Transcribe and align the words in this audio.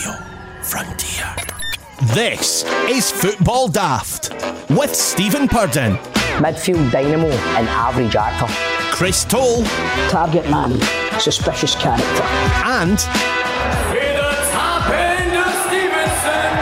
Radio 0.00 0.18
Frontier. 0.62 1.26
This 2.14 2.64
is 2.88 3.10
Football 3.10 3.68
Daft 3.68 4.30
with 4.70 4.94
Stephen 4.94 5.46
Purdon, 5.46 5.96
Midfield 6.38 6.90
dynamo 6.90 7.28
and 7.28 7.68
average 7.68 8.16
actor. 8.16 8.46
Chris 8.94 9.24
Toll, 9.26 9.62
Target 10.08 10.48
man, 10.48 10.80
suspicious 11.20 11.74
character. 11.74 12.22
and 12.64 12.92
With 13.92 14.16
the 14.16 14.50
top 14.52 14.88
end 14.88 15.36
of 15.36 15.52
Stevenson, 15.66 16.60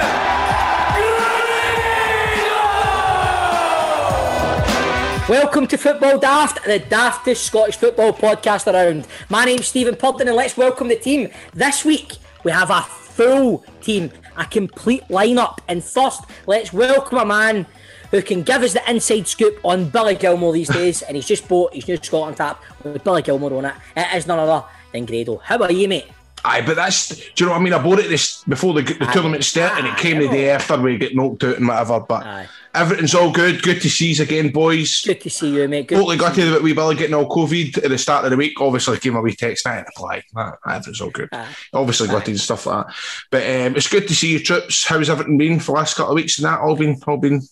Welcome 5.29 5.67
to 5.69 5.79
Football 5.79 6.19
Daft, 6.19 6.65
the 6.65 6.81
daftest 6.81 7.45
Scottish 7.45 7.77
football 7.77 8.13
podcast 8.13 8.73
around. 8.73 9.07
My 9.29 9.45
name's 9.45 9.69
Stephen 9.69 9.95
Purdon 9.95 10.27
and 10.27 10.37
let's 10.37 10.57
welcome 10.57 10.89
the 10.89 10.97
team. 10.97 11.31
This 11.55 11.85
week 11.85 12.15
we 12.43 12.51
have 12.51 12.71
a 12.71 12.83
full 13.19 13.65
team, 13.81 14.13
a 14.37 14.45
complete 14.45 15.03
lineup. 15.09 15.59
And 15.67 15.83
first, 15.83 16.23
let's 16.47 16.73
welcome 16.73 17.19
a 17.19 17.25
man 17.25 17.67
who 18.13 18.23
can 18.23 18.45
give 18.45 18.63
us 18.63 18.75
the 18.75 18.91
inside 18.91 19.27
scoop 19.27 19.59
on 19.65 19.91
Billy 19.91 20.15
Gilmour 20.15 20.53
these 20.53 20.69
days. 20.69 21.03
and 21.03 21.17
he's 21.17 21.27
just 21.27 21.49
bought 21.49 21.75
his 21.75 21.89
new 21.89 21.97
Scotland 21.97 22.37
tap 22.37 22.63
with 22.85 23.03
Billy 23.03 23.23
Gilmour 23.23 23.53
on 23.59 23.65
it. 23.65 23.75
It 23.97 24.17
is 24.17 24.29
none 24.29 24.39
other 24.39 24.65
than 24.93 25.05
Grado. 25.05 25.39
How 25.39 25.59
are 25.59 25.73
you, 25.73 25.89
mate? 25.89 26.07
Aye, 26.45 26.63
but 26.63 26.77
that's 26.77 27.09
do 27.09 27.45
you 27.45 27.47
know 27.47 27.53
what 27.53 27.61
I 27.61 27.65
mean? 27.65 27.73
I 27.73 27.83
bought 27.83 27.99
it 27.99 28.09
this 28.09 28.43
before 28.45 28.75
the, 28.75 28.83
the 28.83 29.07
tournament 29.13 29.45
started, 29.45 29.85
and 29.85 29.89
it 29.89 29.99
came 29.99 30.19
the 30.19 30.29
day 30.29 30.51
after 30.51 30.81
we 30.81 30.97
get 30.97 31.15
knocked 31.15 31.45
out 31.45 31.57
and 31.57 31.67
whatever. 31.67 32.01
But 32.01 32.27
Aye. 32.27 32.49
everything's 32.75 33.15
all 33.15 33.33
good. 33.33 33.63
Good 33.63 33.81
to 33.83 33.91
see 33.91 34.13
you 34.13 34.23
again, 34.23 34.51
boys. 34.51 35.03
Good 35.03 35.21
to 35.23 35.31
see 35.31 35.55
you, 35.55 35.69
mate. 35.69 35.89
Good 35.89 35.97
Totally 35.97 36.17
to 36.17 36.21
got 36.21 36.35
to 36.37 36.51
the 36.51 36.61
wee 36.61 36.73
Billy 36.73 36.97
getting 36.97 37.15
all 37.15 37.29
COVID 37.29 37.85
at 37.85 37.91
the 37.91 37.99
start 37.99 38.25
of 38.25 38.31
the 38.31 38.37
week. 38.37 38.61
Obviously, 38.61 38.99
came 38.99 39.17
a 39.17 39.21
wee 39.21 39.35
text 39.35 39.67
and. 39.67 39.87
Nah, 40.35 40.53
Everything's 40.67 41.01
all 41.01 41.11
good. 41.11 41.29
Aye. 41.33 41.49
Obviously, 41.73 42.09
got 42.09 42.25
to 42.25 42.33
do 42.33 42.39
stuff 42.39 42.67
like 42.67 42.87
that. 42.87 42.95
But 43.31 43.43
um, 43.43 43.77
it's 43.77 43.89
good 43.89 44.09
to 44.09 44.15
see 44.15 44.33
you, 44.33 44.41
trips. 44.41 44.87
How's 44.87 45.11
everything 45.11 45.39
been 45.39 45.61
for 45.61 45.73
the 45.73 45.79
last 45.79 45.97
couple 45.97 46.13
of 46.13 46.17
weeks 46.17 46.39
and 46.39 46.47
that? 46.47 46.61
All 46.61 46.77
been, 46.77 47.01
all 47.07 47.17
been. 47.17 47.43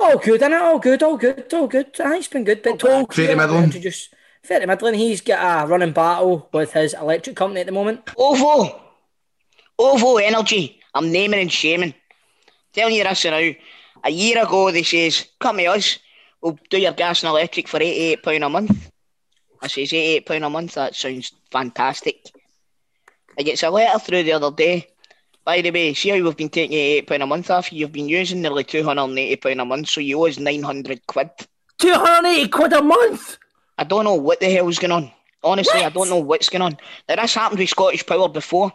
All 0.00 0.18
good, 0.18 0.40
innit? 0.40 0.60
All 0.60 0.78
good, 0.78 1.02
all 1.02 1.16
good, 1.16 1.52
all 1.52 1.66
good. 1.66 2.00
Aye, 2.00 2.18
it's 2.18 2.28
been 2.28 2.44
good. 2.44 2.62
But 2.62 2.78
Toll, 2.78 3.06
Fair 3.06 3.28
to 3.28 3.36
Midland. 3.36 3.64
Introduce 3.64 4.06
Fair 4.06 4.17
to 4.48 4.66
Midland. 4.66 4.96
He's 4.96 5.20
got 5.20 5.64
a 5.64 5.66
running 5.66 5.92
battle 5.92 6.48
with 6.52 6.72
his 6.72 6.94
electric 6.94 7.36
company 7.36 7.60
at 7.60 7.66
the 7.66 7.72
moment. 7.72 8.08
OVO. 8.16 8.80
OVO 9.78 10.16
Energy. 10.16 10.80
I'm 10.94 11.12
naming 11.12 11.40
and 11.40 11.52
shaming. 11.52 11.94
Telling 12.72 12.94
you 12.94 13.04
this 13.04 13.24
now. 13.24 13.50
A 14.04 14.10
year 14.10 14.42
ago, 14.42 14.70
they 14.70 14.82
says, 14.82 15.26
come 15.38 15.58
to 15.58 15.66
us. 15.66 15.98
We'll 16.40 16.58
do 16.70 16.78
your 16.78 16.92
gas 16.92 17.22
and 17.22 17.30
electric 17.30 17.68
for 17.68 17.80
£88 17.80 18.46
a 18.46 18.48
month. 18.48 18.90
I 19.60 19.66
says, 19.66 19.90
£88 19.90 20.46
a 20.46 20.50
month? 20.50 20.74
That 20.74 20.94
sounds 20.94 21.32
fantastic. 21.50 22.30
I 23.38 23.42
gets 23.42 23.62
a 23.62 23.70
letter 23.70 23.98
through 23.98 24.22
the 24.22 24.32
other 24.32 24.50
day. 24.50 24.88
By 25.44 25.62
the 25.62 25.70
way, 25.70 25.94
see 25.94 26.10
how 26.10 26.22
we've 26.22 26.36
been 26.36 26.48
taking 26.48 26.76
£88 27.04 27.22
a 27.22 27.26
month 27.26 27.50
off 27.50 27.72
you? 27.72 27.80
You've 27.80 27.92
been 27.92 28.08
using 28.08 28.42
nearly 28.42 28.64
£280 28.64 29.60
a 29.60 29.64
month, 29.64 29.88
so 29.88 30.00
you 30.00 30.20
owe 30.20 30.26
us 30.26 30.38
900 30.38 31.06
quid. 31.06 31.30
280 31.78 32.48
quid 32.48 32.72
a 32.72 32.82
month! 32.82 33.38
I 33.78 33.84
don't 33.84 34.04
know 34.04 34.14
what 34.14 34.40
the 34.40 34.50
hell's 34.50 34.78
going 34.78 34.92
on. 34.92 35.12
Honestly, 35.42 35.80
I 35.80 35.88
don't 35.88 36.10
know 36.10 36.18
what's 36.18 36.48
going 36.48 36.62
on. 36.62 36.76
Now 37.08 37.16
this 37.16 37.34
happened 37.34 37.60
with 37.60 37.68
Scottish 37.68 38.04
Power 38.04 38.28
before, 38.28 38.72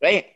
right? 0.00 0.26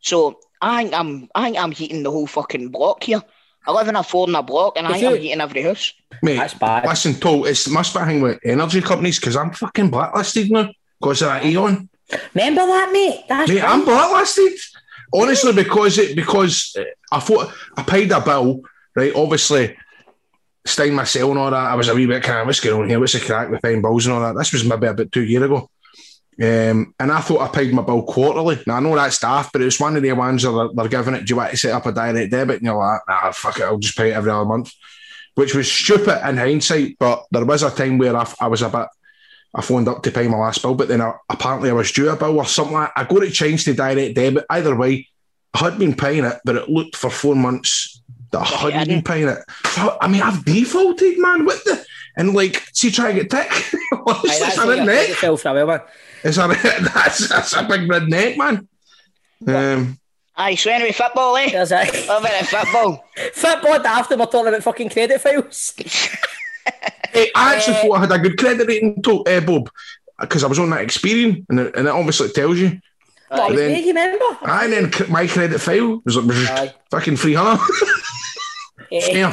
So 0.00 0.38
I 0.60 0.82
think 0.82 0.94
I'm, 0.94 1.28
I 1.34 1.44
think 1.46 1.56
I'm 1.58 1.72
heating 1.72 2.02
the 2.02 2.10
whole 2.10 2.26
fucking 2.26 2.68
block 2.68 3.02
here. 3.04 3.22
I 3.66 3.72
live 3.72 3.88
in 3.88 3.96
a 3.96 4.02
four 4.02 4.28
in 4.28 4.34
a 4.34 4.42
block, 4.42 4.76
and 4.76 4.86
I 4.86 4.94
Is 4.94 5.00
think 5.00 5.14
I'm 5.14 5.20
heating 5.20 5.40
every 5.40 5.62
house. 5.62 5.92
Mate, 6.22 6.36
That's 6.36 6.54
bad. 6.54 6.86
listen, 6.86 7.14
Toll, 7.14 7.46
it's 7.46 7.68
must 7.68 7.94
be 7.94 8.00
a 8.00 8.06
thing 8.06 8.20
with 8.20 8.38
energy 8.44 8.80
companies 8.80 9.18
because 9.18 9.36
I'm 9.36 9.52
fucking 9.52 9.90
blacklisted 9.90 10.50
now 10.50 10.70
because 11.00 11.22
of 11.22 11.28
that 11.28 11.44
Eon. 11.44 11.88
Remember 12.34 12.66
that, 12.66 12.90
mate? 12.92 13.24
That's 13.28 13.50
Mate, 13.50 13.62
right. 13.62 13.70
I'm 13.70 13.84
blacklisted. 13.84 14.52
Honestly, 15.12 15.52
because 15.52 15.98
it 15.98 16.14
because 16.14 16.76
uh, 16.78 16.84
I 17.10 17.20
thought 17.20 17.52
I 17.76 17.82
paid 17.82 18.12
a 18.12 18.20
bill, 18.20 18.62
right? 18.94 19.12
Obviously, 19.14 19.76
staying 20.68 20.94
my 20.94 21.04
cell 21.04 21.30
and 21.30 21.38
all 21.38 21.50
that. 21.50 21.70
I 21.70 21.74
was 21.74 21.88
a 21.88 21.94
wee 21.94 22.06
bit 22.06 22.22
kind 22.22 22.40
of 22.40 22.46
what's 22.46 22.60
going 22.60 22.82
on 22.82 22.88
here? 22.88 23.00
What's 23.00 23.12
the 23.12 23.20
crack 23.20 23.50
with 23.50 23.62
paying 23.62 23.82
bills 23.82 24.06
and 24.06 24.14
all 24.14 24.20
that? 24.20 24.36
This 24.36 24.52
was 24.52 24.64
maybe 24.64 24.86
about 24.86 25.12
two 25.12 25.24
years 25.24 25.44
ago. 25.44 25.70
Um, 26.40 26.94
and 27.00 27.10
I 27.10 27.20
thought 27.20 27.40
I 27.40 27.48
paid 27.48 27.74
my 27.74 27.82
bill 27.82 28.02
quarterly. 28.02 28.62
Now 28.66 28.76
I 28.76 28.80
know 28.80 28.94
that's 28.94 29.18
daft, 29.18 29.52
but 29.52 29.62
it's 29.62 29.80
one 29.80 29.96
of 29.96 30.02
the 30.02 30.12
ones 30.12 30.44
that 30.44 30.52
they're, 30.52 30.68
they're 30.72 30.88
giving 30.88 31.14
it. 31.14 31.24
Do 31.24 31.32
you 31.32 31.36
want 31.36 31.50
to 31.50 31.56
set 31.56 31.72
up 31.72 31.86
a 31.86 31.92
direct 31.92 32.30
debit? 32.30 32.58
And 32.58 32.66
you're 32.66 32.76
like, 32.76 33.00
nah, 33.08 33.32
fuck 33.32 33.58
it, 33.58 33.64
I'll 33.64 33.78
just 33.78 33.96
pay 33.96 34.10
it 34.10 34.14
every 34.14 34.30
other 34.30 34.44
month, 34.44 34.72
which 35.34 35.54
was 35.54 35.70
stupid 35.70 36.28
in 36.28 36.36
hindsight. 36.36 36.96
But 36.98 37.24
there 37.32 37.44
was 37.44 37.64
a 37.64 37.70
time 37.70 37.98
where 37.98 38.16
I, 38.16 38.32
I 38.40 38.46
was 38.46 38.62
a 38.62 38.68
bit 38.68 38.86
I 39.54 39.62
phoned 39.62 39.88
up 39.88 40.02
to 40.02 40.10
pay 40.10 40.28
my 40.28 40.36
last 40.36 40.62
bill, 40.62 40.74
but 40.74 40.88
then 40.88 41.00
I, 41.00 41.14
apparently 41.28 41.70
I 41.70 41.72
was 41.72 41.90
due 41.90 42.10
a 42.10 42.16
bill 42.16 42.38
or 42.38 42.46
something 42.46 42.74
like 42.74 42.92
I 42.96 43.04
got 43.04 43.22
it 43.22 43.32
changed 43.32 43.64
to 43.64 43.74
direct 43.74 44.14
debit. 44.14 44.44
Either 44.50 44.76
way, 44.76 45.08
I 45.54 45.58
had 45.58 45.78
been 45.78 45.94
paying 45.94 46.24
it, 46.24 46.38
but 46.44 46.56
it 46.56 46.68
looked 46.68 46.94
for 46.94 47.10
four 47.10 47.34
months 47.34 47.97
that 48.30 48.40
I 48.40 48.70
hadn't 48.70 49.08
it. 49.08 49.38
I 50.00 50.08
mean, 50.08 50.22
I've 50.22 50.44
defaulted, 50.44 51.18
man. 51.18 51.44
What 51.44 51.64
the? 51.64 51.84
And 52.16 52.34
like, 52.34 52.66
see, 52.72 52.90
try 52.90 53.12
to 53.12 53.20
get 53.22 53.30
tick. 53.30 53.50
Honestly, 54.06 54.30
it's 54.30 54.40
that's 54.40 54.58
a 54.58 54.66
red 54.66 54.86
neck. 54.86 55.08
yourself 55.08 55.40
for 55.42 55.48
a 55.48 55.54
while, 55.54 55.66
man. 55.66 55.80
It's 56.24 56.36
a, 56.36 56.48
that's, 56.94 57.28
that's 57.28 57.52
a 57.54 57.62
big 57.62 57.88
red 57.88 58.08
neck, 58.08 58.36
man. 58.36 58.68
Um, 59.46 59.98
Aye, 60.36 60.56
so 60.56 60.70
anyway, 60.70 60.92
football, 60.92 61.36
eh? 61.36 61.50
There's 61.50 61.72
it. 61.72 62.08
What 62.08 62.20
about 62.20 62.40
the 62.40 62.46
football? 62.46 63.04
Football 63.34 63.86
after 63.86 64.16
we're 64.16 64.26
talking 64.26 64.48
about 64.48 64.62
fucking 64.62 64.90
credit 64.90 65.20
files. 65.20 65.74
hey, 67.12 67.30
I 67.34 67.54
actually 67.56 67.74
thought 67.74 67.96
I 67.96 68.00
had 68.00 68.12
a 68.12 68.18
good 68.18 68.36
credit 68.36 68.66
rating, 68.66 69.02
to, 69.02 69.24
uh, 69.24 69.40
Bob, 69.40 69.70
because 70.20 70.42
I 70.44 70.48
was 70.48 70.58
on 70.58 70.70
that 70.70 70.86
Experian, 70.86 71.44
and 71.48 71.60
it, 71.60 71.76
and 71.76 71.86
it 71.86 71.90
obviously 71.90 72.28
tells 72.30 72.58
you. 72.58 72.80
What, 73.28 73.54
then- 73.54 73.80
you 73.80 73.88
remember? 73.88 74.24
And 74.42 74.72
then 74.72 74.92
my 75.10 75.26
credit 75.26 75.60
file 75.60 76.00
was 76.04 76.16
like, 76.16 76.74
fucking 76.90 77.16
300. 77.16 77.60
Yeah. 78.90 79.32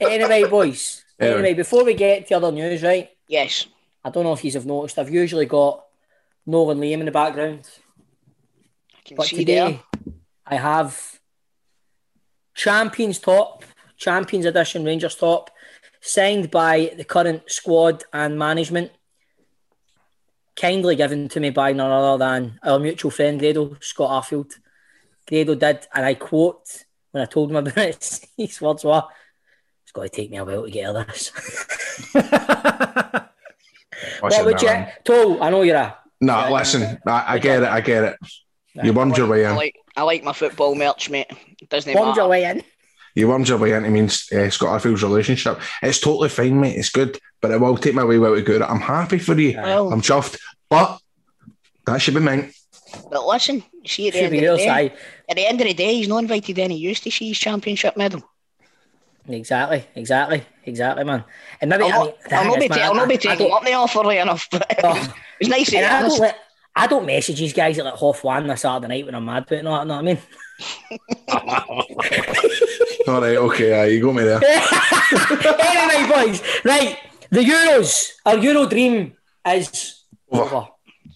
anyway, 0.00 0.44
boys. 0.48 1.04
Anyway. 1.18 1.38
Anyway, 1.38 1.54
before 1.54 1.84
we 1.84 1.94
get 1.94 2.26
to 2.28 2.34
other 2.34 2.52
news, 2.52 2.82
right? 2.82 3.10
Yes. 3.28 3.66
I 4.04 4.10
don't 4.10 4.24
know 4.24 4.32
if 4.32 4.44
you 4.44 4.52
have 4.52 4.66
noticed. 4.66 4.98
I've 4.98 5.10
usually 5.10 5.46
got 5.46 5.84
Nolan 6.46 6.78
Liam 6.78 7.00
in 7.00 7.06
the 7.06 7.10
background, 7.10 7.68
I 8.94 9.00
can 9.04 9.16
but 9.16 9.26
see 9.26 9.38
today 9.38 9.80
there. 10.04 10.14
I 10.46 10.56
have 10.56 11.20
Champions 12.54 13.18
top, 13.18 13.64
Champions 13.96 14.46
Edition 14.46 14.84
Rangers 14.84 15.16
top, 15.16 15.50
signed 16.00 16.50
by 16.50 16.92
the 16.96 17.04
current 17.04 17.50
squad 17.50 18.04
and 18.12 18.38
management. 18.38 18.92
Kindly 20.54 20.96
given 20.96 21.28
to 21.30 21.40
me 21.40 21.50
by 21.50 21.72
none 21.72 21.90
other 21.90 22.16
than 22.16 22.58
our 22.62 22.78
mutual 22.78 23.10
friend 23.10 23.40
Grado, 23.40 23.76
Scott 23.80 24.24
Arfield. 24.24 24.54
Grado 25.26 25.54
did, 25.56 25.86
and 25.92 26.06
I 26.06 26.14
quote 26.14 26.85
when 27.16 27.22
I 27.22 27.26
told 27.26 27.50
him 27.50 27.56
about 27.56 27.78
it, 27.78 28.20
his 28.36 28.60
words 28.60 28.84
were, 28.84 29.02
It's 29.82 29.92
going 29.92 30.10
to 30.10 30.14
take 30.14 30.30
me 30.30 30.36
a 30.36 30.44
while 30.44 30.64
to 30.64 30.70
get 30.70 30.90
out 30.90 30.96
of 30.96 31.06
this. 31.06 31.32
what 34.20 34.44
would 34.44 34.60
you, 34.60 34.86
Toll? 35.02 35.42
I 35.42 35.48
know 35.48 35.62
you're 35.62 35.76
a 35.76 35.96
No, 36.20 36.52
listen, 36.52 36.98
I, 37.06 37.24
I 37.26 37.38
get 37.38 37.62
it, 37.62 37.68
I 37.70 37.80
get 37.80 38.04
it. 38.04 38.16
You 38.84 38.92
wormed 38.92 39.16
your 39.16 39.28
way 39.28 39.46
I 39.46 39.50
in. 39.50 39.56
like, 39.56 39.76
I 39.96 40.02
like 40.02 40.24
my 40.24 40.34
football 40.34 40.74
merch, 40.74 41.08
mate. 41.08 41.28
It 41.62 41.70
doesn't 41.70 41.94
Wormed 41.94 42.08
matter. 42.08 42.20
your 42.20 42.28
way 42.28 42.44
in. 42.44 42.62
You 43.14 43.28
wormed 43.28 43.48
your 43.48 43.56
way 43.56 43.72
into 43.72 43.88
me 43.88 44.00
and 44.00 44.10
uh, 44.10 44.50
Scott 44.50 44.68
Arfield's 44.68 45.02
relationship. 45.02 45.58
It's 45.82 46.00
totally 46.00 46.28
fine, 46.28 46.60
mate. 46.60 46.76
It's 46.76 46.90
good, 46.90 47.18
but 47.40 47.50
it 47.50 47.58
will 47.58 47.78
take 47.78 47.94
my 47.94 48.04
way 48.04 48.18
well 48.18 48.34
to 48.34 48.42
go. 48.42 48.62
I'm 48.62 48.82
happy 48.82 49.18
for 49.18 49.32
you. 49.40 49.56
Well, 49.56 49.90
I'm 49.90 50.02
chuffed, 50.02 50.36
but 50.68 50.98
that 51.86 52.02
should 52.02 52.12
be 52.12 52.20
mine. 52.20 52.52
But 53.10 53.26
listen, 53.26 53.62
see 53.86 54.08
at 54.08 54.14
the, 54.14 54.20
Should 54.20 54.32
end 54.32 54.44
of 54.46 54.58
the 54.58 54.64
day, 54.64 54.92
at 55.28 55.36
the 55.36 55.46
end 55.46 55.60
of 55.60 55.66
the 55.66 55.74
day, 55.74 55.94
he's 55.94 56.08
not 56.08 56.18
invited 56.18 56.58
any 56.58 56.76
use 56.76 57.00
to 57.00 57.10
see 57.10 57.28
his 57.28 57.38
championship 57.38 57.96
medal. 57.96 58.22
Exactly, 59.28 59.84
exactly, 59.96 60.44
exactly, 60.64 61.04
man. 61.04 61.24
And 61.60 61.70
maybe 61.70 61.84
I'll 61.84 62.02
I 62.02 62.04
mean, 62.04 62.14
not, 62.30 62.32
I'll 62.32 62.44
not 62.46 62.60
be, 62.60 62.68
man, 62.68 62.78
I'll 62.80 62.94
not 62.94 63.08
be 63.08 63.18
taking 63.18 63.48
don't- 63.48 63.56
up 63.56 63.64
the 63.64 63.72
offer 63.72 64.00
right 64.00 64.18
enough, 64.18 64.46
but 64.50 64.66
Oh. 64.84 65.14
it's 65.40 65.50
nice 65.50 65.70
to 65.70 65.78
and 65.78 65.86
I 65.86 66.02
don't, 66.08 66.20
let, 66.20 66.38
I 66.76 66.86
don't 66.86 67.06
message 67.06 67.38
these 67.40 67.52
guys 67.52 67.78
at 67.78 67.84
like 67.84 67.98
half 67.98 68.22
one 68.22 68.44
on 68.44 68.50
a 68.50 68.56
Saturday 68.56 68.88
night 68.88 69.04
when 69.06 69.14
I'm 69.14 69.24
mad 69.24 69.46
putting 69.46 69.66
on. 69.66 69.86
You 69.88 69.90
know 69.94 69.94
what 69.96 70.00
I 70.00 70.04
mean? 70.04 70.18
All 73.08 73.20
right, 73.20 73.36
okay, 73.36 73.80
aye, 73.80 73.86
you 73.86 74.00
got 74.02 74.14
me 74.14 74.24
there. 74.24 74.40
anyway, 75.60 76.12
boys, 76.12 76.42
right? 76.64 76.98
The 77.30 77.40
Euros, 77.40 78.12
our 78.24 78.38
Euro 78.38 78.66
dream 78.66 79.12
is 79.46 80.04
Over. 80.30 80.56
over. 80.56 80.68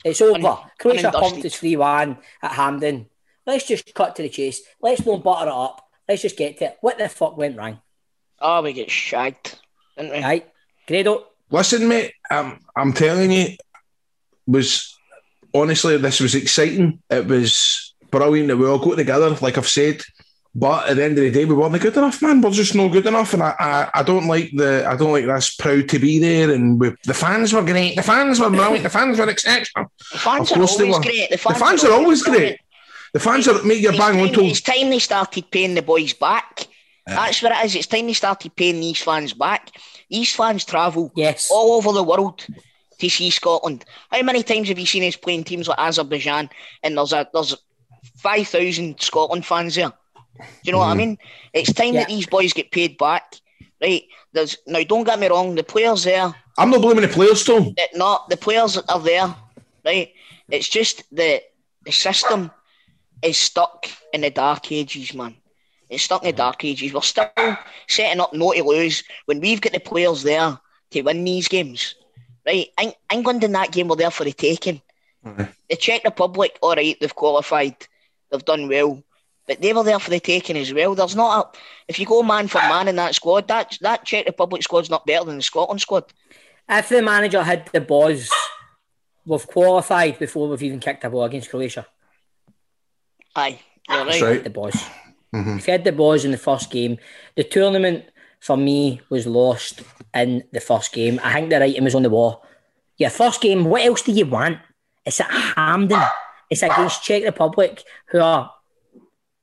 It's 0.04 0.20
over. 0.20 0.58
Croatia 0.78 1.08
undusted. 1.08 1.12
pumped 1.12 1.44
us 1.44 1.54
3 1.56 1.76
1 1.76 2.18
at 2.42 2.52
Hampden. 2.52 3.06
Let's 3.46 3.66
just 3.66 3.94
cut 3.94 4.16
to 4.16 4.22
the 4.22 4.28
chase. 4.28 4.62
Let's 4.80 5.04
not 5.04 5.22
butter 5.22 5.48
it 5.48 5.52
up. 5.52 5.86
Let's 6.08 6.22
just 6.22 6.36
get 6.36 6.58
to 6.58 6.66
it. 6.66 6.78
What 6.80 6.98
the 6.98 7.08
fuck 7.08 7.36
went 7.36 7.56
wrong? 7.56 7.80
Oh, 8.38 8.62
we 8.62 8.72
get 8.72 8.90
shagged, 8.90 9.58
didn't 9.96 10.12
we? 10.12 10.22
Right? 10.22 10.50
Grado, 10.86 11.26
Listen, 11.50 11.88
mate, 11.88 12.12
um, 12.30 12.60
I'm 12.76 12.92
telling 12.92 13.32
you, 13.32 13.56
was 14.46 14.96
honestly, 15.52 15.96
this 15.96 16.20
was 16.20 16.34
exciting. 16.34 17.02
It 17.10 17.26
was 17.26 17.94
brilliant 18.10 18.48
that 18.48 18.56
we 18.56 18.66
all 18.66 18.78
got 18.78 18.96
together, 18.96 19.30
like 19.40 19.58
I've 19.58 19.68
said. 19.68 20.00
But 20.52 20.88
at 20.88 20.96
the 20.96 21.04
end 21.04 21.16
of 21.16 21.22
the 21.24 21.30
day, 21.30 21.44
we 21.44 21.54
weren't 21.54 21.80
good 21.80 21.96
enough, 21.96 22.20
man. 22.22 22.40
We're 22.40 22.50
just 22.50 22.74
not 22.74 22.88
good 22.88 23.06
enough, 23.06 23.34
and 23.34 23.42
I, 23.42 23.54
I, 23.60 23.90
I 24.00 24.02
don't 24.02 24.26
like 24.26 24.50
the, 24.52 24.84
I 24.84 24.96
don't 24.96 25.12
like 25.12 25.24
this 25.26 25.54
proud 25.54 25.88
to 25.90 25.98
be 26.00 26.18
there. 26.18 26.50
And 26.52 26.80
we, 26.80 26.90
the 27.04 27.14
fans 27.14 27.52
were 27.52 27.62
great. 27.62 27.94
The 27.94 28.02
fans 28.02 28.40
were 28.40 28.50
brilliant. 28.50 28.82
The 28.82 28.90
fans 28.90 29.18
were 29.18 29.28
exceptional. 29.30 29.92
The 30.12 30.18
fans 30.18 30.50
Of 30.50 30.56
are 30.56 30.60
course 30.60 30.76
they 30.76 30.84
always 30.90 30.96
were. 30.98 31.02
great. 31.04 31.30
The 31.30 31.36
The 31.36 31.38
fans, 31.38 31.58
fans 31.60 31.84
are 31.84 31.92
always 31.92 32.22
great. 32.24 32.58
The 33.12 33.20
fans 33.20 33.46
are 33.48 33.62
mate, 33.62 33.80
you're 33.80 33.92
bang 33.92 34.20
on 34.20 34.26
time, 34.26 34.34
to. 34.34 34.44
it's 34.46 34.60
time 34.60 34.90
they 34.90 34.98
started 34.98 35.50
paying 35.52 35.74
the 35.76 35.82
boys 35.82 36.12
back. 36.14 36.66
That's 37.06 37.42
what 37.42 37.52
it 37.52 37.64
is. 37.64 37.74
It's 37.76 37.86
time 37.86 38.06
they 38.06 38.12
started 38.12 38.54
paying 38.54 38.78
these 38.80 39.00
fans 39.00 39.32
back. 39.32 39.70
These 40.08 40.34
fans 40.34 40.64
travel 40.64 41.12
Yes. 41.16 41.48
all 41.52 41.72
over 41.76 41.92
the 41.92 42.04
world 42.04 42.44
to 42.98 43.08
see 43.08 43.30
Scotland. 43.30 43.84
How 44.12 44.22
many 44.22 44.42
times 44.44 44.68
have 44.68 44.78
you 44.78 44.86
seen 44.86 45.04
us 45.04 45.16
playing 45.16 45.44
teams 45.44 45.66
like 45.68 45.78
Azerbaijan 45.78 46.50
and 46.82 46.96
there's 46.96 47.12
a 47.12 47.28
there's 47.32 47.56
five 48.16 48.46
thousand 48.48 49.00
Scotland 49.00 49.44
fans 49.46 49.74
there? 49.76 49.92
Do 50.40 50.46
you 50.64 50.72
know 50.72 50.78
what 50.78 50.86
I 50.86 50.90
mm-hmm. 50.90 50.98
mean? 50.98 51.18
It's 51.52 51.72
time 51.72 51.94
that 51.94 52.08
these 52.08 52.26
boys 52.26 52.52
get 52.52 52.70
paid 52.70 52.98
back. 52.98 53.36
Right. 53.80 54.04
There's 54.32 54.58
now 54.66 54.82
don't 54.84 55.04
get 55.04 55.18
me 55.18 55.28
wrong, 55.28 55.54
the 55.54 55.62
players 55.62 56.04
there 56.04 56.34
I'm 56.60 56.70
not 56.70 56.82
blaming 56.82 57.02
the 57.02 57.08
players, 57.08 57.42
though. 57.44 57.60
that 57.60 57.94
not 57.94 58.28
the 58.28 58.36
players 58.36 58.76
are 58.76 59.00
there, 59.00 59.34
right? 59.82 60.12
It's 60.50 60.68
just 60.68 61.02
the 61.10 61.42
the 61.86 61.90
system 61.90 62.50
is 63.22 63.38
stuck 63.38 63.88
in 64.12 64.20
the 64.20 64.30
dark 64.30 64.70
ages, 64.70 65.14
man. 65.14 65.36
It's 65.88 66.02
stuck 66.02 66.22
in 66.22 66.26
the 66.26 66.32
mm-hmm. 66.32 66.36
dark 66.36 66.62
ages. 66.64 66.92
We're 66.92 67.00
still 67.00 67.30
setting 67.88 68.20
up 68.20 68.34
not 68.34 68.56
to 68.56 68.62
lose 68.62 69.02
when 69.24 69.40
we've 69.40 69.60
got 69.60 69.72
the 69.72 69.80
players 69.80 70.22
there 70.22 70.60
to 70.90 71.02
win 71.02 71.24
these 71.24 71.48
games, 71.48 71.94
right? 72.46 72.68
Eng- 72.78 72.92
England 73.10 73.42
in 73.42 73.52
that 73.52 73.72
game 73.72 73.88
were 73.88 73.96
there 73.96 74.10
for 74.10 74.24
the 74.24 74.32
taking. 74.32 74.82
Mm-hmm. 75.24 75.44
The 75.70 75.76
Czech 75.76 76.04
Republic, 76.04 76.58
all 76.60 76.74
right, 76.74 76.96
they've 77.00 77.14
qualified, 77.14 77.76
they've 78.30 78.44
done 78.44 78.68
well, 78.68 79.02
but 79.50 79.60
they 79.60 79.72
were 79.72 79.82
there 79.82 79.98
for 79.98 80.10
the 80.10 80.20
taking 80.20 80.56
as 80.56 80.72
well. 80.72 80.94
There's 80.94 81.16
not 81.16 81.56
a 81.56 81.58
if 81.88 81.98
you 81.98 82.06
go 82.06 82.22
man 82.22 82.46
for 82.46 82.58
man 82.58 82.86
in 82.86 82.94
that 82.96 83.16
squad, 83.16 83.48
that 83.48 83.76
that 83.80 84.04
Czech 84.04 84.26
Republic 84.26 84.62
squad's 84.62 84.88
not 84.88 85.04
better 85.04 85.24
than 85.24 85.38
the 85.38 85.42
Scotland 85.42 85.80
squad. 85.80 86.04
If 86.68 86.88
the 86.88 87.02
manager 87.02 87.42
had 87.42 87.68
the 87.72 87.80
buzz, 87.80 88.30
we've 89.26 89.46
qualified 89.48 90.20
before 90.20 90.48
we've 90.48 90.62
even 90.62 90.78
kicked 90.78 91.02
a 91.02 91.10
ball 91.10 91.24
against 91.24 91.50
Croatia. 91.50 91.84
Aye, 93.34 93.58
you're 93.88 94.04
That's 94.04 94.22
right. 94.22 94.30
right. 94.30 94.44
The 94.44 94.50
boys. 94.50 94.84
If 95.32 95.66
you 95.66 95.72
had 95.72 95.82
the 95.82 95.90
boys 95.90 96.20
mm-hmm. 96.20 96.26
in 96.26 96.30
the 96.30 96.38
first 96.38 96.70
game, 96.70 96.98
the 97.34 97.42
tournament 97.42 98.04
for 98.38 98.56
me 98.56 99.00
was 99.10 99.26
lost 99.26 99.82
in 100.14 100.44
the 100.52 100.60
first 100.60 100.92
game. 100.92 101.18
I 101.24 101.34
think 101.34 101.50
the 101.50 101.58
writing 101.58 101.82
was 101.82 101.96
on 101.96 102.04
the 102.04 102.10
wall. 102.10 102.46
Yeah, 102.98 103.08
first 103.08 103.40
game, 103.40 103.64
what 103.64 103.82
else 103.82 104.02
do 104.02 104.12
you 104.12 104.26
want? 104.26 104.58
It's 105.04 105.20
at 105.20 105.30
Hampden. 105.30 106.02
It's 106.50 106.62
against 106.62 107.02
Czech 107.02 107.24
Republic, 107.24 107.82
who 108.10 108.20
are 108.20 108.52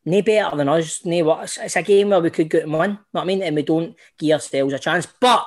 no 0.08 0.22
better 0.22 0.56
than 0.56 0.70
us. 0.70 1.06
No, 1.06 1.24
what? 1.26 1.58
It's, 1.62 1.76
a 1.76 1.84
game 1.84 2.10
where 2.10 2.22
we 2.22 2.30
could 2.30 2.50
go 2.50 2.60
and 2.60 2.72
win. 2.72 2.92
Know 2.92 3.00
what 3.12 3.22
I 3.24 3.26
mean? 3.26 3.44
And 3.44 3.56
we 3.56 3.62
don't 3.62 3.96
give 4.18 4.36
ourselves 4.36 4.74
a 4.74 4.80
chance. 4.80 5.06
But 5.20 5.46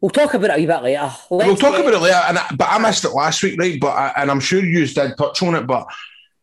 we'll 0.00 0.10
talk 0.10 0.32
about 0.32 0.50
it 0.50 0.54
a 0.54 0.56
wee 0.56 0.66
bit 0.66 0.82
later. 0.82 1.12
We'll 1.30 1.54
talk 1.54 1.78
about 1.78 1.92
it 1.92 1.98
later, 1.98 2.22
and 2.26 2.38
I, 2.38 2.46
but 2.56 2.68
I 2.70 2.78
missed 2.78 3.04
it 3.04 3.10
last 3.10 3.42
week, 3.42 3.58
right? 3.58 3.78
But 3.78 3.96
I, 3.96 4.12
and 4.16 4.30
I'm 4.30 4.40
sure 4.40 4.64
you 4.64 4.86
did 4.86 5.16
touch 5.18 5.42
on 5.42 5.54
it, 5.56 5.66
but 5.66 5.86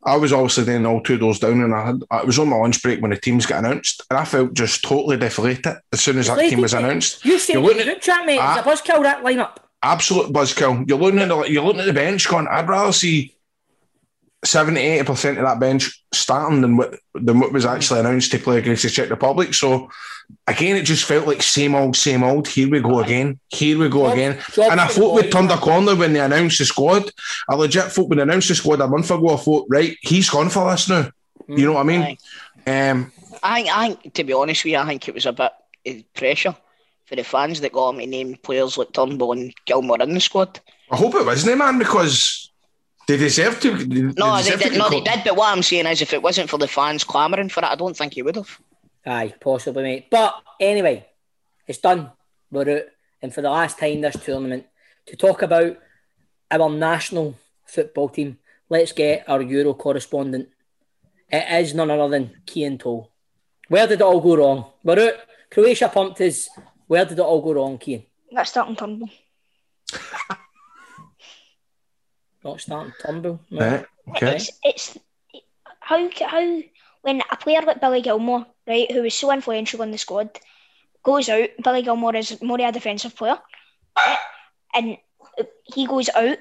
I 0.03 0.15
was 0.15 0.31
obviously 0.31 0.65
then 0.65 0.85
all 0.85 1.01
two 1.01 1.17
doors 1.17 1.39
down, 1.39 1.61
and 1.61 1.73
I 1.73 1.87
had 1.87 2.03
I 2.11 2.23
was 2.23 2.37
on 2.37 2.49
my 2.49 2.57
lunch 2.57 2.81
break 2.83 3.01
when 3.01 3.11
the 3.11 3.17
teams 3.17 3.47
got 3.47 3.65
announced, 3.65 4.03
and 4.11 4.19
I 4.19 4.25
felt 4.25 4.53
just 4.53 4.83
totally 4.83 5.17
deflated 5.17 5.77
as 5.91 6.01
soon 6.01 6.19
as 6.19 6.27
that 6.27 6.39
team 6.39 6.61
was 6.61 6.75
announced. 6.75 7.25
You 7.25 7.39
said 7.39 7.53
You're 7.53 7.63
looking 7.63 7.87
at- 7.87 8.01
chat, 8.01 8.27
mate. 8.27 8.39
Ah. 8.39 8.59
It's 8.59 8.67
a 8.67 8.69
buzzkill 8.69 9.01
that 9.03 9.23
lineup. 9.23 9.57
absolute 9.81 10.31
buzzkill. 10.31 10.87
You're 10.87 10.99
looking 10.99 11.19
at 11.19 11.29
the, 11.29 11.41
you're 11.43 11.63
looking 11.63 11.81
at 11.81 11.87
the 11.87 11.93
bench, 11.93 12.27
going. 12.27 12.47
I'd 12.47 12.69
rather 12.69 12.93
see 12.93 13.35
70 14.43 14.79
80 14.79 15.05
percent 15.05 15.37
of 15.37 15.45
that 15.45 15.59
bench 15.59 16.03
starting 16.13 16.61
than 16.61 16.77
what 16.77 16.95
than 17.13 17.39
what 17.39 17.53
was 17.53 17.65
actually 17.65 17.99
announced 17.99 18.31
to 18.31 18.39
play 18.39 18.57
against 18.57 18.83
the 18.83 18.89
Czech 18.89 19.09
Republic. 19.09 19.53
So 19.53 19.89
again, 20.47 20.75
it 20.75 20.83
just 20.83 21.05
felt 21.05 21.27
like 21.27 21.43
same 21.43 21.75
old, 21.75 21.95
same 21.95 22.23
old. 22.23 22.47
Here 22.47 22.69
we 22.69 22.79
go 22.79 23.01
again. 23.01 23.39
Here 23.49 23.77
we 23.77 23.87
go 23.89 24.05
Job- 24.05 24.13
again. 24.13 24.39
job 24.53 24.71
And 24.71 24.81
I 24.81 24.87
thought 24.87 25.15
we 25.15 25.29
turned 25.29 25.51
a 25.51 25.57
corner 25.57 25.95
when 25.95 26.13
they 26.13 26.19
announced 26.19 26.57
the 26.57 26.65
squad. 26.65 27.11
I 27.49 27.55
legit 27.55 27.91
thought 27.91 28.09
when 28.09 28.17
they 28.17 28.23
announced 28.23 28.47
the 28.47 28.55
squad 28.55 28.81
a 28.81 28.87
month 28.87 29.11
ago, 29.11 29.29
I 29.29 29.37
thought, 29.37 29.67
right, 29.69 29.95
he's 30.01 30.29
gone 30.29 30.49
for 30.49 30.69
this 30.71 30.89
now. 30.89 31.11
You 31.47 31.65
know 31.65 31.73
what 31.73 31.81
I 31.81 31.83
mean? 31.83 32.01
Aye. 32.01 32.89
Um, 32.89 33.11
I 33.43 33.55
think, 33.61 33.69
I 33.77 34.09
to 34.09 34.23
be 34.23 34.33
honest 34.33 34.63
with 34.63 34.71
you, 34.71 34.79
I 34.79 34.85
think 34.85 35.07
it 35.07 35.13
was 35.13 35.25
a 35.25 35.33
bit 35.33 35.51
of 35.85 36.13
pressure 36.13 36.55
for 37.05 37.15
the 37.15 37.23
fans 37.23 37.61
that 37.61 37.73
got 37.73 37.89
him 37.95 37.99
to 37.99 38.05
name 38.07 38.37
players 38.41 38.77
like 38.77 38.93
Turnbull 38.93 39.33
and 39.33 39.53
Gilmour 39.65 40.01
in 40.01 40.13
the 40.13 40.19
squad. 40.19 40.59
I 40.89 40.95
hope 40.95 41.15
it 41.15 41.25
wasn't, 41.25 41.57
man, 41.57 41.77
because 41.77 42.50
they 43.11 43.17
deserve 43.17 43.59
to. 43.61 43.75
They, 43.77 44.01
No, 44.17 44.35
they, 44.37 44.43
deserve 44.43 44.61
to 44.61 44.69
did. 44.69 44.73
get 44.73 44.77
No, 44.79 44.89
they 44.89 45.01
did. 45.01 45.23
But 45.23 45.35
what 45.35 45.51
I'm 45.51 45.63
saying 45.63 45.85
is, 45.87 46.01
if 46.01 46.13
it 46.13 46.21
wasn't 46.21 46.49
for 46.49 46.57
the 46.57 46.67
fans 46.67 47.03
clamouring 47.03 47.49
for 47.49 47.61
it, 47.61 47.67
I 47.67 47.75
don't 47.75 47.95
think 47.95 48.13
he 48.13 48.21
would 48.21 48.35
have. 48.35 48.59
Aye, 49.05 49.33
possibly, 49.39 49.83
mate. 49.83 50.07
But 50.09 50.35
anyway, 50.59 51.07
it's 51.67 51.79
done. 51.79 52.11
We're 52.51 52.77
out. 52.77 52.83
And 53.21 53.33
for 53.33 53.41
the 53.41 53.49
last 53.49 53.77
time 53.79 54.01
this 54.01 54.15
tournament, 54.23 54.65
to 55.07 55.15
talk 55.15 55.41
about 55.41 55.77
our 56.49 56.69
national 56.69 57.35
football 57.65 58.09
team, 58.09 58.37
let's 58.69 58.91
get 58.93 59.27
our 59.27 59.41
Euro 59.41 59.73
correspondent. 59.73 60.49
It 61.29 61.63
is 61.63 61.73
none 61.73 61.91
other 61.91 62.09
than 62.09 62.41
Kean 62.45 62.77
Toll. 62.77 63.11
Where 63.67 63.87
did 63.87 64.01
it 64.01 64.03
all 64.03 64.19
go 64.21 64.35
wrong? 64.35 64.65
We're 64.83 65.07
out. 65.09 65.13
Croatia 65.49 65.89
pumped 65.89 66.19
us. 66.21 66.49
Where 66.87 67.05
did 67.05 67.19
it 67.19 67.21
all 67.21 67.41
go 67.41 67.53
wrong, 67.53 67.77
Kean? 67.77 68.03
That's 68.31 68.49
starting 68.49 68.75
Turnbull. 68.75 69.09
Not 72.43 72.61
starting 72.61 72.93
Turnbull. 73.01 73.39
No. 73.49 73.59
Right, 73.59 73.85
okay. 74.09 74.35
It's 74.35 74.51
it's 74.63 74.97
how 75.79 76.09
how 76.25 76.61
when 77.01 77.21
a 77.31 77.37
player 77.37 77.61
like 77.61 77.81
Billy 77.81 78.01
Gilmour, 78.01 78.45
right, 78.67 78.91
who 78.91 79.03
was 79.03 79.13
so 79.13 79.31
influential 79.31 79.81
in 79.81 79.91
the 79.91 79.97
squad, 79.97 80.29
goes 81.03 81.29
out. 81.29 81.49
Billy 81.63 81.83
Gilmour 81.83 82.15
is 82.15 82.41
more 82.41 82.59
a 82.59 82.71
defensive 82.71 83.15
player, 83.15 83.37
right, 83.97 84.17
and 84.73 84.97
he 85.73 85.85
goes 85.85 86.09
out. 86.09 86.37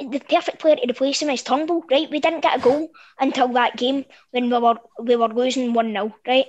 The 0.00 0.18
perfect 0.18 0.58
player 0.58 0.76
to 0.76 0.90
replace 0.90 1.22
him 1.22 1.30
is 1.30 1.44
Turnbull, 1.44 1.84
right? 1.88 2.10
We 2.10 2.18
didn't 2.18 2.40
get 2.40 2.58
a 2.58 2.60
goal 2.60 2.90
until 3.20 3.48
that 3.48 3.76
game 3.76 4.04
when 4.32 4.50
we 4.50 4.58
were 4.58 4.78
we 5.00 5.14
were 5.14 5.28
losing 5.28 5.72
one 5.74 5.92
0 5.92 6.12
right? 6.26 6.46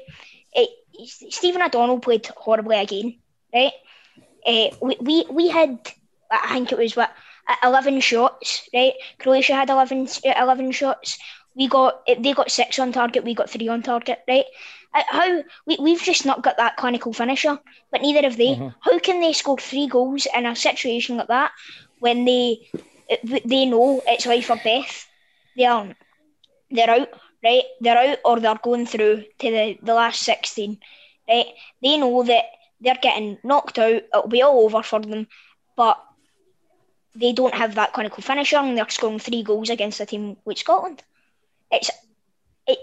It, 0.54 0.70
Stephen 1.30 1.62
O'Donnell 1.62 2.00
played 2.00 2.26
horribly 2.26 2.78
again, 2.78 3.20
right? 3.54 3.74
Uh, 4.46 4.70
we, 4.82 4.98
we 5.00 5.26
we 5.30 5.48
had 5.50 5.78
I 6.32 6.54
think 6.54 6.72
it 6.72 6.80
was 6.80 6.96
what 6.96 7.12
11 7.64 8.00
shots, 8.02 8.68
right? 8.74 8.94
Croatia 9.20 9.56
had 9.56 9.70
11, 9.70 10.08
uh, 10.26 10.34
11 10.40 10.72
shots. 10.72 11.18
We 11.56 11.68
got 11.68 12.06
they 12.08 12.34
got 12.34 12.52
six 12.52 12.80
on 12.80 12.92
target. 12.92 13.24
We 13.24 13.34
got 13.34 13.50
three 13.50 13.68
on 13.68 13.82
target, 13.82 14.20
right? 14.28 14.46
Uh, 14.94 15.04
How 15.10 15.44
we 15.66 15.78
we've 15.80 16.02
just 16.02 16.26
not 16.26 16.42
got 16.44 16.58
that 16.58 16.78
clinical 16.78 17.14
finisher, 17.14 17.60
but 17.92 18.02
neither 18.02 18.22
have 18.22 18.38
they. 18.38 18.62
How 18.82 19.00
can 19.00 19.20
they 19.22 19.34
score 19.34 19.58
three 19.58 19.88
goals 19.88 20.28
in 20.36 20.46
a 20.46 20.56
situation 20.56 21.18
like 21.18 21.28
that 21.30 21.52
when 22.00 22.26
they 22.26 22.60
they 23.46 23.66
know 23.66 24.02
it's 24.06 24.26
life 24.26 24.50
or 24.50 24.58
death? 24.64 25.08
They 25.56 25.66
aren't. 25.66 25.96
they're 26.72 26.90
out, 26.90 27.10
right? 27.44 27.64
They're 27.82 27.98
out 27.98 28.18
or 28.26 28.40
they're 28.40 28.56
going 28.64 28.86
through 28.86 29.24
to 29.40 29.52
the, 29.52 29.78
the 29.82 29.94
last 29.94 30.22
sixteen, 30.22 30.80
right? 31.28 31.48
They 31.82 31.98
know 31.98 32.24
that 32.24 32.46
they're 32.82 33.00
getting 33.02 33.38
knocked 33.44 33.80
out. 33.80 34.04
It'll 34.14 34.28
be 34.28 34.42
all 34.42 34.66
over 34.66 34.84
for 34.84 35.00
them, 35.00 35.28
but 35.76 35.98
they 37.20 37.34
don't 37.34 37.54
have 37.54 37.76
that 37.76 37.94
clinical 37.94 38.22
finisher 38.22 38.58
and 38.58 38.78
they're 38.78 38.90
scoring 38.90 39.20
three 39.20 39.44
goals 39.44 39.70
against 39.70 40.00
a 40.00 40.06
team 40.06 40.38
like 40.46 40.58
Scotland. 40.58 41.04
It's 41.72 41.90
it 42.68 42.80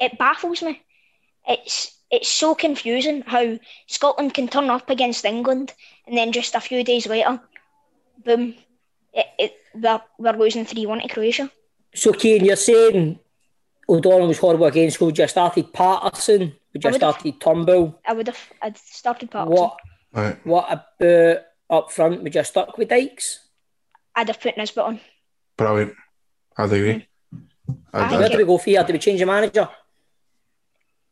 it 0.00 0.18
baffles 0.18 0.62
me. 0.62 0.82
It's 1.46 1.94
it's 2.10 2.28
so 2.28 2.54
confusing 2.54 3.22
how 3.22 3.58
Scotland 3.86 4.34
can 4.34 4.48
turn 4.48 4.70
up 4.70 4.90
against 4.90 5.24
England 5.24 5.72
and 6.06 6.16
then 6.16 6.32
just 6.32 6.54
a 6.54 6.60
few 6.60 6.84
days 6.84 7.06
later, 7.06 7.40
boom, 8.24 8.54
it, 9.12 9.26
it 9.38 9.56
we're, 9.74 10.00
we're 10.18 10.36
losing 10.38 10.64
three 10.64 10.86
one 10.86 11.00
to 11.00 11.08
Croatia. 11.08 11.50
So, 11.94 12.12
Kean, 12.12 12.44
you're 12.44 12.56
saying 12.56 13.18
O'Donnell 13.88 14.28
was 14.28 14.38
horrible 14.38 14.66
against. 14.66 15.00
Would 15.00 15.18
you 15.18 15.22
have 15.22 15.30
started 15.30 15.72
Patterson? 15.72 16.54
Would 16.72 16.84
you 16.84 16.90
I 16.90 16.92
have 16.92 17.02
would've. 17.02 17.20
started 17.20 17.40
Turnbull? 17.40 18.00
I 18.06 18.12
would 18.12 18.26
have 18.28 18.52
I'd 18.62 18.78
started 18.78 19.30
Patterson. 19.30 19.56
What 19.56 19.76
Right. 20.12 20.46
What 20.46 20.66
about 20.72 21.42
up 21.68 21.92
front? 21.92 22.22
Would 22.22 22.34
you 22.34 22.38
have 22.38 22.46
stuck 22.46 22.78
with 22.78 22.88
Dykes? 22.88 23.40
I'd 24.16 24.28
have 24.28 24.40
put 24.40 24.56
Nisbet 24.56 24.84
on. 24.84 25.00
Brilliant. 25.56 25.94
I'd 26.56 26.72
agree. 26.72 27.06
I'd, 27.92 28.02
I 28.02 28.16
Where 28.16 28.24
I'd, 28.24 28.32
do 28.32 28.38
we 28.38 28.44
go 28.44 28.58
for 28.58 28.70
here? 28.70 28.82
Do 28.82 28.92
we 28.94 28.98
change 28.98 29.20
the 29.20 29.26
manager? 29.26 29.68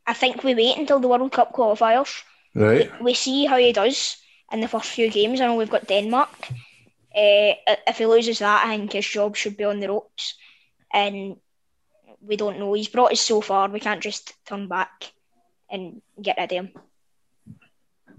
I 0.06 0.14
think 0.14 0.42
we 0.42 0.54
wait 0.54 0.78
until 0.78 1.00
the 1.00 1.08
World 1.08 1.32
Cup 1.32 1.52
qualifiers. 1.52 2.23
right. 2.54 2.90
we 3.02 3.14
see 3.14 3.46
how 3.46 3.58
he 3.58 3.73
does 3.73 4.16
in 4.52 4.61
the 4.61 4.68
first 4.68 4.90
few 4.90 5.11
games. 5.11 5.40
I 5.40 5.46
know 5.46 5.56
we've 5.56 5.70
got 5.70 5.87
Denmark. 5.87 6.49
Uh, 7.14 7.54
if 7.87 7.99
he 7.99 8.06
loses 8.06 8.40
that, 8.40 8.66
I 8.66 8.76
think 8.76 8.92
his 8.92 9.06
job 9.06 9.37
should 9.37 9.56
be 9.56 9.64
on 9.64 9.80
the 9.80 9.88
ropes. 9.88 10.34
And 10.92 11.37
we 12.20 12.37
don't 12.37 12.58
know. 12.58 12.73
He's 12.73 12.88
brought 12.88 13.12
us 13.12 13.20
so 13.20 13.40
far. 13.40 13.68
We 13.68 13.80
can't 13.80 14.02
just 14.02 14.34
turn 14.46 14.68
back 14.68 15.12
and 15.70 16.00
get 16.20 16.37
rid 16.38 16.44
of 16.44 16.50
him. 16.50 16.73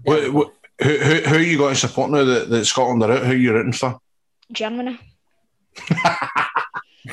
What, 0.02 0.32
what, 0.32 0.52
who, 0.82 0.96
who, 0.96 1.14
who 1.14 1.36
are 1.36 1.40
you 1.40 1.58
going 1.58 1.74
to 1.74 1.80
support 1.80 2.10
now 2.10 2.24
that, 2.24 2.50
that 2.50 2.64
Scotland 2.64 3.02
are 3.02 3.12
out? 3.12 3.24
Who 3.24 3.32
are 3.32 3.36
you 3.36 3.52
rooting 3.52 3.72
for? 3.72 4.00
Germany. 4.52 4.98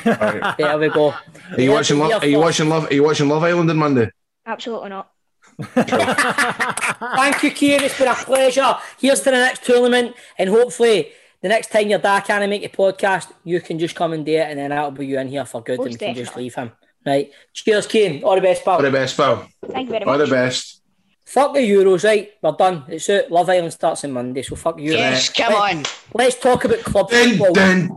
Right. 0.04 0.54
There 0.58 0.78
we 0.78 0.88
go. 0.88 1.14
Are 1.52 1.60
you 1.60 1.70
watching 1.70 1.98
Love? 1.98 2.22
Are 2.22 2.26
you 2.26 2.38
watching 2.38 2.68
Love? 2.68 2.90
Are 2.90 2.94
you 2.94 3.04
watching 3.04 3.28
Love 3.28 3.44
Island 3.44 3.70
on 3.70 3.76
Monday? 3.76 4.10
Absolutely 4.46 4.90
not. 4.90 5.10
Thank 5.58 7.42
you, 7.42 7.50
Kean. 7.50 7.82
It's 7.82 7.96
been 7.96 8.08
a 8.08 8.14
pleasure. 8.14 8.76
Here's 9.00 9.20
to 9.20 9.26
the 9.26 9.32
next 9.32 9.64
tournament, 9.64 10.16
and 10.38 10.50
hopefully 10.50 11.12
the 11.42 11.48
next 11.48 11.68
time 11.70 11.88
your 11.88 12.00
dad 12.00 12.20
can't 12.20 12.48
make 12.50 12.64
a 12.64 12.68
podcast, 12.68 13.32
you 13.44 13.60
can 13.60 13.78
just 13.78 13.94
come 13.94 14.12
and 14.12 14.26
do 14.26 14.32
it, 14.32 14.48
and 14.48 14.58
then 14.58 14.70
that'll 14.70 14.90
be 14.90 15.06
you 15.06 15.18
in 15.18 15.28
here 15.28 15.44
for 15.44 15.62
good, 15.62 15.78
Most 15.78 15.86
and 15.86 15.94
we 15.94 15.98
can 15.98 16.14
just 16.16 16.36
leave 16.36 16.54
him. 16.54 16.72
Right. 17.06 17.30
Cheers, 17.52 17.86
Kane. 17.86 18.24
All 18.24 18.34
the 18.34 18.40
best, 18.40 18.64
pal. 18.64 18.76
All 18.76 18.82
the 18.82 18.90
best, 18.90 19.16
pal. 19.16 19.46
Thank 19.66 19.86
you 19.86 19.92
very 19.92 20.04
much. 20.04 20.12
All 20.12 20.26
the 20.26 20.30
best. 20.30 20.80
Fuck 21.24 21.54
the 21.54 21.60
Euros, 21.60 22.04
right? 22.04 22.30
We're 22.42 22.52
done. 22.52 22.84
It's 22.88 23.08
out. 23.08 23.30
Love 23.30 23.48
Island 23.48 23.72
starts 23.72 24.04
on 24.04 24.12
Monday, 24.12 24.42
so 24.42 24.56
fuck 24.56 24.78
you. 24.78 24.92
Yes, 24.92 25.28
right. 25.28 25.36
come 25.48 25.54
on. 25.54 25.84
Let's 26.12 26.38
talk 26.38 26.64
about 26.64 26.80
club 26.80 27.10
football. 27.10 27.54
By 27.54 27.88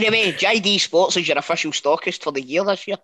the 0.00 0.10
way, 0.10 0.32
JD 0.32 0.80
Sports 0.80 1.18
is 1.18 1.28
your 1.28 1.38
official 1.38 1.72
stockist 1.72 2.22
for 2.22 2.32
the 2.32 2.42
year 2.42 2.64
this 2.64 2.88
year. 2.88 2.96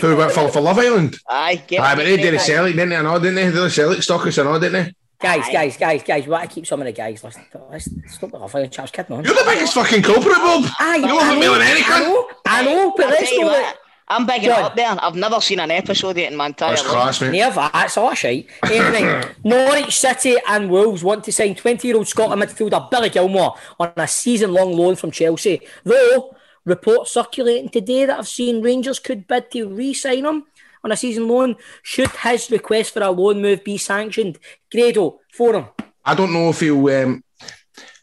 Who 0.00 0.16
went 0.16 0.32
for, 0.32 0.48
for 0.50 0.60
Love 0.60 0.78
Island? 0.78 1.18
Aye, 1.28 1.62
get 1.66 1.80
Aye, 1.80 1.94
but 1.94 2.04
they 2.04 2.16
did 2.16 2.34
a 2.34 2.38
sell 2.38 2.66
it, 2.66 2.72
didn't 2.72 2.90
they? 2.90 2.96
I 2.96 3.02
know, 3.02 3.18
didn't 3.18 3.36
they? 3.36 3.46
They 3.46 3.52
did 3.52 3.64
a 3.64 3.70
sell 3.70 3.92
it, 3.92 4.00
stockist, 4.00 4.38
I 4.38 4.42
know, 4.44 4.58
didn't 4.58 4.84
they? 4.84 4.92
Guys, 5.20 5.46
guys, 5.46 5.52
guys, 5.52 5.76
guys, 5.76 6.02
guys, 6.04 6.26
why 6.28 6.42
I 6.42 6.46
keep 6.46 6.64
some 6.64 6.80
of 6.80 6.86
the 6.86 6.92
guys 6.92 7.24
listen. 7.24 7.44
Let's 7.70 7.88
stop 8.14 8.30
the 8.30 8.38
fucking 8.38 8.70
chaps 8.70 8.92
kidding 8.92 9.16
on. 9.16 9.24
You're 9.24 9.34
the 9.34 9.42
biggest 9.46 9.74
fucking 9.74 10.02
culprit, 10.02 10.36
Bob. 10.36 10.64
Aye, 10.78 10.96
you 10.96 11.18
I 11.18 11.24
haven't 11.24 11.42
any 11.42 11.82
I 11.84 12.00
know, 12.00 12.30
I 12.46 12.64
know, 12.64 12.94
but 12.96 13.08
let's 13.08 13.32
go 13.32 13.72
what, 14.08 14.20
I'm 14.20 14.26
bigging 14.26 14.50
it 14.50 14.54
John. 14.54 14.64
up 14.64 14.76
there. 14.76 14.96
I've 15.00 15.14
never 15.14 15.40
seen 15.40 15.60
an 15.60 15.70
episode 15.70 16.10
of 16.10 16.18
it 16.18 16.30
in 16.32 16.36
my 16.36 16.46
entire 16.46 16.70
That's 16.70 16.82
life. 16.84 16.92
class, 16.92 17.20
mate. 17.20 17.32
Never, 17.32 17.70
that's 17.72 17.96
a 17.96 18.00
lot 18.00 18.16
shite. 18.16 18.48
Anyway, 18.64 19.22
Norwich 19.44 19.98
City 19.98 20.36
and 20.48 20.70
Wolves 20.70 21.04
want 21.04 21.24
to 21.24 21.32
sign 21.32 21.54
20 21.54 21.86
year 21.86 21.96
old 21.96 22.08
Scotland 22.08 22.42
midfielder 22.42 22.90
Billy 22.90 23.10
Gilmour 23.10 23.52
on 23.78 23.92
a 23.96 24.08
season 24.08 24.52
long 24.52 24.72
loan 24.72 24.96
from 24.96 25.10
Chelsea. 25.10 25.60
Though, 25.84 26.34
reports 26.64 27.12
circulating 27.12 27.68
today 27.68 28.06
that 28.06 28.18
I've 28.18 28.28
seen 28.28 28.62
Rangers 28.62 28.98
could 28.98 29.26
bid 29.26 29.50
to 29.52 29.68
re 29.68 29.94
sign 29.94 30.24
him 30.24 30.44
on 30.84 30.92
a 30.92 30.96
season 30.96 31.28
loan. 31.28 31.56
Should 31.82 32.10
his 32.10 32.50
request 32.50 32.94
for 32.94 33.02
a 33.02 33.10
loan 33.10 33.42
move 33.42 33.64
be 33.64 33.78
sanctioned? 33.78 34.38
Grado, 34.70 35.20
for 35.32 35.54
him. 35.54 35.66
I 36.04 36.14
don't 36.14 36.32
know 36.32 36.50
if 36.50 36.60
he'll. 36.60 36.88
Um, 36.88 37.22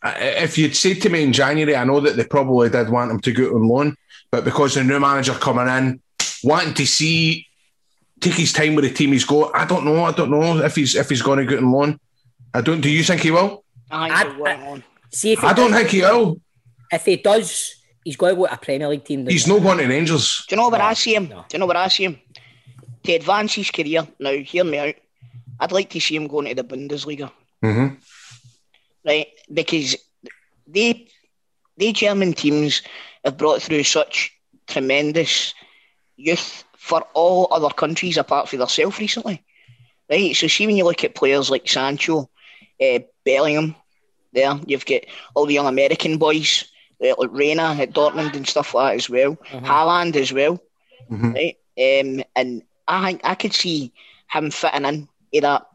if 0.04 0.58
you'd 0.58 0.76
said 0.76 1.02
to 1.02 1.10
me 1.10 1.24
in 1.24 1.34
January, 1.34 1.76
I 1.76 1.84
know 1.84 2.00
that 2.00 2.16
they 2.16 2.26
probably 2.26 2.70
did 2.70 2.90
want 2.90 3.10
him 3.12 3.20
to 3.22 3.32
go 3.32 3.56
on 3.56 3.68
loan, 3.68 3.96
but 4.36 4.44
because 4.44 4.74
the 4.76 4.84
new 4.84 5.00
manager 5.00 5.32
coming 5.34 5.68
in, 5.78 6.02
wanting 6.44 6.74
to 6.74 6.86
see, 6.86 7.48
take 8.20 8.34
his 8.34 8.52
time 8.52 8.76
with 8.76 8.84
the 8.84 8.92
team 8.94 9.14
he's 9.14 9.24
got, 9.24 9.56
I 9.56 9.64
don't 9.66 9.86
know. 9.86 10.04
I 10.04 10.12
don't 10.12 10.30
know 10.30 10.58
if 10.58 10.76
he's 10.76 10.94
if 10.96 11.08
he's 11.08 11.22
going 11.22 11.40
to 11.40 11.46
go 11.46 11.58
on 11.58 11.72
loan. 11.72 12.00
I 12.54 12.60
don't. 12.62 12.82
Do 12.82 12.90
you 12.90 13.02
think 13.04 13.22
he 13.22 13.32
will? 13.32 13.64
I 13.90 14.10
I- 14.10 14.24
think 14.24 14.38
we're. 14.40 14.84
See 15.14 15.32
if 15.32 15.40
he 15.40 15.48
I 15.48 15.54
don't 15.54 15.72
think 15.72 15.88
he 15.90 16.02
will. 16.02 16.42
if 16.92 17.06
he 17.06 17.16
does, 17.16 17.76
he's 18.04 18.18
got 18.18 18.30
to 18.32 18.36
go 18.36 18.46
to 18.48 18.54
a 18.54 18.58
Premier 18.58 18.90
League 18.90 19.06
team. 19.06 19.26
He's 19.26 19.48
not 19.48 19.62
going 19.62 19.78
to 19.78 19.88
Rangers. 19.88 20.44
Do 20.50 20.56
you 20.56 20.62
know 20.62 20.68
where 20.70 20.82
I 20.82 20.94
see 20.94 21.16
him? 21.16 21.30
no. 21.30 21.46
Do 21.48 21.56
you 21.56 21.60
know 21.60 21.66
where 21.68 21.78
I 21.78 21.88
see 21.88 22.04
him? 22.06 22.20
To 23.04 23.14
advance 23.14 23.54
his 23.54 23.72
career, 23.72 24.06
now 24.20 24.32
hear 24.34 24.66
me 24.66 24.78
out. 24.80 24.96
I'd 25.62 25.72
like 25.72 25.90
to 25.92 26.02
see 26.02 26.18
him 26.18 26.28
going 26.28 26.48
to 26.48 26.56
the 26.56 26.64
Bundesliga, 26.66 27.32
hmm 27.62 27.88
right? 29.06 29.28
Because 29.54 29.96
they, 30.68 31.08
they 31.78 31.94
German 31.94 32.34
teams 32.34 32.82
have 33.26 33.38
brought 33.38 33.62
through 33.62 33.84
such 33.84 34.32
tremendous 34.68 35.54
youth 36.16 36.64
for 36.78 37.02
all 37.14 37.48
other 37.52 37.70
countries 37.70 38.18
apart 38.18 38.48
from 38.48 38.60
themselves 38.60 39.00
recently, 39.00 39.44
right? 40.10 40.36
So 40.36 40.48
see 40.48 40.68
when 40.68 40.78
you 40.78 40.86
look 40.86 41.04
at 41.04 41.16
players 41.16 41.50
like 41.50 41.68
Sancho, 41.68 42.30
uh, 42.82 43.00
Bellingham, 43.26 43.76
there 44.34 44.60
you've 44.66 44.86
got 44.86 45.02
all 45.34 45.46
the 45.46 45.54
young 45.56 45.68
American 45.68 46.18
boys, 46.18 46.66
uh, 47.04 47.16
like 47.18 47.30
Reyna 47.32 47.76
at 47.80 47.94
Dortmund 47.94 48.36
and 48.36 48.48
stuff 48.48 48.74
like 48.74 48.94
that 48.94 48.96
as 48.98 49.10
well, 49.10 49.38
Haaland 49.52 50.16
as 50.16 50.32
well. 50.32 50.60
Mhm. 51.12 51.34
right? 51.34 51.58
Um, 51.78 52.24
and 52.36 52.64
I 52.88 53.06
think 53.06 53.22
I 53.24 53.36
could 53.36 53.54
see 53.54 53.92
him 54.32 54.52
fitting 54.52 55.08
in 55.32 55.42
that 55.42 55.66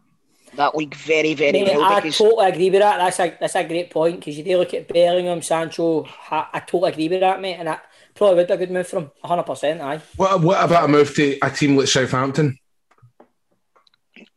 that 0.61 0.77
league 0.77 0.95
very, 0.95 1.35
very 1.35 1.53
Mate, 1.53 1.77
well 1.77 1.85
I 1.85 2.01
because 2.01 2.19
totally 2.19 2.47
agree 2.47 2.71
with 2.71 2.81
that. 2.81 2.99
That's 2.99 3.19
a 3.21 3.37
that's 3.41 3.55
a 3.55 3.65
great 3.65 3.91
point 3.91 4.21
because 4.21 4.39
you 4.39 4.45
do 4.45 4.59
look 4.59 4.73
at 4.75 4.89
Bellingham, 4.89 5.43
Sancho. 5.43 6.05
ha- 6.05 6.51
I 6.53 6.61
totally 6.61 6.93
agree 6.93 7.09
with 7.09 7.21
that, 7.21 7.41
mate, 7.41 7.57
and 7.57 7.69
that 7.69 7.85
probably 8.15 8.37
would 8.37 8.47
be 8.47 8.55
a 8.55 8.57
good 8.57 8.71
move 8.71 8.87
for 8.87 8.99
him. 8.99 9.11
hundred 9.25 9.45
percent, 9.45 9.81
aye. 9.81 10.01
What, 10.17 10.41
what 10.41 10.65
about 10.65 10.85
a 10.85 10.89
move 10.89 11.15
to 11.17 11.39
a 11.43 11.51
team 11.51 11.77
like 11.77 11.89
Southampton? 11.89 12.59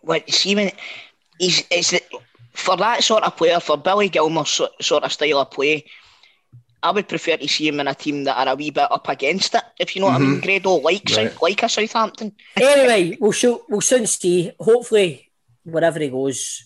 what 0.04 0.30
see 0.30 0.56
when 0.56 0.72
he's 1.40 1.64
it's 1.72 1.92
the, 1.92 2.02
for 2.54 2.78
that 2.78 3.04
sort 3.04 3.24
of 3.24 3.36
player 3.36 3.60
for 3.60 3.78
Billy 3.78 4.10
Gilmour's 4.10 4.50
so, 4.50 4.70
sort 4.82 5.04
of 5.04 5.12
style 5.12 5.40
of 5.40 5.52
play. 5.52 5.86
I 6.84 6.92
would 6.92 7.08
prefer 7.08 7.38
to 7.38 7.48
see 7.48 7.70
him 7.70 7.80
in 7.80 7.88
a 7.88 7.96
team 7.96 8.26
that 8.26 8.36
are 8.38 8.52
a 8.52 8.56
wee 8.58 8.70
bit 8.70 8.92
up 8.92 9.08
against 9.08 9.56
it, 9.56 9.64
if 9.80 9.96
you 9.96 10.02
know 10.02 10.10
what 10.10 10.16
I 10.16 10.20
mean, 10.20 10.32
mm-hmm. 10.32 10.40
Grado, 10.42 10.76
like 10.76 11.10
Right. 11.16 11.42
Like 11.42 11.64
a 11.64 11.70
Southampton. 11.70 12.36
Anyway, 12.58 13.18
we'll 13.22 13.32
show, 13.32 13.64
we'll 13.70 13.80
soon 13.80 14.06
see. 14.06 14.52
Hopefully, 14.60 15.23
wherever 15.64 16.00
he 16.00 16.10
goes, 16.10 16.66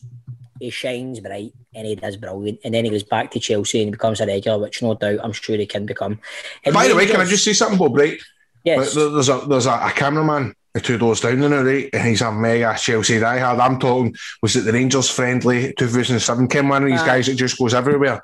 he 0.60 0.70
shines 0.70 1.20
bright 1.20 1.54
and 1.76 1.88
he 1.88 1.96
does 1.96 2.18
brilliant, 2.18 2.60
and 2.64 2.74
then 2.74 2.86
he 2.86 2.92
goes 2.92 3.04
back 3.04 3.32
to 3.32 3.40
Chelsea 3.40 3.84
and 3.84 3.92
becomes 3.92 4.20
a 4.22 4.26
regular, 4.26 4.60
which 4.60 4.82
no 4.82 4.96
doubt 4.96 5.20
I'm 5.24 5.34
sure 5.34 5.58
he 5.58 5.66
can 5.66 5.86
become. 5.86 6.20
And 6.64 6.74
By 6.74 6.88
the 6.88 6.96
way, 6.96 7.06
can 7.06 7.22
I 7.22 7.26
just 7.26 7.44
say 7.44 7.54
something, 7.54 7.78
Bob? 7.78 7.96
Right? 7.96 8.20
yes, 8.64 8.96
There's 8.96 9.30
a 9.30 9.46
there's 9.48 9.66
a, 9.66 9.74
a 9.74 9.92
cameraman 9.92 10.54
the 10.78 10.82
two 10.82 10.98
doors 10.98 11.22
down 11.22 11.40
now, 11.40 11.62
right? 11.62 11.90
And 11.92 12.08
he's 12.08 12.22
a 12.22 12.32
mega 12.32 12.76
Chelsea 12.78 13.20
diehard. 13.20 13.60
I'm 13.60 13.80
talking, 13.80 14.16
was 14.42 14.56
it 14.56 14.62
the 14.62 14.74
Rangers 14.74 15.10
friendly 15.10 15.74
2007? 15.74 16.48
Came 16.48 16.70
one 16.70 16.84
of 16.84 16.90
these 16.90 17.02
guys 17.02 17.26
that 17.26 17.36
just 17.36 17.58
goes 17.58 17.74
everywhere. 17.74 18.24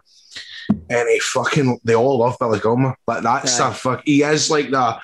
And 0.90 1.10
he 1.10 1.20
fucking, 1.20 1.80
they 1.84 1.96
all 1.96 2.20
love 2.20 2.38
Billy 2.40 2.60
Gilmour. 2.60 2.96
Like 3.08 3.24
that's 3.24 3.60
Aye. 3.60 3.70
the 3.70 3.76
fuck. 3.76 4.02
He 4.06 4.24
is 4.24 4.50
like 4.50 4.70
the, 4.70 4.98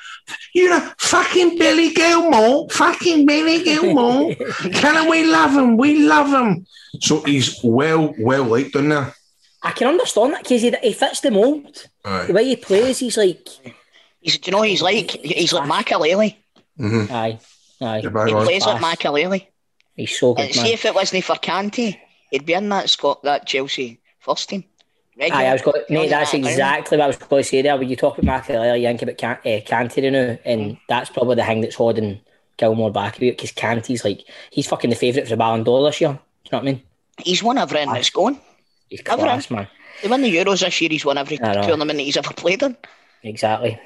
you 0.53 0.69
know, 0.69 0.91
fucking 0.99 1.57
Billy 1.57 1.91
Gilmour, 1.93 2.69
fucking 2.71 3.25
Billy 3.25 3.63
Gilmour. 3.63 4.35
Can 4.73 5.09
we 5.09 5.25
love 5.25 5.51
him? 5.51 5.77
We 5.77 5.99
love 6.07 6.27
him. 6.29 6.65
So 7.01 7.21
he's 7.21 7.59
well, 7.63 8.13
well 8.19 8.43
liked 8.43 8.75
in 8.75 8.89
there. 8.89 9.13
I 9.61 9.71
can 9.71 9.87
understand 9.89 10.33
that 10.33 10.43
because 10.43 10.61
he, 10.61 10.73
he 10.81 10.93
fits 10.93 11.19
the 11.19 11.31
mould. 11.31 11.85
The 12.03 12.31
way 12.33 12.45
he 12.45 12.55
plays, 12.55 12.99
he's 12.99 13.17
like, 13.17 13.47
He's, 14.21 14.37
do 14.37 14.51
you 14.51 14.57
know, 14.57 14.63
he's 14.63 14.81
like 14.81 15.11
he's 15.11 15.53
like 15.53 15.69
Makelele. 15.69 16.35
Mm-hmm. 16.79 17.13
aye, 17.13 17.39
aye. 17.81 17.99
You're 17.99 18.11
bang 18.11 18.27
He 18.27 18.33
on. 18.33 18.45
plays 18.45 18.65
like 18.65 18.79
Class. 18.79 18.95
Makelele. 18.97 19.47
He's 19.95 20.17
so 20.17 20.29
And 20.35 20.47
good, 20.47 20.53
see 20.55 20.63
man. 20.63 20.71
if 20.73 20.85
it 20.85 20.93
wasn't 20.95 21.23
for 21.23 21.35
Kanté, 21.35 21.97
he'd 22.31 22.45
be 22.45 22.53
in 22.53 22.67
that 22.69 22.89
Scot 22.89 23.23
that 23.23 23.45
Chelsea 23.47 23.99
first 24.19 24.49
team. 24.49 24.63
Aye, 25.21 25.47
I 25.47 25.53
was 25.53 25.61
going, 25.61 25.81
mate, 25.89 26.09
that's 26.09 26.33
exactly 26.33 26.97
what 26.97 27.03
I 27.03 27.07
was 27.07 27.17
going 27.17 27.43
to 27.43 27.49
say 27.49 27.61
there. 27.61 27.77
When 27.77 27.89
you 27.89 27.95
talk 27.95 28.17
about 28.17 28.43
Makelele, 28.43 28.79
you 28.79 28.87
think 28.87 29.01
about 29.01 29.17
Can- 29.17 29.53
uh, 29.53 29.59
Kanté 29.65 30.11
now, 30.11 30.37
and 30.45 30.77
that's 30.87 31.09
probably 31.09 31.35
the 31.35 31.43
thing 31.43 31.61
that's 31.61 31.75
holding 31.75 32.21
Gilmour 32.57 32.91
back 32.91 33.17
a 33.17 33.19
bit 33.19 33.37
because 33.37 33.51
Kanté's 33.51 34.05
like, 34.05 34.23
he's 34.49 34.67
fucking 34.67 34.89
the 34.89 34.95
favourite 34.95 35.25
for 35.25 35.31
the 35.31 35.37
Ballon 35.37 35.63
d'Or 35.63 35.85
this 35.85 35.99
year. 35.99 36.11
Do 36.11 36.15
you 36.15 36.51
know 36.51 36.57
what 36.59 36.61
I 36.61 36.71
mean? 36.71 36.83
He's 37.19 37.43
won 37.43 37.57
everything 37.57 37.91
that's 37.91 38.09
going. 38.09 38.39
He's 38.89 39.01
Everyone. 39.01 39.25
class, 39.25 39.51
man. 39.51 39.67
They 40.01 40.07
won 40.07 40.21
the 40.21 40.33
Euros 40.33 40.61
this 40.61 40.79
year. 40.81 40.89
He's 40.89 41.05
won 41.05 41.17
every 41.17 41.37
tournament 41.37 41.99
he's 41.99 42.17
ever 42.17 42.33
played 42.33 42.63
in. 42.63 42.77
Exactly. 43.23 43.79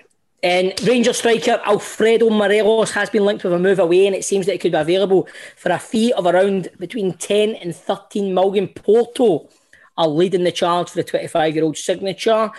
And 0.43 0.73
Ranger 0.85 1.13
striker 1.13 1.61
Alfredo 1.65 2.29
Morelos 2.29 2.91
has 2.91 3.09
been 3.09 3.25
linked 3.25 3.43
with 3.43 3.53
a 3.53 3.59
move 3.59 3.79
away, 3.79 4.05
and 4.05 4.15
it 4.15 4.25
seems 4.25 4.45
that 4.45 4.53
it 4.53 4.61
could 4.61 4.73
be 4.73 4.77
available 4.77 5.27
for 5.55 5.71
a 5.71 5.79
fee 5.79 6.11
of 6.13 6.25
around 6.25 6.69
between 6.79 7.13
10 7.13 7.55
and 7.55 7.75
13 7.75 8.33
million. 8.33 8.67
Porto 8.67 9.49
are 9.97 10.07
leading 10.07 10.43
the 10.43 10.51
charge 10.51 10.89
for 10.89 10.95
the 10.95 11.03
25 11.03 11.55
year 11.55 11.63
old 11.63 11.77
signature. 11.77 12.51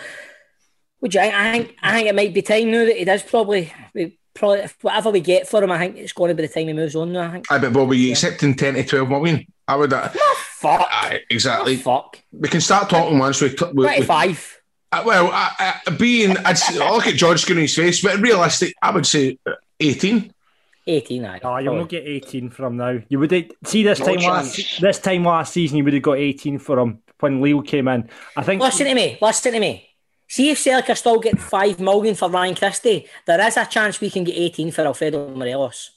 Which 0.99 1.15
I, 1.17 1.27
I 1.27 1.51
think 1.51 1.75
I 1.81 1.93
think 1.93 2.07
it 2.07 2.15
might 2.15 2.33
be 2.33 2.41
time 2.41 2.71
now 2.71 2.85
that 2.85 2.97
he 2.97 3.05
does 3.05 3.21
probably 3.21 3.71
we 3.93 4.17
probably 4.33 4.67
whatever 4.81 5.09
we 5.09 5.19
get 5.19 5.47
for 5.47 5.63
him, 5.63 5.71
I 5.71 5.79
think 5.79 5.97
it's 5.97 6.13
going 6.13 6.29
to 6.29 6.35
be 6.35 6.45
the 6.45 6.53
time 6.53 6.67
he 6.67 6.73
moves 6.73 6.95
on 6.95 7.11
now. 7.11 7.27
I 7.27 7.31
think. 7.31 7.51
Aye, 7.51 7.59
but 7.59 7.73
Bobby, 7.73 7.97
you 7.97 8.11
accepting 8.11 8.55
10 8.55 8.75
to 8.75 8.83
12 8.83 9.09
million? 9.09 9.45
I 9.67 9.75
would. 9.75 9.93
Uh, 9.93 10.09
Fuck. 10.09 10.87
aye, 10.89 11.21
exactly. 11.29 11.77
Fuck. 11.77 12.21
We 12.31 12.49
can 12.49 12.61
start 12.61 12.89
talking 12.89 13.17
once 13.17 13.41
we. 13.41 13.49
T- 13.49 13.65
we, 13.73 13.85
we 13.85 14.05
uh, 14.91 15.03
well, 15.05 15.29
uh, 15.33 15.49
uh, 15.59 15.91
being, 15.97 16.37
I'd 16.37 16.57
say, 16.57 16.79
I 16.79 16.91
look 16.91 17.07
at 17.07 17.15
George 17.15 17.41
Skinner's 17.41 17.75
face, 17.75 18.01
but 18.01 18.19
realistic, 18.19 18.75
I 18.81 18.91
would 18.91 19.05
say 19.05 19.37
uh, 19.45 19.53
18. 19.79 20.31
18, 20.87 21.25
aye. 21.25 21.39
Oh, 21.43 21.57
you'll 21.57 21.75
not 21.75 21.89
get 21.89 22.05
18 22.05 22.49
from 22.51 22.77
now. 22.77 22.99
You 23.09 23.19
would 23.19 23.53
see 23.65 23.83
this 23.83 23.99
No 23.99 24.05
time 24.05 24.19
last 24.19 24.79
this 24.79 24.99
time 24.99 25.25
last 25.25 25.53
season. 25.53 25.77
You 25.77 25.83
would 25.83 25.93
have 25.93 26.03
got 26.03 26.17
18 26.17 26.59
for 26.59 26.79
him 26.79 27.01
when 27.19 27.41
Leo 27.41 27.61
came 27.61 27.87
in. 27.87 28.09
I 28.35 28.43
think. 28.43 28.61
Listen 28.61 28.87
to 28.87 28.93
me. 28.95 29.17
Listen 29.21 29.53
to 29.53 29.59
me. 29.59 29.89
See 30.27 30.49
if 30.49 30.57
Celtic 30.59 30.97
still 30.97 31.19
getting 31.19 31.39
five 31.39 31.79
million 31.79 32.15
for 32.15 32.29
Ryan 32.29 32.55
Christie, 32.55 33.07
there 33.27 33.39
is 33.47 33.57
a 33.57 33.65
chance 33.65 34.01
we 34.01 34.09
can 34.09 34.23
get 34.23 34.35
eighteen 34.35 34.71
for 34.71 34.81
Alfredo 34.81 35.35
Morelos. 35.35 35.91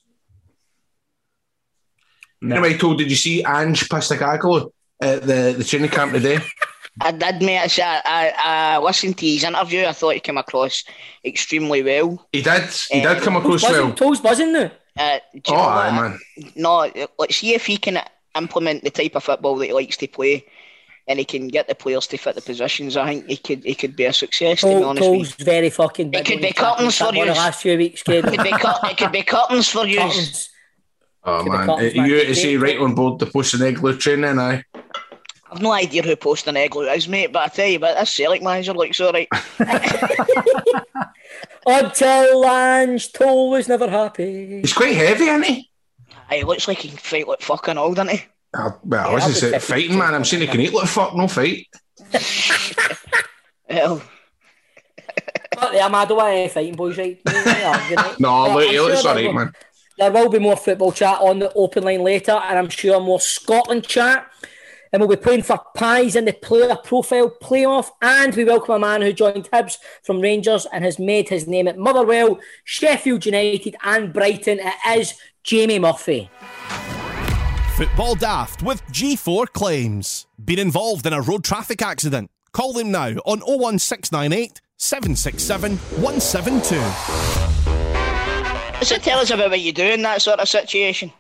No. 2.41 2.57
Anyway, 2.57 2.79
told, 2.79 2.99
did 2.99 3.11
you 3.11 3.17
see 3.17 3.43
Ange 3.45 3.89
Postecoglou 3.89 4.71
at 5.03 5.23
the, 5.23 5.55
the 5.59 5.65
training 5.65 5.91
camp 5.91 6.13
today? 6.13 6.39
I 7.01 7.11
did, 7.13 7.43
mate. 7.43 7.59
I, 7.59 7.67
said- 7.69 8.03
I, 8.05 8.33
I 8.75 8.79
listened 8.79 9.19
to 9.19 9.27
his 9.27 9.45
interview. 9.45 9.85
I 9.87 9.93
thought 9.93 10.15
he 10.15 10.21
came 10.21 10.39
across 10.39 10.85
extremely 11.25 11.83
well. 11.83 12.27
He 12.33 12.43
did. 12.43 12.65
He 12.91 13.01
did 13.01 13.23
come 13.23 13.37
across 13.37 13.63
Buzzing, 13.63 13.85
well. 13.87 13.95
toes 13.95 14.21
buzzing 14.21 14.53
now. 14.53 14.71
Uh, 14.97 15.19
Oh, 15.49 15.55
aye, 15.55 15.91
man. 15.93 16.19
No, 16.57 16.91
let's 17.19 17.37
see 17.37 17.55
if 17.55 17.67
he 17.67 17.77
can 17.77 18.01
implement 18.37 18.83
the 18.85 18.91
type 18.91 19.15
of 19.15 19.23
football 19.25 19.57
that 19.57 19.67
he 19.67 19.73
likes 19.73 19.97
to 19.99 20.09
play, 20.09 20.47
and 21.09 21.19
he 21.19 21.25
can 21.25 21.49
get 21.49 21.67
the 21.67 21.75
players 21.75 22.07
to 22.09 22.19
fit 22.19 22.35
the 22.35 22.43
positions. 22.43 22.97
I 22.97 23.09
think 23.09 23.27
he 23.27 23.37
could. 23.37 23.65
He 23.65 23.75
could 23.75 23.97
be 23.97 24.05
a 24.05 24.13
success. 24.13 24.61
To 24.61 24.67
be 24.67 24.73
Toe, 24.75 24.89
honest 24.89 25.11
with 25.11 25.39
you. 25.39 25.45
very 25.45 25.71
fucking 25.71 26.11
big. 26.11 26.25
could 26.25 26.41
be 26.41 26.49
the 26.49 26.55
curtains 26.55 26.97
for 26.97 27.07
football 27.07 27.27
The 27.27 27.33
last 27.33 27.63
few 27.63 27.77
weeks. 27.77 28.03
It 28.07 28.25
could 28.25 28.43
be, 28.43 28.51
cur- 28.51 28.75
it 28.85 28.99
could 28.99 29.13
be 29.13 29.23
curtains 29.23 29.69
for 29.69 29.81
oh, 29.81 29.85
you. 29.85 30.11
Oh 31.25 31.45
man, 31.45 31.67
Cups, 31.67 31.95
man. 31.95 32.09
you 32.09 32.25
to 32.25 32.35
say 32.35 32.57
right 32.57 32.79
on 32.79 32.95
board 32.95 33.19
the 33.19 33.27
post 33.27 33.55
and 33.55 33.63
egg 33.63 33.81
train 33.99 34.21
then, 34.21 34.39
aye. 34.39 34.63
I've 35.51 35.63
no 35.63 35.73
idea 35.73 36.03
who 36.03 36.15
post 36.15 36.45
Postecoglou 36.45 36.95
is, 36.95 37.09
mate, 37.09 37.33
but 37.33 37.43
I 37.43 37.49
tell 37.49 37.67
you 37.67 37.81
what, 37.81 37.99
this 37.99 38.13
Celtic 38.13 38.43
manager 38.43 38.75
looks 38.75 39.01
alright. 39.01 39.29
Until 41.67 42.41
Lange 42.41 43.01
Toll 43.13 43.51
was 43.51 43.69
never 43.69 43.89
happy. 43.89 44.61
He's 44.61 44.75
quite 44.75 44.95
heavy, 44.95 45.25
isn't 45.25 45.45
he? 45.45 45.71
Aye, 46.31 46.37
he 46.37 46.45
looks 46.45 46.69
like 46.69 46.79
he 46.79 46.91
can 46.91 46.99
fight 46.99 47.27
like 47.27 47.41
fucking 47.41 47.79
all, 47.79 47.95
doesn't 47.95 48.17
he? 48.17 48.25
Uh, 48.55 48.71
well, 48.85 49.01
I 49.01 49.09
Yeah, 49.09 49.13
wasn't 49.13 49.35
that 49.35 49.41
saying 49.41 49.53
was 49.55 49.65
fighting, 49.65 49.99
man. 49.99 50.15
I'm 50.15 50.25
saying 50.25 50.41
he 50.43 50.47
can 50.49 50.61
eat 50.61 50.73
like 50.73 50.89
fuck, 50.89 51.15
no 51.15 51.29
fight. 51.29 51.67
Well, 53.71 54.03
But 55.55 55.75
yeah, 55.75 55.89
man, 55.89 55.95
I 55.97 56.05
don't 56.07 56.17
want 56.17 56.33
any 56.33 56.49
fighting 56.49 56.75
boys, 56.75 56.97
right? 56.97 57.21
Yeah, 57.27 57.91
you 57.91 57.97
know. 57.97 58.15
No, 58.19 58.45
But 58.55 58.55
look, 58.55 58.69
I'm 58.69 58.73
sure 58.73 58.83
alright, 58.97 59.05
there 59.05 59.25
will- 59.27 59.33
man. 59.35 59.53
There 59.99 60.13
will 60.13 60.29
be 60.29 60.39
more 60.39 60.57
football 60.57 60.93
chat 60.93 61.19
on 61.21 61.41
the 61.41 61.53
open 61.55 61.83
line 61.83 62.03
later, 62.05 62.31
and 62.33 62.57
I'm 62.59 62.69
sure 62.69 63.01
more 63.01 63.19
Scotland 63.21 63.85
chat. 63.87 64.27
And 64.93 65.01
we'll 65.03 65.09
be 65.11 65.17
playing 65.17 65.43
for 65.43 65.61
Pies 65.75 66.15
in 66.17 66.25
the 66.25 66.33
player 66.33 66.77
profile 66.77 67.29
playoff. 67.43 67.91
And 68.01 68.33
we 68.35 68.45
welcome 68.45 68.77
a 68.77 68.79
man 68.79 69.03
who 69.03 69.13
joined 69.13 69.51
Hibs 69.51 69.77
from 70.05 70.21
Rangers 70.21 70.67
and 70.73 70.85
has 70.85 70.99
made 71.01 71.29
his 71.29 71.47
name 71.49 71.67
at 71.69 71.77
Motherwell, 71.77 72.39
Sheffield 72.65 73.27
United, 73.27 73.75
and 73.83 74.13
Brighton. 74.13 74.61
It 74.63 74.99
is 75.01 75.15
Jamie 75.43 75.81
Murphy. 75.81 76.31
Football 77.79 78.17
Daft 78.17 78.65
with 78.65 78.85
G4 78.87 79.53
Claims. 79.53 80.27
Been 80.45 80.59
involved 80.59 81.07
in 81.07 81.13
a 81.13 81.21
road 81.21 81.45
traffic 81.45 81.81
accident? 81.81 82.29
Call 82.51 82.73
them 82.73 82.91
now 82.91 83.11
on 83.25 83.39
01698 83.39 84.61
767 84.79 85.77
172. 85.77 86.75
so 88.85 88.99
tell 88.99 89.21
us 89.21 89.31
about 89.31 89.51
what 89.51 89.61
you 89.61 89.73
do 89.73 89.85
in 89.85 90.03
that 90.03 90.21
sort 90.23 90.41
of 90.41 90.49
situation. 90.49 91.13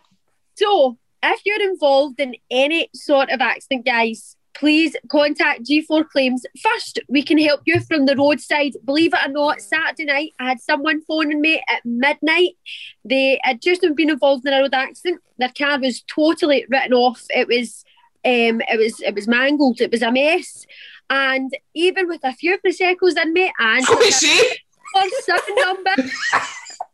So, 0.56 0.98
if 1.22 1.40
you're 1.46 1.62
involved 1.62 2.18
in 2.18 2.34
any 2.50 2.88
sort 2.92 3.30
of 3.30 3.40
accident, 3.40 3.86
guys, 3.86 4.34
please 4.58 4.96
contact 5.08 5.62
G4 5.64 6.08
Claims. 6.08 6.44
First, 6.60 6.98
we 7.08 7.22
can 7.22 7.38
help 7.38 7.60
you 7.64 7.80
from 7.80 8.06
the 8.06 8.16
roadside. 8.16 8.72
Believe 8.84 9.14
it 9.14 9.28
or 9.28 9.32
not, 9.32 9.60
Saturday 9.60 10.04
night, 10.04 10.32
I 10.38 10.48
had 10.48 10.60
someone 10.60 11.02
phoning 11.02 11.40
me 11.40 11.62
at 11.68 11.84
midnight. 11.84 12.56
They 13.04 13.40
had 13.42 13.62
just 13.62 13.82
been 13.94 14.10
involved 14.10 14.46
in 14.46 14.52
a 14.52 14.60
road 14.60 14.74
accident. 14.74 15.20
Their 15.38 15.52
car 15.56 15.78
was 15.78 16.02
totally 16.02 16.66
written 16.68 16.92
off. 16.92 17.24
It 17.30 17.46
was, 17.46 17.84
um, 18.24 18.60
it 18.68 18.78
was, 18.78 19.00
it 19.00 19.14
was 19.14 19.28
mangled. 19.28 19.80
It 19.80 19.92
was 19.92 20.02
a 20.02 20.10
mess. 20.10 20.66
And 21.08 21.50
even 21.74 22.08
with 22.08 22.20
a 22.24 22.32
few 22.32 22.58
prosecco's 22.58 23.16
in 23.16 23.32
me 23.32 23.52
and 23.58 23.84
What 23.86 24.02
is 24.06 24.20
he? 24.20 24.58
or 24.94 25.02
seven 25.22 25.54
number. 25.60 25.90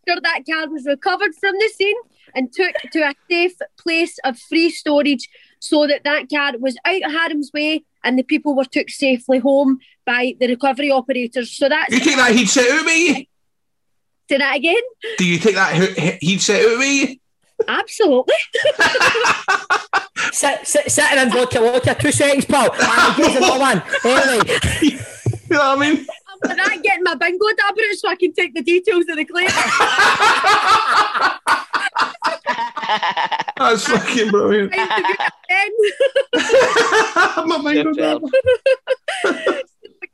After 0.07 0.21
that 0.21 0.41
car 0.49 0.69
was 0.69 0.85
recovered 0.85 1.35
from 1.35 1.55
the 1.59 1.71
scene 1.75 1.97
and 2.35 2.53
took 2.53 2.75
to 2.93 3.01
a 3.01 3.15
safe 3.31 3.57
place 3.79 4.19
of 4.25 4.39
free 4.39 4.71
storage 4.71 5.29
so 5.67 5.87
that 5.87 6.05
that 6.05 6.29
car 6.29 6.53
was 6.59 6.77
out 6.85 7.03
of 7.03 7.13
harm's 7.13 7.51
way 7.55 7.85
and 8.03 8.19
the 8.19 8.23
people 8.23 8.55
were 8.55 8.65
took 8.67 8.91
safely 8.91 9.39
home 9.39 9.79
by 10.05 10.35
the 10.39 10.47
recovery 10.49 10.91
operators. 10.91 11.53
So 11.53 11.69
that's 11.69 11.93
You 11.93 12.01
take 12.01 12.17
that 12.17 12.35
headset 12.35 12.71
out 12.71 12.81
of 12.81 12.87
me? 12.87 13.29
say 14.29 14.39
that 14.39 14.57
again. 14.57 14.83
Do 15.19 15.25
you 15.27 15.39
take 15.39 15.55
that 15.55 15.75
he- 15.75 16.33
headset 16.33 16.65
out 16.67 16.73
of 16.75 16.79
me? 16.81 17.21
Absolutely. 17.69 18.35
Sit, 20.33 20.67
sit, 20.67 20.91
sitting 20.91 21.19
in 21.19 21.31
vodka, 21.31 21.61
vodka, 21.61 21.95
two 22.01 22.11
seconds, 22.11 22.45
pal. 22.47 22.73
And 22.73 23.15
here's 23.15 23.37
another 23.37 23.61
one. 23.71 23.83
Anyway, 24.05 24.59
You 24.83 24.91
know 25.51 25.59
what 25.75 25.79
I 25.79 25.93
mean? 25.93 26.07
I'm 26.45 26.57
not 26.57 26.83
getting 26.83 27.03
my 27.03 27.15
bingo 27.15 27.47
dab 27.57 27.75
out 27.75 27.97
so 27.97 28.09
I 28.09 28.17
can 28.17 28.33
take 28.33 28.55
the 28.55 28.63
details 28.63 29.05
of 29.09 29.17
the 29.17 29.25
claim. 29.25 29.49
That's 33.57 33.87
fucking 33.87 34.31
brilliant. 34.31 34.75
My 34.77 35.31
was 37.57 37.75
Superb. 37.75 38.23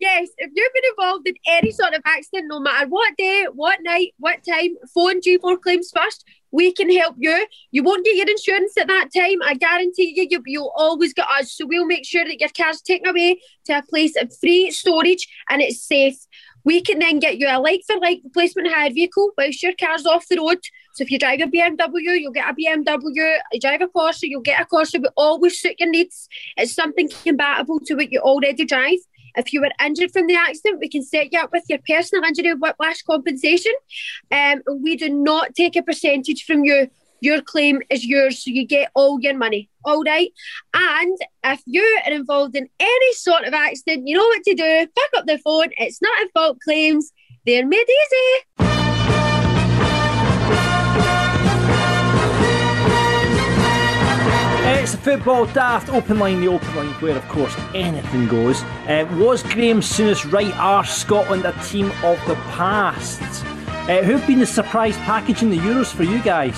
yes, 0.00 0.28
if 0.38 0.50
you've 0.54 0.72
been 0.72 0.82
involved 0.90 1.28
in 1.28 1.34
any 1.48 1.72
sort 1.72 1.94
of 1.94 2.02
accident, 2.04 2.46
no 2.48 2.60
matter 2.60 2.86
what 2.88 3.16
day, 3.16 3.46
what 3.52 3.80
night, 3.82 4.14
what 4.18 4.44
time, 4.48 4.76
phone 4.94 5.20
G4 5.20 5.60
Claims 5.60 5.90
first. 5.94 6.24
We 6.52 6.72
can 6.72 6.90
help 6.90 7.16
you. 7.18 7.46
You 7.70 7.82
won't 7.82 8.04
get 8.04 8.16
your 8.16 8.28
insurance 8.28 8.76
at 8.78 8.88
that 8.88 9.08
time. 9.16 9.42
I 9.42 9.54
guarantee 9.54 10.12
you, 10.16 10.26
you 10.30 10.42
you'll 10.46 10.72
always 10.76 11.12
get 11.14 11.26
us. 11.38 11.52
So 11.52 11.66
we'll 11.66 11.86
make 11.86 12.04
sure 12.04 12.24
that 12.24 12.40
your 12.40 12.50
car's 12.56 12.80
taken 12.80 13.08
away 13.08 13.40
to 13.66 13.78
a 13.78 13.82
place 13.82 14.16
of 14.20 14.36
free 14.38 14.70
storage 14.70 15.28
and 15.48 15.62
it's 15.62 15.82
safe. 15.82 16.16
We 16.64 16.82
can 16.82 16.98
then 16.98 17.20
get 17.20 17.38
you 17.38 17.46
a 17.48 17.58
like 17.58 17.82
for 17.86 17.98
like 17.98 18.20
replacement 18.24 18.68
hire 18.68 18.90
vehicle 18.90 19.30
whilst 19.38 19.62
your 19.62 19.72
car's 19.78 20.06
off 20.06 20.28
the 20.28 20.36
road. 20.36 20.58
So 20.94 21.04
if 21.04 21.10
you 21.10 21.18
drive 21.18 21.40
a 21.40 21.44
BMW, 21.44 22.20
you'll 22.20 22.32
get 22.32 22.50
a 22.50 22.54
BMW. 22.54 23.38
You 23.52 23.60
drive 23.60 23.80
a 23.80 23.86
Corsa, 23.86 24.24
you'll 24.24 24.42
get 24.42 24.60
a 24.60 24.66
Corsa. 24.66 25.00
We 25.00 25.08
always 25.16 25.60
suit 25.60 25.76
your 25.78 25.88
needs. 25.88 26.28
It's 26.56 26.74
something 26.74 27.08
compatible 27.24 27.80
to 27.86 27.94
what 27.94 28.12
you 28.12 28.20
already 28.20 28.64
drive. 28.64 28.98
If 29.36 29.52
you 29.52 29.60
were 29.60 29.70
injured 29.84 30.12
from 30.12 30.26
the 30.26 30.36
accident, 30.36 30.80
we 30.80 30.88
can 30.88 31.02
set 31.02 31.32
you 31.32 31.38
up 31.38 31.52
with 31.52 31.64
your 31.68 31.78
personal 31.88 32.24
injury 32.24 32.54
whiplash 32.54 33.02
compensation. 33.02 33.72
Um, 34.30 34.62
we 34.80 34.96
do 34.96 35.08
not 35.08 35.54
take 35.54 35.76
a 35.76 35.82
percentage 35.82 36.44
from 36.44 36.64
you. 36.64 36.88
Your 37.22 37.42
claim 37.42 37.82
is 37.90 38.06
yours, 38.06 38.42
so 38.42 38.50
you 38.50 38.66
get 38.66 38.90
all 38.94 39.20
your 39.20 39.36
money. 39.36 39.68
All 39.84 40.02
right. 40.02 40.32
And 40.72 41.18
if 41.44 41.60
you 41.66 41.82
are 42.06 42.12
involved 42.12 42.56
in 42.56 42.68
any 42.78 43.12
sort 43.12 43.44
of 43.44 43.52
accident, 43.52 44.08
you 44.08 44.16
know 44.16 44.24
what 44.24 44.42
to 44.44 44.54
do. 44.54 44.86
Pick 44.86 45.18
up 45.18 45.26
the 45.26 45.38
phone. 45.38 45.68
It's 45.76 46.00
not 46.00 46.22
at 46.22 46.32
fault 46.32 46.58
claims. 46.64 47.12
They're 47.44 47.66
made 47.66 47.86
easy. 47.88 48.69
It's 54.90 54.98
the 54.98 55.12
football 55.12 55.46
daft 55.46 55.88
open 55.88 56.18
line, 56.18 56.40
the 56.40 56.48
open 56.48 56.74
line 56.74 56.88
where, 56.94 57.16
of 57.16 57.22
course, 57.28 57.54
anything 57.76 58.26
goes. 58.26 58.64
Uh, 58.88 59.06
was 59.20 59.44
Graeme 59.44 59.80
Souness 59.80 60.32
right? 60.32 60.52
Are 60.56 60.84
Scotland 60.84 61.44
a 61.44 61.52
team 61.62 61.92
of 62.02 62.18
the 62.26 62.34
past? 62.58 63.22
Uh, 63.88 64.02
who've 64.02 64.26
been 64.26 64.40
the 64.40 64.46
surprise 64.46 64.96
package 65.06 65.44
in 65.44 65.50
the 65.50 65.58
Euros 65.58 65.94
for 65.94 66.02
you 66.02 66.20
guys? 66.24 66.56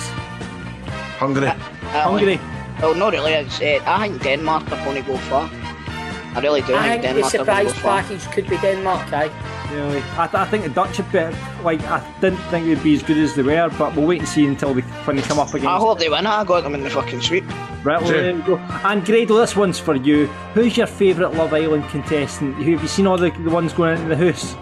Hungry. 1.19 1.45
Hungary. 1.91 2.39
Well, 2.81 2.95
not 2.95 3.13
really. 3.13 3.33
It's, 3.33 3.61
uh, 3.61 3.79
I 3.85 4.07
think 4.09 4.23
Denmark 4.23 4.71
are 4.71 4.83
going 4.83 4.95
to 5.03 5.07
go 5.07 5.15
far. 5.29 5.47
I 6.33 6.39
really 6.41 6.61
do 6.61 6.73
I 6.73 6.97
think 6.97 7.03
think 7.03 7.03
the 7.03 7.07
Denmark 7.09 7.13
are 7.13 7.13
going 7.13 7.23
to 7.23 7.29
surprise 7.29 7.73
go 7.73 7.79
far. 7.81 8.01
package 8.01 8.25
could 8.31 8.49
be 8.49 8.57
Denmark, 8.57 9.13
aye. 9.13 9.52
Really? 9.73 10.03
I, 10.17 10.27
th- 10.27 10.35
I 10.35 10.45
think 10.45 10.63
the 10.63 10.69
Dutch 10.69 10.99
a 10.99 11.03
bit 11.03 11.33
like 11.63 11.81
I 11.83 11.99
didn't 12.21 12.39
think 12.49 12.65
they'd 12.67 12.83
be 12.83 12.93
as 12.93 13.03
good 13.03 13.17
as 13.17 13.33
they 13.35 13.41
were, 13.43 13.69
but 13.77 13.95
we'll 13.95 14.05
wait 14.07 14.19
and 14.19 14.27
see 14.27 14.45
until 14.45 14.73
they 14.73 14.81
when 14.81 15.15
they 15.15 15.21
come 15.23 15.39
up 15.39 15.49
against. 15.49 15.67
I 15.67 15.77
hope 15.77 15.99
they 15.99 16.09
win. 16.09 16.25
It, 16.25 16.29
I 16.29 16.43
got 16.43 16.61
them 16.63 16.75
in 16.75 16.83
the 16.83 16.89
fucking 16.89 17.21
sweep. 17.21 17.43
Right, 17.83 18.01
well, 18.01 18.11
there 18.11 18.31
you 18.31 18.41
go. 18.43 18.57
And 18.57 19.03
Grado, 19.05 19.35
this 19.37 19.55
one's 19.55 19.79
for 19.79 19.95
you. 19.95 20.27
Who's 20.53 20.77
your 20.77 20.87
favourite 20.87 21.33
Love 21.35 21.53
Island 21.53 21.87
contestant? 21.89 22.55
Who 22.55 22.71
have 22.73 22.81
you 22.81 22.87
seen 22.87 23.07
all 23.07 23.17
the, 23.17 23.29
the 23.31 23.49
ones 23.49 23.73
going 23.73 23.97
into 23.97 24.15
the 24.15 24.31
house? 24.31 24.55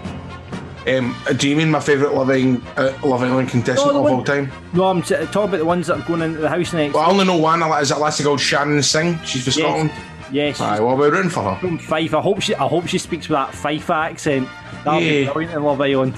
Um, 0.87 1.15
do 1.37 1.47
you 1.47 1.55
mean 1.55 1.69
my 1.69 1.79
favourite 1.79 2.15
Loving 2.15 2.59
uh, 2.75 2.97
Love 3.03 3.21
Island 3.21 3.49
contestant 3.49 3.91
No, 3.93 3.97
of 3.99 4.03
one- 4.05 4.13
all 4.13 4.23
time? 4.23 4.51
No, 4.73 4.85
I'm 4.85 5.03
t- 5.03 5.13
talking 5.27 5.49
about 5.49 5.57
the 5.59 5.65
ones 5.65 5.85
that 5.87 5.99
are 5.99 6.07
going 6.07 6.23
into 6.23 6.39
the 6.39 6.49
house 6.49 6.73
next. 6.73 6.95
Well, 6.95 7.03
I 7.03 7.11
only 7.11 7.25
know 7.25 7.37
one. 7.37 7.61
Is 7.79 7.89
that 7.89 7.99
lassie 7.99 8.23
called 8.23 8.39
Shannon 8.41 8.81
Singh? 8.81 9.19
She's 9.23 9.45
for 9.45 9.51
Scotland. 9.51 9.91
Yes, 10.31 10.59
Aye, 10.61 10.79
well, 10.79 10.97
we're 10.97 11.11
rooting 11.11 11.29
for 11.31 11.43
her. 11.43 11.55
from 11.59 11.77
Fife. 11.77 12.13
I 12.13 12.21
hope 12.21 12.41
she. 12.41 12.55
I 12.55 12.67
hope 12.67 12.87
she 12.87 12.97
speaks 12.97 13.27
with 13.29 13.35
that 13.37 13.53
Fife 13.53 13.89
accent. 13.89 14.47
That'll 14.83 14.99
be 14.99 15.23
Yeah. 15.23 15.33
brilliant 15.33 15.57
in 15.57 15.63
Love 15.63 15.81
Island. 15.81 16.13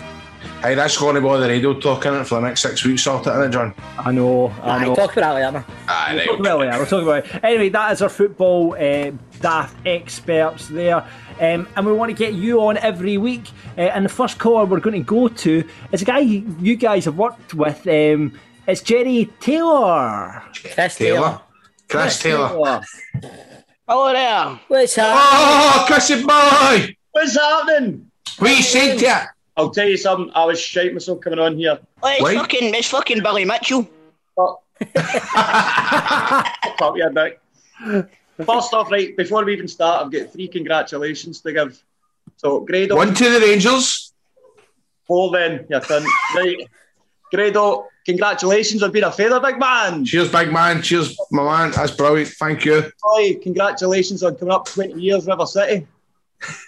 Hey, 0.61 0.75
that's 0.75 0.97
going 0.97 1.15
to 1.15 1.21
be 1.21 1.27
on 1.27 1.41
the 1.41 1.47
radio 1.47 1.73
talking 1.77 2.13
it 2.13 2.25
for 2.25 2.35
the 2.35 2.41
next 2.47 2.61
six 2.61 2.83
weeks. 2.85 3.03
Sort 3.03 3.27
of, 3.27 3.33
isn't 3.33 3.49
it, 3.49 3.49
John? 3.51 3.73
I 3.97 4.11
know. 4.11 4.47
I 4.61 4.77
Aye, 4.77 4.85
know. 4.85 4.95
talk 4.95 5.15
about 5.17 5.33
that 5.33 5.35
later, 5.35 5.51
man. 5.51 5.65
Aye, 5.87 6.15
right. 6.17 6.25
Talk 6.27 6.39
about 6.39 6.61
it, 6.61 6.65
yeah, 6.65 6.77
we'll 6.77 6.85
talk 6.85 7.03
about 7.03 7.25
it. 7.25 7.43
Anyway, 7.43 7.69
that 7.69 7.91
is 7.93 8.01
our 8.01 8.09
football 8.09 8.73
uh, 8.79 9.11
daft 9.41 9.75
experts 9.85 10.67
there. 10.69 11.05
Um, 11.41 11.67
and 11.75 11.85
we 11.85 11.91
want 11.93 12.09
to 12.11 12.13
get 12.17 12.33
you 12.33 12.61
on 12.61 12.77
every 12.77 13.17
week. 13.17 13.49
Uh, 13.77 13.81
and 13.81 14.05
the 14.05 14.09
first 14.09 14.37
caller 14.39 14.65
we're 14.65 14.79
going 14.79 14.95
to 15.01 15.05
go 15.05 15.27
to 15.27 15.67
is 15.91 16.01
a 16.01 16.05
guy 16.05 16.19
you 16.19 16.75
guys 16.77 17.05
have 17.05 17.17
worked 17.17 17.53
with. 17.53 17.85
Um, 17.87 18.39
it's 18.67 18.81
Jerry 18.81 19.29
Taylor. 19.41 20.43
Chris 20.53 20.95
Taylor. 20.95 21.19
Taylor. 21.19 21.41
Chris 21.89 22.19
Taylor. 22.19 22.81
Hello 23.87 24.11
there. 24.13 24.59
What's 24.69 24.95
happening? 24.95 25.19
Oh, 25.21 25.83
Chrissy 25.87 26.23
boy! 26.23 26.95
What's 27.11 27.35
happening? 27.35 28.09
What 28.39 28.55
you 28.57 28.63
said 28.63 28.97
to 28.99 29.05
it? 29.05 29.27
I'll 29.57 29.69
tell 29.71 29.87
you 29.87 29.97
something. 29.97 30.31
I 30.33 30.45
was 30.45 30.59
shite 30.59 30.93
myself 30.93 31.19
coming 31.21 31.37
on 31.39 31.57
here. 31.57 31.77
Oh, 32.01 32.09
it's 32.09 32.23
Wait. 32.23 32.37
fucking, 32.37 32.73
it's 32.73 32.87
fucking 32.89 33.21
Billy 33.21 33.45
Mitchell. 33.45 33.87
Fuck 34.35 34.61
you, 36.95 37.09
Dick. 37.13 37.39
First 38.45 38.73
off, 38.73 38.89
right, 38.89 39.15
before 39.15 39.45
we 39.45 39.53
even 39.53 39.67
start, 39.67 40.03
I've 40.05 40.11
got 40.11 40.31
three 40.31 40.47
congratulations 40.47 41.41
to 41.41 41.53
give. 41.53 41.83
So, 42.37 42.61
grade 42.61 42.91
One 42.91 43.13
to 43.13 43.29
the 43.29 43.39
Rangers. 43.45 44.11
four 45.05 45.29
then, 45.31 45.67
you 45.69 45.77
cunt. 45.77 46.05
Right. 46.35 46.67
Grado, 47.33 47.87
congratulations 48.05 48.83
on 48.83 48.91
being 48.91 49.05
a 49.05 49.11
feather, 49.11 49.39
big 49.39 49.57
man. 49.57 50.05
Cheers, 50.05 50.31
big 50.31 50.51
man. 50.51 50.81
Cheers, 50.83 51.17
my 51.31 51.43
man. 51.43 51.71
That's 51.71 51.91
brilliant. 51.91 52.29
Thank 52.29 52.63
you. 52.65 52.91
Boy, 53.01 53.39
congratulations 53.41 54.21
on 54.23 54.35
coming 54.35 54.53
up 54.53 54.65
20 54.67 55.01
years, 55.01 55.25
River 55.25 55.45
City. 55.47 55.87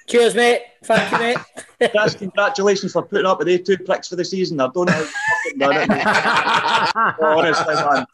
Cheers, 0.07 0.33
mate. 0.33 0.61
Thank 0.85 1.11
you, 1.11 1.17
mate. 1.19 1.91
Chris, 1.91 2.15
congratulations 2.15 2.93
for 2.93 3.03
putting 3.03 3.25
up 3.27 3.37
with 3.37 3.47
these 3.47 3.61
two 3.61 3.77
pricks 3.77 4.07
for 4.07 4.15
the 4.15 4.25
season. 4.25 4.59
I 4.59 4.69
don't 4.73 4.87
know 4.87 4.93
how 4.93 4.99
you 5.01 5.05
fucking 5.43 5.59
done 5.59 5.75
it. 5.91 7.15
Honestly, 7.21 7.75
man. 7.75 8.05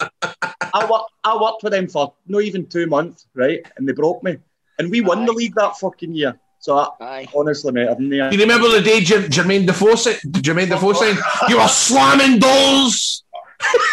I, 0.74 0.86
wor- 0.90 1.06
I 1.24 1.38
worked 1.42 1.64
with 1.64 1.72
them 1.72 1.88
for 1.88 2.14
not 2.28 2.42
even 2.42 2.66
two 2.66 2.88
months, 2.88 3.28
right? 3.34 3.66
And 3.78 3.88
they 3.88 3.94
broke 3.94 4.24
me. 4.24 4.38
And 4.80 4.90
we 4.92 5.02
won 5.02 5.26
the 5.26 5.32
league 5.32 5.54
that 5.56 5.78
fucking 5.78 6.14
year. 6.16 6.40
So 6.62 6.78
I, 6.78 6.90
Aye. 7.02 7.28
honestly, 7.36 7.72
mate, 7.72 7.90
I've 7.90 8.00
never. 8.00 8.32
You 8.32 8.40
remember 8.40 8.70
the 8.70 8.82
day 8.82 9.02
Jer- 9.02 9.28
Jermaine 9.28 9.66
Defoe 9.66 9.96
said, 9.96 10.18
Jermaine 10.28 10.70
Defoe 10.70 10.94
saying, 10.94 11.18
"You 11.50 11.58
were 11.58 11.68
slamming 11.68 12.38
doors." 12.38 13.24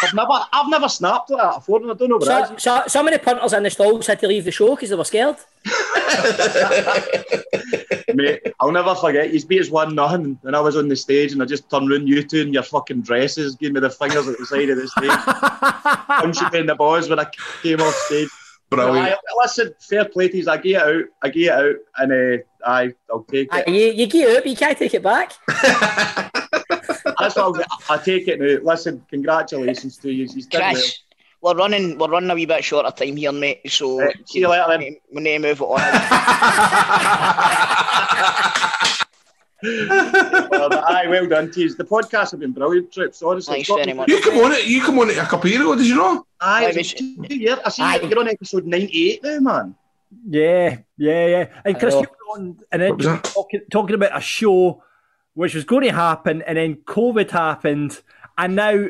I've 0.02 0.14
never, 0.14 0.32
I've 0.52 0.68
never 0.68 0.88
snapped 0.88 1.30
like 1.30 1.42
that 1.42 1.54
before, 1.56 1.80
and 1.80 1.90
I 1.90 1.94
don't 1.94 2.08
know 2.08 2.16
what 2.16 2.52
it 2.52 2.60
So, 2.60 2.82
so, 2.82 2.86
some 2.86 3.08
of 3.08 3.12
the 3.12 3.18
punters 3.18 3.52
in 3.52 3.62
the 3.62 3.70
stalls 3.70 4.06
had 4.06 4.20
to 4.20 4.28
leave 4.28 4.44
the 4.44 4.50
show 4.50 4.74
because 4.74 4.90
they 4.90 4.96
were 4.96 5.04
scared. 5.04 5.36
Mate, 8.14 8.40
I'll 8.60 8.72
never 8.72 8.94
forget. 8.94 9.32
You 9.32 9.44
beat 9.44 9.60
us 9.60 9.70
one 9.70 9.94
nothing, 9.94 10.38
and 10.44 10.56
I 10.56 10.60
was 10.60 10.76
on 10.76 10.88
the 10.88 10.96
stage, 10.96 11.32
and 11.32 11.42
I 11.42 11.46
just 11.46 11.68
turned 11.70 11.90
round 11.90 12.08
you 12.08 12.22
two 12.22 12.42
in 12.42 12.52
your 12.52 12.62
fucking 12.62 13.02
dresses, 13.02 13.56
gave 13.56 13.72
me 13.72 13.80
the 13.80 13.90
fingers 13.90 14.28
at 14.28 14.38
the 14.38 14.46
side 14.46 14.68
of 14.70 14.76
the 14.76 14.88
stage, 14.88 15.10
punched 16.06 16.52
me 16.52 16.60
in 16.60 16.66
the 16.66 16.74
balls 16.74 17.08
when 17.08 17.18
I 17.18 17.26
came 17.62 17.80
off 17.80 17.94
stage. 17.94 18.28
Brilliant. 18.70 18.98
I, 18.98 19.16
listen, 19.42 19.72
fair 19.80 20.04
play 20.04 20.28
to 20.28 20.36
you. 20.36 20.48
I 20.48 20.56
get 20.58 20.66
it 20.66 20.76
out, 20.76 21.04
I 21.22 21.28
get 21.30 21.42
it 21.42 21.50
out, 21.50 21.74
and 21.96 22.12
uh, 22.12 22.42
I, 22.68 22.92
I'll 23.10 23.24
take 23.24 23.52
Aye, 23.52 23.64
it. 23.66 23.70
You, 23.70 24.02
you 24.02 24.06
get 24.06 24.36
up, 24.36 24.46
you 24.46 24.54
can't 24.54 24.76
take 24.76 24.92
it 24.92 25.02
back. 25.02 25.32
That's 25.62 27.34
what 27.34 27.38
I'll, 27.38 27.52
get. 27.52 27.66
I 27.88 27.96
take 27.96 28.28
it 28.28 28.38
now. 28.38 28.58
Listen, 28.62 29.02
congratulations 29.08 29.96
to 29.98 30.12
you. 30.12 30.26
He's 30.26 30.46
done 30.46 30.60
well. 30.60 30.72
Chris, 30.74 30.98
we're 31.40 31.54
running 31.54 31.96
we're 31.96 32.08
running 32.08 32.30
a 32.30 32.34
wee 32.34 32.44
bit 32.44 32.62
short 32.62 32.84
of 32.84 32.94
time 32.94 33.16
here, 33.16 33.32
mate. 33.32 33.60
So 33.70 34.00
Right, 34.00 34.28
see 34.28 34.40
you 34.40 34.48
later 34.48 34.66
then. 34.68 34.96
we 35.12 35.22
need 35.22 35.32
to 35.32 35.38
move 35.38 35.60
it 35.60 35.64
on. 35.64 35.80
well, 40.50 40.68
but 40.68 40.84
aye, 40.84 41.06
well 41.08 41.26
done 41.26 41.50
to 41.52 41.60
you. 41.60 41.74
The 41.74 41.84
podcast 41.84 42.32
have 42.32 42.40
been 42.40 42.52
brilliant, 42.52 42.92
Trips. 42.92 43.22
Honestly, 43.22 43.64
Thanks 43.64 43.68
very 43.68 43.94
much. 43.94 44.10
You 44.10 44.20
come 44.20 44.36
on 44.44 44.52
it. 44.52 44.66
You 44.66 44.82
come 44.82 44.98
on 44.98 45.08
it 45.08 45.16
a 45.16 45.22
couple 45.22 45.46
of 45.46 45.52
years 45.52 45.62
ago. 45.62 45.74
Did 45.74 45.86
you 45.86 45.96
know? 45.96 46.26
Aye, 46.40 46.66
Aye, 46.66 46.72
it's 46.76 47.00
we 47.00 47.16
been 47.16 47.28
two 47.30 47.36
years. 47.36 47.58
I 47.64 47.70
see 47.70 47.82
Aye. 47.82 48.00
you're 48.02 48.18
on 48.18 48.28
episode 48.28 48.66
ninety-eight 48.66 49.22
now, 49.22 49.40
man. 49.40 49.74
Yeah, 50.26 50.78
yeah, 50.96 51.26
yeah. 51.26 51.46
And 51.64 51.78
Chris, 51.78 51.94
you 51.94 52.00
were 52.00 52.06
on 52.30 52.58
and 52.72 52.82
then 52.82 52.90
What 52.90 52.98
was 52.98 53.06
that? 53.06 53.24
talking, 53.24 53.60
talking 53.70 53.94
about 53.94 54.16
a 54.16 54.20
show 54.20 54.82
which 55.34 55.54
was 55.54 55.64
going 55.64 55.84
to 55.84 55.92
happen, 55.92 56.42
and 56.42 56.58
then 56.58 56.76
COVID 56.76 57.30
happened, 57.30 58.00
and 58.36 58.56
now, 58.56 58.86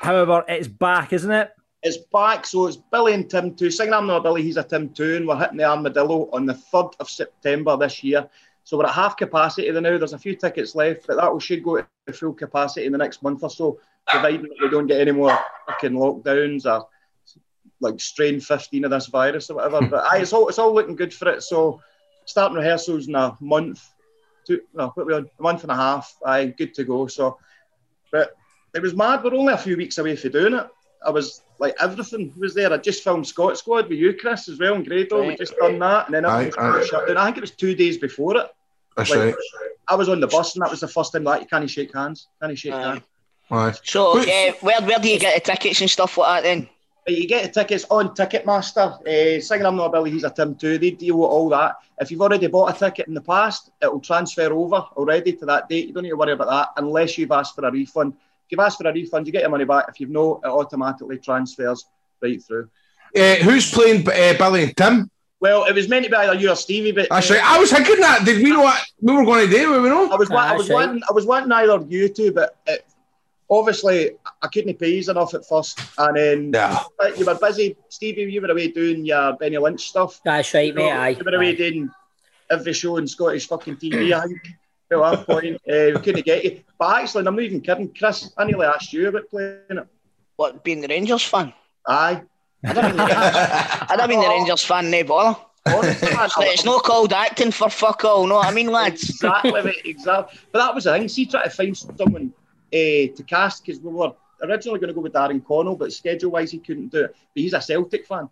however, 0.00 0.44
it's 0.48 0.68
back, 0.68 1.12
isn't 1.12 1.30
it? 1.30 1.50
It's 1.82 1.98
back, 2.12 2.46
so 2.46 2.66
it's 2.66 2.76
Billy 2.76 3.12
and 3.14 3.28
Tim 3.28 3.54
too. 3.54 3.70
Singing 3.70 3.94
I'm 3.94 4.06
not 4.06 4.18
a 4.18 4.20
Billy, 4.20 4.42
he's 4.42 4.56
a 4.56 4.62
Tim 4.62 4.90
too, 4.90 5.16
and 5.16 5.26
we're 5.26 5.38
hitting 5.38 5.58
the 5.58 5.64
Armadillo 5.64 6.28
on 6.32 6.46
the 6.46 6.54
third 6.54 6.88
of 7.00 7.08
September 7.10 7.76
this 7.76 8.02
year. 8.02 8.28
So 8.64 8.78
we're 8.78 8.86
at 8.86 8.94
half 8.94 9.16
capacity 9.16 9.70
now. 9.70 9.80
There's 9.98 10.12
a 10.12 10.18
few 10.18 10.36
tickets 10.36 10.74
left, 10.74 11.06
but 11.06 11.16
that 11.16 11.32
will 11.32 11.40
should 11.40 11.64
go 11.64 11.84
to 12.06 12.12
full 12.12 12.34
capacity 12.34 12.86
in 12.86 12.92
the 12.92 12.98
next 12.98 13.22
month 13.22 13.42
or 13.42 13.50
so, 13.50 13.78
providing 14.06 14.42
that 14.42 14.58
we 14.60 14.68
don't 14.68 14.86
get 14.86 15.00
any 15.00 15.12
more 15.12 15.38
fucking 15.66 15.92
lockdowns 15.92 16.66
or 16.66 16.86
like 17.80 17.98
strain 17.98 18.40
15 18.40 18.84
of 18.84 18.90
this 18.90 19.06
virus 19.06 19.50
or 19.50 19.56
whatever. 19.56 19.80
but 19.86 20.04
aye, 20.04 20.18
it's 20.18 20.32
all 20.32 20.48
it's 20.48 20.58
all 20.58 20.74
looking 20.74 20.96
good 20.96 21.12
for 21.12 21.28
it. 21.30 21.42
So 21.42 21.80
starting 22.30 22.56
rehearsals 22.56 23.08
in 23.08 23.14
a 23.14 23.36
month, 23.40 23.86
two 24.46 24.60
no, 24.74 24.88
what 24.94 25.06
we 25.06 25.14
on? 25.14 25.28
A 25.38 25.42
month 25.42 25.62
and 25.62 25.72
a 25.72 25.76
half. 25.76 26.14
Aye, 26.24 26.46
good 26.46 26.74
to 26.74 26.84
go. 26.84 27.06
So, 27.06 27.38
but 28.12 28.36
it 28.74 28.82
was 28.82 28.94
mad. 28.94 29.22
We're 29.22 29.34
only 29.34 29.52
a 29.52 29.58
few 29.58 29.76
weeks 29.76 29.98
away 29.98 30.16
from 30.16 30.30
doing 30.30 30.54
it. 30.54 30.66
I 31.04 31.10
was 31.10 31.42
like 31.58 31.74
everything 31.80 32.32
was 32.38 32.54
there. 32.54 32.72
I 32.72 32.76
just 32.76 33.02
filmed 33.02 33.26
Scot 33.26 33.56
Squad 33.58 33.88
with 33.88 33.98
you, 33.98 34.14
Chris, 34.14 34.48
as 34.48 34.58
well, 34.58 34.74
in 34.74 34.84
Grado. 34.84 35.26
We 35.26 35.36
just 35.36 35.56
done 35.56 35.78
that, 35.78 36.06
and 36.06 36.14
then 36.14 36.24
Aye, 36.24 36.46
everything 36.46 36.64
was 36.72 36.86
shut 36.88 37.06
down. 37.08 37.16
I 37.16 37.24
think 37.26 37.38
it 37.38 37.42
was 37.42 37.50
two 37.52 37.74
days 37.74 37.98
before 37.98 38.36
it. 38.36 38.46
That's 38.96 39.10
Like, 39.10 39.18
right. 39.20 39.34
I 39.88 39.94
was 39.94 40.08
on 40.08 40.20
the 40.20 40.26
bus, 40.26 40.54
and 40.54 40.62
that 40.62 40.70
was 40.70 40.80
the 40.80 40.88
first 40.88 41.12
time 41.12 41.24
that 41.24 41.40
you 41.40 41.46
can't 41.46 41.68
shake 41.68 41.94
hands. 41.94 42.28
Can't 42.40 42.58
shake 42.58 42.72
Aye. 42.74 42.82
hands. 42.82 43.02
Aye. 43.50 43.74
So 43.82 44.18
uh, 44.20 44.52
where 44.60 44.80
where 44.82 44.98
do 44.98 45.08
you 45.08 45.18
get 45.18 45.34
the 45.42 45.52
tickets 45.52 45.80
and 45.80 45.90
stuff 45.90 46.16
like 46.18 46.42
that 46.42 46.48
then? 46.48 46.68
But 47.10 47.18
you 47.18 47.26
get 47.26 47.42
the 47.42 47.60
tickets 47.60 47.84
on 47.90 48.10
Ticketmaster. 48.10 49.00
Uh, 49.04 49.40
Singing 49.40 49.66
I'm 49.66 49.74
Not 49.74 49.86
a 49.86 49.90
Billy, 49.90 50.12
he's 50.12 50.22
a 50.22 50.30
Tim 50.30 50.54
too. 50.54 50.78
They 50.78 50.92
deal 50.92 51.18
with 51.18 51.28
all 51.28 51.48
that. 51.48 51.78
If 52.00 52.12
you've 52.12 52.22
already 52.22 52.46
bought 52.46 52.72
a 52.72 52.78
ticket 52.78 53.08
in 53.08 53.14
the 53.14 53.20
past, 53.20 53.72
it 53.82 53.92
will 53.92 53.98
transfer 53.98 54.52
over 54.52 54.76
already 54.96 55.32
to 55.32 55.46
that 55.46 55.68
date. 55.68 55.88
You 55.88 55.92
don't 55.92 56.04
need 56.04 56.10
to 56.10 56.16
worry 56.16 56.34
about 56.34 56.48
that 56.50 56.68
unless 56.76 57.18
you've 57.18 57.32
asked 57.32 57.56
for 57.56 57.66
a 57.66 57.72
refund. 57.72 58.12
If 58.12 58.52
you've 58.52 58.60
asked 58.60 58.80
for 58.80 58.88
a 58.88 58.92
refund, 58.92 59.26
you 59.26 59.32
get 59.32 59.40
your 59.40 59.50
money 59.50 59.64
back. 59.64 59.86
If 59.88 59.98
you've 59.98 60.10
not, 60.10 60.42
it 60.44 60.50
automatically 60.50 61.18
transfers 61.18 61.84
right 62.22 62.40
through. 62.40 62.70
Uh, 63.16 63.34
who's 63.42 63.72
playing 63.72 64.08
uh, 64.08 64.34
Billy 64.38 64.62
and 64.62 64.76
Tim? 64.76 65.10
Well, 65.40 65.64
it 65.64 65.74
was 65.74 65.88
meant 65.88 66.04
to 66.04 66.10
be 66.12 66.16
either 66.16 66.34
you 66.34 66.52
or 66.52 66.54
Stevie, 66.54 66.92
but 66.92 67.08
That's 67.10 67.28
uh, 67.28 67.34
right. 67.34 67.42
I 67.42 67.58
was 67.58 67.72
thinking 67.72 67.98
that. 68.02 68.24
Did 68.24 68.40
we 68.40 68.50
know 68.50 68.60
what 68.60 68.84
we 69.00 69.12
were 69.14 69.24
going 69.24 69.50
to 69.50 69.50
do? 69.50 69.82
We 69.82 69.88
know. 69.88 70.12
I 70.12 70.14
was, 70.14 70.30
wa- 70.30 70.36
I 70.36 70.52
was 70.52 70.68
that's 70.68 70.78
right. 70.78 70.86
wanting, 70.86 71.02
I 71.10 71.12
was 71.12 71.26
wanting 71.26 71.50
either 71.50 71.84
you 71.88 72.08
two, 72.08 72.30
but 72.30 72.56
it, 72.68 72.86
obviously 73.50 74.12
I 74.42 74.46
couldn't 74.48 74.78
pay 74.78 74.90
you 74.94 75.10
enough 75.10 75.34
at 75.34 75.46
first, 75.46 75.80
and 75.98 76.16
then 76.16 76.50
Yeah. 76.52 76.82
but 76.98 77.18
you 77.18 77.26
were 77.26 77.34
busy. 77.34 77.76
Stevie, 77.88 78.22
you 78.32 78.40
were 78.40 78.50
away 78.50 78.68
doing 78.68 79.04
your 79.04 79.32
Benny 79.34 79.58
Lynch 79.58 79.88
stuff. 79.88 80.20
That's 80.24 80.54
right, 80.54 80.74
mate. 80.74 80.90
Aye. 80.90 81.08
You 81.10 81.24
were 81.24 81.34
away 81.36 81.54
doing 81.56 81.90
every 82.50 82.72
show 82.72 82.96
in 82.96 83.06
Scottish 83.06 83.46
fucking 83.48 83.76
TV. 83.76 84.12
I 84.12 84.26
think. 84.26 84.40
Well, 84.90 85.04
at 85.04 85.18
that 85.18 85.26
point, 85.26 85.56
uh, 85.56 85.94
we 85.94 86.00
couldn't 86.02 86.24
get 86.24 86.44
you. 86.44 86.62
But 86.78 87.02
actually, 87.02 87.20
and 87.20 87.28
I'm 87.28 87.36
not 87.36 87.44
even 87.44 87.60
kidding, 87.60 87.92
Chris. 87.96 88.32
I 88.36 88.44
nearly 88.44 88.66
asked 88.66 88.92
you 88.92 89.08
about 89.08 89.28
playing 89.30 89.58
it. 89.70 89.86
What 90.36 90.64
being 90.64 90.80
the 90.80 90.88
Rangers 90.88 91.24
fan? 91.24 91.52
Aye. 91.86 92.22
I 92.64 92.72
don't 92.72 92.84
mean 92.84 92.96
the 92.96 93.04
Rangers. 93.04 93.86
I 93.90 93.94
don't 93.96 94.08
mean 94.08 94.20
the 94.20 94.28
Rangers 94.28 94.64
fan, 94.64 94.90
no 94.90 95.04
bother. 95.04 95.38
It's, 95.66 96.34
it's 96.38 96.64
not 96.64 96.82
called 96.82 97.12
acting 97.12 97.50
for 97.50 97.68
fuck 97.68 98.04
all, 98.04 98.26
know 98.26 98.36
what 98.36 98.46
I 98.46 98.50
mean, 98.52 98.68
lads? 98.68 99.10
exactly, 99.10 99.62
mate, 99.62 99.82
exactly. 99.84 100.38
But 100.50 100.58
that 100.60 100.74
was 100.74 100.84
the 100.84 100.92
thing. 100.92 101.06
See, 101.08 101.26
try 101.26 101.44
to 101.44 101.50
find 101.50 101.76
someone 101.76 102.32
uh, 102.72 103.14
to 103.16 103.24
cast 103.26 103.64
because 103.64 103.80
we 103.80 103.90
were 103.92 104.12
originally 104.42 104.78
going 104.80 104.88
to 104.88 104.94
go 104.94 105.00
with 105.00 105.12
Darren 105.12 105.44
Connell, 105.44 105.76
but 105.76 105.92
schedule 105.92 106.30
wise, 106.30 106.50
he 106.50 106.58
couldn't 106.58 106.88
do 106.88 107.04
it. 107.04 107.16
But 107.34 107.40
he's 107.42 107.52
a 107.52 107.60
Celtic 107.60 108.06
fan. 108.06 108.28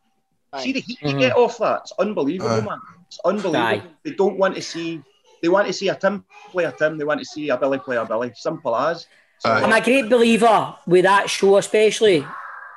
Aye. 0.52 0.62
See 0.62 0.72
the 0.72 0.80
heat 0.80 0.98
you 1.02 1.18
get 1.18 1.36
off 1.36 1.58
that. 1.58 1.80
It's 1.82 1.92
unbelievable, 1.98 2.50
Aye. 2.50 2.60
man. 2.60 2.78
It's 3.06 3.20
unbelievable. 3.24 3.56
Aye. 3.56 3.82
They 4.04 4.12
don't 4.12 4.38
want 4.38 4.54
to 4.54 4.62
see. 4.62 5.02
They 5.42 5.48
want 5.48 5.66
to 5.66 5.72
see 5.72 5.88
a 5.88 5.94
Tim 5.94 6.24
play 6.50 6.64
a 6.64 6.72
Tim. 6.72 6.98
They 6.98 7.04
want 7.04 7.20
to 7.20 7.26
see 7.26 7.48
a 7.50 7.56
Billy 7.56 7.78
play 7.78 7.96
a 7.96 8.04
Billy. 8.04 8.32
Simple 8.34 8.74
as. 8.74 9.06
So, 9.40 9.50
I'm 9.50 9.72
a 9.72 9.80
great 9.84 10.08
believer 10.08 10.74
with 10.86 11.04
that 11.04 11.30
show, 11.30 11.58
especially 11.58 12.26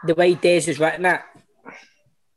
the 0.05 0.13
way 0.13 0.35
Des 0.35 0.61
has 0.65 0.79
written 0.79 1.05
it. 1.05 1.21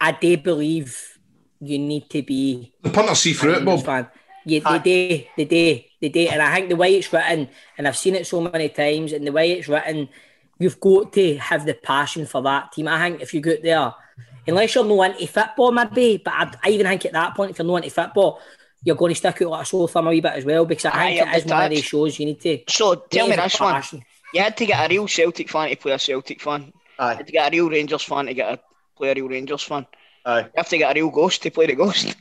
I 0.01 0.13
do 0.13 0.37
believe 0.39 1.19
you 1.61 1.79
need 1.79 2.09
to 2.11 2.23
be 2.23 2.73
The 2.83 2.91
punters 2.91 3.21
see 3.21 3.33
through 3.33 3.53
it, 3.53 3.57
Rangers 3.59 3.83
Bob. 3.83 3.85
fan. 3.85 4.09
You, 4.47 4.63
Aye. 4.65 4.79
they 4.79 5.09
do, 5.09 5.25
they 5.37 5.45
do, 5.45 5.83
they 6.05 6.25
do. 6.25 6.29
And 6.31 6.43
I 6.43 6.55
think 6.55 6.69
the 6.69 6.77
way 6.77 6.95
it's 6.97 7.13
written, 7.13 7.49
and 7.77 7.89
I've 7.89 7.97
seen 7.97 8.15
it 8.15 8.27
so 8.27 8.41
many 8.41 8.69
times, 8.69 9.13
and 9.13 9.27
the 9.27 9.33
way 9.33 9.53
it's 9.53 9.69
written, 9.69 10.09
you've 10.59 10.81
got 10.81 11.13
to 11.15 11.37
have 11.39 11.67
the 11.67 11.75
passion 11.75 12.27
for 12.27 12.43
that 12.43 12.73
team. 12.73 12.89
I 12.89 12.99
think 13.01 13.21
if 13.23 13.35
you 13.35 13.41
get 13.41 13.63
there, 13.63 13.93
unless 14.47 14.75
you're 14.75 14.85
not 14.85 15.13
into 15.21 15.27
football, 15.33 15.73
maybe, 15.73 16.23
but 16.25 16.33
I, 16.35 16.53
I 16.65 16.69
even 16.71 16.87
think 16.87 17.07
at 17.07 17.13
that 17.13 17.35
point, 17.35 17.51
if 17.51 17.59
you're 17.59 17.67
not 17.67 17.77
into 17.77 17.91
football, 17.91 18.41
you're 18.85 18.97
going 18.97 19.13
to 19.13 19.17
stick 19.17 19.41
out 19.43 19.51
like 19.51 19.63
a 19.63 19.67
sore 19.67 19.89
thumb 19.89 20.07
a 20.07 20.11
wee 20.11 20.21
bit 20.21 20.33
as 20.35 20.45
well, 20.45 20.67
because 20.67 20.85
I 20.85 20.91
Aye, 20.93 21.15
think 21.17 21.23
I'm 21.23 21.35
it 21.35 21.37
is 21.39 21.47
one 21.47 21.63
of 21.63 21.71
attached. 21.71 21.71
these 21.71 21.85
shows 21.85 22.19
you 22.19 22.27
need 22.27 22.41
to. 22.43 22.59
So 22.69 22.95
tell 22.97 23.29
me 23.29 23.37
have 23.37 23.37
the 23.37 23.43
this 23.43 23.61
one. 23.61 23.83
You 24.33 24.43
had 24.43 24.57
to 24.59 24.67
get 24.67 24.85
a 24.85 24.89
real 24.95 25.09
Celtic 25.09 25.49
fan 25.49 25.71
to 25.71 25.77
play 25.77 25.93
a 25.93 25.99
Celtic 25.99 26.41
fan. 26.43 26.63
You 26.65 26.73
aye, 26.99 27.15
had 27.17 27.27
to 27.27 27.33
get 27.33 27.49
a 27.49 27.57
real 27.57 27.71
Rangers 27.71 28.03
fan 28.03 28.27
to 28.27 28.35
get 28.35 28.53
a 28.53 28.61
play 28.97 29.11
a 29.11 29.15
real 29.15 29.29
Rangers 29.29 29.63
fan. 29.63 29.87
aye. 30.27 30.41
You 30.43 30.51
have 30.57 30.69
to 30.69 30.79
get 30.79 30.91
a 30.97 31.01
real 31.01 31.11
ghost 31.11 31.43
to 31.43 31.51
play 31.51 31.67
the 31.67 31.75
ghost. 31.75 32.15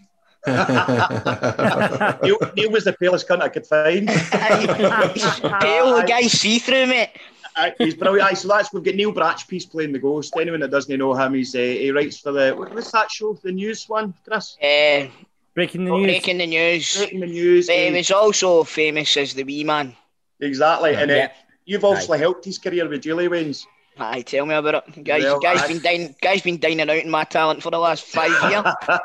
Neil, 2.24 2.38
Neil 2.56 2.72
was 2.72 2.84
the 2.86 2.96
palest 3.00 3.28
cunt 3.28 3.42
I 3.42 3.50
could 3.50 3.66
find. 3.66 4.08
Pale, 5.62 5.96
the 5.96 6.06
guy 6.08 6.22
see 6.24 6.60
through, 6.60 6.88
mate. 6.88 7.10
Aye, 7.56 7.74
he's 7.78 7.94
brilliant. 7.96 8.32
Aye, 8.32 8.34
so 8.34 8.48
that's 8.48 8.74
we've 8.74 8.84
got 8.84 8.96
Neil 8.96 9.14
Bratchpiece 9.14 9.70
playing 9.70 9.92
the 9.94 10.00
ghost. 10.00 10.34
Anyone 10.40 10.60
that 10.62 10.72
doesn't 10.72 10.98
know 10.98 11.14
him, 11.14 11.36
he's 11.36 11.54
uh, 11.56 11.60
he 11.60 11.92
writes 11.92 12.18
for 12.20 12.32
the 12.32 12.54
what- 12.56 12.74
what's 12.74 12.92
that 12.92 13.12
show? 13.12 13.34
The 13.34 13.52
news 13.52 13.88
one, 13.88 14.14
Chris. 14.28 14.58
Uh, 14.62 15.08
Breaking 15.56 15.86
the 15.86 15.92
news. 15.92 16.06
breaking 16.08 16.38
the 16.40 16.48
news. 16.48 16.98
Breaking 16.98 17.20
the 17.20 17.28
news. 17.28 17.68
But 17.68 17.76
he 17.76 17.92
was 17.92 18.10
also 18.10 18.64
famous 18.64 19.16
as 19.18 19.36
the 19.36 19.44
wee 19.44 19.64
man. 19.64 19.96
exactly, 20.40 20.96
and 20.96 21.12
uh, 21.12 21.14
Yeah. 21.14 21.32
you've 21.66 21.86
obviously 21.86 22.18
helped 22.18 22.44
his 22.44 22.58
career 22.58 22.90
with 22.90 23.04
Julie 23.04 23.28
Wayne's. 23.28 23.68
Aye, 24.00 24.24
tell 24.24 24.48
me 24.48 24.56
about 24.56 24.84
it. 24.88 25.04
Guys, 25.04 25.22
Well, 25.24 25.40
guys 25.40 25.62
aye. 25.62 25.68
been 25.68 25.78
din- 25.80 26.16
guys 26.20 26.42
been 26.42 26.58
dining 26.60 26.90
out 26.90 26.98
in 26.98 27.12
my 27.12 27.24
talent 27.24 27.62
for 27.62 27.70
the 27.70 27.78
last 27.78 28.04
five 28.04 28.32
years. 28.52 28.66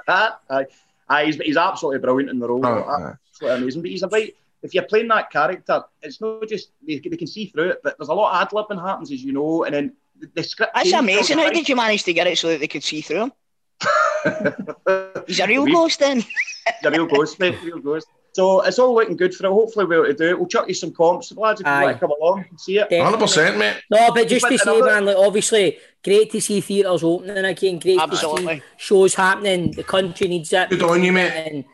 aye, 0.49 0.65
aye, 1.09 1.27
he's, 1.27 1.37
he's 1.37 1.57
absolutely 1.57 2.01
brilliant 2.01 2.31
in 2.31 2.39
the 2.39 2.49
role. 2.49 2.65
Oh, 2.65 2.83
aye. 2.83 3.15
absolutely 3.31 3.63
amazing. 3.63 3.83
But 3.83 3.91
he's 3.91 4.03
a 4.03 4.09
right. 4.09 4.35
If 4.63 4.75
you're 4.75 4.85
playing 4.85 5.09
that 5.09 5.31
character, 5.31 5.85
it's 6.03 6.21
not 6.21 6.49
just 6.49 6.71
they, 6.87 6.99
they 6.99 7.17
can 7.17 7.29
see 7.29 7.47
through 7.47 7.71
it, 7.71 7.81
but 7.83 7.97
there's 7.97 8.09
a 8.09 8.15
lot 8.15 8.35
of 8.35 8.43
ad 8.43 8.51
libbing 8.51 8.85
happens, 8.85 9.13
as 9.13 9.23
you 9.23 9.33
know, 9.33 9.65
and 9.65 9.75
then 9.75 9.93
the, 10.19 10.29
the 10.35 10.43
script. 10.43 10.73
That's 10.75 10.93
amazing. 10.93 11.39
How 11.39 11.51
did 11.51 11.69
you 11.69 11.77
manage 11.77 12.03
to 12.05 12.13
get 12.13 12.27
it 12.27 12.39
so 12.39 12.49
that 12.49 12.61
they 12.61 12.67
could 12.69 12.83
see 12.83 13.01
through 13.01 13.25
him? 13.25 13.33
He's 15.27 15.41
a 15.41 15.47
real 15.47 15.65
We- 15.65 15.73
ghost 15.73 16.01
then. 16.01 16.25
the 16.83 16.91
real 16.91 17.07
ghost, 17.07 17.39
mate, 17.39 17.57
real 17.63 17.79
ghost. 17.79 18.09
So 18.33 18.61
it's 18.61 18.79
all 18.79 18.95
looking 18.95 19.17
good 19.17 19.35
for 19.35 19.47
it. 19.47 19.51
Hopefully 19.51 19.85
we'll 19.85 20.03
be 20.03 20.09
able 20.11 20.19
to 20.19 20.25
do 20.25 20.31
it. 20.31 20.39
We'll 20.39 20.49
chuck 20.49 20.69
you 20.69 20.75
some 20.75 20.93
comps, 20.93 21.33
lads, 21.33 21.61
if 21.61 21.67
you 21.67 21.73
Aye. 21.73 21.85
want 21.85 21.97
to 21.97 22.01
come 22.01 22.11
along 22.21 22.45
and 22.49 22.61
see 22.61 22.79
it. 22.79 22.89
100%, 22.91 23.59
mate. 23.59 23.83
No, 23.91 24.13
but 24.13 24.29
just 24.29 24.45
to 24.47 24.51
went 24.51 24.61
say, 24.61 24.81
man, 24.81 25.07
like 25.07 25.17
obviously, 25.17 25.79
great 26.05 26.31
to 26.33 26.41
see 26.41 26.61
theatres 26.61 27.03
opening 27.03 27.45
again. 27.45 27.79
Great 27.79 27.97
to 27.97 28.03
Absolutely. 28.03 28.59
see 28.59 28.63
shows 28.77 29.15
happening. 29.15 29.73
The 29.73 29.85
country 29.85 30.29
needs 30.29 30.53
it. 30.53 30.71
Good 30.71 30.83
on 30.83 31.03
you, 31.03 31.13
mate. 31.13 31.33
And 31.33 31.65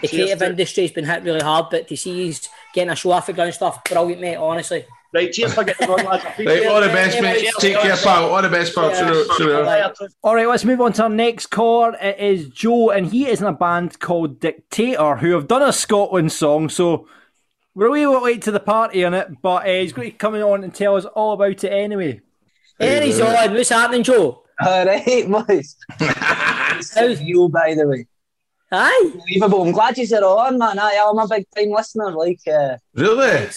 the 0.00 0.08
creative 0.08 0.42
industry's 0.42 0.92
been 0.92 1.04
hit 1.04 1.22
really 1.22 1.40
hard, 1.40 1.66
but 1.70 1.88
to 1.88 1.96
see 1.96 2.24
he's 2.24 2.48
getting 2.74 2.90
a 2.90 2.96
show 2.96 3.12
off 3.12 3.26
the 3.26 3.32
ground 3.32 3.54
stuff, 3.54 3.82
brilliant, 3.84 4.20
mate. 4.20 4.36
Honestly. 4.36 4.84
Right, 5.12 5.32
cheers 5.32 5.52
for 5.54 5.64
getting 5.64 5.90
on, 5.90 6.04
lads. 6.04 6.24
Right, 6.38 6.66
all 6.68 6.80
the 6.80 6.86
best, 6.86 7.20
mate. 7.20 7.50
Take 7.58 7.76
care, 7.80 7.96
pal. 7.96 8.30
All 8.30 8.40
the 8.42 8.48
best, 8.48 8.72
pal. 8.76 8.92
Cheerio, 8.92 9.24
cheerio. 9.36 9.92
All 10.22 10.36
right, 10.36 10.46
let's 10.46 10.64
move 10.64 10.80
on 10.80 10.92
to 10.92 11.02
our 11.02 11.08
next 11.08 11.46
caller. 11.46 11.96
It 12.00 12.20
is 12.20 12.48
Joe, 12.50 12.90
and 12.90 13.08
he 13.08 13.26
is 13.26 13.40
in 13.40 13.48
a 13.48 13.52
band 13.52 13.98
called 13.98 14.38
Dictator, 14.38 15.16
who 15.16 15.32
have 15.32 15.48
done 15.48 15.62
a 15.62 15.72
Scotland 15.72 16.30
song. 16.30 16.68
So 16.68 17.08
we're 17.74 17.86
a 17.86 17.90
wee 17.90 18.04
bit 18.04 18.22
late 18.22 18.42
to 18.42 18.52
the 18.52 18.60
party 18.60 19.04
on 19.04 19.14
it, 19.14 19.42
but 19.42 19.66
uh, 19.66 19.80
he's 19.80 19.92
going 19.92 20.08
to 20.08 20.12
be 20.12 20.18
coming 20.18 20.44
on 20.44 20.62
and 20.62 20.72
tell 20.72 20.94
us 20.94 21.06
all 21.06 21.32
about 21.32 21.64
it 21.64 21.72
anyway. 21.72 22.20
Hey, 22.80 23.06
he's 23.06 23.20
on. 23.20 23.52
What's 23.52 23.68
happening, 23.68 24.02
Joe? 24.02 24.42
All 24.64 24.86
right, 24.86 25.28
boys. 25.28 25.76
How's 25.98 27.20
you, 27.20 27.48
by 27.50 27.74
the 27.74 27.86
way? 27.86 28.06
Aye. 28.72 29.10
Unbelievable. 29.12 29.62
I'm 29.62 29.72
glad 29.72 29.98
you're 29.98 30.24
on, 30.24 30.56
man. 30.58 30.78
Aye, 30.78 31.04
I'm 31.06 31.18
a 31.18 31.28
big 31.28 31.44
time 31.54 31.70
listener. 31.70 32.10
Like, 32.12 32.40
uh, 32.50 32.76
Really? 32.94 33.48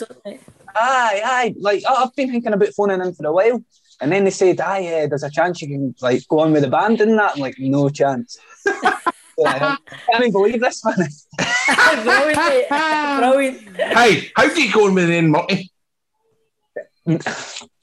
aye, 0.75 1.21
aye. 1.23 1.55
Like, 1.57 1.83
I- 1.87 2.03
I've 2.03 2.15
been 2.15 2.31
thinking 2.31 2.51
about 2.53 2.73
phoning 2.75 2.99
in 3.01 3.13
for 3.13 3.27
a 3.27 3.31
while. 3.33 3.63
And 4.01 4.11
then 4.11 4.25
they 4.25 4.31
said, 4.31 4.59
aye, 4.59 4.85
uh, 5.03 5.07
there's 5.07 5.23
a 5.23 5.29
chance 5.29 5.61
you 5.61 5.67
can 5.69 5.95
like 6.01 6.27
go 6.27 6.39
on 6.39 6.51
with 6.51 6.63
the 6.63 6.69
band 6.69 6.99
and 6.99 7.17
that. 7.19 7.33
I'm 7.35 7.39
like, 7.41 7.55
no 7.59 7.89
chance. 7.89 8.37
Yeah, 9.35 9.77
I 10.11 10.19
can't 10.19 10.31
believe 10.31 10.61
this, 10.61 10.85
man. 10.85 10.93
brilliant, 12.03 12.37
mate. 12.37 12.67
Brilliant. 12.69 13.77
Hey, 13.97 14.31
how 14.35 14.47
do 14.53 14.61
you 14.61 14.71
go 14.71 14.85
on 14.85 14.93
with 14.93 15.07
the 15.07 15.09
name 15.09 15.31
Murty? 15.31 15.71
Do 17.05 17.19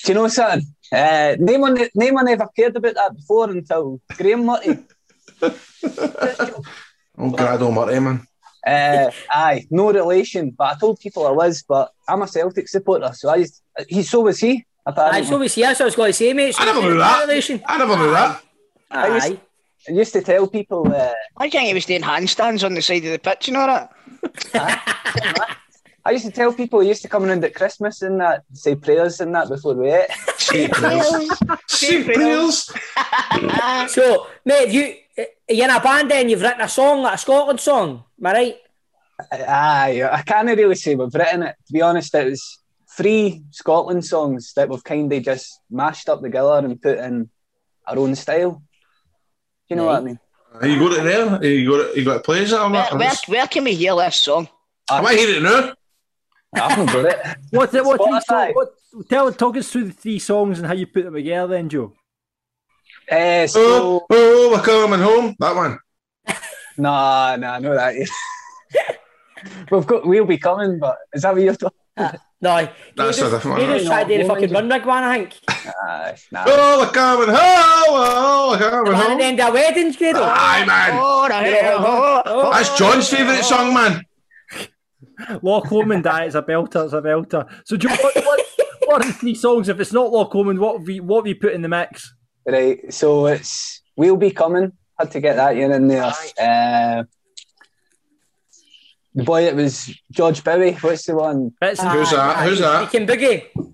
you 0.06 0.14
know, 0.14 0.28
son? 0.28 0.62
Uh, 0.92 1.36
no 1.38 1.58
one, 1.58 1.76
no 1.94 2.12
one 2.12 2.28
ever 2.28 2.48
cared 2.56 2.76
about 2.76 2.94
that 2.94 3.14
before 3.14 3.50
until 3.50 4.00
Graeme 4.16 4.44
Murty. 4.46 4.78
Oh, 7.22 7.30
Grado 7.30 7.70
Murty, 7.70 8.00
man. 8.00 8.26
Uh, 8.66 9.10
aye, 9.30 9.66
no 9.70 9.92
relation. 9.92 10.50
But 10.56 10.76
I 10.76 10.78
told 10.78 11.00
people 11.00 11.26
I 11.26 11.30
was, 11.32 11.62
but 11.68 11.92
I'm 12.08 12.22
a 12.22 12.28
Celtic 12.28 12.66
supporter, 12.68 13.10
so 13.14 13.28
I 13.28 13.36
used, 13.36 13.60
he 13.88 14.02
so 14.02 14.20
was 14.20 14.38
he. 14.40 14.52
Aye, 14.52 14.64
Apparently. 14.86 15.24
so 15.26 15.38
was 15.38 15.54
he. 15.54 15.60
That's 15.62 15.80
what 15.80 15.84
I 15.84 15.86
was 15.86 15.96
going 15.96 16.08
to 16.10 16.12
say, 16.14 16.32
mate. 16.32 16.54
So 16.54 16.62
I 16.62 16.66
never 16.66 16.80
knew 16.80 16.94
no 16.94 16.98
that. 17.00 17.28
relation. 17.28 17.62
I 17.66 17.76
never 17.78 17.96
knew 17.96 18.10
that. 18.12 18.42
I 18.90 19.14
used, 19.14 19.26
Aye. 19.32 19.40
I 19.88 19.92
used 19.92 20.12
to 20.14 20.22
tell 20.22 20.46
people, 20.46 20.90
uh, 20.94 21.12
I 21.36 21.50
think 21.50 21.66
he 21.66 21.74
was 21.74 21.84
doing 21.84 22.00
handstands 22.02 22.64
on 22.64 22.72
the 22.74 22.80
side 22.82 23.04
of 23.04 23.12
the 23.12 23.18
pitch 23.18 23.48
and 23.48 23.56
all 23.58 23.66
that. 23.66 23.92
I 26.10 26.14
used 26.14 26.24
to 26.24 26.32
tell 26.32 26.52
people 26.52 26.80
I 26.80 26.82
used 26.82 27.02
to 27.02 27.08
come 27.08 27.24
around 27.24 27.44
at 27.44 27.54
Christmas 27.54 28.02
and 28.02 28.20
that, 28.20 28.42
say 28.52 28.74
prayers 28.74 29.20
and 29.20 29.32
that 29.32 29.48
before 29.48 29.74
we 29.74 29.92
ate. 29.92 30.10
St. 30.38 32.04
Prayers. 32.04 32.72
So, 33.90 34.26
mate, 34.44 34.70
you 34.70 34.94
eh, 35.16 35.26
you're 35.48 35.68
in 35.68 35.70
a 35.70 35.78
band 35.80 36.10
then, 36.10 36.28
you've 36.28 36.42
written 36.42 36.62
a 36.62 36.68
song, 36.68 37.02
like 37.02 37.14
a 37.14 37.18
Scotland 37.18 37.60
song, 37.60 38.02
am 38.18 38.26
I 38.26 38.32
right? 38.32 38.56
Aye, 39.30 40.02
I 40.10 40.22
can't 40.22 40.48
really 40.48 40.74
say 40.74 40.96
we've 40.96 41.14
written 41.14 41.44
it. 41.44 41.54
To 41.68 41.72
be 41.72 41.80
honest, 41.80 42.12
it 42.16 42.26
was 42.26 42.58
three 42.96 43.44
Scotland 43.52 44.04
songs 44.04 44.52
that 44.54 44.68
we've 44.68 44.82
kind 44.82 45.12
of 45.12 45.22
just 45.22 45.60
mashed 45.70 46.08
up 46.08 46.22
together 46.22 46.58
and 46.58 46.82
put 46.82 46.98
in 46.98 47.30
our 47.86 47.98
own 47.98 48.16
style. 48.16 48.50
Do 48.50 48.60
you 49.68 49.76
know 49.76 49.86
what 49.86 50.02
I 50.02 50.04
mean? 50.04 50.18
Are 50.54 50.66
you 50.66 50.80
got 50.80 50.98
it 50.98 51.04
there? 51.04 51.44
You 51.44 51.70
got 51.70 51.86
it? 51.86 51.96
You 51.96 52.04
got 52.04 52.16
it 52.16 52.24
plays 52.24 52.50
it 52.50 52.58
or 52.58 52.68
Where, 52.68 52.82
not? 52.82 52.98
where, 52.98 53.12
where 53.26 53.46
can 53.46 53.62
we 53.62 53.74
hear 53.76 53.94
this 53.94 54.16
song? 54.16 54.48
I 54.90 55.00
might 55.00 55.16
hear 55.16 55.36
it 55.36 55.42
now. 55.42 55.74
I 56.54 56.72
haven't 56.72 56.86
got 56.86 57.04
it. 57.06 57.36
What's 57.50 57.74
it? 57.74 57.84
What 57.84 58.00
three 58.02 58.12
Spotify. 58.12 58.22
song, 58.24 58.52
what, 58.54 58.68
tell, 59.08 59.32
talk 59.32 59.56
us 59.56 59.70
through 59.70 59.84
the 59.84 59.92
three 59.92 60.18
songs 60.18 60.58
and 60.58 60.66
how 60.66 60.74
you 60.74 60.86
put 60.86 61.04
them 61.04 61.14
together, 61.14 61.54
then, 61.54 61.68
Joe. 61.68 61.92
Uh, 63.10 63.16
Oh, 63.16 63.46
so, 63.46 64.06
oh, 64.10 64.50
we're 64.52 64.62
coming 64.62 65.00
home. 65.00 65.34
That 65.38 65.54
one. 65.54 65.78
nah, 66.78 67.36
nah, 67.36 67.58
no 67.58 67.74
that. 67.74 67.94
We've 69.70 69.86
got, 69.86 70.06
we'll 70.06 70.26
be 70.26 70.36
coming, 70.38 70.78
but 70.78 70.98
is 71.14 71.22
that 71.22 71.32
what 71.32 71.42
you're 71.42 71.54
talking? 71.54 71.76
No, 72.42 72.68
That's 72.96 73.18
you 73.18 73.26
a 73.26 73.30
just, 73.30 73.30
different 73.32 73.60
you 73.60 73.66
one. 73.68 73.76
just 73.78 73.86
tried 73.86 74.04
to 74.04 74.16
do 74.16 74.22
the 74.22 74.28
fucking 74.28 74.48
Runrig 74.50 74.84
one, 74.86 75.02
I 75.02 75.18
think. 75.18 75.38
Aye, 75.48 76.16
nah. 76.32 76.44
Oh, 76.46 76.80
we're 76.80 76.90
coming 76.92 77.28
home. 77.28 77.36
Oh, 77.38 78.48
we're 78.52 78.70
coming 78.70 78.92
one 78.92 78.94
at 79.02 79.08
home. 79.08 79.18
the 79.18 79.24
end 79.24 79.40
of 79.40 79.52
weddings, 79.54 79.96
Grado. 79.96 80.22
Aye, 80.22 80.64
man. 80.66 80.90
Oh, 81.02 81.28
the 81.28 81.34
hell. 81.34 82.22
Oh, 82.26 82.50
That's 82.50 82.76
John's 82.78 83.08
favourite 83.08 83.42
song, 83.44 83.74
man. 83.74 84.02
Loch 85.42 85.70
Lomond, 85.70 86.06
aye, 86.06 86.24
it's 86.24 86.34
a 86.34 86.42
belter, 86.42 86.84
it's 86.84 86.92
a 86.92 87.00
belter. 87.00 87.48
So, 87.64 87.76
Joe, 87.76 87.88
what, 87.90 88.14
what, 88.16 88.40
what 88.86 89.02
are 89.04 89.06
the 89.08 89.12
three 89.12 89.34
songs? 89.34 89.68
If 89.68 89.80
it's 89.80 89.92
not 89.92 90.10
Loch 90.12 90.34
Lomond, 90.34 90.58
what 90.58 90.78
have 90.78 90.88
you, 90.88 91.02
what 91.02 91.18
have 91.20 91.26
you 91.26 91.36
put 91.36 91.52
in 91.52 91.62
the 91.62 91.68
mix? 91.68 92.14
Right, 92.46 92.92
so 92.92 93.26
it's 93.26 93.82
We'll 93.96 94.16
Be 94.16 94.30
Coming. 94.30 94.72
Had 94.98 95.10
to 95.12 95.20
get 95.20 95.36
that 95.36 95.56
in 95.56 95.88
there. 95.88 96.12
Uh, 96.40 97.04
the 99.14 99.24
boy 99.24 99.44
that 99.44 99.56
was 99.56 99.90
George 100.10 100.44
Bowie, 100.44 100.72
what's 100.74 101.06
the 101.06 101.16
one? 101.16 101.52
Bits 101.60 101.80
and, 101.80 101.90
Who's 101.90 102.10
that? 102.10 102.46
Who's 102.48 102.60
that? 102.60 102.88
Freaking 102.90 103.08
Boogie. 103.08 103.72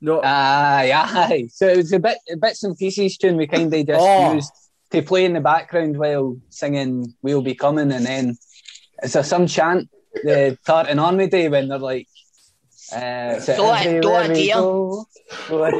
no, 0.00 0.20
Aye, 0.22 0.92
aye. 0.94 1.48
So 1.52 1.66
it 1.66 1.76
was 1.78 1.92
a 1.92 1.98
bit 1.98 2.18
a 2.32 2.36
bits 2.36 2.62
and 2.62 2.76
pieces 2.76 3.16
tune 3.16 3.36
we 3.36 3.46
kind 3.46 3.72
of 3.72 3.86
just 3.86 4.00
Oh. 4.00 4.34
used 4.34 4.52
to 4.92 5.02
play 5.02 5.24
in 5.24 5.32
the 5.32 5.40
background 5.40 5.98
while 5.98 6.36
singing 6.48 7.12
We'll 7.22 7.42
Be 7.42 7.54
Coming. 7.54 7.90
And 7.90 8.06
then 8.06 8.36
it's 9.02 9.16
a 9.16 9.24
some 9.24 9.46
chant, 9.48 9.88
the 10.22 10.58
Tartan 10.64 10.98
Army 10.98 11.26
Day, 11.28 11.48
when 11.48 11.68
they're 11.68 11.78
like, 11.78 12.08
uh, 12.92 13.40
so 13.40 13.56
Do 13.56 13.62
it, 13.74 14.02
do 14.02 14.10
everywhere 14.12 14.30
it, 14.30 14.36
we 14.36 14.52
go, 14.52 15.06
do 15.48 15.64
it. 15.64 15.74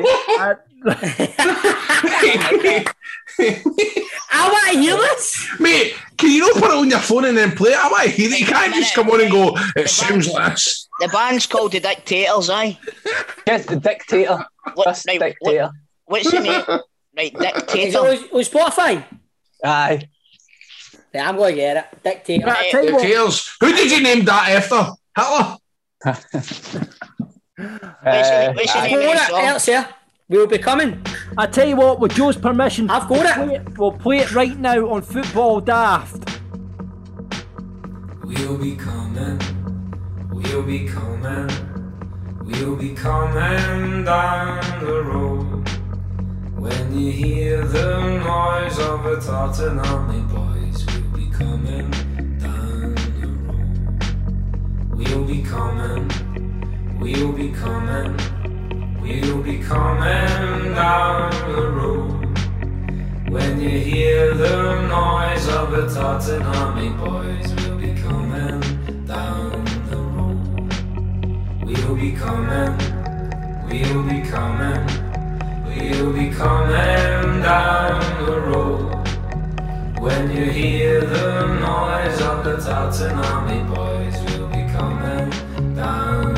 I 4.33 4.49
want 4.51 4.72
to 4.72 4.79
hear 4.81 4.96
this. 4.96 5.46
Mate, 5.61 5.94
can 6.18 6.31
you 6.31 6.40
not 6.40 6.55
put 6.55 6.70
it 6.70 6.77
on 6.77 6.90
your 6.90 6.99
phone 6.99 7.25
and 7.27 7.37
then 7.37 7.53
play 7.53 7.70
it? 7.70 7.79
I 7.79 7.88
want 7.88 8.05
to 8.05 8.11
hear 8.11 8.31
it. 8.33 8.40
You 8.40 8.46
can't 8.46 8.75
just 8.75 8.94
come 8.94 9.09
on 9.11 9.20
and 9.20 9.31
go, 9.31 9.57
it 9.77 9.88
sounds 9.88 10.29
like 10.29 10.53
this. 10.53 10.88
The 11.01 11.09
band's 11.09 11.46
called 11.46 11.72
The 11.72 11.81
Dictators, 11.81 12.51
aye. 12.51 12.79
Yes, 13.46 13.66
the 13.66 13.77
dictator. 13.77 14.44
What, 14.75 14.85
Just 14.87 15.07
right, 15.07 15.20
what, 15.20 15.27
dictator. 15.42 15.70
what's 16.07 16.31
the 16.31 16.40
name? 16.40 16.64
Right, 17.16 17.33
Is 17.35 17.40
it 17.40 17.55
Dictator. 17.55 17.99
on, 17.99 18.07
on 18.16 18.42
Spotify? 18.42 19.05
Aye. 19.64 20.09
Yeah, 21.16 21.31
I'm 21.31 21.37
going 21.37 21.55
to 21.55 21.61
get 21.61 21.76
it. 21.79 22.02
Dictator. 22.05 22.46
Right, 22.46 22.66
I 22.66 22.70
tell 22.70 22.85
you 22.85 22.92
what, 22.94 23.02
Details. 23.02 23.57
Who 23.61 23.72
did 23.72 23.90
you 23.90 24.02
name 24.02 24.24
that 24.26 24.50
after? 24.50 24.92
Hitler? 25.16 25.57
Uh, 27.59 28.52
what's 28.52 28.70
the 28.74 28.79
I've 28.79 28.90
name 28.90 28.98
of 28.98 29.00
the 29.00 29.12
got 29.14 29.16
it. 29.16 29.31
song? 29.31 29.57
It's 29.57 29.64
here. 29.66 29.88
We'll 30.29 30.46
be 30.46 30.59
coming. 30.59 31.02
I 31.38 31.46
tell 31.46 31.66
you 31.66 31.76
what, 31.76 32.00
with 32.00 32.14
Joe's 32.14 32.37
permission, 32.37 32.90
I've 32.90 33.09
got 33.09 33.35
play 33.35 33.55
it. 33.55 33.62
it, 33.62 33.79
we'll 33.79 33.92
play 33.92 34.18
it 34.18 34.33
right 34.35 34.59
now 34.59 34.90
on 34.90 35.00
Football 35.00 35.62
Daft. 35.62 36.38
We'll 38.24 38.59
be 38.59 38.76
coming, 38.76 39.40
we'll 40.31 40.62
be 40.64 40.87
coming, 40.87 41.48
we'll 42.44 42.76
be 42.76 42.90
coming 42.92 44.05
down 44.05 44.85
the 44.85 45.02
road. 45.02 45.66
When 46.59 46.98
you 47.00 47.11
hear 47.11 47.64
the 47.64 48.18
noise 48.18 48.79
of 48.81 49.07
a 49.07 49.18
Tartan 49.18 49.79
army, 49.79 50.20
boys, 50.31 50.85
we'll 50.87 51.00
be 51.00 51.06
coming 51.38 51.90
down 52.38 52.94
the 53.20 53.29
road. 53.44 54.96
We'll 54.96 55.25
be 55.25 55.42
coming, 55.42 56.09
we'll 56.99 57.33
be 57.33 57.51
coming, 57.51 58.16
we'll 59.03 59.42
be 59.42 59.59
coming 59.59 60.75
down 60.75 61.31
the 61.53 61.68
road. 61.72 62.38
When 63.29 63.61
you 63.61 63.68
hear 63.68 64.33
the 64.33 64.87
noise 64.88 65.46
of 65.49 65.75
a 65.75 65.92
Tartan 65.92 66.40
army, 66.40 66.88
boys, 67.05 67.53
we'll 67.55 67.81
be 67.81 67.92
coming 68.01 68.61
down 69.05 69.62
the 69.90 69.96
road. 70.14 70.72
We'll 71.66 71.96
be 71.96 72.12
coming, 72.12 72.72
we'll 73.68 74.03
be 74.05 74.22
coming, 74.27 74.87
we'll 75.66 76.12
be 76.14 76.31
coming 76.31 77.42
down 77.42 78.25
the 78.25 78.40
road. 78.40 79.06
When 80.07 80.31
you 80.31 80.45
hear 80.45 81.01
the 81.01 81.47
noise 81.59 82.21
of 82.21 82.45
the 82.45 82.59
Tartan 82.59 83.19
army, 83.19 83.61
boys, 83.75 84.14
we'll 84.23 84.47
be 84.47 84.64
coming 84.73 85.75
down 85.75 86.36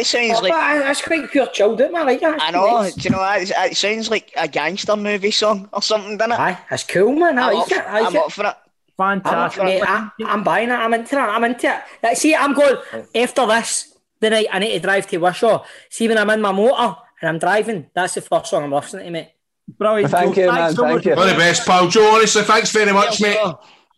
It 0.00 0.06
sounds 0.06 0.38
oh, 0.38 0.42
like 0.42 0.52
that's 0.52 1.02
quite 1.02 1.30
pure 1.30 1.46
chilled 1.48 1.80
out, 1.80 1.92
man. 1.92 2.02
I 2.02 2.04
like 2.04 2.20
that. 2.20 2.40
I 2.40 2.50
know. 2.50 2.90
Do 2.90 3.00
you 3.02 3.10
know 3.10 3.18
what? 3.18 3.42
It, 3.42 3.50
it 3.50 3.76
sounds 3.76 4.10
like 4.10 4.32
a 4.36 4.48
gangster 4.48 4.96
movie 4.96 5.30
song 5.30 5.68
or 5.72 5.82
something, 5.82 6.16
doesn't 6.16 6.32
it? 6.32 6.38
Aye, 6.40 6.58
that's 6.70 6.84
cool, 6.84 7.12
man. 7.14 7.38
I 7.38 7.48
I'm, 7.48 7.54
like 7.54 7.62
up, 7.64 7.72
it. 7.72 7.78
I 7.78 8.00
like 8.00 8.06
I'm 8.06 8.16
it. 8.16 8.18
up 8.18 8.32
for 8.32 8.42
it. 8.42 8.56
I'm, 8.98 9.18
up 9.18 9.24
Fantastic. 9.24 9.82
for. 9.82 9.88
I, 9.88 10.10
I'm 10.20 10.42
buying 10.42 10.70
it. 10.70 10.72
I'm 10.72 10.94
into 10.94 11.16
it. 11.16 11.18
I'm 11.18 11.44
into 11.44 11.68
it. 11.68 11.82
Like, 12.02 12.16
see, 12.16 12.34
I'm 12.34 12.54
going 12.54 12.76
after 13.14 13.46
this. 13.46 13.94
The 14.20 14.30
night 14.30 14.46
I 14.52 14.58
need 14.58 14.72
to 14.72 14.80
drive 14.80 15.06
to 15.08 15.16
Wishaw. 15.18 15.64
See, 15.88 16.06
when 16.06 16.18
I'm 16.18 16.28
in 16.30 16.42
my 16.42 16.52
motor 16.52 16.96
and 17.20 17.28
I'm 17.28 17.38
driving, 17.38 17.86
that's 17.94 18.14
the 18.14 18.20
first 18.20 18.50
song 18.50 18.64
I'm 18.64 18.72
listening 18.72 19.06
to, 19.06 19.10
mate. 19.10 19.30
Brilliant. 19.66 20.10
Thank 20.10 20.34
Joe. 20.34 20.40
you, 20.42 20.46
Thanks 20.48 20.60
man. 20.60 20.74
so 20.74 20.82
Thank 20.82 20.94
much. 20.96 21.06
you. 21.06 21.14
All 21.14 21.26
the 21.26 21.34
best, 21.34 21.66
pal. 21.66 21.88
Joe, 21.88 22.14
honestly, 22.14 22.42
thanks 22.42 22.70
very 22.70 22.92
much, 22.92 23.20
mate. 23.20 23.38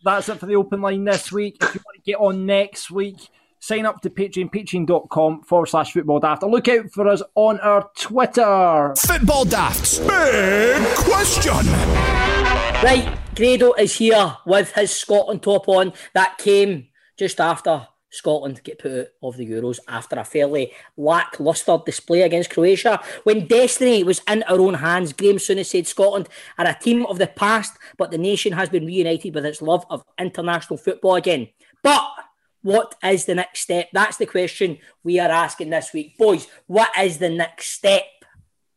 That's 0.03 0.29
it 0.29 0.39
for 0.39 0.45
the 0.45 0.55
open 0.55 0.81
line 0.81 1.03
this 1.03 1.31
week. 1.31 1.57
If 1.61 1.75
you 1.75 1.81
want 1.85 1.95
to 1.95 2.01
get 2.03 2.15
on 2.17 2.45
next 2.45 2.91
week, 2.91 3.29
sign 3.63 3.85
up 3.85 4.01
to 4.01 4.09
Patreon, 4.09 4.51
patreon.com 4.51 5.41
forward 5.43 5.67
slash 5.67 5.93
football 5.93 6.19
daft. 6.19 6.43
And 6.43 6.51
look 6.51 6.67
out 6.67 6.91
for 6.91 7.07
us 7.07 7.23
on 7.35 7.61
our 7.61 7.89
Twitter. 7.97 8.93
Football 8.97 9.45
Daft's 9.45 9.99
big 9.99 10.83
question. 10.97 11.65
Right, 12.83 13.17
Grado 13.35 13.71
is 13.73 13.95
here 13.95 14.35
with 14.45 14.73
his 14.73 14.91
Scotland 14.91 15.43
top 15.43 15.69
on 15.69 15.93
that 16.13 16.37
came 16.37 16.87
just 17.17 17.39
after 17.39 17.87
Scotland 18.09 18.61
get 18.65 18.79
put 18.79 18.91
out 18.91 19.07
of 19.23 19.37
the 19.37 19.49
Euros 19.49 19.79
after 19.87 20.19
a 20.19 20.25
fairly 20.25 20.73
lacklustre 20.97 21.77
display 21.85 22.23
against 22.23 22.49
Croatia. 22.49 23.01
When 23.23 23.47
destiny 23.47 24.03
was 24.03 24.21
in 24.29 24.43
our 24.43 24.59
own 24.59 24.73
hands, 24.73 25.13
Graeme 25.13 25.37
Souness 25.37 25.67
said 25.67 25.87
Scotland 25.87 26.27
are 26.57 26.67
a 26.67 26.77
team 26.77 27.05
of 27.05 27.17
the 27.17 27.27
past, 27.27 27.77
but 27.97 28.11
the 28.11 28.17
nation 28.17 28.51
has 28.51 28.67
been 28.67 28.85
reunited 28.85 29.33
with 29.33 29.45
its 29.45 29.61
love 29.61 29.85
of 29.89 30.03
international 30.19 30.77
football 30.77 31.15
again. 31.15 31.47
But 31.81 32.03
what 32.63 32.95
is 33.03 33.25
the 33.25 33.35
next 33.35 33.59
step? 33.61 33.89
That's 33.93 34.17
the 34.17 34.25
question 34.25 34.77
we 35.03 35.19
are 35.19 35.29
asking 35.29 35.69
this 35.69 35.93
week. 35.93 36.17
Boys, 36.17 36.47
what 36.67 36.89
is 36.99 37.17
the 37.19 37.29
next 37.29 37.67
step? 37.75 38.03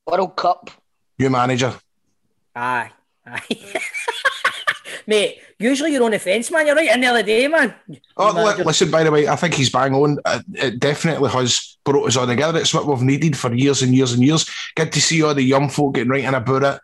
World 0.07 0.37
Cup. 0.37 0.71
You 1.19 1.31
manager. 1.31 1.73
Aye. 2.55 2.91
Aye. 3.27 3.41
Mate, 5.09 5.39
usually 5.59 5.93
you're 5.93 6.03
on 6.03 6.11
the 6.11 6.19
fence, 6.19 6.51
man. 6.51 6.67
You're 6.67 6.75
right 6.75 6.91
in 6.93 7.01
the 7.01 7.07
other 7.07 7.23
day, 7.23 7.47
man. 7.47 7.75
Oh, 8.17 8.33
Manager. 8.35 8.65
listen, 8.65 8.91
by 8.91 9.05
the 9.05 9.11
way, 9.13 9.29
I 9.29 9.37
think 9.37 9.55
he's 9.55 9.71
bang 9.71 9.95
on. 9.95 10.19
Uh, 10.25 10.41
It 10.55 10.81
definitely 10.81 11.31
has 11.31 11.79
brought 11.85 12.09
us 12.09 12.17
all 12.17 12.27
together. 12.27 12.59
It's 12.59 12.75
what 12.75 12.87
we've 12.87 13.03
needed 13.03 13.37
for 13.37 13.55
years 13.55 13.83
and 13.83 13.95
years 13.95 14.13
and 14.13 14.23
years. 14.25 14.49
Good 14.75 14.93
to 14.93 15.01
see 15.01 15.23
all 15.23 15.35
the 15.35 15.43
young 15.43 15.69
folk 15.69 15.95
getting 15.95 16.11
right 16.11 16.25
in 16.25 16.35
about 16.35 16.63
it. 16.65 16.81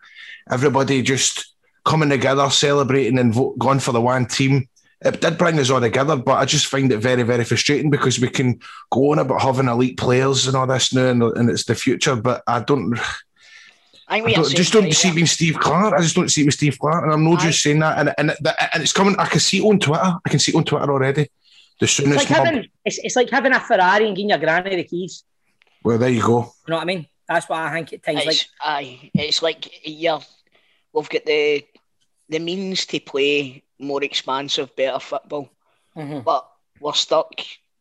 Everybody 0.49 1.01
just 1.01 1.53
coming 1.85 2.09
together, 2.09 2.49
celebrating 2.49 3.19
and 3.19 3.33
vote, 3.33 3.57
going 3.59 3.79
for 3.79 3.91
the 3.91 4.01
one 4.01 4.25
team. 4.25 4.69
It 5.05 5.19
did 5.21 5.37
bring 5.37 5.59
us 5.59 5.69
all 5.69 5.81
together, 5.81 6.15
but 6.15 6.35
I 6.37 6.45
just 6.45 6.67
find 6.67 6.91
it 6.91 6.97
very, 6.99 7.23
very 7.23 7.43
frustrating 7.43 7.89
because 7.89 8.19
we 8.19 8.29
can 8.29 8.59
go 8.91 9.11
on 9.11 9.19
about 9.19 9.41
having 9.41 9.67
elite 9.67 9.97
players 9.97 10.47
and 10.47 10.55
all 10.55 10.67
this 10.67 10.93
now, 10.93 11.07
and, 11.07 11.21
and 11.23 11.49
it's 11.49 11.65
the 11.65 11.75
future. 11.75 12.15
But 12.15 12.41
I 12.47 12.61
don't, 12.61 12.97
I 14.07 14.21
think 14.21 14.29
I 14.37 14.41
don't- 14.41 14.55
just 14.55 14.73
don't 14.73 14.83
right 14.83 14.93
see 14.93 15.07
there. 15.09 15.13
it 15.13 15.15
being 15.15 15.27
Steve 15.27 15.59
Clarke. 15.59 15.93
I 15.93 16.01
just 16.01 16.15
don't 16.15 16.29
see 16.29 16.41
it 16.41 16.45
with 16.45 16.53
Steve 16.53 16.77
Clarke, 16.79 17.03
and 17.03 17.13
I'm 17.13 17.23
not 17.23 17.39
just 17.39 17.61
saying 17.61 17.79
that. 17.79 17.97
And 17.99 18.13
and, 18.17 18.31
and 18.49 18.83
it's 18.83 18.93
coming. 18.93 19.15
I 19.17 19.25
can 19.25 19.39
see 19.39 19.57
it 19.59 19.65
on 19.65 19.79
Twitter. 19.79 20.15
I 20.25 20.29
can 20.29 20.39
see 20.39 20.51
it 20.51 20.55
on 20.55 20.63
Twitter 20.63 20.91
already. 20.91 21.23
The 21.79 21.85
It's 21.85 21.93
soonest 21.93 22.17
like 22.17 22.29
mob- 22.29 22.45
having 22.45 22.67
it's, 22.85 22.97
it's 22.99 23.15
like 23.15 23.29
having 23.29 23.51
a 23.53 23.59
Ferrari 23.59 24.07
and 24.07 24.15
giving 24.15 24.29
your 24.29 24.37
granny 24.37 24.75
the 24.75 24.83
keys. 24.83 25.23
Well, 25.83 25.97
there 25.97 26.09
you 26.09 26.21
go. 26.21 26.53
You 26.67 26.71
know 26.71 26.75
what 26.77 26.83
I 26.83 26.85
mean? 26.85 27.07
That's 27.27 27.49
what 27.49 27.59
I 27.59 27.71
think 27.73 27.93
at 27.93 28.03
times. 28.03 28.25
Like 28.25 28.35
It's, 28.35 28.47
aye, 28.61 29.11
it's 29.13 29.41
like 29.41 29.69
yeah, 29.85 30.19
we've 30.93 31.09
got 31.09 31.25
the 31.25 31.65
the 32.29 32.39
means 32.39 32.85
to 32.87 32.99
play 32.99 33.62
more 33.79 34.03
expansive, 34.03 34.75
better 34.75 34.99
football, 34.99 35.49
Mhm. 35.95 36.23
but 36.23 36.49
we're 36.79 36.93
stuck 36.93 37.31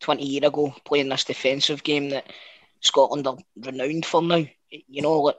twenty 0.01 0.25
year 0.27 0.45
ago 0.47 0.75
playing 0.85 1.09
this 1.09 1.25
defensive 1.25 1.83
game 1.83 2.11
that 2.11 2.27
Scotland 2.81 3.27
are 3.27 3.39
renowned 3.57 4.07
for 4.07 4.23
now. 4.23 4.45
You 4.71 5.03
know, 5.03 5.21
like 5.21 5.37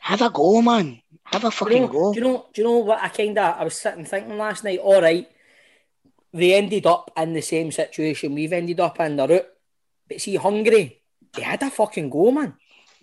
have 0.00 0.22
a 0.22 0.30
go, 0.30 0.60
man. 0.62 1.00
Have 1.24 1.44
a 1.44 1.48
do 1.48 1.54
you, 1.54 1.58
fucking 1.58 1.82
know, 1.82 1.88
go. 1.88 2.12
do 2.12 2.18
you 2.20 2.24
know? 2.24 2.46
Do 2.52 2.60
you 2.62 2.68
know 2.68 2.78
what 2.78 3.00
I 3.02 3.08
kind 3.08 3.38
of 3.38 3.56
I 3.60 3.64
was 3.64 3.80
sitting 3.80 4.04
thinking 4.04 4.36
last 4.38 4.64
night? 4.64 4.78
All 4.80 5.00
right, 5.00 5.28
they 6.32 6.54
ended 6.54 6.86
up 6.86 7.10
in 7.16 7.32
the 7.32 7.42
same 7.42 7.70
situation 7.72 8.34
we've 8.34 8.52
ended 8.52 8.80
up 8.80 8.98
in 9.00 9.16
the 9.16 9.26
route. 9.28 9.46
But 10.08 10.20
see, 10.20 10.36
Hungary, 10.36 11.00
they 11.34 11.42
had 11.42 11.62
a 11.62 11.70
fucking 11.70 12.10
go, 12.10 12.30
man. 12.30 12.54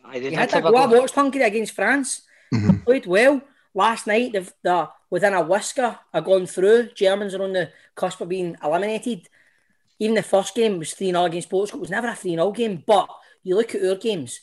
I 0.04 0.14
they 0.14 0.20
They 0.20 0.30
did 0.32 0.40
had 0.40 0.50
a 0.52 0.56
have 0.56 0.66
a 0.66 0.72
go. 0.72 0.78
I 0.78 0.88
go. 0.90 1.00
watched 1.02 1.16
Hungary 1.16 1.44
against 1.44 1.74
France. 1.74 2.22
Played 2.86 3.06
well 3.06 3.42
last 3.74 4.06
night. 4.08 4.34
They've 4.34 4.52
they're 4.62 4.90
within 5.12 5.34
a 5.36 5.42
whisker 5.44 6.00
are 6.12 6.22
gone 6.22 6.48
through. 6.48 6.90
Germans 6.96 7.36
are 7.36 7.44
on 7.44 7.54
the 7.54 7.70
cusp 7.94 8.22
of 8.22 8.30
being 8.30 8.58
eliminated. 8.64 9.28
Even 10.00 10.16
the 10.16 10.24
first 10.24 10.56
game 10.56 10.80
was 10.80 10.94
3 10.94 11.12
0 11.12 11.26
against 11.26 11.50
Portugal. 11.52 11.80
It 11.80 11.82
was 11.82 11.90
never 11.92 12.08
a 12.08 12.16
3 12.16 12.32
0 12.32 12.52
game. 12.52 12.84
But 12.88 13.08
you 13.44 13.56
look 13.56 13.76
at 13.76 13.86
our 13.86 13.96
games, 13.96 14.40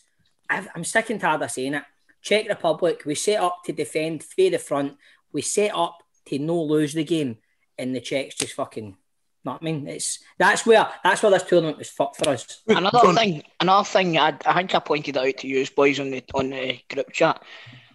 I've, 0.49 0.69
I'm 0.77 0.85
sick 0.85 1.11
and 1.11 1.21
tired 1.21 1.43
of 1.43 1.51
saying 1.51 1.75
it. 1.75 1.83
Czech 2.23 2.49
Republic, 2.49 3.03
we 3.05 3.15
set 3.15 3.41
up 3.41 3.61
to 3.65 3.73
defend 3.73 4.23
for 4.23 4.51
the 4.51 4.59
front. 4.59 4.97
We 5.33 5.43
set 5.43 5.75
up 5.75 5.99
to 6.27 6.39
no 6.39 6.63
lose 6.63 6.93
the 6.93 7.05
game. 7.05 7.39
And 7.79 7.95
the 7.95 8.01
Czechs 8.01 8.35
just 8.35 8.55
fucking. 8.55 8.97
what 9.45 9.59
I 9.63 9.65
mean? 9.65 9.89
It's 9.89 10.19
that's 10.37 10.67
where 10.67 10.89
that's 11.03 11.23
where 11.23 11.33
this 11.33 11.45
tournament 11.45 11.79
was 11.79 11.91
fucked 11.91 12.17
for 12.17 12.31
us. 12.31 12.63
Another 12.67 13.15
thing, 13.15 13.43
another 13.61 13.85
thing. 13.85 14.19
I, 14.19 14.37
I 14.45 14.55
think 14.55 14.75
I 14.75 14.81
pointed 14.81 15.17
out 15.17 15.39
to 15.39 15.49
you 15.49 15.65
boys 15.75 15.99
on 15.99 16.11
the 16.11 16.25
on 16.35 16.51
the 16.51 16.81
group 16.91 17.13
chat. 17.13 17.43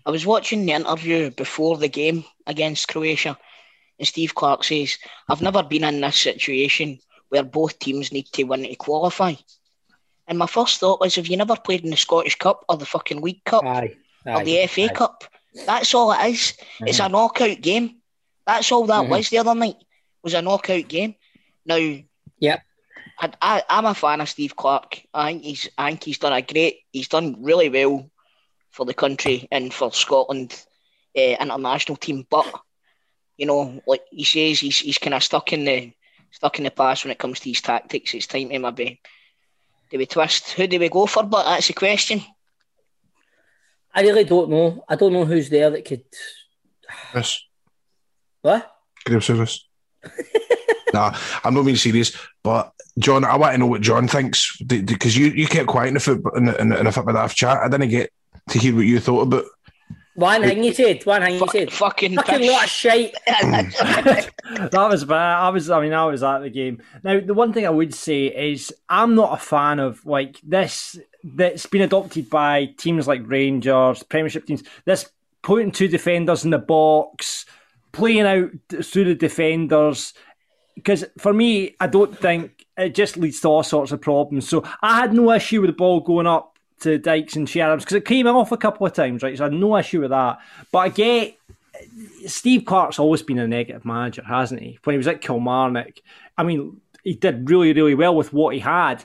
I 0.06 0.12
was 0.12 0.26
watching 0.26 0.66
the 0.66 0.74
interview 0.74 1.32
before 1.32 1.78
the 1.78 1.88
game 1.88 2.26
against 2.46 2.88
Croatia, 2.88 3.38
and 4.00 4.08
Steve 4.08 4.36
Clarke 4.36 4.64
says, 4.64 4.98
"I've 5.30 5.42
never 5.42 5.64
been 5.64 5.84
in 5.84 6.02
this 6.02 6.18
situation 6.18 7.00
where 7.30 7.44
both 7.44 7.80
teams 7.80 8.12
need 8.12 8.28
to 8.34 8.44
win 8.44 8.64
to 8.64 8.76
qualify." 8.76 9.36
And 10.28 10.38
my 10.38 10.48
first 10.48 10.80
thought 10.80 11.00
was, 11.00 11.16
"Have 11.16 11.28
you 11.28 11.38
never 11.38 11.56
played 11.56 11.84
in 11.84 11.92
the 11.92 11.98
Scottish 11.98 12.36
Cup 12.36 12.66
or 12.68 12.78
the 12.78 12.86
fucking 12.86 13.22
League 13.22 13.44
Cup 13.44 13.64
Aye, 13.64 13.96
or 14.26 14.44
the 14.44 14.60
FA 14.68 14.86
aye. 14.86 14.94
Cup? 14.94 15.24
That's 15.66 15.94
all 15.94 16.12
it 16.12 16.26
is. 16.32 16.54
It's 16.82 17.00
a 17.00 17.10
knockout 17.10 17.62
game. 17.62 17.98
That's 18.46 18.72
all 18.72 18.86
that 18.88 19.04
Mhm. 19.04 19.10
was 19.10 19.30
the 19.30 19.38
other 19.38 19.56
night. 19.56 19.78
Was 20.24 20.34
a 20.34 20.42
knockout 20.42 20.88
game. 20.88 21.16
Now, 21.66 21.76
Yep. 22.40 22.62
I, 23.42 23.64
I'm 23.70 23.86
a 23.86 23.94
fan 23.94 24.22
of 24.22 24.30
Steve 24.30 24.56
Clarke. 24.56 25.04
I 25.14 25.32
think 25.32 25.44
he's 25.44 25.70
I 25.78 25.90
think 25.92 26.04
he's 26.04 26.18
done 26.18 26.34
a 26.34 26.42
great. 26.42 26.80
He's 26.92 27.08
done 27.08 27.38
really 27.44 27.70
well 27.70 28.10
for 28.74 28.86
the 28.86 28.94
country 28.94 29.48
and 29.52 29.74
for 29.74 29.94
Scotland 29.94 30.66
uh, 31.16 31.36
international 31.40 31.96
team. 31.96 32.26
But 32.30 32.52
you 33.38 33.46
know, 33.46 33.82
like 33.88 34.02
he 34.12 34.26
says, 34.26 34.60
he's 34.60 34.80
he's 34.80 34.98
kind 34.98 35.14
of 35.14 35.24
stuck 35.24 35.54
in 35.54 35.64
the 35.64 35.94
stuck 36.32 36.58
in 36.58 36.66
the 36.66 36.72
past 36.72 37.06
when 37.06 37.12
it 37.12 37.20
comes 37.20 37.40
to 37.40 37.50
his 37.50 37.62
tactics. 37.62 38.14
It's 38.14 38.28
time 38.28 38.50
to 38.50 38.60
maybe 38.60 39.00
do 39.92 39.98
we 40.00 40.08
twist? 40.08 40.52
Who 40.54 40.68
do 40.68 40.80
we 40.80 40.90
go 40.90 41.06
for? 41.06 41.24
But 41.24 41.44
that's 41.44 41.68
the 41.68 41.74
question. 41.74 42.22
I 43.94 44.02
really 44.02 44.24
don't 44.24 44.50
know. 44.50 44.84
I 44.90 44.96
don't 44.96 45.14
know 45.14 45.26
who's 45.26 45.50
there 45.50 45.70
that 45.70 45.86
could. 45.86 46.04
Yes. 47.14 47.40
What? 48.42 48.72
Grave 49.06 49.24
service. 49.24 49.68
nah, 50.94 51.16
I'm 51.44 51.54
not 51.54 51.66
being 51.66 51.76
serious. 51.76 52.18
But 52.42 52.74
John, 52.98 53.24
I 53.24 53.38
want 53.38 53.54
to 53.54 53.60
know 53.60 53.68
what 53.68 53.82
John 53.82 54.08
thinks 54.08 54.58
because 54.58 55.16
you, 55.16 55.28
you 55.28 55.46
kept 55.46 55.68
quiet 55.68 55.90
in 55.90 55.94
the 55.94 56.00
football 56.00 56.34
in 56.36 56.46
the, 56.46 56.60
in 56.60 56.70
the, 56.70 56.80
in 56.80 56.86
the 56.86 56.92
football 56.92 57.14
daft 57.14 57.38
chat. 57.38 57.60
I 57.60 57.70
didn't 57.70 57.90
get 57.90 58.12
to 58.50 58.60
hear 58.60 58.76
what 58.76 58.82
you 58.86 59.00
thought 59.00 59.22
about. 59.22 59.46
One 60.16 60.44
thing 60.44 60.64
you 60.64 60.74
said. 60.74 61.04
One 61.06 61.24
thing 61.24 61.40
you 61.40 61.48
said. 61.48 61.74
Fucking 61.74 62.16
Fucking 62.16 62.48
lot 62.48 62.66
of 62.66 62.70
shite. 62.70 63.16
that 63.26 64.72
was 64.72 65.06
bad. 65.06 65.38
I 65.40 65.50
was. 65.50 65.70
I 65.70 65.82
mean, 65.82 65.94
I 65.94 66.06
was 66.06 66.22
at 66.22 66.40
the 66.40 66.50
game. 66.50 66.82
Now, 67.04 67.20
the 67.20 67.34
one 67.34 67.52
thing 67.52 67.66
I 67.66 67.72
would 67.72 67.96
say 67.96 68.26
is 68.28 68.72
I'm 68.90 69.16
not 69.16 69.34
a 69.34 69.44
fan 69.44 69.80
of 69.80 70.06
like 70.06 70.40
this. 70.44 71.00
That's 71.24 71.66
been 71.66 71.82
adopted 71.82 72.30
by 72.30 72.66
teams 72.78 73.08
like 73.08 73.22
Rangers, 73.26 74.04
Premiership 74.04 74.46
teams. 74.46 74.64
This 74.86 75.10
putting 75.42 75.72
two 75.72 75.88
defenders 75.88 76.46
in 76.46 76.52
the 76.52 76.60
box, 76.60 77.46
playing 77.92 78.22
out 78.28 78.52
through 78.84 79.06
the 79.06 79.16
defenders. 79.16 80.14
Because 80.76 81.06
for 81.18 81.34
me, 81.34 81.76
I 81.80 81.88
don't 81.88 82.18
think 82.18 82.66
it 82.78 82.94
just 82.94 83.18
leads 83.18 83.40
to 83.42 83.48
all 83.48 83.64
sorts 83.64 83.92
of 83.92 84.02
problems. 84.02 84.48
So 84.48 84.64
I 84.82 85.00
had 85.00 85.14
no 85.14 85.32
issue 85.32 85.62
with 85.62 85.70
the 85.70 85.76
ball 85.76 86.02
going 86.02 86.28
up 86.28 86.53
to 86.82 86.98
Dykes 86.98 87.36
and 87.36 87.48
Che 87.48 87.62
Adams 87.62 87.84
because 87.84 87.98
it 87.98 88.06
came 88.06 88.28
off 88.28 88.52
a 88.52 88.58
couple 88.58 88.86
of 88.86 88.94
times, 88.94 89.24
right? 89.24 89.38
So 89.38 89.44
I 89.44 89.50
had 89.50 89.54
no 89.54 89.78
issue 89.78 90.02
with 90.02 90.12
that. 90.12 90.40
But 90.72 90.78
I 90.80 90.90
get 90.90 91.38
Steve 92.28 92.66
Clarke's 92.66 93.00
always 93.00 93.22
been 93.22 93.40
a 93.40 93.48
negative 93.48 93.86
manager, 93.86 94.24
hasn't 94.24 94.62
he? 94.62 94.80
When 94.84 94.94
he 94.94 94.98
was 94.98 95.08
at 95.08 95.22
Kilmarnock, 95.22 96.00
I 96.38 96.44
mean, 96.44 96.82
he 97.04 97.16
did 97.16 97.50
really, 97.50 97.74
really 97.74 97.96
well 97.96 98.16
with 98.16 98.34
what 98.34 98.54
he 98.54 98.60
had. 98.60 99.04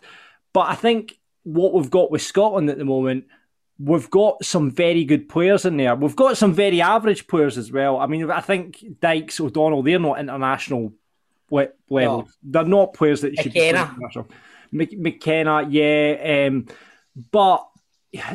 But 0.53 0.69
I 0.69 0.75
think 0.75 1.19
what 1.45 1.73
we've 1.73 1.91
got 1.91 2.11
with 2.11 2.23
Scotland 2.23 2.71
at 2.71 2.79
the 2.79 2.85
moment, 2.85 3.25
we've 3.79 4.11
got 4.11 4.45
some 4.45 4.71
very 4.71 5.05
good 5.05 5.29
players 5.29 5.65
in 5.65 5.77
there. 5.77 5.95
We've 5.95 6.17
got 6.17 6.37
some 6.37 6.53
very 6.53 6.81
average 6.81 7.27
players 7.27 7.59
as 7.59 7.71
well. 7.73 7.99
I 7.99 8.07
mean, 8.07 8.31
I 8.31 8.41
think 8.41 8.85
Dykes, 9.01 9.41
O'Donnell, 9.41 9.83
they're 9.83 9.99
not 9.99 10.19
international 10.19 10.93
le- 11.51 11.69
level. 11.89 12.23
No. 12.23 12.29
They're 12.43 12.65
not 12.65 12.95
players 12.95 13.21
that 13.23 13.33
you 13.33 13.43
should 13.43 13.53
be 13.53 13.61
McKenna. 13.61 13.91
international. 13.95 14.29
Mc- 14.73 14.99
McKenna, 14.99 15.67
yeah. 15.69 16.47
Um, 16.49 16.67
but 17.31 17.67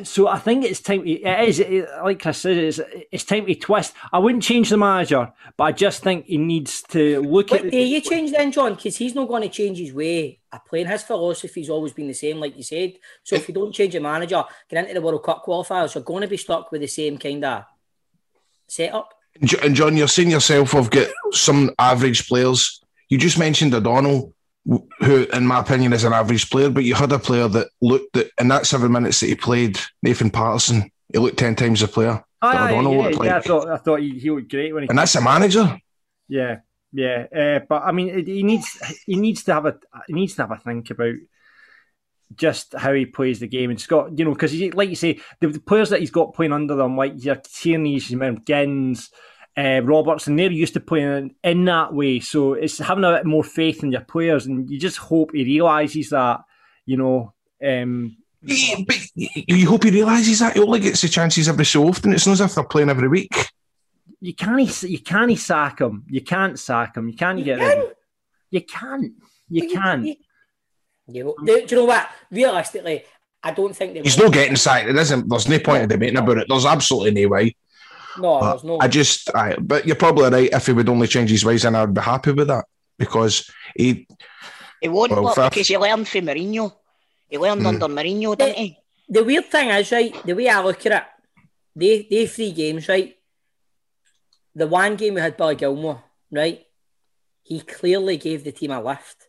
so 0.03 0.27
I 0.27 0.38
think 0.38 0.65
it's 0.65 0.81
time. 0.81 1.03
To, 1.03 1.09
it 1.09 1.49
is 1.49 1.59
it, 1.59 1.89
like 2.03 2.21
Chris 2.21 2.38
said. 2.38 2.57
It's, 2.57 2.79
it's 3.11 3.23
time 3.23 3.45
to 3.47 3.55
twist. 3.55 3.93
I 4.11 4.19
wouldn't 4.19 4.43
change 4.43 4.69
the 4.69 4.77
manager, 4.77 5.31
but 5.57 5.63
I 5.63 5.71
just 5.71 6.03
think 6.03 6.25
he 6.25 6.38
needs 6.38 6.84
to 6.89 7.21
look 7.21 7.49
What 7.49 7.65
at. 7.65 7.71
do 7.71 7.77
eh, 7.77 7.84
you 7.84 7.99
change 7.99 8.31
then, 8.31 8.51
John? 8.51 8.75
Because 8.75 8.97
he's 8.97 9.15
not 9.15 9.27
going 9.27 9.41
to 9.41 9.49
change 9.49 9.79
his 9.79 9.91
way 9.91 10.39
of 10.51 10.63
playing. 10.65 10.88
His 10.88 11.01
philosophy's 11.01 11.71
always 11.71 11.91
been 11.93 12.07
the 12.07 12.13
same, 12.13 12.39
like 12.39 12.55
you 12.55 12.61
said. 12.63 12.93
So 13.23 13.36
if 13.36 13.47
you 13.47 13.55
don't 13.55 13.73
change 13.73 13.95
your 13.95 14.03
manager, 14.03 14.43
get 14.69 14.84
into 14.84 14.93
the 14.93 15.01
World 15.01 15.23
Cup 15.23 15.43
qualifiers, 15.43 15.95
you're 15.95 16.03
going 16.03 16.21
to 16.21 16.27
be 16.27 16.38
stuck 16.38 16.71
with 16.71 16.81
the 16.81 16.88
same 16.88 17.17
kind 17.17 17.43
of 17.43 17.63
setup. 18.67 19.11
And 19.41 19.51
And 19.55 19.75
John, 19.75 19.97
you're 19.97 20.07
saying 20.07 20.29
yourself, 20.29 20.75
I've 20.75 20.91
got 20.91 21.07
some 21.31 21.71
average 21.79 22.27
players. 22.27 22.79
You 23.09 23.17
just 23.17 23.39
mentioned 23.39 23.73
O'Donnell, 23.73 24.19
wh- 24.21 24.34
who, 24.66 25.26
in 25.34 25.45
my 25.45 25.59
opinion, 25.59 25.93
is 25.93 26.03
an 26.03 26.14
average 26.14 26.49
player, 26.49 26.70
but 26.70 26.84
you 26.84 26.95
had 26.95 27.11
a 27.11 27.20
player 27.20 27.47
that 27.47 27.68
looked 27.82 28.16
at, 28.18 28.28
in 28.39 28.47
that 28.47 28.66
seven 28.66 28.91
minutes 28.91 29.20
that 29.20 29.28
he 29.28 29.36
played, 29.36 29.80
Nathan 30.01 30.30
Patterson, 30.30 30.89
he 31.11 31.20
looked 31.20 31.38
10 31.38 31.55
times 31.55 31.82
the 31.82 31.88
player. 31.88 32.24
that 32.41 32.55
Aye, 32.55 32.72
O'Donnell 32.72 32.93
yeah, 32.93 33.01
looked 33.01 33.18
like. 33.18 33.28
yeah, 33.28 33.38
I 33.38 33.41
thought 33.41 33.70
I 33.70 33.78
thought 33.78 33.99
he, 33.99 34.20
he 34.20 34.32
looked 34.32 34.49
great 34.49 34.74
when 34.74 34.84
he. 34.84 34.89
And 34.89 34.97
that's 34.97 35.16
a 35.16 35.22
manager. 35.22 35.78
Yeah, 36.28 36.59
yeah, 36.91 37.26
uh, 37.36 37.59
but 37.68 37.84
I 37.84 37.91
mean, 37.91 38.26
he 38.26 38.43
needs 38.43 39.01
he 39.05 39.16
needs 39.16 39.43
to 39.45 39.53
have 39.53 39.66
a 39.66 39.78
he 40.07 40.14
needs 40.14 40.36
to 40.36 40.43
have 40.43 40.51
a 40.51 40.57
think 40.57 40.89
about 40.89 41.16
just 42.36 42.74
how 42.74 42.93
he 42.93 43.05
plays 43.05 43.39
the 43.39 43.47
game. 43.47 43.70
And 43.70 43.80
Scott, 43.80 44.18
you 44.18 44.26
know, 44.26 44.32
because 44.32 44.53
like 44.74 44.89
you 44.89 44.95
say, 44.95 45.20
the, 45.39 45.47
the 45.47 45.59
players 45.59 45.89
that 45.89 45.99
he's 45.99 46.11
got 46.11 46.34
playing 46.34 46.53
under 46.53 46.76
them, 46.76 46.97
like 46.97 47.24
your 47.24 47.36
Tierney's, 47.36 48.09
your 48.09 48.34
Gins, 48.34 49.09
uh, 49.58 49.82
Robertson, 49.84 50.36
they're 50.36 50.51
used 50.51 50.74
to 50.74 50.80
playing 50.80 51.36
in, 51.43 51.51
in 51.51 51.66
that 51.66 51.93
way. 51.93 52.20
So 52.20 52.54
it's 52.54 52.80
having 52.80 53.04
a 53.04 53.12
bit 53.14 53.26
more 53.26 53.43
faith 53.43 53.84
in 53.84 53.91
your 53.91 54.01
players, 54.01 54.45
and 54.47 54.70
you 54.70 54.80
just 54.80 54.97
hope 54.97 55.32
he 55.34 55.43
realizes 55.43 56.10
that, 56.10 56.41
you 56.86 56.97
know. 56.97 57.34
Um, 57.66 58.18
Yeah, 58.45 58.76
but 58.86 58.97
you 59.16 59.30
you 59.47 59.70
hope 59.70 59.86
he 59.86 59.91
realises 59.91 60.39
that 60.39 60.54
he 60.56 60.60
only 60.62 60.82
gets 60.82 61.01
the 61.01 61.08
chances 61.08 61.47
every 61.47 61.64
so 61.66 61.88
often. 61.88 62.12
It's 62.12 62.28
not 62.28 62.34
as 62.34 62.41
if 62.41 62.56
they're 62.56 62.66
playing 62.66 62.89
every 62.89 63.08
week. 63.08 63.34
you 64.20 64.34
can't 64.34 64.84
you 64.84 64.99
can't 64.99 65.39
sack 65.39 65.80
him. 65.80 66.04
You 66.10 66.22
can't 66.22 66.60
sack 66.60 66.97
him. 66.97 67.08
You 67.08 67.16
can't 67.16 67.41
get 67.43 67.60
rid 67.60 67.78
of 67.78 67.86
him. 67.86 67.93
You 68.49 68.62
can't. 68.62 69.14
You 69.49 69.70
can't. 69.70 70.18
You 71.08 71.24
know, 71.24 71.36
do, 71.45 71.66
do 71.66 71.76
you 71.76 71.82
know 71.82 71.86
what? 71.88 72.10
Realistically, 72.32 73.04
I 73.41 73.51
don't 73.51 73.76
think 73.76 73.93
they 73.93 74.01
He's 74.01 74.18
not 74.18 74.34
getting 74.34 74.56
sacked. 74.56 74.89
It 74.89 74.95
isn't. 74.95 75.30
There's 75.30 75.47
no 75.47 75.60
point 75.60 75.84
in 75.84 75.89
debating 75.89 76.18
about 76.18 76.38
it. 76.39 76.47
There's 76.49 76.66
absolutely 76.66 77.24
no 77.24 77.30
way. 77.30 77.56
No, 78.18 78.39
But 78.39 78.51
there's 78.51 78.64
no. 78.64 78.78
I 78.80 78.88
just, 78.88 79.34
I, 79.36 79.55
but 79.55 79.86
you're 79.88 79.95
probably 79.95 80.30
right. 80.30 80.49
If 80.51 80.66
he 80.68 80.74
would 80.74 80.89
only 80.89 81.07
change 81.07 81.30
his 81.30 81.43
ways, 81.45 81.64
then 81.64 81.76
I'd 81.76 81.93
be 81.93 82.01
happy 82.01 82.32
with 82.32 82.47
that 82.47 82.66
because 82.97 83.49
he. 83.76 84.07
It 84.82 84.89
won't 84.89 85.11
Well, 85.11 85.24
look 85.24 85.36
fair- 85.36 85.49
because 85.49 85.68
he 85.68 85.78
learned 85.78 86.07
from 86.07 86.26
Mourinho. 86.26 86.74
He 87.30 87.38
learned 87.38 87.61
Hmm. 87.61 87.68
under 87.68 87.88
Mourinho, 87.88 88.38
didn't 88.38 88.55
he? 88.57 88.78
the 89.09 89.24
weird 89.24 89.45
thing 89.45 89.70
is, 89.70 89.91
right, 89.91 90.16
the 90.26 90.34
way 90.34 90.47
I 90.49 90.61
look 90.64 90.86
at 90.86 90.91
it, 90.91 91.03
they 91.76 92.07
they 92.09 92.26
three 92.28 92.51
games, 92.51 92.88
right? 92.88 93.16
The 94.55 94.68
one 94.68 94.95
game 94.95 95.16
we 95.16 95.22
had 95.22 95.36
Billy 95.38 95.55
Gilmour, 95.55 96.01
right? 96.32 96.66
He 97.43 97.61
clearly 97.61 98.18
gave 98.18 98.43
the 98.43 98.51
team 98.51 98.72
a 98.72 98.82
lift. 98.82 99.28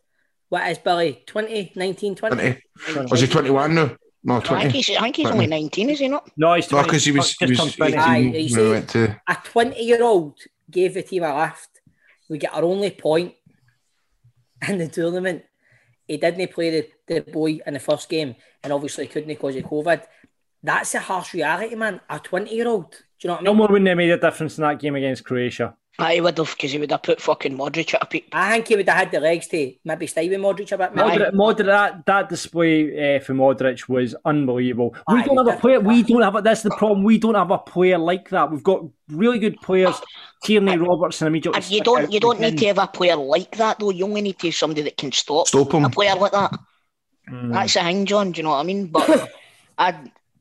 What 0.49 0.69
is 0.69 0.77
Billy? 0.77 1.23
20, 1.25 1.71
19, 1.75 2.15
20? 2.15 2.61
20. 2.93 3.09
Was 3.11 3.21
he 3.21 3.27
21 3.27 3.73
now? 3.75 3.91
No, 4.27 4.41
I 4.43 4.61
think 4.61 4.73
he's, 4.73 4.89
I 4.89 5.01
think 5.01 5.17
he's 5.17 5.27
only 5.27 5.45
19, 5.45 5.91
is 5.91 5.99
he 5.99 6.07
not? 6.07 6.31
No, 6.35 6.55
he's 6.55 6.71
No, 6.71 6.81
because 6.81 7.05
he 7.05 7.11
was, 7.11 7.33
he 7.33 7.45
was 7.45 7.59
18 7.79 7.99
Aye, 7.99 8.21
when 8.21 8.33
he's 8.33 8.57
we 8.57 8.71
went 8.71 8.89
to. 8.89 9.21
A 9.27 9.37
20 9.43 9.79
year 9.83 10.03
old 10.03 10.39
gave 10.69 10.95
the 10.95 11.03
team 11.03 11.23
a 11.23 11.37
lift. 11.37 11.81
We 12.27 12.39
get 12.39 12.51
our 12.55 12.63
only 12.63 12.89
point 12.89 13.35
in 14.67 14.79
the 14.79 14.87
tournament. 14.87 15.43
He 16.07 16.17
didn't 16.17 16.51
play 16.53 16.71
the, 16.71 16.89
the 17.05 17.21
boy 17.21 17.59
in 17.67 17.75
the 17.75 17.79
first 17.79 18.09
game 18.09 18.35
and 18.63 18.73
obviously 18.73 19.05
couldn't 19.05 19.27
because 19.27 19.55
of 19.57 19.63
COVID. 19.63 20.03
That's 20.63 20.95
a 20.95 20.99
harsh 20.99 21.35
reality, 21.35 21.75
man. 21.75 22.01
A 22.09 22.17
20 22.19 22.51
year 22.51 22.67
old. 22.67 22.91
Do 22.91 22.97
you 23.19 23.27
know 23.27 23.33
what 23.33 23.41
I 23.41 23.43
mean? 23.43 23.45
Gilmour 23.45 23.67
wouldn't 23.69 23.87
have 23.87 23.97
made 23.97 24.09
a 24.09 24.17
difference 24.17 24.57
in 24.57 24.63
that 24.63 24.79
game 24.79 24.95
against 24.95 25.23
Croatia. 25.23 25.75
I 25.97 26.19
would 26.19 26.37
have, 26.37 26.51
because 26.51 26.71
he 26.73 26.77
would 26.77 26.91
have 26.91 27.03
put 27.03 27.21
fucking 27.21 27.57
Modric 27.57 27.93
at 27.93 28.03
a 28.03 28.05
peak. 28.05 28.27
I 28.33 28.53
think 28.53 28.67
he 28.67 28.75
would 28.75 28.89
have 28.89 28.97
had 28.97 29.11
the 29.11 29.19
legs 29.19 29.47
to 29.47 29.73
maybe 29.85 30.07
stay 30.07 30.27
with 30.27 30.39
Modric 30.39 30.71
a 30.73 30.77
bit. 30.77 30.93
Modric, 30.93 31.31
Modric 31.31 31.65
that, 31.65 32.05
that 32.05 32.29
display 32.29 33.15
uh, 33.15 33.19
for 33.21 33.33
Modric 33.33 33.87
was 33.87 34.13
unbelievable. 34.25 34.93
We 35.07 35.19
Aye, 35.19 35.25
don't 35.25 35.47
have 35.47 35.57
a 35.57 35.59
player. 35.59 35.79
We 35.79 36.03
don't 36.03 36.21
have 36.21 36.35
a. 36.35 36.41
That's 36.41 36.63
the 36.63 36.71
problem. 36.71 37.03
We 37.03 37.17
don't 37.17 37.35
have 37.35 37.51
a 37.51 37.57
player 37.57 37.97
like 37.97 38.29
that. 38.29 38.51
We've 38.51 38.63
got 38.63 38.83
really 39.09 39.39
good 39.39 39.61
players. 39.61 39.95
Tierney, 40.43 40.77
Robertson, 40.77 41.27
immediately. 41.27 41.57
And 41.61 41.71
you 41.71 41.81
don't 41.81 42.11
you 42.11 42.19
don't 42.19 42.39
need 42.41 42.57
to 42.57 42.67
have 42.67 42.77
a 42.77 42.87
player 42.87 43.15
like 43.15 43.55
that 43.57 43.79
though. 43.79 43.91
You 43.91 44.05
only 44.05 44.21
need 44.21 44.39
to 44.39 44.47
have 44.47 44.55
somebody 44.55 44.81
that 44.81 44.97
can 44.97 45.11
stop, 45.11 45.47
Stop 45.47 45.73
him. 45.73 45.85
a 45.85 45.89
player 45.89 46.15
like 46.15 46.33
that. 46.33 46.51
Mm. 47.31 47.53
That's 47.53 47.73
the 47.73 47.79
thing, 47.79 48.05
John. 48.05 48.31
Do 48.31 48.39
you 48.39 48.43
know 48.43 48.49
what 48.51 48.59
I 48.59 48.63
mean? 48.63 48.87
But 48.87 49.31
I 49.77 49.95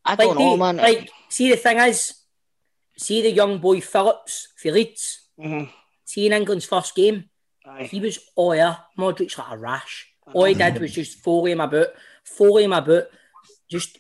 I 0.05 0.17
don't 0.17 0.39
know, 0.39 0.51
the- 0.53 0.57
man. 0.57 0.77
like, 0.77 1.11
see, 1.29 1.49
the 1.49 1.57
thing 1.57 1.79
is, 1.79 2.15
see 2.99 3.23
the 3.23 3.31
young 3.31 3.59
boy 3.59 3.81
Phillips 3.81 4.49
for 4.57 4.73
Leeds. 4.73 5.21
Mhm. 5.39 5.71
See 6.05 6.27
in 6.27 6.33
England's 6.33 6.65
first 6.67 6.95
game, 6.95 7.29
Aye. 7.67 7.85
he 7.85 8.01
was 8.01 8.19
all 8.37 8.53
air. 8.53 8.79
Modric 8.99 9.37
like 9.39 9.51
a 9.51 9.59
rash. 9.59 10.09
All 10.33 10.45
he 10.45 10.55
did 10.55 10.81
was 10.81 10.93
just 10.93 11.19
follow 11.19 11.47
him 11.47 11.61
about, 11.61 11.89
follow 12.25 12.59
him 12.59 12.73
about, 12.73 13.05
just 13.71 13.99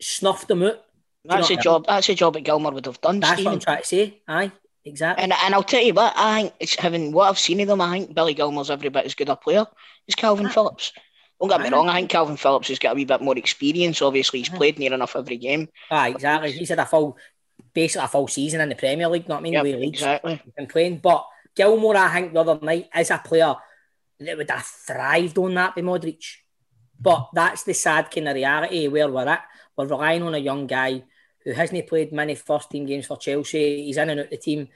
snuffed 0.00 0.50
him 0.50 0.62
out. 0.62 0.82
That's 1.24 1.50
you 1.50 1.54
a 1.54 1.56
know- 1.56 1.62
job. 1.62 1.86
That's 1.86 2.08
a 2.08 2.14
job 2.14 2.34
that 2.34 2.44
Gilmour 2.44 2.72
would 2.72 2.86
have 2.86 3.00
done. 3.00 3.20
That's 3.20 3.42
what 3.42 3.52
I'm 3.54 3.60
Stephen. 3.60 3.60
trying 3.60 3.80
to 3.82 3.86
say. 3.86 4.22
Aye, 4.28 4.52
exactly. 4.84 5.24
And 5.24 5.32
and 5.32 5.54
I'll 5.54 5.62
tell 5.62 5.82
you 5.82 5.92
what, 5.94 6.12
I 6.16 6.42
think 6.42 6.54
it's 6.60 6.76
having 6.76 7.12
what 7.12 7.28
I've 7.28 7.38
seen 7.38 7.60
of 7.60 7.68
them. 7.68 7.80
I 7.80 7.90
think 7.98 8.14
Billy 8.14 8.34
Gilmour's 8.34 8.70
every 8.70 8.88
bit 8.90 9.04
as 9.06 9.14
good 9.14 9.28
a 9.28 9.36
player 9.36 9.66
as 10.08 10.14
Kalvin 10.14 10.52
Phillips. 10.52 10.92
Don't 11.40 11.50
get 11.50 11.60
me 11.60 11.66
Aye. 11.66 11.70
wrong. 11.70 11.88
I 11.90 11.96
think 11.96 12.10
Kalvin 12.10 12.38
Phillips 12.38 12.68
has 12.68 12.78
got 12.78 12.92
a 12.92 12.94
wee 12.94 13.04
bit 13.04 13.20
more 13.20 13.36
experience. 13.36 14.00
Obviously, 14.00 14.38
he's 14.38 14.48
played 14.48 14.78
near 14.78 14.94
enough 14.94 15.16
every 15.16 15.36
game. 15.36 15.68
Aye, 15.90 16.08
exactly. 16.10 16.52
He's 16.52 16.70
had 16.70 16.78
a 16.78 16.86
full, 16.86 17.18
basically 17.76 18.06
a 18.06 18.08
full 18.08 18.26
season 18.26 18.62
in 18.62 18.70
the 18.70 18.74
Premier 18.74 19.06
League. 19.06 19.28
Not 19.28 19.40
I 19.40 19.42
mean, 19.42 19.52
Yep, 19.52 19.62
with 19.62 19.74
Leeds 19.76 19.98
exactly. 19.98 20.42
been 20.56 20.66
playing. 20.66 20.98
But 20.98 21.26
Gilmour, 21.54 21.94
I 21.94 22.12
think 22.12 22.32
the 22.32 22.40
other 22.40 22.58
night 22.60 22.88
is 22.96 23.10
a 23.10 23.18
player 23.18 23.54
that 24.18 24.36
would 24.36 24.50
have 24.50 24.64
thrived 24.64 25.38
on 25.38 25.54
that 25.54 25.76
by 25.76 25.82
Modric. 25.82 26.24
But 26.98 27.28
that's 27.34 27.64
the 27.64 27.74
sad 27.74 28.10
kind 28.10 28.28
of 28.28 28.34
reality 28.34 28.88
where 28.88 29.08
we're 29.08 29.28
at. 29.28 29.44
We're 29.76 29.86
relying 29.86 30.22
on 30.22 30.34
a 30.34 30.38
young 30.38 30.66
guy 30.66 31.04
who 31.44 31.52
hasn't 31.52 31.86
played 31.86 32.12
many 32.12 32.34
first 32.34 32.70
team 32.70 32.86
games 32.86 33.06
for 33.06 33.18
Chelsea. 33.18 33.84
He's 33.84 33.98
in 33.98 34.08
and 34.08 34.20
out 34.20 34.30
the 34.30 34.38
team, 34.38 34.68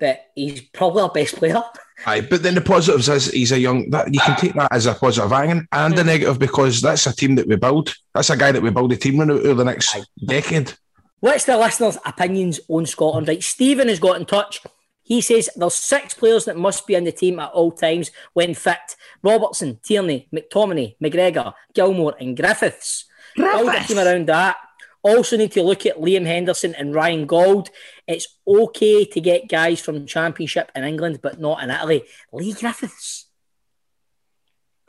but 0.00 0.26
he's 0.34 0.60
probably 0.60 1.02
our 1.02 1.10
best 1.10 1.36
player. 1.36 1.62
Aye, 2.06 2.22
but 2.22 2.42
then 2.42 2.56
the 2.56 2.60
positives 2.60 3.08
is 3.08 3.30
he's 3.30 3.52
a 3.52 3.60
young. 3.60 3.88
That 3.90 4.12
you 4.12 4.18
can 4.18 4.36
take 4.36 4.54
that 4.54 4.72
as 4.72 4.86
a 4.86 4.94
positive 4.94 5.32
and 5.32 5.68
and 5.70 5.94
a 5.94 6.00
hmm. 6.00 6.06
negative 6.08 6.40
because 6.40 6.80
that's 6.80 7.06
a 7.06 7.14
team 7.14 7.36
that 7.36 7.46
we 7.46 7.54
build. 7.54 7.94
That's 8.14 8.30
a 8.30 8.36
guy 8.36 8.50
that 8.50 8.62
we 8.62 8.70
build 8.70 8.92
a 8.92 8.96
team 8.96 9.20
around 9.20 9.30
over 9.30 9.54
the 9.54 9.64
next 9.64 9.96
decade. 10.26 10.74
What's 11.20 11.44
the 11.44 11.58
listeners' 11.58 11.98
opinions 12.04 12.60
on 12.68 12.86
Scotland? 12.86 13.28
Right, 13.28 13.42
Stephen 13.42 13.88
has 13.88 13.98
got 13.98 14.20
in 14.20 14.26
touch. 14.26 14.62
He 15.02 15.20
says 15.20 15.48
there's 15.56 15.74
six 15.74 16.14
players 16.14 16.44
that 16.44 16.56
must 16.56 16.86
be 16.86 16.94
in 16.94 17.04
the 17.04 17.12
team 17.12 17.40
at 17.40 17.50
all 17.50 17.72
times 17.72 18.10
when 18.34 18.54
fit: 18.54 18.94
Robertson, 19.22 19.80
Tierney, 19.82 20.28
McTominay, 20.32 20.96
McGregor, 21.02 21.54
Gilmour, 21.74 22.14
and 22.20 22.36
Griffiths. 22.36 23.06
Build 23.36 23.74
a 23.74 23.84
team 23.84 23.98
around 23.98 24.28
that. 24.28 24.56
also 25.02 25.36
need 25.36 25.52
to 25.52 25.62
look 25.62 25.86
at 25.86 25.96
Liam 25.96 26.26
Henderson 26.26 26.74
and 26.74 26.94
Ryan 26.94 27.26
Gauld. 27.26 27.70
It's 28.06 28.28
okay 28.46 29.04
to 29.06 29.20
get 29.20 29.48
guys 29.48 29.80
from 29.80 30.06
Championship 30.06 30.70
in 30.74 30.84
England, 30.84 31.20
but 31.22 31.40
not 31.40 31.62
in 31.62 31.70
Italy. 31.70 32.04
Leigh 32.32 32.52
Griffiths. 32.52 33.26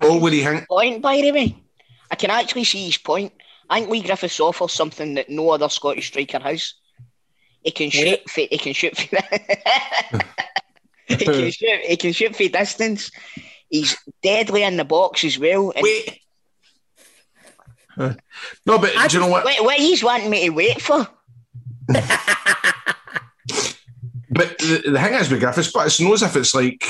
Oh, 0.01 0.19
would 0.19 0.33
he 0.33 0.41
hang? 0.41 0.65
Point, 0.65 1.01
by 1.01 1.21
the 1.21 1.31
way. 1.31 1.63
I 2.11 2.15
can 2.15 2.29
actually 2.29 2.63
see 2.63 2.85
his 2.85 2.97
point. 2.97 3.33
I 3.69 3.79
think 3.79 3.91
Leigh 3.91 4.01
Griffiths 4.01 4.39
offers 4.39 4.73
something 4.73 5.15
that 5.15 5.29
no 5.29 5.49
other 5.51 5.69
Scottish 5.69 6.07
striker 6.07 6.39
has. 6.39 6.73
He 7.63 7.71
can 7.71 7.89
shoot. 7.89 8.05
Wait. 8.05 8.29
For, 8.29 8.41
he 8.41 8.57
can 8.57 8.73
shoot. 8.73 8.97
For, 8.97 9.03
he 11.05 11.15
can 11.17 11.51
shoot. 11.51 11.81
He 11.85 11.97
can 11.97 12.13
shoot 12.13 12.35
for 12.35 12.47
distance. 12.47 13.11
He's 13.69 13.97
deadly 14.23 14.63
in 14.63 14.77
the 14.77 14.85
box 14.85 15.23
as 15.23 15.37
well. 15.37 15.71
And 15.75 15.83
Wait. 15.83 16.19
No, 18.65 18.79
but 18.79 18.95
I 18.95 19.07
do 19.09 19.17
you 19.17 19.23
know 19.23 19.29
what? 19.29 19.43
What, 19.43 19.61
what 19.61 19.77
he's 19.77 20.01
wanting 20.01 20.29
me 20.29 20.45
to 20.45 20.51
wait 20.51 20.81
for? 20.81 21.05
But 24.29 24.57
the, 24.59 24.91
the 24.91 24.99
thing 24.99 25.13
is 25.15 25.29
with 25.29 25.39
Griffiths, 25.39 25.71
but 25.71 25.87
it's 25.87 25.99
not 25.99 26.13
as 26.13 26.21
if 26.21 26.35
it's 26.35 26.53
like 26.53 26.85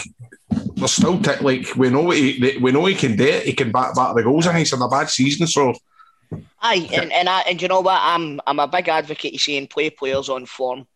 we're 0.78 0.88
still 0.88 1.22
t- 1.22 1.40
like 1.42 1.76
we 1.76 1.90
know 1.90 2.02
what 2.02 2.18
he 2.18 2.58
we 2.62 2.72
know 2.72 2.86
he 2.86 2.96
can 2.96 3.16
do 3.16 3.24
it. 3.24 3.44
He 3.44 3.54
can 3.54 3.72
back 3.72 3.96
back 3.96 4.14
the 4.14 4.24
goals, 4.24 4.46
and 4.46 4.58
he's 4.58 4.72
had 4.72 4.82
a 4.82 4.88
bad 4.88 5.10
season. 5.10 5.48
So 5.48 5.74
Aye, 6.62 6.90
and 6.94 7.12
and, 7.12 7.30
I, 7.30 7.42
and 7.42 7.62
you 7.62 7.68
know 7.68 7.82
what? 7.82 8.00
I'm 8.02 8.40
I'm 8.46 8.60
a 8.60 8.68
big 8.68 8.88
advocate 8.88 9.34
of 9.34 9.42
saying 9.42 9.68
play 9.68 9.90
players 9.90 10.30
on 10.30 10.46
form, 10.46 10.88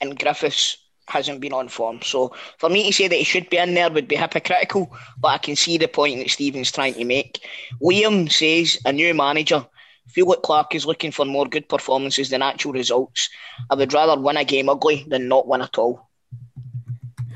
and 0.00 0.18
Griffiths 0.18 0.76
hasn't 1.06 1.40
been 1.40 1.52
on 1.52 1.68
form. 1.68 2.00
So 2.02 2.34
for 2.58 2.68
me 2.68 2.86
to 2.86 2.92
say 2.92 3.08
that 3.08 3.14
he 3.16 3.24
should 3.24 3.48
be 3.48 3.56
in 3.56 3.74
there 3.74 3.90
would 3.90 4.08
be 4.08 4.16
hypocritical. 4.16 4.94
But 5.18 5.28
I 5.28 5.38
can 5.38 5.56
see 5.56 5.78
the 5.78 5.88
point 5.88 6.18
that 6.18 6.30
Stephen's 6.30 6.72
trying 6.72 6.94
to 6.94 7.04
make. 7.04 7.46
Liam 7.82 8.30
says 8.30 8.78
a 8.84 8.92
new 8.92 9.14
manager. 9.14 9.64
Felix 10.08 10.40
Clark 10.42 10.74
is 10.74 10.86
looking 10.86 11.10
for 11.10 11.24
more 11.24 11.46
good 11.46 11.68
performances 11.68 12.30
than 12.30 12.42
actual 12.42 12.72
results. 12.72 13.28
I 13.70 13.74
would 13.74 13.92
rather 13.92 14.20
win 14.20 14.36
a 14.36 14.44
game 14.44 14.68
ugly 14.68 15.04
than 15.08 15.28
not 15.28 15.46
win 15.46 15.62
at 15.62 15.78
all. 15.78 16.08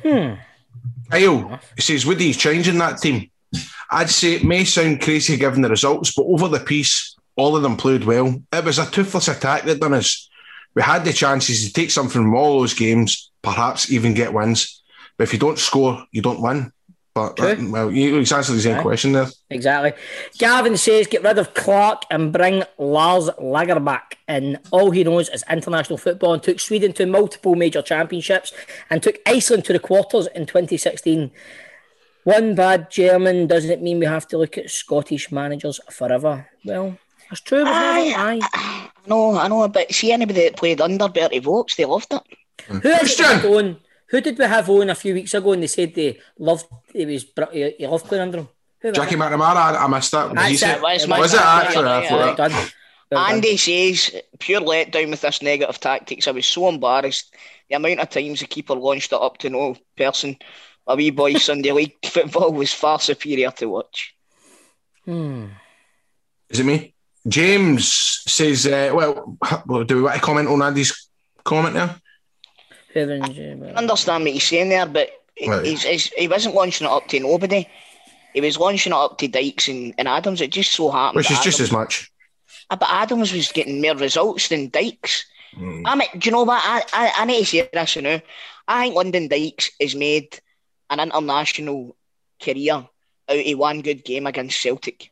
Hmm. 0.03 0.35
Kyle 1.11 1.61
he 1.77 1.83
says, 1.83 2.07
"Would 2.07 2.21
he 2.21 2.33
changing 2.33 2.79
that 2.79 2.99
team?" 2.99 3.31
I'd 3.91 4.09
say 4.09 4.35
it 4.35 4.45
may 4.45 4.65
sound 4.65 5.03
crazy 5.03 5.37
given 5.37 5.61
the 5.61 5.69
results, 5.69 6.15
but 6.15 6.25
over 6.25 6.49
the 6.49 6.61
piece, 6.61 7.12
all 7.37 7.57
of 7.57 7.63
them 7.63 7.77
played 7.77 8.05
well. 8.05 8.43
It 8.53 8.65
was 8.65 8.79
a 8.79 8.87
toothless 8.91 9.29
attack 9.29 9.65
that 9.65 9.81
done 9.81 9.95
us. 9.95 10.29
We 10.75 10.83
had 10.83 11.05
the 11.05 11.13
chances 11.13 11.67
to 11.67 11.73
take 11.73 11.91
something 11.91 12.23
from 12.23 12.35
all 12.35 12.61
those 12.61 12.75
games, 12.75 13.31
perhaps 13.43 13.91
even 13.93 14.15
get 14.15 14.33
wins. 14.33 14.83
But 15.17 15.25
if 15.25 15.33
you 15.33 15.39
don't 15.39 15.59
score, 15.59 16.05
you 16.13 16.23
don't 16.23 16.41
win. 16.41 16.73
But 17.15 17.39
uh, 17.41 17.55
that- 17.55 17.61
well, 17.71 17.91
you 17.91 18.17
answered 18.19 18.55
the 18.55 18.61
same 18.61 18.79
Aye. 18.79 18.83
question 18.83 19.13
there. 19.13 19.27
Exactly. 19.51 19.93
Gavin 20.39 20.79
says 20.79 21.07
get 21.07 21.23
rid 21.23 21.39
of 21.39 21.53
Clarke 21.53 22.05
and 22.11 22.33
bring 22.33 22.65
Lars 22.79 23.29
Lagerbäck 23.39 24.15
in. 24.29 24.59
All 24.71 24.91
he 24.91 25.05
knows 25.05 25.29
is 25.29 25.45
international 25.51 25.99
football 25.99 26.33
and 26.33 26.43
took 26.43 26.59
Sweden 26.59 26.95
to 26.95 27.05
multiple 27.05 27.55
major 27.55 27.83
championships 27.83 28.55
and 28.89 29.03
took 29.03 29.19
Iceland 29.27 29.67
to 29.67 29.75
the 29.75 29.79
quarters 29.79 30.27
in 30.35 30.47
2016. 30.47 31.31
One 32.25 32.55
bad 32.55 32.91
German 32.91 33.47
doesn't 33.47 33.83
mean 33.83 33.99
we 33.99 34.07
have 34.07 34.27
to 34.29 34.39
look 34.39 34.57
at 34.57 34.71
Scottish 34.71 35.31
managers 35.31 35.81
forever. 35.91 36.49
Well, 36.65 36.97
that's 37.33 37.41
true. 37.41 37.65
we've 37.65 37.69
Aye. 37.69 38.41
aye. 38.45 38.89
No, 39.07 39.37
I 39.37 39.49
know, 39.49 39.67
but 39.69 39.91
see 39.93 40.13
anybody 40.13 40.45
that 40.45 40.57
played 40.57 40.81
under 40.81 41.07
Berti 41.09 41.41
Vogts, 41.43 41.77
they 41.77 41.85
loved 41.87 42.13
it. 42.13 42.21
Who 42.69 42.81
did 42.81 42.85
we 42.85 42.99
Christian! 42.99 43.25
have 43.27 43.45
on? 43.47 43.77
Who 44.11 44.21
did 44.21 44.39
we 44.39 44.45
have 44.45 44.69
on 44.69 44.91
a 44.91 44.95
few 44.95 45.15
weeks 45.15 45.33
ago 45.35 45.53
and 45.53 45.63
they 45.63 45.67
said 45.67 45.95
they 45.95 46.21
loved 46.39 46.67
he 46.93 47.07
was 47.07 47.25
br- 47.25 47.51
he 47.53 47.71
he 47.79 47.87
loved 47.87 48.05
playing 48.07 48.23
under 48.23 48.39
him? 48.39 48.49
Who 48.83 48.93
Jackie? 48.93 49.17
McNamara, 49.17 49.57
I, 49.57 49.85
I 49.85 49.87
missed 49.89 50.13
that. 50.13 50.31
Was, 50.31 50.39
he 50.47 50.57
That's 50.57 50.61
said- 50.61 50.77
it. 50.77 50.83
was 50.83 51.05
It 51.05 51.09
was 51.09 51.35
it 51.35 51.41
actually? 51.41 51.89
I 51.89 52.03
Yeah, 52.03 52.09
thought 52.09 52.19
Well 52.19 52.35
that- 52.37 52.51
done. 52.51 52.71
Andy 53.35 53.57
says, 53.59 54.11
pure 54.39 54.61
letdown 54.63 55.11
with 55.11 55.21
this 55.21 55.43
negative 55.43 55.79
tactics. 55.81 56.27
I 56.27 56.31
was 56.31 56.47
so 56.47 56.69
embarrassed. 56.69 57.35
The 57.69 57.77
amount 57.77 58.01
of 58.01 58.09
times 58.09 58.41
the 58.41 58.47
keeper 58.47 58.75
launched 58.75 59.13
it 59.13 59.21
up 59.21 59.37
to 59.39 59.51
no 59.51 59.77
person. 59.99 60.37
A 60.87 60.97
wee 60.97 61.11
boy 61.11 61.35
Sunday 61.35 61.73
league 61.79 61.97
football 62.05 62.53
was 62.53 62.73
far 62.73 62.99
superior 63.01 63.51
to 63.53 63.67
watch. 63.67 64.15
Hmm. 65.05 65.47
Is 66.49 66.61
it 66.61 66.65
me? 66.67 66.95
James 67.29 67.87
says, 68.27 68.67
uh, 68.67 68.91
well, 68.95 69.39
well, 69.67 69.85
do 69.85 69.97
we 69.97 70.03
want 70.03 70.17
to 70.17 70.21
comment 70.21 70.49
on 70.49 70.63
Andy's 70.63 71.09
comment 71.45 71.75
there? 71.75 71.97
Whoever- 72.95 73.23
I 73.25 73.73
understand 73.75 74.25
what 74.25 74.33
he's 74.33 74.45
saying 74.45 74.69
there, 74.69 74.87
but 74.87 75.11
he- 75.35 75.49
Right. 75.49 75.65
he's, 75.65 75.83
he's, 75.85 76.07
he 76.13 76.29
wasn't 76.29 76.55
launching 76.55 76.87
it 76.87 76.91
up 76.91 77.09
to 77.09 77.21
nobody. 77.21 77.67
He 78.35 78.41
was 78.41 78.59
launching 78.59 78.93
it 78.93 78.97
up 78.97 79.19
to 79.19 79.29
Dykes 79.29 79.69
and, 79.69 79.95
and 79.99 80.09
Adams. 80.09 80.41
It 80.41 80.51
just 80.51 80.73
so 80.73 80.91
happened. 80.91 81.17
Which 81.17 81.31
is 81.31 81.37
that 81.39 81.45
just 81.45 81.61
as 81.61 81.71
much. 81.73 82.11
Ah, 82.71 82.77
but 82.77 82.89
Adams 82.91 83.33
was 83.33 83.53
getting 83.53 83.81
more 83.81 83.95
results 83.97 84.49
than 84.49 84.69
Dykes. 84.69 85.27
Mm. 85.57 85.83
I 85.87 85.95
mean, 85.95 86.09
do 86.17 86.27
you 86.27 86.33
know 86.33 86.45
what? 86.45 86.63
I, 86.65 86.83
I, 86.93 87.13
I 87.19 87.25
need 87.27 87.41
to 87.41 87.45
say 87.45 87.69
this 87.73 87.97
you 87.97 88.03
know. 88.03 88.21
I 88.67 88.85
think 88.85 88.95
Lyndon 88.97 89.29
Dykes 89.29 89.71
has 89.81 89.95
made 89.95 90.39
an 90.91 91.01
international 91.01 91.95
career 92.43 92.73
out 92.75 92.89
of 93.29 93.59
one 93.59 93.81
good 93.83 94.05
game 94.05 94.27
against 94.27 94.61
Celtic. 94.61 95.11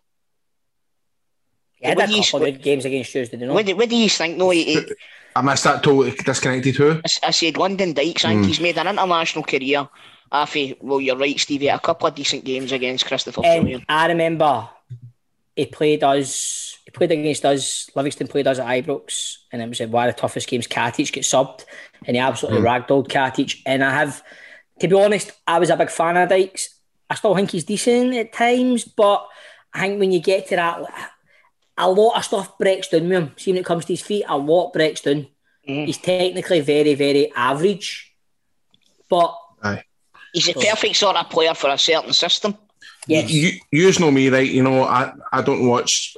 He 1.81 1.89
had 1.89 1.97
What 1.97 2.05
a 2.09 2.13
do 2.13 2.17
you- 2.17 2.23
couple 2.23 2.47
of 2.47 2.53
good 2.55 2.63
games 2.63 2.85
against 2.85 3.13
Tuesday, 3.13 3.37
did 3.37 3.41
you 3.43 3.47
know? 3.49 3.55
What, 3.55 3.67
do, 3.67 3.77
what 3.77 3.89
do 3.89 3.97
you 3.97 4.09
think? 4.09 4.37
No, 4.37 4.51
he, 4.51 4.65
he- 4.75 4.95
I 5.35 5.43
missed 5.43 5.65
that 5.65 5.83
totally 5.83 6.11
disconnected 6.11 6.75
too. 6.75 7.01
I, 7.05 7.29
I 7.29 7.31
said 7.31 7.57
Lyndon 7.57 7.93
Dykes. 7.93 8.25
I 8.25 8.29
think 8.31 8.43
Mm. 8.43 8.47
he's 8.47 8.61
made 8.61 8.79
an 8.79 8.89
international 8.89 9.45
career. 9.45 9.89
Afi, 10.33 10.77
well, 10.81 11.01
you're 11.01 11.17
right, 11.17 11.39
Stevie. 11.39 11.69
A 11.69 11.79
couple 11.79 12.07
of 12.07 12.15
decent 12.15 12.45
games 12.45 12.71
against 12.73 13.07
Christopher 13.07 13.41
um, 13.41 13.45
Killian. 13.45 13.85
And 13.89 13.99
I 14.01 14.07
remember 14.09 14.69
he 15.57 15.67
played 15.67 16.05
us. 16.05 16.79
He 16.85 16.91
played 16.91 17.13
against 17.13 17.45
us. 17.45 17.91
Livingston 17.95 18.29
played 18.29 18.47
us 18.47 18.59
at 18.59 18.67
Ibrox, 18.67 19.37
and 19.53 19.63
it 19.63 19.69
was 19.69 19.81
uh, 19.81 19.87
one 19.87 20.09
of 20.09 20.15
the 20.15 20.21
toughest 20.21 20.49
games. 20.49 20.67
Katic 20.67 21.13
get 21.13 21.25
subbed, 21.25 21.65
and 22.07 22.17
he 22.17 22.21
absolutely 22.21 22.61
hmm. 22.61 22.67
ragdolled 22.67 23.09
Katic. 23.09 23.61
And 23.67 23.83
I 23.83 23.93
have, 23.93 24.23
to 24.81 24.89
be 24.89 24.95
honest, 24.95 25.33
I 25.47 25.59
was 25.59 25.71
a 25.71 25.77
big 25.77 25.91
fan 25.91 26.17
of 26.17 26.29
Dykes. 26.29 26.75
I 27.09 27.15
still 27.15 27.35
think 27.35 27.51
he's 27.51 27.65
decent 27.65 28.15
at 28.15 28.33
times, 28.33 28.85
but 28.85 29.27
I 29.75 29.81
think 29.81 29.99
when 30.01 30.13
you 30.13 30.21
get 30.21 30.49
to 30.49 30.57
that, 30.57 30.81
a 31.81 31.91
lot 31.91 32.17
of 32.17 32.25
stuff 32.25 32.59
breaks 32.59 32.89
down 32.89 33.09
with 33.09 33.13
him. 33.13 33.33
See, 33.37 33.51
when 33.51 33.61
it 33.61 33.65
comes 33.65 33.85
to 33.87 33.93
his 33.93 34.03
feet, 34.03 34.25
a 34.29 34.37
lot 34.37 34.73
breaks 34.73 35.01
down. 35.01 35.27
Mm. 35.69 35.87
He's 35.87 35.99
technically 35.99 36.61
very, 36.61 36.95
very 36.95 37.33
average, 37.35 38.15
but 39.09 39.37
Aye. 39.63 39.85
He's 40.33 40.49
a 40.49 40.55
perfect 40.55 40.97
sort 40.97 41.17
of 41.17 41.29
player 41.29 41.55
for 41.55 41.71
a 41.71 41.79
certain 41.79 42.13
system. 42.13 42.57
yes, 43.07 43.31
You, 43.31 43.51
you 43.73 43.93
know 43.99 44.11
me, 44.11 44.29
right? 44.29 44.49
You 44.49 44.63
know, 44.63 44.85
I, 44.85 45.13
I 45.33 45.43
don't 45.43 45.67
watch 45.67 46.17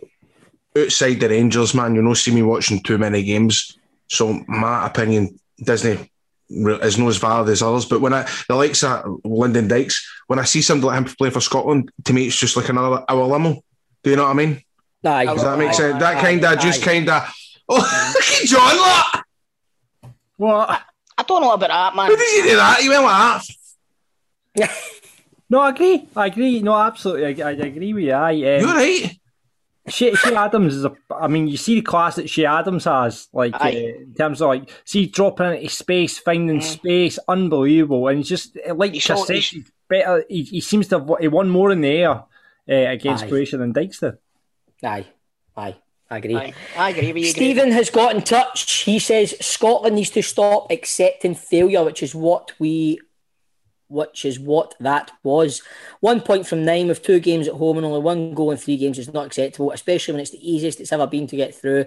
outside 0.76 1.14
the 1.14 1.28
Rangers, 1.28 1.74
man. 1.74 1.94
You 1.94 2.02
know, 2.02 2.14
see 2.14 2.34
me 2.34 2.42
watching 2.42 2.82
too 2.82 2.98
many 2.98 3.22
games. 3.22 3.78
So 4.08 4.44
my 4.46 4.86
opinion, 4.86 5.38
Disney 5.58 6.10
is 6.50 6.98
not 6.98 7.08
as 7.08 7.16
valid 7.16 7.48
as 7.48 7.62
others. 7.62 7.86
But 7.86 8.00
when 8.00 8.12
I 8.12 8.28
the 8.48 8.54
likes 8.54 8.84
of 8.84 9.20
Lyndon 9.24 9.68
Dykes, 9.68 10.06
when 10.26 10.38
I 10.38 10.44
see 10.44 10.60
somebody 10.60 10.88
like 10.88 10.98
him 10.98 11.16
play 11.16 11.30
for 11.30 11.40
Scotland, 11.40 11.90
to 12.04 12.12
me 12.12 12.26
it's 12.26 12.38
just 12.38 12.56
like 12.56 12.68
another 12.68 13.04
our 13.08 13.26
limo. 13.26 13.62
Do 14.02 14.10
you 14.10 14.16
know 14.16 14.24
what 14.24 14.30
I 14.30 14.34
mean? 14.34 14.62
Aye. 15.04 15.24
Does 15.26 15.42
that 15.42 15.58
make 15.58 15.74
sense? 15.74 15.98
That 15.98 16.16
aye, 16.16 16.20
kind 16.20 16.44
of 16.44 16.58
just 16.60 16.82
aye. 16.82 16.84
kind 16.84 17.08
of. 17.10 17.34
Oh, 17.68 17.76
look 18.14 18.24
at 18.24 18.46
John! 18.46 18.76
Look! 18.76 20.12
What? 20.36 20.82
I 21.18 21.22
don't 21.24 21.42
know 21.42 21.52
about 21.52 21.68
that, 21.68 21.96
man. 21.96 22.06
How 22.06 22.16
did 22.16 22.36
you 22.44 22.50
do 22.50 22.56
that? 22.56 22.82
You 22.82 22.90
went 22.90 23.02
like 23.04 23.42
that. 24.56 24.70
No, 25.50 25.60
I 25.60 25.68
agree. 25.68 26.08
I 26.16 26.26
agree. 26.28 26.60
No, 26.62 26.74
absolutely. 26.74 27.42
I, 27.42 27.48
I 27.48 27.52
agree 27.52 27.92
with 27.92 28.04
you. 28.04 28.12
I, 28.12 28.30
um, 28.32 28.38
You're 28.38 28.64
right. 28.74 29.20
Che, 29.86 30.12
Che 30.14 30.34
Adams 30.34 30.74
is 30.76 30.86
a. 30.86 30.92
I 31.14 31.28
mean, 31.28 31.46
you 31.46 31.58
see 31.58 31.74
the 31.74 31.82
class 31.82 32.16
that 32.16 32.26
Che 32.26 32.46
Adams 32.46 32.84
has, 32.84 33.28
like 33.34 33.54
uh, 33.62 33.68
in 33.68 34.14
terms 34.16 34.40
of 34.40 34.48
like, 34.48 34.70
see 34.86 35.04
dropping 35.08 35.52
into 35.56 35.68
space, 35.68 36.18
finding 36.18 36.62
space, 36.62 37.18
unbelievable, 37.28 38.08
and 38.08 38.16
he's 38.16 38.30
just 38.30 38.56
uh, 38.66 38.74
like 38.74 38.94
He's 38.94 39.04
Chris 39.04 39.26
said, 39.26 39.34
he's- 39.36 39.50
he's 39.50 39.70
better. 39.90 40.24
He, 40.26 40.44
he 40.44 40.60
seems 40.62 40.88
to 40.88 41.00
have 41.00 41.10
he 41.20 41.28
won 41.28 41.50
more 41.50 41.70
in 41.70 41.82
the 41.82 41.88
air 41.90 42.10
uh, 42.12 42.24
against 42.66 43.24
Aye. 43.24 43.28
Croatia 43.28 43.58
than 43.58 43.72
Dykes 43.72 43.98
did. 44.00 44.16
Aye, 44.82 45.06
aye, 45.56 45.76
I 46.10 46.18
agree. 46.18 46.36
Aye, 46.36 46.54
I 46.76 46.90
agree 46.90 47.12
with 47.12 47.22
you. 47.22 47.30
Stephen 47.30 47.70
has 47.72 47.90
got 47.90 48.14
in 48.14 48.22
touch. 48.22 48.82
He 48.82 48.98
says 48.98 49.34
Scotland 49.40 49.96
needs 49.96 50.10
to 50.10 50.22
stop 50.22 50.70
accepting 50.70 51.34
failure, 51.34 51.84
which 51.84 52.02
is 52.02 52.14
what 52.14 52.52
we, 52.58 53.00
which 53.88 54.24
is 54.24 54.40
what 54.40 54.74
that 54.80 55.10
was. 55.22 55.62
One 56.00 56.20
point 56.20 56.46
from 56.46 56.64
nine 56.64 56.88
with 56.88 57.02
two 57.02 57.20
games 57.20 57.46
at 57.46 57.54
home 57.54 57.76
and 57.76 57.86
only 57.86 58.00
one 58.00 58.34
goal 58.34 58.50
in 58.50 58.56
three 58.58 58.76
games 58.76 58.98
is 58.98 59.12
not 59.12 59.26
acceptable, 59.26 59.70
especially 59.70 60.14
when 60.14 60.20
it's 60.20 60.30
the 60.30 60.50
easiest 60.50 60.80
it's 60.80 60.92
ever 60.92 61.06
been 61.06 61.26
to 61.28 61.36
get 61.36 61.54
through. 61.54 61.86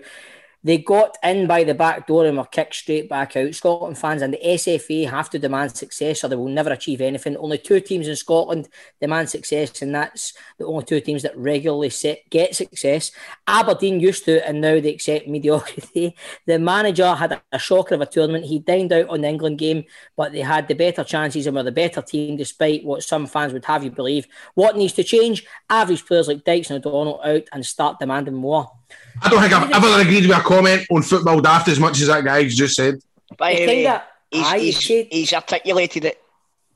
They 0.65 0.79
got 0.79 1.15
in 1.21 1.45
by 1.45 1.63
the 1.63 1.75
back 1.75 2.07
door 2.07 2.25
and 2.25 2.37
were 2.37 2.43
kicked 2.43 2.73
straight 2.73 3.07
back 3.07 3.37
out. 3.37 3.53
Scotland 3.53 3.99
fans 3.99 4.23
and 4.23 4.33
the 4.33 4.39
SFA 4.43 5.07
have 5.07 5.29
to 5.29 5.37
demand 5.37 5.77
success 5.77 6.23
or 6.23 6.27
they 6.27 6.35
will 6.35 6.47
never 6.47 6.71
achieve 6.71 7.01
anything. 7.01 7.37
Only 7.37 7.59
two 7.59 7.79
teams 7.79 8.07
in 8.07 8.15
Scotland 8.15 8.67
demand 8.99 9.29
success, 9.29 9.83
and 9.83 9.93
that's 9.93 10.33
the 10.57 10.65
only 10.65 10.83
two 10.83 10.99
teams 11.01 11.21
that 11.21 11.37
regularly 11.37 11.91
set, 11.91 12.27
get 12.31 12.55
success. 12.55 13.11
Aberdeen 13.45 13.99
used 13.99 14.25
to, 14.25 14.43
and 14.47 14.59
now 14.59 14.79
they 14.79 14.95
accept 14.95 15.27
mediocrity. 15.27 16.15
The 16.47 16.57
manager 16.57 17.13
had 17.13 17.39
a, 17.51 17.59
shocker 17.59 17.95
of 17.95 18.01
a 18.01 18.05
tournament. 18.07 18.45
He 18.45 18.59
dined 18.59 18.91
out 18.91 19.09
on 19.09 19.21
the 19.21 19.27
England 19.27 19.59
game, 19.59 19.83
but 20.15 20.31
they 20.31 20.41
had 20.41 20.67
the 20.67 20.73
better 20.73 21.03
chances 21.03 21.45
and 21.45 21.55
were 21.55 21.63
the 21.63 21.71
better 21.71 22.01
team, 22.01 22.37
despite 22.37 22.83
what 22.83 23.03
some 23.03 23.27
fans 23.27 23.53
would 23.53 23.65
have 23.65 23.83
you 23.83 23.91
believe. 23.91 24.27
What 24.55 24.77
needs 24.77 24.93
to 24.93 25.03
change? 25.03 25.45
Average 25.69 26.05
players 26.05 26.27
like 26.27 26.43
Dykes 26.43 26.71
and 26.71 26.83
O'Donnell 26.83 27.21
out 27.23 27.43
and 27.51 27.65
start 27.65 27.99
demanding 27.99 28.35
more. 28.35 28.71
I 29.21 29.29
don't 29.29 29.41
think 29.41 29.53
I've 29.53 29.71
ever 29.71 30.01
agreed 30.01 30.27
with 30.27 30.37
a 30.37 30.41
comment 30.41 30.85
on 30.91 31.01
football 31.01 31.39
daft 31.41 31.67
as 31.69 31.79
much 31.79 32.01
as 32.01 32.07
that 32.07 32.23
guy 32.25 32.43
just 32.47 32.75
said. 32.75 32.95
By 33.37 33.53
the 33.53 33.61
It's 33.61 33.67
way, 33.69 33.75
kinda- 33.83 34.03
he's, 34.31 34.45
aye, 34.45 34.59
he's, 34.59 34.89
it's- 34.89 35.07
he's 35.11 35.33
articulated 35.33 36.05
it 36.05 36.21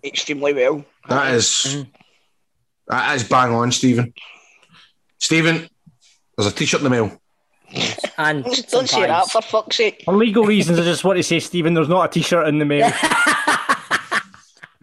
extremely 0.03 0.53
well. 0.53 0.83
That 1.09 1.33
is 1.33 1.45
Mm-hmm. 1.47 1.81
that 2.87 3.15
is 3.15 3.23
bang 3.25 3.53
on, 3.53 3.71
Stephen. 3.71 4.13
Stephen, 5.19 5.69
there's 6.37 6.51
a 6.51 6.55
t-shirt 6.55 6.79
in 6.81 6.83
the 6.85 6.89
mail. 6.89 7.19
And 8.17 8.43
Don't, 8.43 8.69
some 8.69 8.87
say 8.87 9.05
that 9.07 9.29
for 9.29 9.41
fuck's 9.41 9.77
sake. 9.77 10.01
For 10.03 10.13
legal 10.13 10.43
reasons, 10.43 10.77
I 10.77 10.83
just 10.83 11.05
want 11.05 11.17
to 11.17 11.23
say, 11.23 11.39
Stephen, 11.39 11.73
there's 11.73 11.87
not 11.87 12.03
a 12.09 12.09
t-shirt 12.11 12.47
in 12.49 12.59
the 12.59 12.65
mail. 12.65 12.91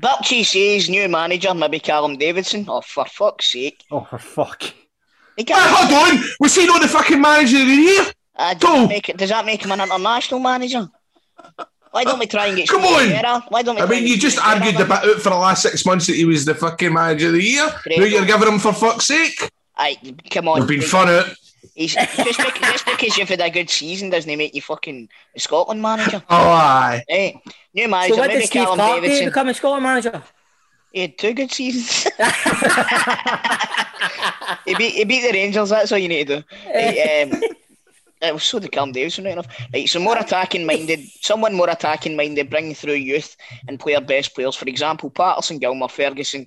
Birchie 0.00 0.44
says 0.44 0.88
new 0.88 1.08
manager, 1.08 1.52
maybe 1.54 1.78
Callum 1.80 2.16
Davidson. 2.16 2.66
Oh, 2.68 2.80
for 2.82 3.04
fuck's 3.06 3.52
sake. 3.52 3.82
oh, 3.90 4.00
for 4.08 4.18
fuck. 4.18 4.62
He 5.36 5.44
Ah, 5.50 5.86
hold 5.88 6.18
on, 6.18 6.24
was 6.40 6.54
he 6.54 6.66
not 6.66 6.80
the 6.82 6.88
fucking 6.88 7.20
manager 7.20 7.58
of 7.60 7.66
the 7.66 7.74
year? 7.74 8.04
uh, 8.36 8.54
does, 8.54 8.60
that 8.60 8.88
make 8.88 9.08
it, 9.08 9.16
does 9.16 9.28
that 9.30 9.44
make 9.46 9.62
him 9.64 9.72
an 9.72 9.80
international 9.80 10.40
manager? 10.40 10.88
Why 11.90 12.04
don't 12.04 12.18
we 12.18 12.26
try 12.26 12.46
and 12.46 12.56
get 12.56 12.68
Come 12.68 12.82
on. 12.82 13.08
Gerrard? 13.08 13.42
Why 13.48 13.62
don't 13.62 13.76
we 13.76 13.82
I 13.82 13.86
mean, 13.86 14.06
you 14.06 14.18
just 14.18 14.36
Steve 14.36 14.48
argued 14.48 14.74
Gerrard? 14.76 14.90
the 14.90 14.94
bit 15.06 15.16
out 15.16 15.22
for 15.22 15.30
the 15.30 15.36
last 15.36 15.62
six 15.62 15.86
months 15.86 16.06
that 16.08 16.16
he 16.16 16.24
was 16.26 16.44
the 16.44 16.54
fucking 16.54 16.92
manager 16.92 17.28
of 17.28 17.32
the 17.34 17.42
year. 17.42 17.68
Great. 17.84 17.98
Now 17.98 18.04
you're 18.04 18.26
giving 18.26 18.48
him 18.48 18.58
for 18.58 18.72
fuck's 18.74 19.06
sake. 19.06 19.50
Aye, 19.78 19.96
come 20.30 20.48
on. 20.48 20.58
You've 20.58 20.68
been 20.68 20.82
fun 20.82 21.08
out. 21.08 21.26
He's, 21.74 21.94
just, 21.94 22.16
because, 22.16 22.36
just 22.36 22.86
because 22.86 23.16
you've 23.18 23.28
had 23.28 23.40
a 23.40 23.50
good 23.50 23.68
season 23.68 24.08
doesn't 24.10 24.28
he 24.28 24.36
make 24.36 24.54
you 24.54 24.62
fucking 24.62 25.08
Scotland 25.36 25.82
manager. 25.82 26.22
Oh, 26.30 26.36
aye. 26.36 27.02
Hey, 27.08 27.40
new 27.74 27.86
manager, 27.88 28.14
So 28.14 28.20
what 28.20 28.28
maybe 28.28 28.40
did 28.40 28.46
Steve 28.48 28.62
Callum 28.64 28.78
Clark 28.78 28.94
do 28.96 29.00
Davidson. 29.02 29.26
becoming 29.28 29.54
Scotland 29.54 29.82
manager? 29.82 30.22
He 30.92 31.00
had 31.02 31.18
two 31.18 31.34
good 31.34 31.52
seasons. 31.52 32.04
he 34.64 34.74
beat 34.74 34.94
he 34.94 35.04
beat 35.04 35.20
the 35.22 35.32
Rangers. 35.32 35.70
That's 35.70 35.92
all 35.92 35.98
you 35.98 36.08
need 36.08 36.26
to 36.28 36.36
do. 36.40 36.44
He, 36.72 37.00
um, 37.22 37.42
it 38.22 38.32
was 38.32 38.44
so 38.44 38.58
the 38.58 38.68
Callum 38.68 38.92
Davidson 38.92 39.24
right 39.24 39.32
enough. 39.34 39.46
Right, 39.74 39.88
so 39.88 40.00
more 40.00 40.16
attacking 40.18 40.64
minded, 40.64 41.00
someone 41.20 41.54
more 41.54 41.68
attacking 41.68 42.16
minded, 42.16 42.48
bring 42.48 42.74
through 42.74 42.94
youth 42.94 43.36
and 43.68 43.78
play 43.78 43.94
our 43.94 44.00
best 44.00 44.34
players. 44.34 44.56
For 44.56 44.66
example, 44.66 45.10
Patterson, 45.10 45.58
Gilmour, 45.60 45.90
Ferguson, 45.90 46.46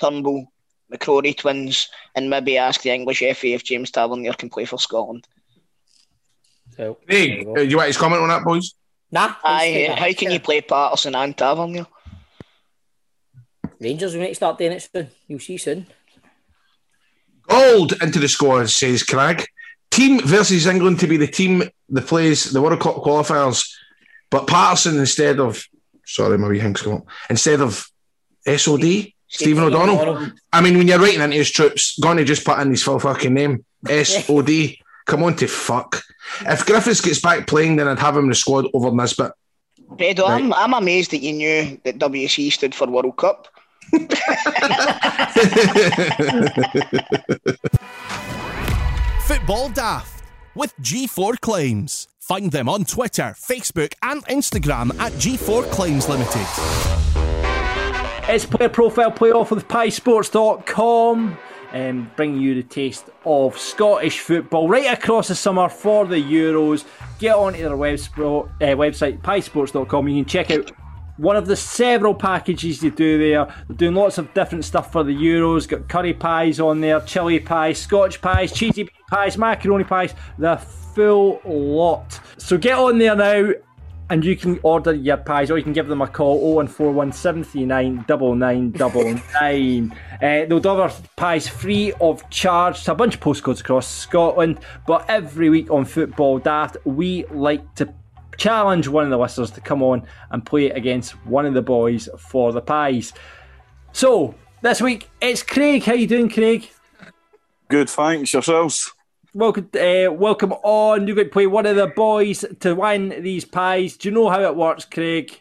Turnbull, 0.00 0.46
McCrory 0.92 1.36
twins, 1.36 1.88
and 2.14 2.30
maybe 2.30 2.56
ask 2.56 2.80
the 2.80 2.90
English 2.90 3.18
FA 3.18 3.48
if 3.48 3.62
James 3.64 3.90
Tavernier 3.90 4.32
can 4.32 4.48
play 4.48 4.64
for 4.64 4.78
Scotland. 4.78 5.26
So, 6.76 6.96
Hey, 7.06 7.44
uh, 7.44 7.60
you 7.60 7.76
want 7.76 7.88
his 7.88 7.98
comment 7.98 8.22
on 8.22 8.28
that, 8.28 8.42
boys? 8.44 8.72
nah. 9.10 9.34
Aye, 9.44 9.94
how 9.94 10.12
can 10.14 10.30
you 10.30 10.40
play 10.40 10.62
Patterson 10.62 11.14
and 11.14 11.36
Tavernier? 11.36 11.86
Rangers 13.82 14.14
will 14.14 14.22
need 14.22 14.28
to 14.28 14.34
start 14.36 14.58
doing 14.58 14.72
it 14.72 14.88
soon. 14.92 15.08
You'll 15.26 15.40
see 15.40 15.58
soon. 15.58 15.86
Gauld 17.48 18.00
into 18.02 18.20
the 18.20 18.28
squad, 18.28 18.70
says 18.70 19.02
Craig. 19.02 19.44
Team 19.90 20.20
versus 20.20 20.66
England 20.66 21.00
to 21.00 21.06
be 21.06 21.16
the 21.16 21.26
team 21.26 21.64
that 21.90 22.06
plays 22.06 22.50
the 22.52 22.62
World 22.62 22.80
Cup 22.80 22.96
qualifiers, 22.96 23.68
but 24.30 24.46
Patterson 24.46 24.98
instead 24.98 25.38
of, 25.38 25.62
sorry, 26.06 26.38
my 26.38 26.48
wee 26.48 26.60
thing's 26.60 26.80
come 26.80 26.94
up, 26.94 27.06
instead 27.28 27.60
of 27.60 27.86
SOD, 28.46 29.12
Stephen 29.28 29.64
O'Donnell. 29.64 30.30
I 30.52 30.60
mean, 30.60 30.78
when 30.78 30.88
you're 30.88 30.98
writing 30.98 31.20
into 31.20 31.36
his 31.36 31.50
troops, 31.50 31.98
going 31.98 32.16
to 32.18 32.24
just 32.24 32.44
put 32.44 32.58
in 32.60 32.70
his 32.70 32.82
full 32.82 32.98
fucking 32.98 33.34
name, 33.34 33.64
SOD. 33.86 34.76
Come 35.06 35.24
on 35.24 35.34
to 35.36 35.48
fuck. 35.48 36.00
If 36.42 36.64
Griffiths 36.64 37.00
gets 37.00 37.20
back 37.20 37.48
playing, 37.48 37.74
then 37.74 37.88
I'd 37.88 37.98
have 37.98 38.16
him 38.16 38.24
in 38.24 38.28
the 38.28 38.36
squad 38.36 38.66
over 38.72 38.92
Nisbet. 38.92 39.32
Fredo, 39.96 40.28
I'm, 40.28 40.52
I'm 40.52 40.74
amazed 40.74 41.10
that 41.10 41.18
you 41.18 41.32
knew 41.32 41.80
that 41.84 41.98
WC 41.98 42.52
stood 42.52 42.72
for 42.72 42.86
World 42.86 43.16
Cup. 43.16 43.48
Football 49.22 49.70
Daft 49.70 50.24
with 50.54 50.74
G4 50.80 51.40
Claims. 51.40 52.08
Find 52.20 52.52
them 52.52 52.68
on 52.68 52.84
Twitter, 52.84 53.34
Facebook, 53.38 53.94
and 54.02 54.24
Instagram 54.26 54.96
at 54.98 55.12
G4 55.12 55.70
Claims 55.72 56.08
Limited. 56.08 56.46
It's 58.28 58.46
Player 58.46 58.68
Profile 58.68 59.10
Playoff 59.10 59.50
with 59.50 59.66
PieSports.com, 59.68 61.36
um, 61.72 62.10
bringing 62.16 62.40
you 62.40 62.54
the 62.54 62.62
taste 62.62 63.06
of 63.24 63.58
Scottish 63.58 64.20
football 64.20 64.68
right 64.68 64.86
across 64.86 65.26
the 65.28 65.34
summer 65.34 65.68
for 65.68 66.06
the 66.06 66.22
Euros. 66.22 66.84
Get 67.18 67.34
onto 67.34 67.58
their 67.58 67.70
webspo- 67.76 68.48
uh, 68.60 68.76
website, 68.76 69.20
PieSports.com. 69.20 70.08
You 70.08 70.22
can 70.22 70.28
check 70.28 70.50
out 70.52 70.70
one 71.16 71.36
of 71.36 71.46
the 71.46 71.56
several 71.56 72.14
packages 72.14 72.80
they 72.80 72.90
do 72.90 73.18
there. 73.18 73.46
They're 73.68 73.76
doing 73.76 73.94
lots 73.94 74.18
of 74.18 74.32
different 74.34 74.64
stuff 74.64 74.92
for 74.92 75.04
the 75.04 75.14
Euros. 75.14 75.68
Got 75.68 75.88
curry 75.88 76.14
pies 76.14 76.60
on 76.60 76.80
there, 76.80 77.00
chili 77.00 77.40
pies, 77.40 77.78
Scotch 77.78 78.20
pies, 78.20 78.52
cheesy 78.52 78.88
pies, 79.10 79.36
macaroni 79.36 79.84
pies, 79.84 80.14
the 80.38 80.56
full 80.56 81.40
lot. 81.44 82.20
So 82.38 82.58
get 82.58 82.78
on 82.78 82.98
there 82.98 83.16
now 83.16 83.52
and 84.10 84.24
you 84.24 84.36
can 84.36 84.60
order 84.62 84.92
your 84.92 85.16
pies 85.16 85.50
or 85.50 85.56
you 85.56 85.64
can 85.64 85.72
give 85.72 85.88
them 85.88 86.02
a 86.02 86.06
call 86.06 86.38
0141 86.54 87.12
739 87.12 88.04
9999. 88.08 89.98
uh, 90.14 90.46
they'll 90.46 90.60
deliver 90.60 90.92
pies 91.16 91.48
free 91.48 91.92
of 92.00 92.28
charge 92.28 92.84
to 92.84 92.92
a 92.92 92.94
bunch 92.94 93.14
of 93.14 93.20
postcodes 93.20 93.60
across 93.60 93.88
Scotland. 93.88 94.60
But 94.86 95.08
every 95.08 95.48
week 95.48 95.70
on 95.70 95.86
Football 95.86 96.40
Daft, 96.40 96.76
we 96.84 97.24
like 97.30 97.74
to 97.76 97.94
challenge 98.38 98.88
one 98.88 99.04
of 99.04 99.10
the 99.10 99.18
listeners 99.18 99.50
to 99.52 99.60
come 99.60 99.82
on 99.82 100.06
and 100.30 100.44
play 100.44 100.70
against 100.70 101.12
one 101.26 101.46
of 101.46 101.54
the 101.54 101.62
boys 101.62 102.08
for 102.18 102.52
the 102.52 102.60
pies. 102.60 103.12
So 103.92 104.34
this 104.62 104.80
week 104.80 105.10
it's 105.20 105.42
Craig. 105.42 105.84
How 105.84 105.94
you 105.94 106.06
doing, 106.06 106.30
Craig? 106.30 106.68
Good, 107.68 107.88
thanks. 107.88 108.32
Yourselves? 108.32 108.92
Welcome, 109.34 109.70
uh, 109.74 110.12
welcome 110.12 110.52
on. 110.52 111.06
You're 111.06 111.16
going 111.16 111.28
to 111.28 111.32
play 111.32 111.46
one 111.46 111.64
of 111.64 111.76
the 111.76 111.86
boys 111.86 112.44
to 112.60 112.74
win 112.74 113.22
these 113.22 113.46
pies. 113.46 113.96
Do 113.96 114.08
you 114.08 114.14
know 114.14 114.28
how 114.28 114.42
it 114.42 114.56
works, 114.56 114.84
Craig? 114.84 115.40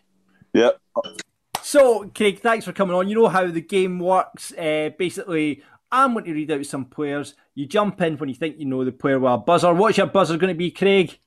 Yep. 0.53 0.79
So, 1.61 2.09
Craig, 2.15 2.39
thanks 2.39 2.65
for 2.65 2.71
coming 2.71 2.95
on. 2.95 3.09
You 3.09 3.15
know 3.15 3.27
how 3.27 3.47
the 3.47 3.61
game 3.61 3.99
works. 3.99 4.53
Uh, 4.53 4.91
basically, 4.97 5.61
I'm 5.91 6.13
going 6.13 6.23
to 6.25 6.33
read 6.33 6.51
out 6.51 6.65
some 6.65 6.85
players. 6.85 7.33
You 7.53 7.65
jump 7.65 7.99
in 8.01 8.17
when 8.17 8.29
you 8.29 8.35
think 8.35 8.57
you 8.59 8.65
know 8.65 8.85
the 8.85 8.93
player 8.93 9.19
with 9.19 9.31
a 9.31 9.37
buzzer. 9.37 9.73
What's 9.73 9.97
your 9.97 10.07
buzzer 10.07 10.37
going 10.37 10.53
to 10.53 10.57
be, 10.57 10.71
Craig? 10.71 11.19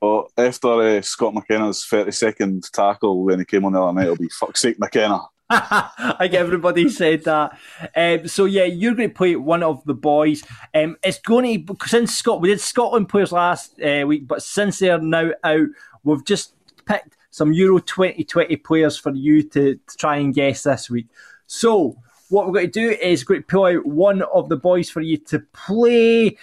Well, 0.00 0.30
after 0.36 0.68
uh, 0.80 1.02
Scott 1.02 1.34
McKenna's 1.34 1.84
30 1.84 2.10
second 2.12 2.72
tackle 2.72 3.24
when 3.24 3.38
he 3.38 3.44
came 3.44 3.64
on 3.64 3.72
the 3.72 3.82
other 3.82 3.92
night, 3.94 4.04
it'll 4.04 4.16
be 4.16 4.28
fuck's 4.28 4.60
sake, 4.60 4.78
McKenna. 4.78 5.20
I 5.48 6.16
think 6.18 6.34
everybody 6.34 6.88
said 6.88 7.24
that. 7.24 7.58
Um, 7.94 8.26
so 8.26 8.46
yeah, 8.46 8.64
you're 8.64 8.94
going 8.94 9.10
to 9.10 9.14
play 9.14 9.36
one 9.36 9.62
of 9.62 9.84
the 9.84 9.94
boys. 9.94 10.42
Um, 10.74 10.96
it's 11.04 11.20
going 11.20 11.66
to 11.66 11.76
since 11.86 12.16
Scott 12.16 12.40
we 12.40 12.48
did 12.48 12.60
Scotland 12.60 13.08
players 13.08 13.32
last 13.32 13.80
uh, 13.80 14.04
week, 14.06 14.26
but 14.26 14.42
since 14.42 14.80
they're 14.80 14.98
now 14.98 15.30
out, 15.44 15.68
we've 16.02 16.24
just 16.24 16.54
picked 16.84 17.16
some 17.30 17.52
Euro 17.52 17.78
2020 17.78 18.56
players 18.56 18.96
for 18.96 19.12
you 19.14 19.42
to, 19.42 19.76
to 19.76 19.96
try 19.96 20.16
and 20.16 20.34
guess 20.34 20.64
this 20.64 20.90
week. 20.90 21.06
So 21.46 21.96
what 22.28 22.46
we're 22.46 22.54
going 22.54 22.70
to 22.70 22.72
do 22.72 22.90
is 22.90 23.24
going 23.24 23.42
to 23.42 23.46
pull 23.46 23.66
out 23.66 23.86
one 23.86 24.22
of 24.22 24.48
the 24.48 24.56
boys 24.56 24.90
for 24.90 25.00
you 25.00 25.16
to 25.18 25.38
play. 25.52 26.38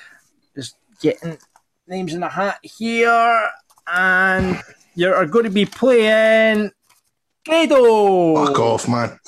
Just 0.55 0.77
getting 1.01 1.37
names 1.93 2.13
in 2.13 2.21
the 2.21 2.29
hat 2.29 2.57
here, 2.63 3.49
and 3.87 4.59
you 4.95 5.13
are 5.13 5.25
going 5.27 5.45
to 5.45 5.51
be 5.51 5.65
playing. 5.65 6.71
Grado! 7.45 8.35
Fuck 8.45 8.59
off, 8.59 8.87
man. 8.87 9.19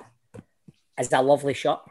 is 1.00 1.12
a 1.12 1.22
lovely 1.22 1.54
shot. 1.54 1.90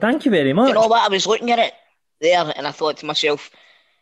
Thank 0.00 0.24
you 0.24 0.30
very 0.30 0.52
much. 0.52 0.68
You 0.68 0.74
know 0.74 0.86
what? 0.86 1.02
I 1.02 1.08
was 1.08 1.26
looking 1.26 1.50
at 1.50 1.58
it 1.58 1.72
there 2.20 2.52
and 2.56 2.66
I 2.66 2.72
thought 2.72 2.96
to 2.98 3.06
myself, 3.06 3.50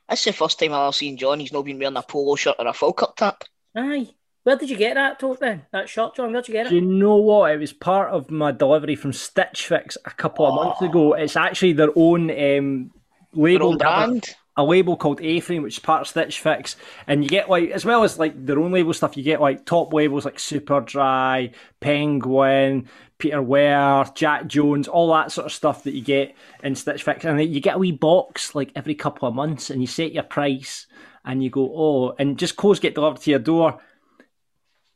that's 0.09 0.24
the 0.24 0.32
first 0.32 0.59
time 0.59 0.72
I've 0.72 0.94
seen 0.94 1.16
John. 1.16 1.40
He's 1.40 1.52
not 1.52 1.64
been 1.64 1.78
wearing 1.78 1.96
a 1.96 2.02
polo 2.02 2.36
shirt 2.36 2.57
or 2.59 2.66
a 2.66 2.72
Falkirk 2.72 3.16
top. 3.16 3.44
Aye. 3.74 4.09
Where 4.46 4.57
did 4.57 4.70
you 4.70 4.76
get 4.76 4.94
that, 4.94 5.18
Tote, 5.18 5.40
then? 5.40 5.66
That 5.72 5.88
shot, 5.88 6.14
John? 6.14 6.32
Where'd 6.32 6.46
you 6.46 6.52
get 6.52 6.66
it? 6.66 6.70
Do 6.70 6.76
you 6.76 6.82
know 6.82 7.16
what? 7.16 7.50
It 7.50 7.59
was 7.59 7.72
part 7.72 8.11
of 8.11 8.30
my 8.30 8.52
delivery 8.52 8.94
from 8.94 9.12
Stitch 9.12 9.66
Fix 9.66 9.98
a 10.04 10.11
couple 10.11 10.46
of 10.46 10.54
months 10.54 10.80
ago. 10.80 11.14
It's 11.14 11.34
actually 11.34 11.72
their 11.72 11.90
own 11.96 12.30
um, 12.30 12.92
label. 13.32 13.70
own 13.72 13.78
brand? 13.78 14.36
A 14.57 14.64
label 14.64 14.96
called 14.96 15.20
A-Frame, 15.20 15.62
which 15.62 15.76
is 15.76 15.82
part 15.82 16.00
of 16.00 16.09
Stitch 16.09 16.40
Fix, 16.40 16.76
and 17.07 17.22
you 17.22 17.28
get 17.28 17.50
like 17.50 17.70
as 17.70 17.84
well 17.84 18.04
as 18.04 18.18
like 18.18 18.46
their 18.46 18.59
own 18.59 18.72
label 18.72 18.94
stuff. 18.94 19.16
You 19.16 19.22
get 19.22 19.40
like 19.40 19.66
top 19.66 19.92
labels 19.92 20.24
like 20.24 20.38
Super 20.38 20.80
Dry, 20.80 21.50
Penguin, 21.80 22.88
Peter 23.18 23.42
Ware, 23.42 24.07
Jack 24.14 24.46
Jones, 24.46 24.88
all 24.88 25.12
that 25.12 25.30
sort 25.30 25.46
of 25.46 25.52
stuff 25.52 25.84
that 25.84 25.92
you 25.92 26.02
get 26.02 26.34
in 26.62 26.74
Stitch 26.74 27.02
Fix, 27.02 27.24
and 27.24 27.42
you 27.42 27.61
get 27.61 27.76
a 27.76 27.78
wee 27.78 27.92
box 27.92 28.54
like 28.54 28.72
every 28.74 28.94
couple 28.94 29.28
of 29.28 29.34
months, 29.34 29.68
and 29.68 29.80
you 29.82 29.86
set 29.86 30.12
your 30.12 30.22
price, 30.22 30.86
and 31.24 31.44
you 31.44 31.50
go 31.50 31.70
oh, 31.74 32.14
and 32.18 32.38
just 32.38 32.57
clothes 32.57 32.80
get 32.80 32.94
delivered 32.94 33.20
to 33.20 33.30
your 33.30 33.40
door 33.40 33.80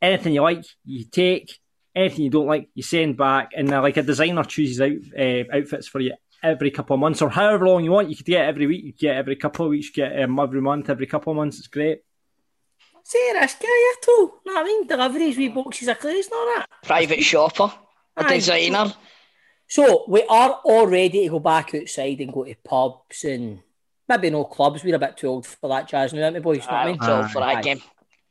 anything 0.01 0.33
you 0.33 0.41
like, 0.41 0.65
you 0.83 1.05
take. 1.05 1.59
Anything 1.93 2.23
you 2.23 2.29
don't 2.29 2.47
like, 2.47 2.69
you 2.73 2.83
send 2.83 3.17
back. 3.17 3.51
And 3.55 3.71
uh, 3.71 3.81
like 3.81 3.97
a 3.97 4.03
designer 4.03 4.43
chooses 4.43 4.79
out 4.79 5.19
uh, 5.19 5.43
outfits 5.53 5.87
for 5.87 5.99
you 5.99 6.13
every 6.43 6.71
couple 6.71 6.93
of 6.95 6.99
months 6.99 7.21
or 7.21 7.29
however 7.29 7.67
long 7.67 7.83
you 7.83 7.91
want. 7.91 8.09
You 8.09 8.15
could 8.15 8.25
get 8.25 8.45
it 8.45 8.49
every 8.49 8.67
week, 8.67 8.83
you 8.83 8.91
could 8.93 8.99
get 9.01 9.15
it 9.15 9.19
every 9.19 9.35
couple 9.35 9.65
of 9.65 9.69
weeks, 9.71 9.87
you 9.87 9.93
get 10.03 10.21
um, 10.21 10.39
every 10.39 10.61
month, 10.61 10.89
every 10.89 11.07
couple 11.07 11.31
of 11.31 11.37
months. 11.37 11.59
It's 11.59 11.67
great. 11.67 12.03
See 13.03 13.17
Serious 13.19 13.55
guy, 13.55 13.67
you 13.67 13.95
too. 14.03 14.33
No, 14.45 14.59
I 14.59 14.63
mean, 14.63 14.87
deliveries, 14.87 15.37
wee 15.37 15.49
boxes 15.49 15.87
of 15.87 15.99
clothes 15.99 16.25
and 16.25 16.33
all 16.33 16.45
that. 16.55 16.65
Private 16.83 17.23
shopper, 17.23 17.73
a 18.17 18.23
Aye. 18.23 18.33
designer. 18.35 18.93
So 19.67 20.05
we 20.07 20.23
are 20.23 20.59
all 20.65 20.85
ready 20.85 21.23
to 21.23 21.29
go 21.29 21.39
back 21.39 21.73
outside 21.73 22.19
and 22.19 22.33
go 22.33 22.43
to 22.43 22.55
pubs 22.63 23.23
and 23.23 23.59
maybe 24.07 24.29
no 24.29 24.43
clubs. 24.43 24.83
We're 24.83 24.95
a 24.95 24.99
bit 24.99 25.17
too 25.17 25.27
old 25.27 25.47
for 25.47 25.69
that 25.69 25.87
jazz 25.87 26.13
now, 26.13 26.23
aren't 26.23 26.35
we, 26.35 26.41
boys? 26.41 26.65
You 26.65 26.71
know 26.71 26.77
what 26.77 26.77
I 26.77 26.81
I'm 26.81 26.87
mean? 26.91 26.99
too 26.99 27.11
old 27.11 27.31
for 27.31 27.39
that 27.39 27.57
Aye. 27.57 27.61
game. 27.61 27.81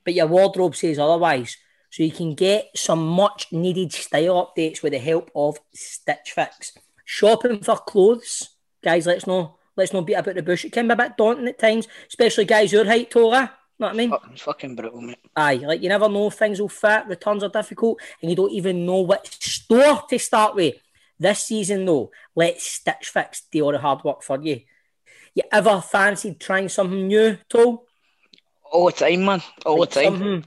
But 0.05 0.15
your 0.15 0.27
wardrobe 0.27 0.77
says 0.77 0.99
otherwise. 0.99 1.57
So 1.91 2.05
you 2.05 2.13
can 2.13 2.35
get 2.35 2.69
some 2.77 3.05
much 3.05 3.51
needed 3.51 3.93
style 3.93 4.53
updates 4.57 4.83
with 4.83 4.93
the 4.93 4.99
help 5.01 5.31
of 5.35 5.59
Stitch 5.75 6.33
Fix. 6.35 6.73
Shopping 7.13 7.61
for 7.61 7.77
clothes, 7.77 8.51
guys, 8.85 9.05
let's 9.05 9.27
know. 9.27 9.57
Let's 9.77 9.93
not 9.93 10.07
beat 10.07 10.15
about 10.15 10.37
the 10.37 10.45
bush. 10.45 10.65
It 10.65 10.71
can 10.71 10.87
be 10.87 10.93
a 10.93 10.97
bit 10.97 11.17
daunting 11.17 11.49
at 11.49 11.59
times, 11.59 11.89
especially 12.07 12.45
guys 12.45 12.71
your 12.71 12.85
height, 12.85 13.11
Tola. 13.11 13.53
Know 13.81 13.89
what 13.89 13.95
I 13.95 13.97
mean? 13.97 14.11
Fucking, 14.11 14.37
fucking 14.37 14.77
brutal, 14.77 15.01
mate. 15.01 15.19
Aye, 15.35 15.57
like 15.57 15.83
you 15.83 15.89
never 15.89 16.09
know 16.09 16.31
things 16.31 16.61
will 16.61 16.69
fit, 16.69 17.09
returns 17.09 17.43
are 17.43 17.49
difficult, 17.49 18.01
and 18.23 18.31
you 18.31 18.37
don't 18.37 18.53
even 18.53 18.87
know 18.87 19.01
which 19.01 19.29
store 19.43 20.05
to 20.09 20.19
start 20.21 20.55
with. 20.55 20.77
This 21.19 21.41
season, 21.41 21.85
though, 21.85 22.13
let 22.37 22.61
Stitch 22.61 23.09
Fix 23.13 23.43
do 23.51 23.65
all 23.65 23.73
the 23.73 23.79
hard 23.79 24.05
work 24.05 24.23
for 24.23 24.41
you. 24.41 24.61
You 25.35 25.43
ever 25.51 25.81
fancied 25.81 26.39
trying 26.39 26.69
something 26.69 27.09
new, 27.09 27.39
Tol? 27.49 27.89
All 28.71 28.87
the 28.87 28.93
time, 28.93 29.25
man. 29.25 29.43
All 29.67 29.81
Like 29.81 29.91
the 29.91 30.03
time. 30.05 30.45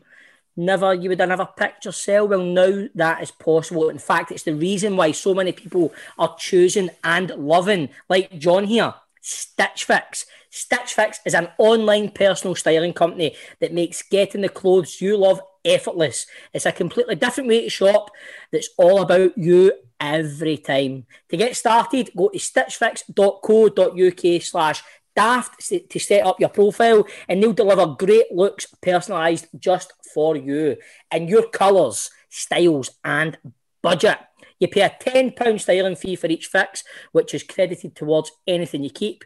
Never 0.56 0.94
you 0.94 1.10
would 1.10 1.20
have 1.20 1.30
never 1.30 1.46
picked 1.46 1.86
yourself. 1.86 2.30
Well, 2.30 2.44
now 2.44 2.88
that 2.96 3.22
is 3.22 3.32
possible. 3.32 3.90
In 3.90 4.00
fact, 4.00 4.32
it's 4.32 4.44
the 4.44 4.56
reason 4.56 4.96
why 4.96 5.12
so 5.12 5.34
many 5.34 5.52
people 5.52 5.94
are 6.18 6.36
choosing 6.38 6.90
and 7.04 7.30
loving, 7.32 7.90
like 8.10 8.38
John 8.38 8.66
here, 8.66 8.94
Stitch 9.22 9.86
Fix. 9.86 10.26
Stitch 10.50 10.94
Fix 10.94 11.20
is 11.26 11.34
an 11.34 11.50
online 11.58 12.12
personal 12.12 12.56
styling 12.56 12.94
company 12.94 13.36
that 13.60 13.74
makes 13.74 14.04
getting 14.04 14.42
the 14.42 14.50
clothes 14.50 15.02
you 15.02 15.18
love 15.18 15.42
effortless. 15.66 16.28
It's 16.54 16.66
a 16.66 16.72
completely 16.72 17.16
different 17.16 17.50
way 17.50 17.64
to 17.64 17.70
shop 17.70 18.12
that's 18.52 18.70
all 18.78 19.02
about 19.02 19.38
you 19.38 19.74
every 20.00 20.58
time. 20.58 21.06
To 21.30 21.38
get 21.38 21.56
started, 21.56 22.12
go 22.16 22.30
to 22.30 22.38
stitchfix.co.uk 22.38 24.42
slash 24.44 24.84
daft 25.16 25.60
to 25.90 26.00
set 26.00 26.26
up 26.26 26.40
your 26.40 26.50
profile 26.50 27.06
and 27.28 27.42
they'll 27.42 27.54
deliver 27.54 27.96
great 27.98 28.32
looks 28.32 28.68
personalised 28.82 29.48
just 29.60 29.94
for 30.14 30.36
you 30.36 30.78
in 31.12 31.28
your 31.28 31.48
colours, 31.50 32.10
styles 32.30 32.92
and 33.04 33.38
budget. 33.82 34.18
You 34.60 34.68
pay 34.68 34.82
a 34.82 34.90
£10 34.90 35.60
styling 35.60 35.96
fee 35.96 36.16
for 36.16 36.28
each 36.28 36.48
fix, 36.48 36.84
which 37.12 37.34
is 37.34 37.44
credited 37.44 37.96
towards 37.96 38.32
anything 38.48 38.84
you 38.84 38.90
keep. 38.90 39.26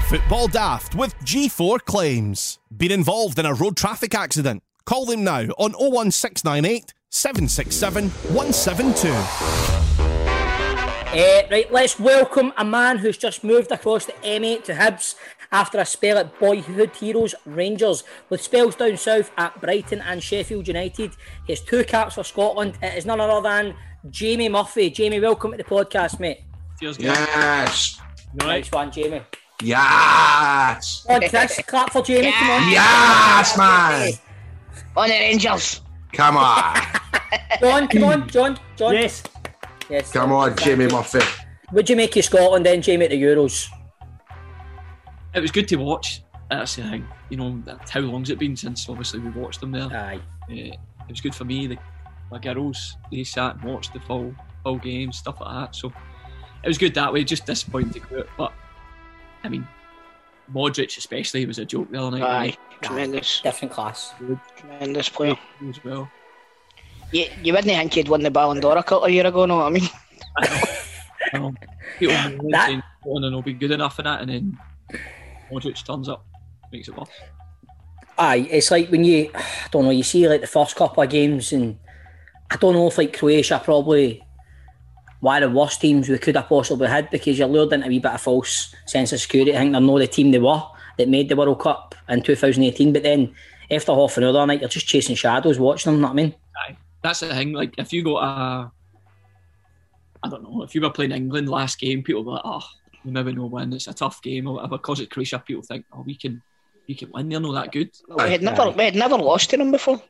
Football 0.08 0.48
Daft 0.48 0.94
with 0.94 1.14
G4 1.20 1.78
Claims. 1.86 2.58
Been 2.76 2.92
involved 2.92 3.38
in 3.38 3.46
a 3.46 3.54
road 3.54 3.78
traffic 3.78 4.14
accident? 4.14 4.62
Call 4.84 5.06
them 5.06 5.24
now 5.24 5.42
on 5.58 5.72
01698 5.72 6.92
767 7.10 8.08
172. 8.34 9.08
Eh, 11.14 11.46
right, 11.50 11.70
let's 11.70 12.00
welcome 12.00 12.52
a 12.56 12.64
man 12.64 12.96
who's 12.96 13.18
just 13.18 13.44
moved 13.44 13.70
across 13.70 14.06
the 14.06 14.12
M8 14.24 14.64
to 14.64 14.72
Hibs 14.72 15.14
after 15.52 15.78
a 15.78 15.84
spell 15.84 16.16
at 16.16 16.38
Boyhood 16.38 16.96
Heroes 16.96 17.34
Rangers. 17.44 18.04
With 18.30 18.40
spells 18.40 18.76
down 18.76 18.96
south 18.96 19.30
at 19.36 19.60
Brighton 19.60 20.00
and 20.00 20.22
Sheffield 20.22 20.66
United, 20.66 21.12
he 21.46 21.52
has 21.52 21.60
two 21.60 21.84
caps 21.84 22.14
for 22.14 22.24
Scotland. 22.24 22.78
It 22.82 22.96
is 22.96 23.04
none 23.04 23.20
other 23.20 23.46
than 23.46 23.74
Jamie 24.08 24.48
Murphy. 24.48 24.88
Jamie, 24.88 25.20
welcome 25.20 25.50
to 25.50 25.58
the 25.58 25.64
podcast, 25.64 26.18
mate. 26.18 26.40
Cheers, 26.80 26.96
guys. 26.96 27.18
Yes. 27.18 28.00
Nice 28.34 28.72
one, 28.72 28.90
Jamie. 28.90 29.20
Yes. 29.62 31.04
Come 31.06 31.22
on, 31.22 31.28
Chris, 31.28 31.60
clap 31.66 31.92
for 31.92 32.02
Jamie. 32.02 32.32
Come 32.32 32.50
on. 32.50 32.70
Yes, 32.70 33.58
man. 33.58 34.12
On 34.96 35.08
the 35.08 35.14
Rangers. 35.14 35.80
Come 36.12 36.36
on. 36.36 36.76
John, 37.60 37.88
come 37.88 38.04
on, 38.04 38.28
John, 38.28 38.58
John. 38.76 38.94
Yes. 38.94 39.22
Yes. 39.88 40.12
Come 40.12 40.32
on, 40.32 40.56
Jimmy 40.56 40.86
Murphy. 40.88 41.20
Would 41.72 41.88
you 41.88 41.96
make 41.96 42.14
you 42.16 42.22
Scotland 42.22 42.66
then, 42.66 42.82
Jamie, 42.82 43.06
at 43.06 43.10
the 43.10 43.22
Euros? 43.22 43.68
It 45.34 45.40
was 45.40 45.50
good 45.50 45.68
to 45.68 45.76
watch. 45.76 46.22
That's 46.50 46.76
the 46.76 46.82
thing. 46.82 47.06
You 47.30 47.38
know, 47.38 47.62
how 47.88 48.00
long's 48.00 48.28
it 48.28 48.38
been 48.38 48.56
since 48.56 48.88
obviously 48.88 49.20
we 49.20 49.30
watched 49.30 49.60
them 49.60 49.72
there? 49.72 49.84
Aye. 49.84 50.20
Uh, 50.50 50.54
it 50.54 50.78
was 51.08 51.20
good 51.22 51.34
for 51.34 51.44
me. 51.44 51.66
The, 51.66 51.78
my 52.30 52.38
girls, 52.38 52.96
they 53.10 53.24
sat 53.24 53.56
and 53.56 53.64
watched 53.64 53.94
the 53.94 54.00
full 54.00 54.34
full 54.62 54.76
game, 54.78 55.12
stuff 55.12 55.40
like 55.40 55.54
that. 55.54 55.74
So 55.74 55.92
it 56.62 56.68
was 56.68 56.76
good 56.78 56.94
that 56.94 57.12
way. 57.12 57.24
Just 57.24 57.46
disappointing 57.46 57.92
to 57.94 58.00
quit, 58.00 58.28
but 58.36 58.52
I 59.44 59.48
mean, 59.48 59.66
Modric 60.52 60.96
especially 60.98 61.46
was 61.46 61.58
a 61.58 61.64
joke 61.64 61.90
the 61.90 62.02
other 62.02 62.18
night. 62.18 62.22
Aye, 62.22 62.56
tremendous. 62.82 63.40
Different 63.40 63.72
class. 63.72 64.14
Tremendous 64.56 65.08
player. 65.08 65.36
as 65.68 65.82
well. 65.84 66.10
You, 67.12 67.26
you 67.42 67.52
wouldn't 67.52 67.68
think 67.68 67.94
he'd 67.94 68.08
won 68.08 68.22
the 68.22 68.30
Ballon 68.30 68.60
d'Or 68.60 68.76
a 68.76 68.82
couple 68.82 69.04
of 69.04 69.10
years 69.10 69.26
ago, 69.26 69.46
know 69.46 69.58
what 69.58 69.66
I 69.66 69.70
mean? 69.70 69.88
Um, 71.34 71.56
people 71.98 72.14
that... 72.50 72.66
saying 72.66 72.82
Scotland 73.00 73.26
and 73.26 73.34
will 73.34 73.42
be 73.42 73.52
good 73.52 73.70
enough 73.70 73.96
for 73.96 74.02
that, 74.02 74.22
and 74.22 74.30
then 74.30 74.58
Modric 75.50 75.84
turns 75.84 76.08
up, 76.08 76.24
makes 76.72 76.88
it 76.88 76.96
worse. 76.96 77.10
Aye, 78.18 78.48
it's 78.50 78.70
like 78.70 78.88
when 78.90 79.04
you, 79.04 79.30
I 79.34 79.68
don't 79.70 79.84
know, 79.84 79.90
you 79.90 80.02
see 80.02 80.26
like 80.28 80.40
the 80.40 80.46
first 80.46 80.74
couple 80.74 81.02
of 81.02 81.10
games, 81.10 81.52
and 81.52 81.78
I 82.50 82.56
don't 82.56 82.74
know 82.74 82.86
if 82.86 82.98
like 82.98 83.16
Croatia 83.16 83.60
probably 83.62 84.24
one 85.20 85.42
of 85.42 85.52
the 85.52 85.56
worst 85.56 85.80
teams 85.80 86.08
we 86.08 86.18
could 86.18 86.34
have 86.34 86.48
possibly 86.48 86.88
had 86.88 87.08
because 87.10 87.38
you're 87.38 87.46
lured 87.46 87.72
into 87.72 87.86
a 87.86 87.88
wee 87.88 88.00
bit 88.00 88.12
of 88.12 88.20
false 88.20 88.74
sense 88.86 89.12
of 89.12 89.20
security. 89.20 89.54
I 89.54 89.60
think 89.60 89.72
they're 89.72 89.80
not 89.80 89.98
the 89.98 90.06
team 90.06 90.30
they 90.30 90.38
were 90.38 90.62
that 90.98 91.08
made 91.08 91.28
the 91.28 91.36
World 91.36 91.60
Cup 91.60 91.94
in 92.08 92.22
2018. 92.22 92.92
But 92.92 93.02
then 93.02 93.34
after 93.70 93.92
half 93.92 94.16
an 94.16 94.24
hour 94.24 94.32
that 94.32 94.46
night, 94.46 94.60
you're 94.60 94.68
just 94.68 94.86
chasing 94.86 95.16
shadows 95.16 95.58
watching 95.58 95.92
them. 95.92 95.96
You 95.96 96.02
know 96.02 96.08
what 96.08 96.12
I 96.12 96.22
mean? 96.22 96.34
Aye. 96.68 96.76
That's 97.02 97.20
the 97.20 97.28
thing. 97.28 97.52
Like, 97.52 97.74
if 97.78 97.92
you 97.92 98.04
got 98.04 98.22
a, 98.22 98.72
I 100.22 100.28
don't 100.28 100.42
know, 100.42 100.62
if 100.62 100.74
you 100.74 100.80
were 100.80 100.90
playing 100.90 101.12
England 101.12 101.48
last 101.48 101.78
game, 101.78 102.02
people 102.02 102.24
were 102.24 102.32
like, 102.32 102.42
oh, 102.44 102.64
we 103.04 103.10
maybe 103.10 103.32
no 103.32 103.46
win. 103.46 103.72
It's 103.72 103.88
a 103.88 103.94
tough 103.94 104.22
game 104.22 104.46
or 104.46 104.54
whatever. 104.54 104.78
Because 104.78 105.00
it's 105.00 105.12
Croatia, 105.12 105.42
people 105.44 105.62
think, 105.62 105.84
oh, 105.92 106.02
we 106.06 106.14
can, 106.14 106.42
we 106.86 106.94
can 106.94 107.10
win. 107.12 107.28
They're 107.28 107.40
not 107.40 107.54
that 107.54 107.72
good. 107.72 107.90
We 108.08 108.30
had 108.30 108.42
never, 108.42 108.70
we 108.70 108.84
had 108.84 108.94
never 108.94 109.16
lost 109.16 109.50
to 109.50 109.56
them 109.56 109.70
before. 109.70 110.00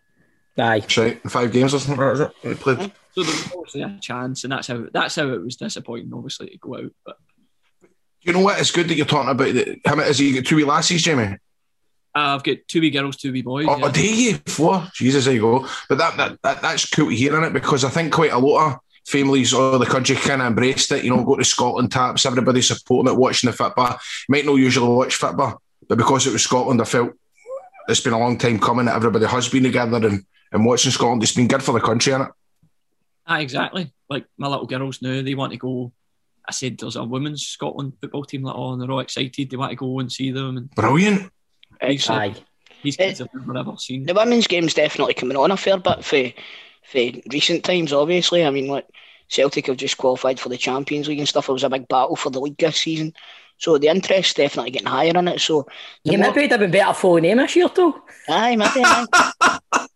Aye. 0.58 0.84
Right. 0.96 1.30
Five 1.30 1.52
games 1.52 1.72
or 1.72 1.78
something 1.78 2.04
like 2.04 2.18
that, 2.18 2.24
is 2.24 2.44
it? 2.44 2.48
We 2.48 2.54
played. 2.54 2.78
Mm-hmm. 2.78 2.96
So 3.14 3.22
there 3.22 3.32
was 3.32 3.52
obviously 3.54 3.82
a 3.82 3.98
chance, 4.00 4.44
and 4.44 4.52
that's 4.52 4.66
how 4.68 4.86
that's 4.92 5.16
how 5.16 5.28
it 5.28 5.42
was 5.42 5.56
disappointing, 5.56 6.12
obviously, 6.14 6.48
to 6.48 6.58
go 6.58 6.76
out. 6.76 6.92
But 7.04 7.18
You 8.22 8.32
know 8.32 8.40
what? 8.40 8.60
It's 8.60 8.70
good 8.70 8.88
that 8.88 8.94
you're 8.94 9.06
talking 9.06 9.30
about 9.30 9.52
the, 9.52 9.80
how 9.84 9.96
many, 9.96 10.08
is 10.08 10.20
it 10.20 10.24
you 10.24 10.34
got 10.34 10.46
two 10.46 10.56
wee 10.56 10.64
lassies, 10.64 11.02
Jamie? 11.02 11.36
I've 12.14 12.42
got 12.42 12.58
two 12.68 12.80
wee 12.80 12.90
girls, 12.90 13.16
two 13.16 13.32
wee 13.32 13.42
boys. 13.42 13.66
Oh, 13.68 13.78
yeah. 13.78 13.90
do 13.90 14.14
you? 14.14 14.34
Four? 14.46 14.86
Jesus, 14.94 15.24
there 15.24 15.34
you 15.34 15.40
go. 15.40 15.68
But 15.88 15.98
that, 15.98 16.16
that, 16.18 16.42
that 16.42 16.62
that's 16.62 16.88
cool 16.88 17.08
hearing 17.08 17.44
it 17.44 17.52
because 17.52 17.84
I 17.84 17.90
think 17.90 18.12
quite 18.12 18.32
a 18.32 18.38
lot 18.38 18.66
of 18.66 18.80
families 19.06 19.52
all 19.52 19.78
the 19.78 19.86
country 19.86 20.14
kind 20.16 20.42
of 20.42 20.48
embraced 20.48 20.92
it. 20.92 21.04
You 21.04 21.16
know, 21.16 21.24
go 21.24 21.36
to 21.36 21.44
Scotland 21.44 21.90
taps, 21.90 22.26
everybody 22.26 22.62
supporting 22.62 23.12
it, 23.12 23.18
watching 23.18 23.50
the 23.50 23.56
football. 23.56 23.98
Might 24.28 24.44
not 24.44 24.54
usually 24.54 24.88
watch 24.88 25.16
football, 25.16 25.60
but 25.88 25.98
because 25.98 26.26
it 26.26 26.32
was 26.32 26.42
Scotland, 26.42 26.80
I 26.80 26.84
felt 26.84 27.12
it's 27.88 28.00
been 28.00 28.12
a 28.12 28.18
long 28.18 28.38
time 28.38 28.58
coming 28.58 28.86
that 28.86 28.96
everybody 28.96 29.26
has 29.26 29.48
been 29.48 29.64
together 29.64 30.06
and, 30.06 30.24
and 30.52 30.64
watching 30.64 30.92
Scotland. 30.92 31.22
It's 31.22 31.34
been 31.34 31.48
good 31.48 31.62
for 31.62 31.72
the 31.72 31.80
country, 31.80 32.12
innit? 32.12 32.30
Ah, 33.26 33.38
exactly. 33.38 33.92
Like 34.08 34.26
my 34.36 34.48
little 34.48 34.66
girls 34.66 35.00
now, 35.00 35.22
they 35.22 35.34
want 35.34 35.52
to 35.52 35.58
go. 35.58 35.92
I 36.48 36.52
said 36.52 36.78
there's 36.78 36.96
a 36.96 37.04
women's 37.04 37.46
Scotland 37.46 37.92
football 38.00 38.24
team 38.24 38.42
like 38.42 38.56
oh, 38.56 38.72
and 38.72 38.82
they're 38.82 38.90
all 38.90 39.00
excited. 39.00 39.48
They 39.50 39.56
want 39.56 39.70
to 39.70 39.76
go 39.76 39.98
and 40.00 40.10
see 40.10 40.30
them. 40.32 40.56
And 40.56 40.70
Brilliant. 40.72 41.30
these, 41.86 42.08
Aye. 42.10 42.34
these 42.82 42.96
kids 42.96 43.20
have 43.20 43.28
never 43.34 43.56
ever 43.58 43.76
seen. 43.78 44.04
The 44.06 44.14
women's 44.14 44.46
game's 44.48 44.74
definitely 44.74 45.14
coming 45.14 45.36
on 45.36 45.50
a 45.52 45.56
fair 45.56 45.78
bit 45.78 46.04
for, 46.04 46.30
for 46.84 47.00
recent 47.32 47.64
times, 47.64 47.92
obviously. 47.92 48.44
I 48.44 48.50
mean, 48.50 48.66
like 48.66 48.86
Celtic 49.28 49.66
have 49.68 49.76
just 49.76 49.98
qualified 49.98 50.40
for 50.40 50.48
the 50.48 50.56
Champions 50.58 51.08
League 51.08 51.20
and 51.20 51.28
stuff. 51.28 51.48
It 51.48 51.52
was 51.52 51.64
a 51.64 51.70
big 51.70 51.86
battle 51.88 52.16
for 52.16 52.30
the 52.30 52.40
league 52.40 52.58
this 52.58 52.80
season. 52.80 53.14
So 53.58 53.78
the 53.78 53.86
interest's 53.88 54.34
definitely 54.34 54.72
getting 54.72 54.88
higher 54.88 55.16
in 55.16 55.28
it. 55.28 55.40
So 55.40 55.62
the 56.04 56.10
Yeah, 56.12 56.16
more- 56.18 56.28
maybe 56.30 56.40
it'd 56.40 56.50
have 56.50 56.60
been 56.60 56.70
better 56.72 56.92
following 56.94 57.24
him 57.24 57.38
this 57.38 57.54
year, 57.54 57.68
too. 57.68 58.02
Aye, 58.28 58.56
maybe. 58.56 58.82
aye. 58.84 59.88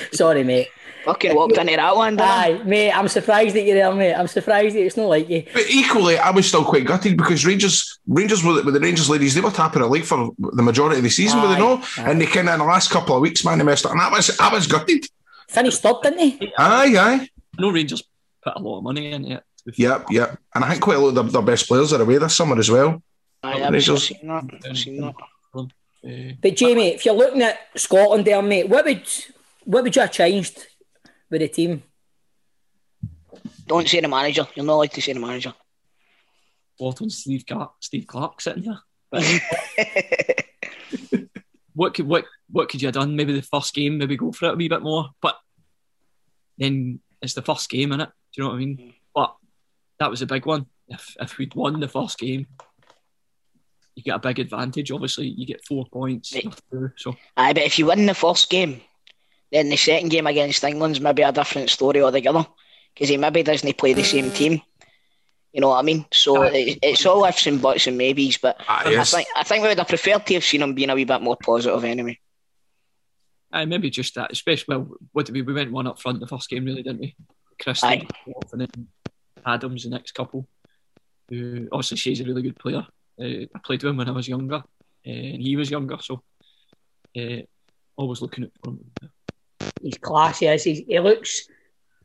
Sorry, 0.12 0.44
mate. 0.44 0.68
Fucking 1.04 1.34
walked 1.34 1.56
into 1.56 1.76
that 1.76 1.96
one, 1.96 2.16
didn't 2.16 2.30
Aye, 2.30 2.62
mate, 2.64 2.92
I'm 2.92 3.08
surprised 3.08 3.56
that 3.56 3.62
you're 3.62 3.74
there, 3.74 3.92
mate. 3.92 4.14
I'm 4.14 4.28
surprised 4.28 4.76
that 4.76 4.82
it's 4.84 4.96
not 4.96 5.08
like 5.08 5.28
you. 5.28 5.44
But 5.52 5.64
equally, 5.68 6.18
I 6.18 6.30
was 6.30 6.46
still 6.46 6.64
quite 6.64 6.86
gutted 6.86 7.16
because 7.16 7.44
Rangers, 7.44 7.98
Rangers 8.06 8.44
were 8.44 8.62
with 8.62 8.74
the 8.74 8.80
Rangers 8.80 9.10
ladies, 9.10 9.34
they 9.34 9.40
were 9.40 9.50
tapping 9.50 9.82
a 9.82 9.86
league 9.86 10.04
for 10.04 10.30
the 10.38 10.62
majority 10.62 10.98
of 10.98 11.02
the 11.02 11.10
season, 11.10 11.40
were 11.40 11.48
they 11.48 11.54
Aye, 11.54 11.58
not? 11.58 11.88
And 11.98 12.20
they 12.20 12.26
kind 12.26 12.48
of 12.48 12.54
in 12.54 12.60
the 12.60 12.66
last 12.66 12.90
couple 12.90 13.16
of 13.16 13.22
weeks, 13.22 13.44
man, 13.44 13.58
they 13.58 13.64
messed 13.64 13.84
up. 13.86 13.92
And 13.92 14.00
I 14.00 14.10
was, 14.10 14.38
I 14.38 14.52
was 14.52 14.66
gutted. 14.66 15.06
Finished 15.48 15.82
third, 15.82 15.96
didn't 16.02 16.18
he? 16.18 16.52
Aye, 16.58 16.94
aye. 16.98 17.28
No 17.58 17.70
Rangers 17.70 18.02
put 18.42 18.54
a 18.56 18.60
lot 18.60 18.78
of 18.78 18.84
money 18.84 19.12
in 19.12 19.24
it. 19.24 19.42
Yep, 19.76 20.06
yep. 20.10 20.38
And 20.54 20.64
I 20.64 20.70
think 20.70 20.82
quite 20.82 20.96
a 20.96 21.00
lot 21.00 21.08
of 21.08 21.14
their, 21.14 21.24
their 21.24 21.42
best 21.42 21.68
players 21.68 21.92
are 21.92 22.00
away 22.02 22.18
this 22.18 22.36
summer 22.36 22.58
as 22.58 22.70
well. 22.70 23.02
Aye, 23.42 23.62
I've 23.62 23.72
Rangers. 23.72 24.08
seen 24.08 24.26
that. 24.28 24.44
I've 24.68 24.78
seen 24.78 25.00
that. 25.00 25.14
But 26.40 26.56
Jamie, 26.56 26.88
if 26.88 27.04
you're 27.06 27.14
looking 27.14 27.42
at 27.42 27.58
Scotland 27.76 28.24
there, 28.24 28.42
mate, 28.42 28.68
what 28.68 28.84
would 28.84 29.06
what 29.64 29.84
would 29.84 29.94
you 29.94 30.02
have 30.02 30.10
changed 30.10 30.66
with 31.32 31.40
the 31.40 31.48
team? 31.48 31.82
Don't 33.66 33.88
say 33.88 34.00
the 34.00 34.08
manager. 34.08 34.46
You're 34.54 34.66
not 34.66 34.74
allowed 34.74 34.92
to 34.92 35.02
say 35.02 35.14
the 35.14 35.20
manager. 35.20 35.52
what 36.78 37.02
on 37.02 37.10
Steve 37.10 37.44
Clarke, 37.46 37.72
Steve 37.80 38.06
Clarke 38.06 38.40
sitting 38.40 38.62
here. 38.62 38.78
What 41.74 41.94
could 41.94 42.06
what 42.06 42.24
what 42.50 42.68
could 42.68 42.82
you 42.82 42.88
have 42.88 42.94
done? 42.94 43.16
Maybe 43.16 43.32
the 43.32 43.42
first 43.42 43.74
game, 43.74 43.98
maybe 43.98 44.16
go 44.16 44.32
for 44.32 44.46
it 44.46 44.54
a 44.54 44.56
wee 44.56 44.68
bit 44.68 44.82
more. 44.82 45.10
But 45.20 45.36
then 46.58 47.00
it's 47.20 47.34
the 47.34 47.42
first 47.42 47.70
game, 47.70 47.90
innit? 47.90 48.06
Do 48.06 48.12
you 48.36 48.44
know 48.44 48.50
what 48.50 48.56
I 48.56 48.58
mean? 48.58 48.76
Mm. 48.76 48.94
But 49.14 49.36
that 49.98 50.10
was 50.10 50.22
a 50.22 50.26
big 50.26 50.44
one. 50.44 50.66
If 50.88 51.16
if 51.20 51.38
we'd 51.38 51.54
won 51.54 51.80
the 51.80 51.88
first 51.88 52.18
game, 52.18 52.46
you 53.94 54.02
get 54.02 54.16
a 54.16 54.18
big 54.18 54.38
advantage. 54.38 54.90
Obviously, 54.90 55.28
you 55.28 55.46
get 55.46 55.64
four 55.64 55.86
points. 55.86 56.34
you're 56.34 56.52
through, 56.70 56.92
So 56.96 57.16
Aye, 57.36 57.54
but 57.54 57.62
if 57.62 57.78
you 57.78 57.86
win 57.86 58.06
the 58.06 58.14
first 58.14 58.50
game, 58.50 58.82
then 59.52 59.68
the 59.68 59.76
second 59.76 60.08
game 60.08 60.26
against 60.26 60.64
England's 60.64 61.00
maybe 61.00 61.22
a 61.22 61.30
different 61.30 61.70
story 61.70 62.02
altogether. 62.02 62.46
Because 62.94 63.08
he 63.08 63.16
maybe 63.16 63.42
doesn't 63.42 63.78
play 63.78 63.92
the 63.92 64.02
same 64.04 64.30
team. 64.30 64.60
You 65.52 65.60
know 65.60 65.68
what 65.68 65.78
I 65.78 65.82
mean? 65.82 66.06
So 66.12 66.42
it, 66.42 66.78
it's 66.82 67.06
all 67.06 67.24
ifs 67.24 67.46
and 67.46 67.60
buts 67.60 67.86
and 67.86 67.96
maybes. 67.98 68.38
But 68.38 68.56
Ah, 68.68 68.82
I 68.86 69.04
think 69.04 69.28
I 69.36 69.42
think 69.44 69.62
we 69.62 69.68
would 69.68 69.78
have 69.78 69.88
preferred 69.88 70.26
to 70.26 70.34
have 70.34 70.44
seen 70.44 70.62
him 70.62 70.74
being 70.74 70.90
a 70.90 70.94
wee 70.94 71.04
bit 71.04 71.20
more 71.22 71.36
positive 71.36 71.84
anyway. 71.84 72.18
Aye, 73.52 73.66
maybe 73.66 73.90
just 73.90 74.14
that. 74.14 74.32
Especially 74.32 74.76
well, 74.76 74.88
what 75.12 75.26
did 75.26 75.34
we? 75.34 75.42
We 75.42 75.52
went 75.52 75.72
one 75.72 75.86
up 75.86 76.00
front 76.00 76.20
the 76.20 76.26
first 76.26 76.48
game, 76.48 76.64
really, 76.64 76.82
didn't 76.82 77.00
we? 77.00 77.14
Christie, 77.60 77.86
Aye. 77.86 78.06
and 78.52 78.60
then 78.62 78.88
Adams, 79.44 79.84
the 79.84 79.90
next 79.90 80.12
couple. 80.12 80.48
Who 81.28 81.68
obviously 81.70 81.98
she's 81.98 82.20
a 82.20 82.24
really 82.24 82.42
good 82.42 82.58
player. 82.58 82.86
Uh, 83.20 83.46
I 83.54 83.58
played 83.62 83.82
with 83.82 83.90
him 83.90 83.98
when 83.98 84.08
I 84.08 84.12
was 84.12 84.28
younger, 84.28 84.56
uh, 84.56 84.62
and 85.04 85.42
he 85.42 85.56
was 85.56 85.70
younger, 85.70 85.98
so 86.00 86.22
uh, 87.18 87.42
always 87.96 88.22
looking 88.22 88.44
at 88.44 88.50
for 88.62 88.70
him. 88.70 88.80
He's 89.82 89.98
classy, 89.98 90.46
is 90.46 90.64
he? 90.64 90.84
He 90.88 90.98
looks, 91.00 91.46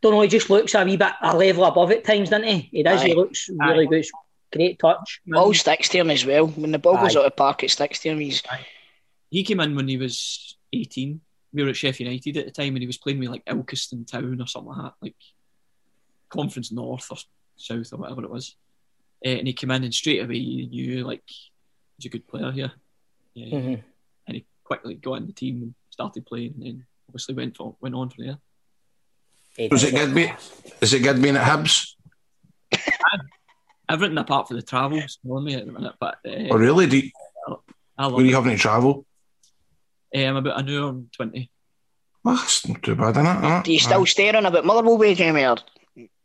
don't 0.01 0.14
know, 0.14 0.22
he 0.22 0.28
just 0.28 0.49
looks 0.49 0.76
a 0.76 0.84
wee 0.84 0.97
bit 0.97 1.12
a 1.22 1.36
level 1.38 1.66
above 1.66 1.91
at 1.91 2.03
times, 2.03 2.30
doesn't 2.30 2.47
he? 2.47 2.70
He 2.72 2.84
does, 2.84 3.01
he 3.01 3.12
Aye. 3.12 3.16
looks 3.16 3.49
really 3.49 3.86
Aye. 3.86 3.89
good. 3.89 4.05
Great 4.53 4.80
touch. 4.80 5.22
Ball 5.28 5.53
sticks 5.53 5.89
to 5.89 5.97
him 5.99 6.10
as 6.10 6.26
well. 6.26 6.47
When 6.47 6.72
the 6.72 6.80
ball 6.80 6.95
goes 6.97 7.16
out 7.16 7.26
of 7.26 7.32
the 7.32 7.36
park, 7.36 7.64
it 7.64 7.72
sticks 7.72 7.99
to 7.99 8.10
him. 8.10 8.20
He's 8.20 8.41
He 9.30 9.43
came 9.43 9.60
in 9.60 9.76
when 9.76 9.88
he 9.89 9.97
was 9.97 10.55
eighteen. 10.72 11.20
We 11.53 11.64
were 11.64 11.70
at 11.70 11.76
Sheffield 11.76 12.08
United 12.12 12.38
at 12.38 12.45
the 12.45 12.51
time, 12.51 12.76
and 12.76 12.82
he 12.82 12.88
was 12.88 12.97
playing 12.97 13.20
with 13.20 13.28
like 13.30 13.43
Ilkeston 13.45 14.08
Town 14.10 14.39
or 14.41 14.47
something 14.47 14.70
like 14.72 14.82
that, 14.84 14.93
like 15.01 15.16
Conference 16.30 16.72
North 16.72 17.08
or 17.12 17.18
South 17.58 17.91
or 17.93 17.97
whatever 17.97 18.24
it 18.24 18.30
was. 18.30 18.55
Uh, 19.26 19.30
and 19.30 19.47
he 19.47 19.53
came 19.53 19.72
in 19.72 19.84
and 19.84 19.93
straight 19.93 20.24
away 20.24 20.36
you 20.36 20.68
knew 20.68 21.03
like 21.05 21.24
he's 21.97 22.05
a 22.05 22.10
good 22.10 22.28
player 22.28 22.51
here. 22.51 22.72
Yeah. 23.34 23.47
Mhm. 23.60 23.84
and 24.28 24.36
he 24.36 24.45
quickly 24.64 24.95
got 24.95 25.16
in 25.16 25.28
the 25.28 25.34
team 25.34 25.62
and 25.62 25.76
started 25.89 26.26
playing, 26.26 26.53
and 26.55 26.64
then 26.64 26.86
obviously 27.10 27.36
went 27.36 27.58
for, 27.58 27.76
went 27.82 27.95
on 27.95 28.10
from 28.10 28.26
there. 28.26 28.38
He 29.55 29.68
Was 29.70 29.82
does 29.82 29.91
it 29.91 29.95
good 29.95 30.14
being, 30.14 30.34
is 30.82 30.93
it 30.93 30.99
good 31.01 31.22
being 31.22 31.36
at 31.36 31.43
Hibs? 31.47 31.93
Everything 33.89 34.18
apart 34.18 34.47
from 34.47 34.58
the 34.58 34.64
travel 34.64 34.97
is 34.97 35.18
on 35.28 35.43
me 35.43 35.55
at 35.55 35.66
the 35.66 35.72
minute, 35.72 35.95
but 35.99 36.20
uh, 36.28 36.49
Or 36.51 36.60
really? 36.60 36.88
Do 36.88 36.97
you, 36.97 37.12
I 37.97 38.05
love 38.05 38.14
were 38.14 38.22
you 38.22 38.36
having 38.36 38.51
to 38.51 38.58
travel? 38.58 39.05
Uh, 40.16 40.20
I'm 40.20 40.36
about 40.36 40.60
an 40.60 40.70
hour 40.70 40.89
and 40.89 41.12
twenty. 41.14 41.49
Well, 42.24 42.36
that's 42.36 42.68
not 42.68 42.84
too 42.84 42.95
bad, 42.95 43.16
innit? 43.16 43.64
do 43.64 43.72
you 43.72 43.80
still 43.80 44.05
stay 44.05 44.30
on 44.30 44.45
about 44.45 44.66
Motherwell 44.66 44.97
way, 44.97 45.16
Jamie? 45.16 45.45
Or 45.45 45.55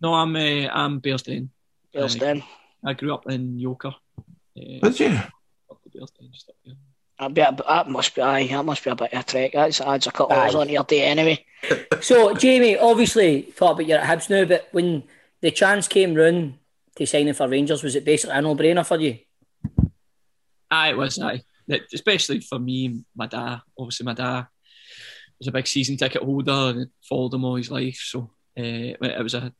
No, 0.00 0.14
I'm 0.14 0.34
uh, 0.34 0.68
I'm 0.72 1.00
Bearsden. 1.00 1.48
Bearsden? 1.94 2.42
I 2.84 2.94
grew 2.94 3.14
up 3.14 3.30
in 3.30 3.58
Yoker. 3.58 3.94
Uh, 4.18 4.88
Did 4.88 5.00
you? 5.00 5.06
up 5.70 5.80
to 5.82 5.88
Bearsden, 5.88 6.32
just 6.32 6.48
up 6.48 6.56
here. 6.64 6.74
That'd 7.18 7.34
be 7.34 7.40
a, 7.40 7.56
that 7.68 7.88
must 7.88 8.14
be 8.14 8.22
aye, 8.22 8.46
that 8.48 8.64
must 8.64 8.82
be 8.84 8.90
a 8.90 8.94
bit 8.96 9.12
of 9.12 9.20
a 9.20 9.22
trek. 9.22 9.52
That 9.52 9.80
adds 9.80 10.06
a 10.06 10.12
couple 10.12 10.36
hours 10.36 10.54
on 10.54 10.68
your 10.68 10.84
day 10.84 11.02
anyway. 11.02 11.44
So, 12.00 12.34
Jamie, 12.34 12.76
obviously, 12.76 13.42
thought 13.42 13.72
about 13.72 13.86
you're 13.86 14.00
at 14.00 14.08
Hibs 14.18 14.28
now, 14.28 14.44
but 14.44 14.66
when 14.72 15.04
the 15.40 15.52
chance 15.52 15.86
came 15.86 16.14
round 16.16 16.54
to 16.96 17.06
signing 17.06 17.34
for 17.34 17.46
Rangers, 17.46 17.84
was 17.84 17.94
it 17.94 18.04
basically 18.04 18.36
a 18.36 18.42
no-brainer 18.42 18.84
for 18.84 18.98
you? 18.98 19.18
Aye, 20.70 20.90
it 20.90 20.96
was 20.96 21.20
aye. 21.20 21.42
Especially 21.94 22.40
for 22.40 22.58
me, 22.58 23.04
my 23.14 23.26
dad. 23.28 23.60
Obviously, 23.78 24.04
my 24.06 24.14
dad 24.14 24.46
was 25.38 25.46
a 25.46 25.52
big 25.52 25.68
season 25.68 25.96
ticket 25.96 26.22
holder 26.22 26.70
and 26.70 26.88
followed 27.08 27.34
him 27.34 27.44
all 27.44 27.54
his 27.54 27.70
life. 27.70 28.00
So 28.02 28.30
uh, 28.58 28.62
it 29.00 29.22
was 29.22 29.34
a 29.34 29.52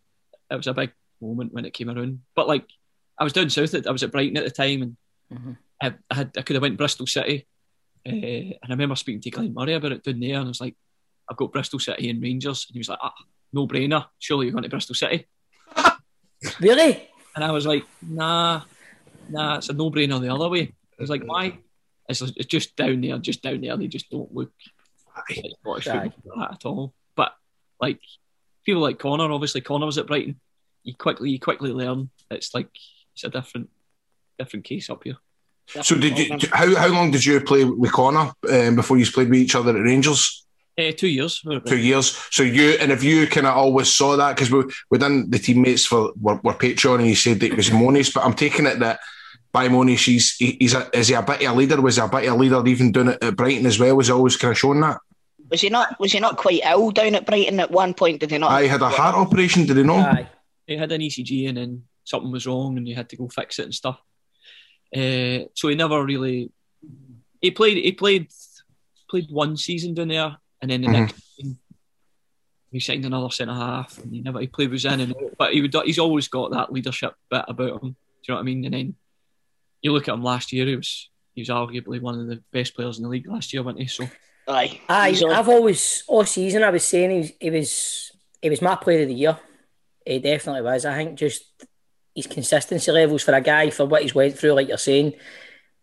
it 0.50 0.57
was 0.57 0.66
a 0.66 0.74
big 0.74 0.90
moment 1.20 1.53
when 1.53 1.64
it 1.64 1.72
came 1.74 1.88
around. 1.88 2.22
But 2.34 2.48
like, 2.48 2.64
I 3.16 3.22
was 3.24 3.32
down 3.32 3.48
south. 3.50 3.86
I 3.86 3.90
was 3.92 4.03
at 4.03 4.11
Brighton 4.11 4.36
at 4.38 4.44
the 4.44 4.50
time, 4.50 4.82
and 4.82 4.96
Mhm. 5.32 5.57
I, 5.83 5.95
I 6.11 6.14
had 6.14 6.30
I 6.39 6.43
could 6.43 6.55
have 6.55 6.62
went 6.62 6.78
Bristol 6.78 7.07
City. 7.07 7.47
Uh, 8.07 8.11
and 8.11 8.57
I 8.64 8.70
remember 8.70 8.97
speaking 8.97 9.20
to 9.20 9.30
Glenn 9.30 9.55
Murray 9.55 9.74
about 9.74 9.93
it 9.93 10.03
down 10.03 10.20
there, 10.20 10.37
and 10.37 10.47
I 10.47 10.49
was 10.49 10.61
like, 10.61 10.76
"I've 11.28 11.37
got 11.37 11.53
Bristol 11.53 11.78
City 11.78 12.11
and 12.11 12.22
Rangers," 12.22 12.66
and 12.68 12.74
he 12.74 12.80
was 12.80 12.89
like, 12.89 12.99
"Ah, 13.01 13.14
no 13.53 13.66
brainer. 13.66 14.07
Surely 14.18 14.47
you're 14.47 14.53
going 14.53 14.64
to 14.64 14.70
Bristol 14.70 14.95
City." 14.95 15.26
Really? 16.61 17.09
And 17.35 17.45
I 17.45 17.51
was 17.51 17.66
like, 17.66 17.85
nah, 18.03 18.62
nah, 19.28 19.57
it's 19.57 19.68
a 19.68 19.72
no 19.72 19.91
brainer 19.91 20.20
the 20.20 20.33
other 20.35 20.49
way. 20.49 20.74
I 20.99 21.03
was 21.03 21.11
like, 21.11 21.24
why? 21.24 21.59
It's, 22.09 22.20
it's 22.20 22.47
just 22.47 22.76
down 22.76 23.01
there, 23.01 23.18
just 23.18 23.43
down 23.43 23.61
there. 23.61 23.76
They 23.76 23.87
just 23.87 24.11
don't 24.11 24.33
look 24.35 24.53
like 25.28 25.55
Scottish 25.61 25.89
Aye. 25.89 26.11
football 26.11 26.43
at 26.43 26.64
all. 26.64 26.95
But 27.16 27.33
like 27.80 28.01
people 28.64 28.83
like 28.83 28.99
Connor, 28.99 29.30
obviously 29.30 29.61
Connor 29.61 29.87
was 29.87 29.99
at 29.99 30.07
Brighton. 30.07 30.41
You 30.83 30.95
quickly, 30.95 31.30
you 31.30 31.39
quickly 31.39 31.72
learn 31.72 32.11
it's 32.30 32.55
like 32.55 32.68
it's 33.14 33.24
a 33.24 33.30
different, 33.30 33.70
different 34.39 34.64
case 34.64 34.91
up 34.91 35.05
here. 35.05 35.16
So 35.67 35.97
did 35.97 36.19
you? 36.19 36.37
How 36.53 36.75
how 36.77 36.89
long 36.89 37.11
did 37.11 37.25
you 37.25 37.41
play 37.41 37.65
with 37.65 37.93
Connor 37.93 38.33
um, 38.51 38.77
before 38.77 38.99
you 38.99 39.07
played 39.07 39.31
with 39.31 39.39
each 39.39 39.55
other 39.55 39.77
at 39.77 39.83
Rangers? 39.83 40.45
Uh, 40.79 40.91
two 40.97 41.09
years. 41.09 41.41
we 41.45 41.55
were 41.55 41.61
at 41.61 41.67
Two 41.67 41.79
years. 41.79 42.17
So 42.31 42.43
you 42.43 42.71
and 42.81 42.91
if 42.93 43.03
you 43.05 43.27
kind 43.27 43.47
of 43.47 43.57
always 43.57 43.89
saw 43.93 44.17
that 44.17 44.35
because 44.37 44.51
we 44.51 44.65
we 44.91 44.99
done 44.99 45.31
the 45.31 45.39
teammates 45.39 45.87
for 45.87 46.13
were, 46.21 46.41
were 46.43 46.55
Patreon 46.55 46.99
and 47.01 47.07
you 47.07 47.15
said 47.15 47.41
that 47.41 47.53
it 47.53 47.57
was 47.57 47.71
Monies, 47.71 48.13
but 48.13 48.25
I'm 48.25 48.35
taking 48.35 48.67
it 48.67 48.79
that 48.81 49.01
by 49.53 49.69
Monish, 49.69 50.07
he's 50.07 50.35
he- 50.37 50.57
he's 50.61 50.75
a, 50.75 50.89
is 50.99 51.09
he 51.09 51.15
a 51.15 51.23
bit 51.23 51.43
of 51.43 51.53
a 51.53 51.55
leader? 51.55 51.81
Was 51.81 51.97
he 51.97 52.03
a 52.03 52.09
bit 52.09 52.27
of 52.27 52.35
a 52.35 52.37
leader 52.37 52.67
even 52.67 52.91
doing 52.93 53.09
it 53.09 53.23
at 53.23 53.37
Brighton 53.37 53.67
as 53.67 53.79
well? 53.79 53.97
Was 53.97 54.07
he 54.09 54.13
always 54.13 54.37
kind 54.37 54.53
of 54.53 54.59
showing 54.59 54.81
that? 54.81 54.99
Was 55.51 55.61
he 55.61 55.69
not? 55.69 55.99
Was 56.01 56.13
he 56.13 56.21
not 56.21 56.39
quite 56.39 56.63
ill 56.65 56.91
down 56.91 57.15
at 57.15 57.27
Brighton 57.27 57.61
at 57.61 57.71
one 57.71 57.93
point? 57.93 58.21
Did 58.21 58.31
he 58.31 58.39
not? 58.39 58.51
I 58.51 58.67
had 58.67 58.81
a 58.81 58.89
heart 58.89 59.15
operation. 59.15 59.67
Did 59.67 59.77
he 59.77 59.83
not? 59.83 60.09
Aye. 60.15 60.29
he 60.67 60.77
had 60.77 60.91
an 60.93 61.03
ECG 61.03 61.49
and 61.49 61.59
then 61.59 61.83
something 62.05 62.33
was 62.33 62.47
wrong 62.47 62.79
and 62.79 62.87
he 62.87 62.95
had 62.95 63.09
to 63.11 63.17
go 63.17 63.29
fix 63.29 63.59
it 63.59 63.65
and 63.65 63.75
stuff. 63.75 64.01
Uh, 64.95 65.49
so 65.55 65.68
he 65.68 65.74
never 65.74 66.05
really 66.05 66.51
he 67.40 67.51
played 67.51 67.78
he 67.78 67.93
played 67.93 68.28
played 69.09 69.26
one 69.30 69.57
season 69.57 69.95
down 69.95 70.09
there 70.09 70.36
and 70.61 70.70
then 70.70 70.82
the 70.82 70.88
Mhm. 70.88 70.93
next 70.93 71.22
season 71.36 71.59
he 72.70 72.80
signed 72.80 73.05
another 73.05 73.30
centre 73.30 73.55
half 73.55 73.99
and 73.99 74.12
he 74.14 74.20
never 74.20 74.40
he 74.40 74.47
played 74.47 74.70
was 74.70 74.84
in 74.84 75.01
and 75.01 75.12
out. 75.14 75.36
but 75.38 75.53
he 75.55 75.61
would 75.62 75.74
he's 75.84 75.99
always 75.99 76.28
got 76.28 76.51
that 76.53 76.72
leadership 76.72 77.14
bit 77.30 77.45
about 77.49 77.82
him. 77.82 77.90
Do 77.90 77.97
you 78.28 78.28
know 78.28 78.34
what 78.36 78.40
I 78.40 78.45
mean? 78.45 78.64
And 78.64 78.74
then 78.74 78.95
you 79.82 79.93
look 79.93 80.09
at 80.09 80.14
him 80.14 80.22
last 80.22 80.53
year, 80.53 80.66
he 80.66 80.76
was 80.76 81.09
he 81.34 81.40
was 81.40 81.49
arguably 81.49 82.01
one 82.01 82.18
of 82.20 82.26
the 82.26 82.43
best 82.53 82.74
players 82.74 82.99
in 82.99 83.03
the 83.05 83.09
league 83.09 83.26
last 83.28 83.53
year, 83.53 83.62
wasn't 83.62 83.80
he? 83.82 83.86
So 83.88 84.09
Aye. 84.49 84.80
Aye. 84.88 85.22
I've 85.30 85.49
always 85.49 86.05
all 86.09 86.24
season 86.24 86.62
I 86.62 86.70
was 86.70 86.84
saying 86.84 87.11
he 87.11 87.18
was 87.18 87.32
he 87.40 87.51
was 87.51 88.12
he 88.43 88.51
was 88.51 88.62
my 88.62 88.76
player 88.76 89.03
of 89.03 89.09
the 89.09 89.14
year. 89.14 89.38
He 90.07 90.18
definitely 90.18 90.62
was. 90.62 90.84
I 90.84 90.95
think 90.97 91.18
just 91.18 91.45
his 92.15 92.27
consistency 92.27 92.91
levels 92.93 93.23
for 93.23 93.33
a 93.35 93.41
guy 93.41 93.71
for 93.71 93.87
what 93.87 94.03
he's 94.03 94.15
went 94.15 94.39
through, 94.39 94.53
like 94.53 94.69
you're 94.69 94.79
saying, 94.79 95.15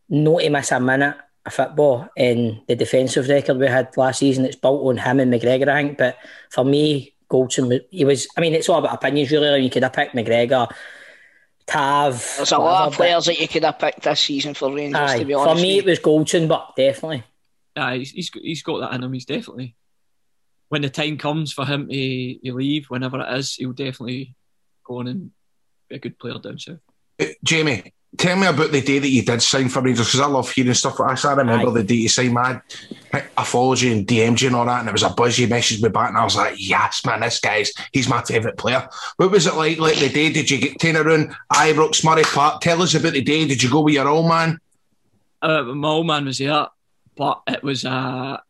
not 0.09 0.39
to 0.41 0.49
miss 0.49 0.71
a 0.71 0.79
minute 0.79 1.15
of 1.45 1.53
football 1.53 2.07
and 2.17 2.61
the 2.67 2.75
defensive 2.75 3.27
record 3.29 3.57
we 3.57 3.67
had 3.67 3.95
last 3.97 4.19
season. 4.19 4.45
It's 4.45 4.55
built 4.55 4.85
on 4.85 4.97
him 4.97 5.19
and 5.19 5.31
McGregor, 5.33 5.67
I 5.67 5.81
think. 5.83 5.97
But 5.97 6.17
for 6.51 6.63
me, 6.63 7.15
Goldson, 7.31 7.79
he 7.91 8.05
was. 8.05 8.27
I 8.37 8.41
mean, 8.41 8.53
it's 8.53 8.69
all 8.69 8.79
about 8.79 8.93
opinions, 8.95 9.31
really. 9.31 9.49
Like, 9.49 9.63
You 9.63 9.69
could 9.69 9.83
have 9.83 9.93
picked 9.93 10.15
McGregor, 10.15 10.67
Tav. 11.67 12.33
There's 12.37 12.51
a 12.51 12.57
lot 12.57 12.87
of 12.87 12.93
players 12.93 13.25
that 13.25 13.39
you 13.39 13.47
could 13.47 13.63
have 13.63 13.77
picked 13.79 14.01
this 14.01 14.19
season 14.19 14.53
for 14.53 14.73
Rangers. 14.73 14.99
Aye, 15.11 15.19
to 15.19 15.25
be 15.25 15.33
honest. 15.33 15.55
for 15.57 15.61
me, 15.61 15.77
it 15.77 15.85
was 15.85 15.99
Goldson, 15.99 16.47
but 16.47 16.75
definitely. 16.75 17.23
uh, 17.75 17.93
he's, 17.93 18.11
he's 18.11 18.29
got- 18.29 18.43
he's 18.43 18.63
got 18.63 18.79
that 18.79 18.93
in 18.95 19.03
him. 19.03 19.13
He's 19.13 19.25
definitely 19.25 19.75
when 20.69 20.81
the 20.83 20.89
time 20.89 21.17
comes 21.17 21.51
for 21.51 21.65
him 21.65 21.87
to, 21.89 22.39
to 22.39 22.53
leave, 22.53 22.85
whenever 22.89 23.19
it 23.21 23.37
is, 23.39 23.55
he'll 23.55 23.71
definitely 23.73 24.35
go 24.83 24.99
on 24.99 25.07
and 25.07 25.25
be 25.25 25.31
a 25.91 25.99
good 25.99 26.17
player 26.19 26.39
down 26.39 26.59
south. 26.59 26.79
Uh, 27.19 27.25
Jamie, 27.43 27.93
tell 28.17 28.37
me 28.37 28.47
about 28.47 28.71
the 28.71 28.81
day 28.81 28.99
that 28.99 29.09
you 29.09 29.21
did 29.21 29.41
sign 29.41 29.69
for 29.69 29.81
Rangers 29.81 30.07
because 30.07 30.19
I 30.21 30.27
love 30.27 30.49
hearing 30.51 30.73
stuff 30.73 30.99
like 30.99 31.11
this. 31.11 31.25
I 31.25 31.33
remember 31.33 31.69
Aye. 31.69 31.73
the 31.73 31.83
day 31.83 31.95
you 31.95 32.09
signed, 32.09 32.33
man. 32.33 32.61
I 33.13 33.43
followed 33.43 33.81
you 33.81 33.91
and 33.91 34.07
DM'd 34.07 34.41
you 34.41 34.47
and 34.47 34.55
all 34.55 34.65
that, 34.65 34.81
and 34.81 34.89
it 34.89 34.91
was 34.91 35.03
a 35.03 35.09
buzz. 35.09 35.37
You 35.37 35.47
messaged 35.47 35.81
me 35.81 35.89
back, 35.89 36.09
and 36.09 36.17
I 36.17 36.23
was 36.23 36.35
like, 36.35 36.55
"Yes, 36.57 37.05
man, 37.05 37.21
this 37.21 37.39
guy's 37.39 37.71
he's 37.91 38.09
my 38.09 38.21
favourite 38.21 38.57
player." 38.57 38.87
What 39.17 39.31
was 39.31 39.47
it 39.47 39.55
like? 39.55 39.79
Like 39.79 39.97
the 39.97 40.09
day? 40.09 40.31
Did 40.31 40.49
you 40.49 40.59
get 40.59 40.79
ten 40.79 40.97
around 40.97 41.35
Ibrox, 41.51 42.03
Murray 42.03 42.23
Park? 42.23 42.61
Tell 42.61 42.81
us 42.81 42.95
about 42.95 43.13
the 43.13 43.21
day. 43.21 43.45
Did 43.47 43.63
you 43.63 43.69
go 43.69 43.81
with 43.81 43.95
your 43.95 44.07
old 44.07 44.27
man? 44.27 44.59
Uh, 45.41 45.63
my 45.63 45.87
old 45.87 46.07
man 46.07 46.25
was 46.25 46.37
there, 46.37 46.67
but 47.15 47.41
it 47.47 47.63
was 47.63 47.85
a 47.85 48.41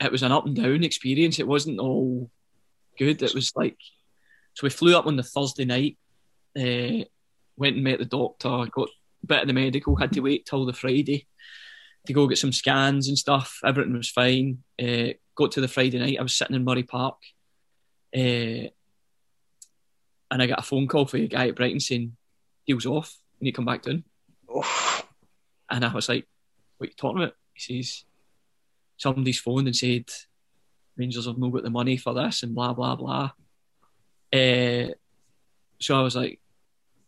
it 0.00 0.12
was 0.12 0.22
an 0.22 0.32
up 0.32 0.46
and 0.46 0.56
down 0.56 0.84
experience. 0.84 1.38
It 1.38 1.46
wasn't 1.46 1.78
all 1.78 2.30
good. 2.98 3.22
It 3.22 3.34
was 3.34 3.52
like 3.54 3.76
so 4.54 4.64
we 4.64 4.70
flew 4.70 4.96
up 4.96 5.06
on 5.06 5.16
the 5.16 5.22
Thursday 5.22 5.64
night, 5.64 5.96
uh, 6.56 7.04
went 7.56 7.76
and 7.76 7.84
met 7.84 7.98
the 7.98 8.04
doctor, 8.04 8.66
got 8.70 8.88
a 9.22 9.26
bit 9.26 9.42
of 9.42 9.46
the 9.46 9.52
medical, 9.52 9.96
had 9.96 10.12
to 10.12 10.20
wait 10.20 10.46
till 10.46 10.66
the 10.66 10.72
Friday 10.72 11.26
to 12.06 12.12
go 12.12 12.26
get 12.26 12.38
some 12.38 12.52
scans 12.52 13.08
and 13.08 13.18
stuff. 13.18 13.60
Everything 13.64 13.92
was 13.96 14.10
fine. 14.10 14.58
Uh, 14.80 15.14
got 15.36 15.52
to 15.52 15.60
the 15.60 15.68
Friday 15.68 15.98
night. 15.98 16.18
I 16.18 16.22
was 16.22 16.34
sitting 16.34 16.56
in 16.56 16.64
Murray 16.64 16.82
Park, 16.82 17.18
uh, 18.14 18.68
and 20.30 20.42
I 20.42 20.46
got 20.46 20.58
a 20.58 20.62
phone 20.62 20.88
call 20.88 21.06
from 21.06 21.20
a 21.20 21.26
guy 21.26 21.48
at 21.48 21.56
Brighton 21.56 21.80
saying 21.80 22.16
deal's 22.66 22.86
off. 22.86 23.16
You 23.38 23.44
need 23.46 23.52
to 23.52 23.56
come 23.56 23.66
back 23.66 23.82
down. 23.82 24.04
Oof. 24.56 25.06
And 25.70 25.84
I 25.84 25.92
was 25.92 26.08
like, 26.08 26.26
what 26.76 26.86
are 26.86 26.90
you 26.90 26.96
talking 26.96 27.22
about? 27.22 27.34
He 27.54 27.82
says, 27.82 28.04
somebody's 28.96 29.40
phoned 29.40 29.66
and 29.66 29.76
said, 29.76 30.04
Rangers 30.96 31.26
have 31.26 31.38
not 31.38 31.52
got 31.52 31.62
the 31.62 31.70
money 31.70 31.96
for 31.96 32.14
this 32.14 32.42
and 32.42 32.54
blah, 32.54 32.72
blah, 32.72 32.96
blah. 32.96 33.30
Uh, 34.32 34.88
so 35.82 35.98
I 35.98 36.02
was 36.02 36.14
like, 36.16 36.40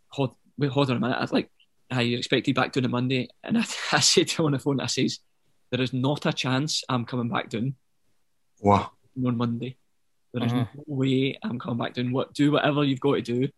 hold, 0.09 0.35
wait, 0.59 0.71
hold 0.71 0.91
on 0.91 0.97
a 0.97 1.01
minute. 1.01 1.19
I'd 1.21 1.33
like, 1.33 1.51
I 1.91 2.03
expected 2.03 2.55
back 2.55 2.73
down 2.73 2.85
on 2.85 2.91
Monday. 2.91 3.29
And 3.43 3.59
I, 3.63 3.65
I 3.93 4.01
said 4.01 4.29
to 4.29 4.43
him 4.43 4.47
on 4.47 4.53
the 4.53 4.59
phone, 4.59 4.81
I 4.81 4.87
says, 4.87 5.21
there 5.71 5.81
is 5.83 5.93
not 5.93 6.27
a 6.27 6.33
chance 6.33 6.83
I'm 6.89 7.05
coming 7.05 7.29
back 7.29 7.51
down 7.51 7.75
What? 8.61 8.91
on 9.25 9.37
Monday. 9.37 9.77
There 10.33 10.45
is 10.45 10.53
Uh-huh. 10.53 10.65
no 10.75 10.83
way 10.87 11.39
I'm 11.43 11.59
coming 11.59 11.79
back 11.79 11.95
down. 11.95 12.13
What 12.13 12.35
do 12.35 12.53
whatever 12.53 12.83
you've 12.85 13.01
got 13.01 13.15
to 13.15 13.23
do 13.23 13.49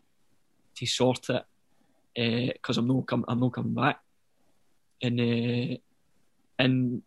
to 0.76 0.86
sort 0.86 1.28
it, 1.30 2.52
because 2.54 2.76
I'm 2.78 2.86
not 2.86 3.06
com- 3.06 3.24
I'm 3.28 3.40
not 3.40 3.52
coming 3.54 3.74
back. 3.74 4.00
And 5.02 5.20
uh, 5.20 5.76
and 6.58 7.02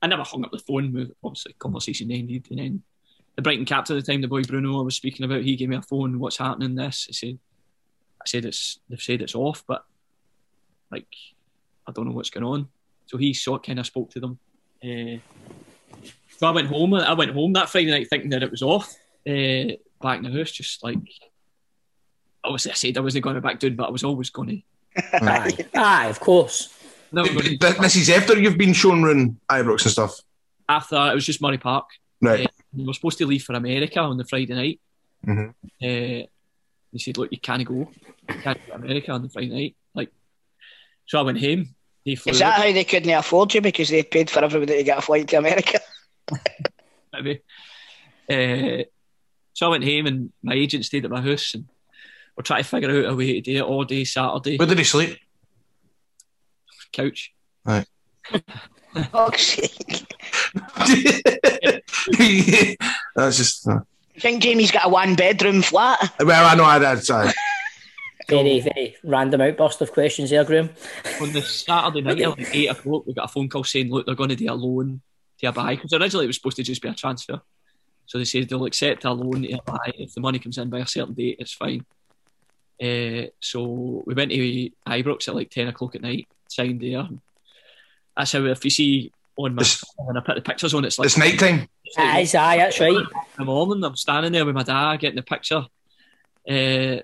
I 0.00 0.06
never 0.06 0.22
hung 0.22 0.44
up 0.44 0.52
the 0.52 0.58
phone. 0.58 1.12
Obviously 1.22 1.54
conversation 1.58 2.10
ended, 2.10 2.46
and 2.50 2.58
then 2.58 2.82
the 3.38 3.42
Brighton 3.42 3.64
captain 3.64 3.96
at 3.96 4.04
the 4.04 4.12
time, 4.12 4.20
the 4.20 4.26
boy 4.26 4.42
Bruno 4.42 4.80
I 4.80 4.82
was 4.82 4.96
speaking 4.96 5.24
about, 5.24 5.42
he 5.42 5.54
gave 5.54 5.68
me 5.68 5.76
a 5.76 5.82
phone. 5.82 6.18
What's 6.18 6.38
happening? 6.38 6.74
This 6.74 7.06
I 7.08 7.12
said. 7.12 7.38
I 8.20 8.24
said 8.26 8.44
it's 8.44 8.80
they've 8.90 9.00
said 9.00 9.22
it's 9.22 9.36
off, 9.36 9.62
but 9.64 9.84
like 10.90 11.06
I 11.86 11.92
don't 11.92 12.08
know 12.08 12.12
what's 12.14 12.30
going 12.30 12.42
on. 12.42 12.66
So 13.06 13.16
he 13.16 13.32
sort 13.32 13.64
kind 13.64 13.78
of 13.78 13.86
spoke 13.86 14.10
to 14.10 14.18
them. 14.18 14.40
Uh, 14.82 15.20
so 16.36 16.48
I 16.48 16.50
went 16.50 16.66
home. 16.66 16.94
I 16.94 17.12
went 17.12 17.30
home 17.30 17.52
that 17.52 17.68
Friday 17.70 17.92
night 17.92 18.08
thinking 18.10 18.30
that 18.30 18.42
it 18.42 18.50
was 18.50 18.62
off. 18.62 18.92
Uh, 19.24 19.78
back 20.02 20.18
in 20.18 20.24
the 20.24 20.36
house, 20.36 20.50
just 20.50 20.82
like 20.82 20.98
obviously 22.42 22.72
I 22.72 22.74
said 22.74 22.98
I 22.98 23.02
wasn't 23.02 23.22
going 23.22 23.36
to 23.36 23.40
back 23.40 23.60
down, 23.60 23.76
but 23.76 23.86
I 23.86 23.90
was 23.90 24.02
always 24.02 24.30
going 24.30 24.64
to. 24.96 25.14
Aye, 25.24 25.58
aye, 25.76 26.06
of 26.08 26.18
course. 26.18 26.76
Never 27.12 27.32
but 27.32 27.44
Th- 27.44 27.60
This 27.60 27.94
is 27.94 28.10
after 28.10 28.36
you've 28.36 28.58
been 28.58 28.72
shown 28.72 29.04
around 29.04 29.36
Ibrox 29.48 29.82
and 29.84 29.92
stuff, 29.92 30.20
After 30.68 30.96
that, 30.96 31.12
it 31.12 31.14
was 31.14 31.24
just 31.24 31.40
Murray 31.40 31.58
Park. 31.58 31.86
Right? 32.20 32.46
Uh, 32.46 32.50
we 32.74 32.84
were 32.86 32.94
supposed 32.94 33.18
to 33.18 33.26
leave 33.26 33.42
for 33.42 33.54
America 33.54 34.00
on 34.00 34.16
the 34.16 34.24
Friday 34.24 34.54
night. 34.54 34.80
Mhm. 35.26 35.48
Uh, 35.50 36.26
they 36.92 36.98
said, 36.98 37.18
"Look, 37.18 37.30
you 37.32 37.38
can't 37.38 37.64
go. 37.64 37.90
You 38.28 38.34
can't 38.42 38.58
go 38.66 38.72
to 38.72 38.74
America 38.74 39.12
on 39.12 39.22
the 39.22 39.28
Friday 39.28 39.48
night." 39.48 39.76
Like, 39.94 40.10
so 41.06 41.18
I 41.18 41.22
went 41.22 41.40
home. 41.40 41.74
They 42.04 42.14
flew 42.14 42.32
Is 42.32 42.38
that 42.38 42.58
out, 42.58 42.66
how 42.66 42.72
they 42.72 42.84
couldn't 42.84 43.10
afford 43.10 43.54
you 43.54 43.60
because 43.60 43.88
they 43.88 44.02
paid 44.02 44.30
for 44.30 44.44
everybody 44.44 44.76
to 44.78 44.82
get 44.84 44.98
a 44.98 45.02
flight 45.02 45.28
to 45.28 45.36
America? 45.36 45.80
maybe. 47.12 47.40
Uh, 48.30 48.84
so 49.52 49.66
I 49.66 49.70
went 49.70 49.84
home, 49.84 50.06
and 50.06 50.32
my 50.42 50.54
agent 50.54 50.84
stayed 50.84 51.04
at 51.04 51.10
my 51.10 51.20
house, 51.20 51.54
and 51.54 51.66
we're 52.36 52.42
trying 52.44 52.62
to 52.62 52.68
figure 52.68 52.90
out 52.90 53.12
a 53.12 53.16
way 53.16 53.34
to 53.34 53.40
do 53.40 53.56
it 53.56 53.62
all 53.62 53.84
day 53.84 54.04
Saturday. 54.04 54.56
Where 54.56 54.68
did 54.68 54.78
he 54.78 54.84
sleep? 54.84 55.18
couch. 56.92 57.32
Right. 57.64 57.86
Fuck's 59.12 59.42
sake. 59.42 60.14
That's 63.16 63.36
just. 63.36 63.66
Uh, 63.68 63.80
I 64.16 64.20
think 64.20 64.42
Jamie's 64.42 64.70
got 64.70 64.86
a 64.86 64.88
one 64.88 65.14
bedroom 65.14 65.62
flat. 65.62 66.12
well, 66.20 66.46
I 66.46 66.54
know 66.54 66.64
I 66.64 66.78
did. 66.78 67.08
Uh, 67.10 67.30
Very, 68.28 68.60
very 68.60 68.94
random 69.04 69.40
outburst 69.40 69.80
of 69.80 69.90
questions 69.92 70.28
there, 70.30 70.44
Graham. 70.44 70.68
on 71.20 71.32
the 71.32 71.40
Saturday 71.40 72.02
night 72.02 72.20
at 72.20 72.38
like 72.38 72.54
eight 72.54 72.66
o'clock, 72.66 73.06
we 73.06 73.14
got 73.14 73.24
a 73.24 73.28
phone 73.28 73.48
call 73.48 73.64
saying, 73.64 73.90
"Look, 73.90 74.04
they're 74.04 74.14
going 74.14 74.28
to 74.28 74.36
do 74.36 74.52
a 74.52 74.54
loan 74.54 75.00
to 75.40 75.46
a 75.46 75.52
buy." 75.52 75.76
Because 75.76 75.92
originally 75.94 76.24
it 76.24 76.28
was 76.28 76.36
supposed 76.36 76.56
to 76.56 76.62
just 76.62 76.82
be 76.82 76.88
a 76.88 76.94
transfer. 76.94 77.40
So 78.04 78.18
they 78.18 78.24
said 78.24 78.48
they'll 78.48 78.66
accept 78.66 79.04
a 79.06 79.12
loan 79.12 79.42
to 79.42 79.52
a 79.52 79.62
buy 79.62 79.92
if 79.94 80.14
the 80.14 80.20
money 80.20 80.38
comes 80.38 80.58
in 80.58 80.68
by 80.68 80.80
a 80.80 80.86
certain 80.86 81.14
date. 81.14 81.36
It's 81.38 81.54
fine. 81.54 81.86
Uh, 82.82 83.28
so 83.40 84.02
we 84.04 84.14
went 84.14 84.30
to 84.30 84.70
Ibrox 84.86 85.28
at 85.28 85.34
like 85.34 85.50
ten 85.50 85.68
o'clock 85.68 85.94
at 85.94 86.02
night, 86.02 86.28
signed 86.48 86.80
there. 86.82 87.08
That's 88.16 88.32
how 88.32 88.44
if 88.44 88.62
you 88.64 88.70
see 88.70 89.12
on 89.38 89.54
my 89.54 89.62
It's- 89.62 89.84
when 89.96 90.16
I 90.16 90.20
put 90.20 90.34
the 90.34 90.42
pictures 90.42 90.74
on, 90.74 90.84
it's 90.84 90.98
like 90.98 91.06
it's 91.06 91.16
night 91.18 91.38
time. 91.38 91.68
it's 91.84 91.96
like 91.96 92.06
Aye, 92.06 92.38
aye, 92.54 92.56
that's 92.58 92.80
right. 92.80 92.90
in 92.92 93.06
the 93.38 93.44
morning. 93.44 93.82
I'm 93.84 93.96
standing 93.96 94.32
there 94.32 94.44
with 94.44 94.54
my 94.54 94.62
dad 94.64 94.96
getting 95.00 95.16
the 95.16 95.22
picture. 95.22 95.64
Uh, 96.48 97.02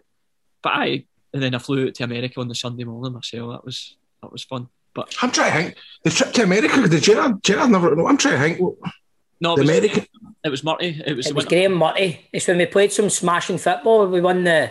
but 0.62 0.72
I 0.72 1.05
and 1.32 1.43
then 1.43 1.55
I 1.55 1.59
flew 1.59 1.87
out 1.89 1.95
to 1.95 2.05
America 2.05 2.41
on 2.41 2.49
the 2.49 2.55
Sunday 2.55 2.85
morning 2.85 3.12
myself. 3.12 3.53
That 3.53 3.64
was 3.64 3.97
that 4.22 4.32
was 4.32 4.43
fun. 4.45 4.68
But 4.95 5.14
I'm 5.22 5.30
trying 5.30 5.53
to 5.53 5.59
think. 5.59 5.76
The 6.05 6.11
trip 6.11 6.32
to 6.35 6.43
America, 6.45 6.89
did 6.89 7.03
Gerrard, 7.03 7.43
Gerrard 7.43 7.70
never 7.70 7.95
know? 7.97 8.07
I'm 8.07 8.16
trying 8.16 8.35
to 8.37 8.41
think. 8.41 8.61
what- 8.61 8.93
no, 9.41 9.55
it 9.57 9.61
was, 9.61 9.68
American. 9.68 10.07
it 10.45 10.49
was 10.49 10.62
Murty. 10.64 11.03
It 11.05 11.16
was, 11.16 11.26
It 11.26 11.35
was. 11.35 11.45
Graeme 11.45 11.74
Murty. 11.74 12.28
It's 12.32 12.47
when 12.47 12.57
we 12.59 12.66
played 12.66 12.93
some 12.93 13.11
smashing 13.11 13.59
football. 13.59 14.07
We 14.07 14.20
won 14.20 14.45
the 14.45 14.70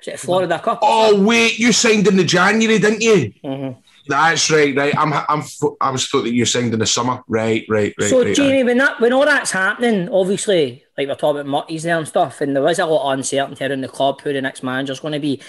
was 0.00 0.08
it 0.08 0.18
Florida 0.18 0.58
Cup. 0.58 0.78
Oh, 0.82 1.22
wait, 1.22 1.58
you 1.58 1.72
signed 1.72 2.06
in 2.08 2.16
the 2.16 2.24
January, 2.24 2.78
didn't 2.78 3.02
you? 3.02 3.32
Mhm. 3.44 3.76
That's 4.08 4.50
right, 4.50 4.74
right. 4.76 4.96
I'm, 4.96 5.12
I'm, 5.12 5.42
I 5.80 5.90
was 5.90 6.08
thought 6.08 6.22
that 6.22 6.32
you 6.32 6.44
signed 6.46 6.72
in 6.72 6.78
the 6.80 6.86
summer. 6.86 7.22
Right, 7.28 7.64
right, 7.68 7.94
right. 8.00 8.08
so 8.10 8.24
right, 8.24 8.34
Jamie, 8.34 8.64
when 8.64 8.78
that 8.78 9.00
when 9.00 9.12
all 9.12 9.24
that's 9.26 9.50
happening, 9.50 10.08
obviously, 10.08 10.82
like 10.96 11.08
we're 11.08 11.14
talking 11.14 11.40
about 11.40 11.50
Murty's 11.50 11.82
there 11.82 11.98
and 11.98 12.08
stuff, 12.08 12.40
and 12.40 12.56
there 12.56 12.66
is 12.68 12.78
a 12.78 12.86
lot 12.86 13.12
of 13.12 13.18
uncertainty 13.18 13.64
around 13.64 13.82
the 13.82 13.88
club 13.88 14.20
who 14.22 14.32
the 14.32 14.40
next 14.40 14.62
manager's 14.62 15.00
going 15.00 15.12
to 15.12 15.20
be. 15.20 15.40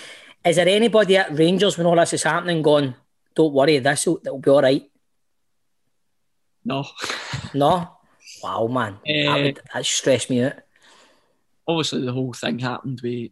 Is 0.45 0.57
there 0.57 0.67
anybody 0.67 1.17
at 1.17 1.37
Rangers 1.37 1.77
when 1.77 1.87
all 1.87 1.95
this 1.95 2.13
is 2.13 2.23
happening 2.23 2.61
going, 2.61 2.95
"Don't 3.35 3.53
worry, 3.53 3.77
this 3.79 4.05
will 4.05 4.19
it'll 4.25 4.39
be 4.39 4.49
all 4.51 4.61
right"? 4.61 4.83
No, 6.65 6.85
No. 7.53 7.95
Wow, 8.43 8.67
man, 8.67 8.97
that 9.05 9.11
Eh. 9.11 9.43
would 9.43 9.59
that 9.73 9.85
stressed 9.85 10.29
me 10.29 10.43
out. 10.43 10.53
obviously 11.67 12.05
the 12.05 12.11
whole 12.13 12.33
thing 12.33 12.59
happened 12.59 12.99
with 13.01 13.31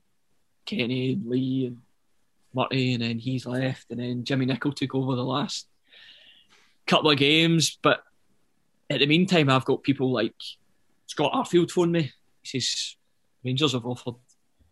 Kenny 0.66 1.14
and 1.14 1.26
Lee 1.30 1.66
and 1.68 1.78
Murray, 2.58 2.94
and 2.94 3.04
then 3.04 3.20
he's 3.20 3.46
left, 3.46 3.86
and 3.92 4.00
then 4.00 4.24
Jimmy 4.24 4.46
Nicholl 4.46 4.76
took 4.76 4.96
over 4.96 5.16
the 5.16 5.24
last 5.24 5.68
couple 6.86 7.12
of 7.12 7.18
games. 7.18 7.78
But 7.82 8.04
at 8.90 9.00
the 9.00 9.06
meantime, 9.06 9.50
I've 9.50 9.66
got 9.66 9.84
people 9.84 10.12
like 10.12 10.36
Scott 11.06 11.34
Arfield 11.34 11.72
phone 11.72 11.92
me. 11.92 12.12
He 12.42 12.60
says 12.60 12.96
Rangers 13.44 13.74
have 13.74 13.86
offered 13.86 14.16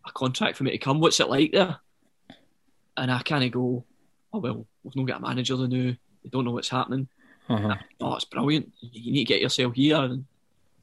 a 0.06 0.12
contract 0.12 0.58
for 0.58 0.64
me 0.64 0.72
to 0.72 0.78
come. 0.78 1.00
What's 1.00 1.20
it 1.20 1.30
like 1.30 1.52
there? 1.52 1.78
And 2.98 3.12
I 3.12 3.22
kind 3.22 3.44
of 3.44 3.52
go, 3.52 3.84
oh 4.34 4.40
well, 4.40 4.66
we've 4.84 4.96
not 4.96 5.08
got 5.08 5.18
a 5.18 5.28
manager 5.28 5.56
to 5.56 5.68
know. 5.68 5.96
They 6.24 6.30
don't 6.32 6.46
know 6.46 6.52
what's 6.52 6.70
happening. 6.70 7.08
Uh-huh. 7.48 7.76
Oh, 8.02 8.16
it's 8.16 8.26
brilliant. 8.26 8.72
You 8.82 9.12
need 9.12 9.26
to 9.26 9.34
get 9.34 9.42
yourself 9.42 9.76
here, 9.76 10.18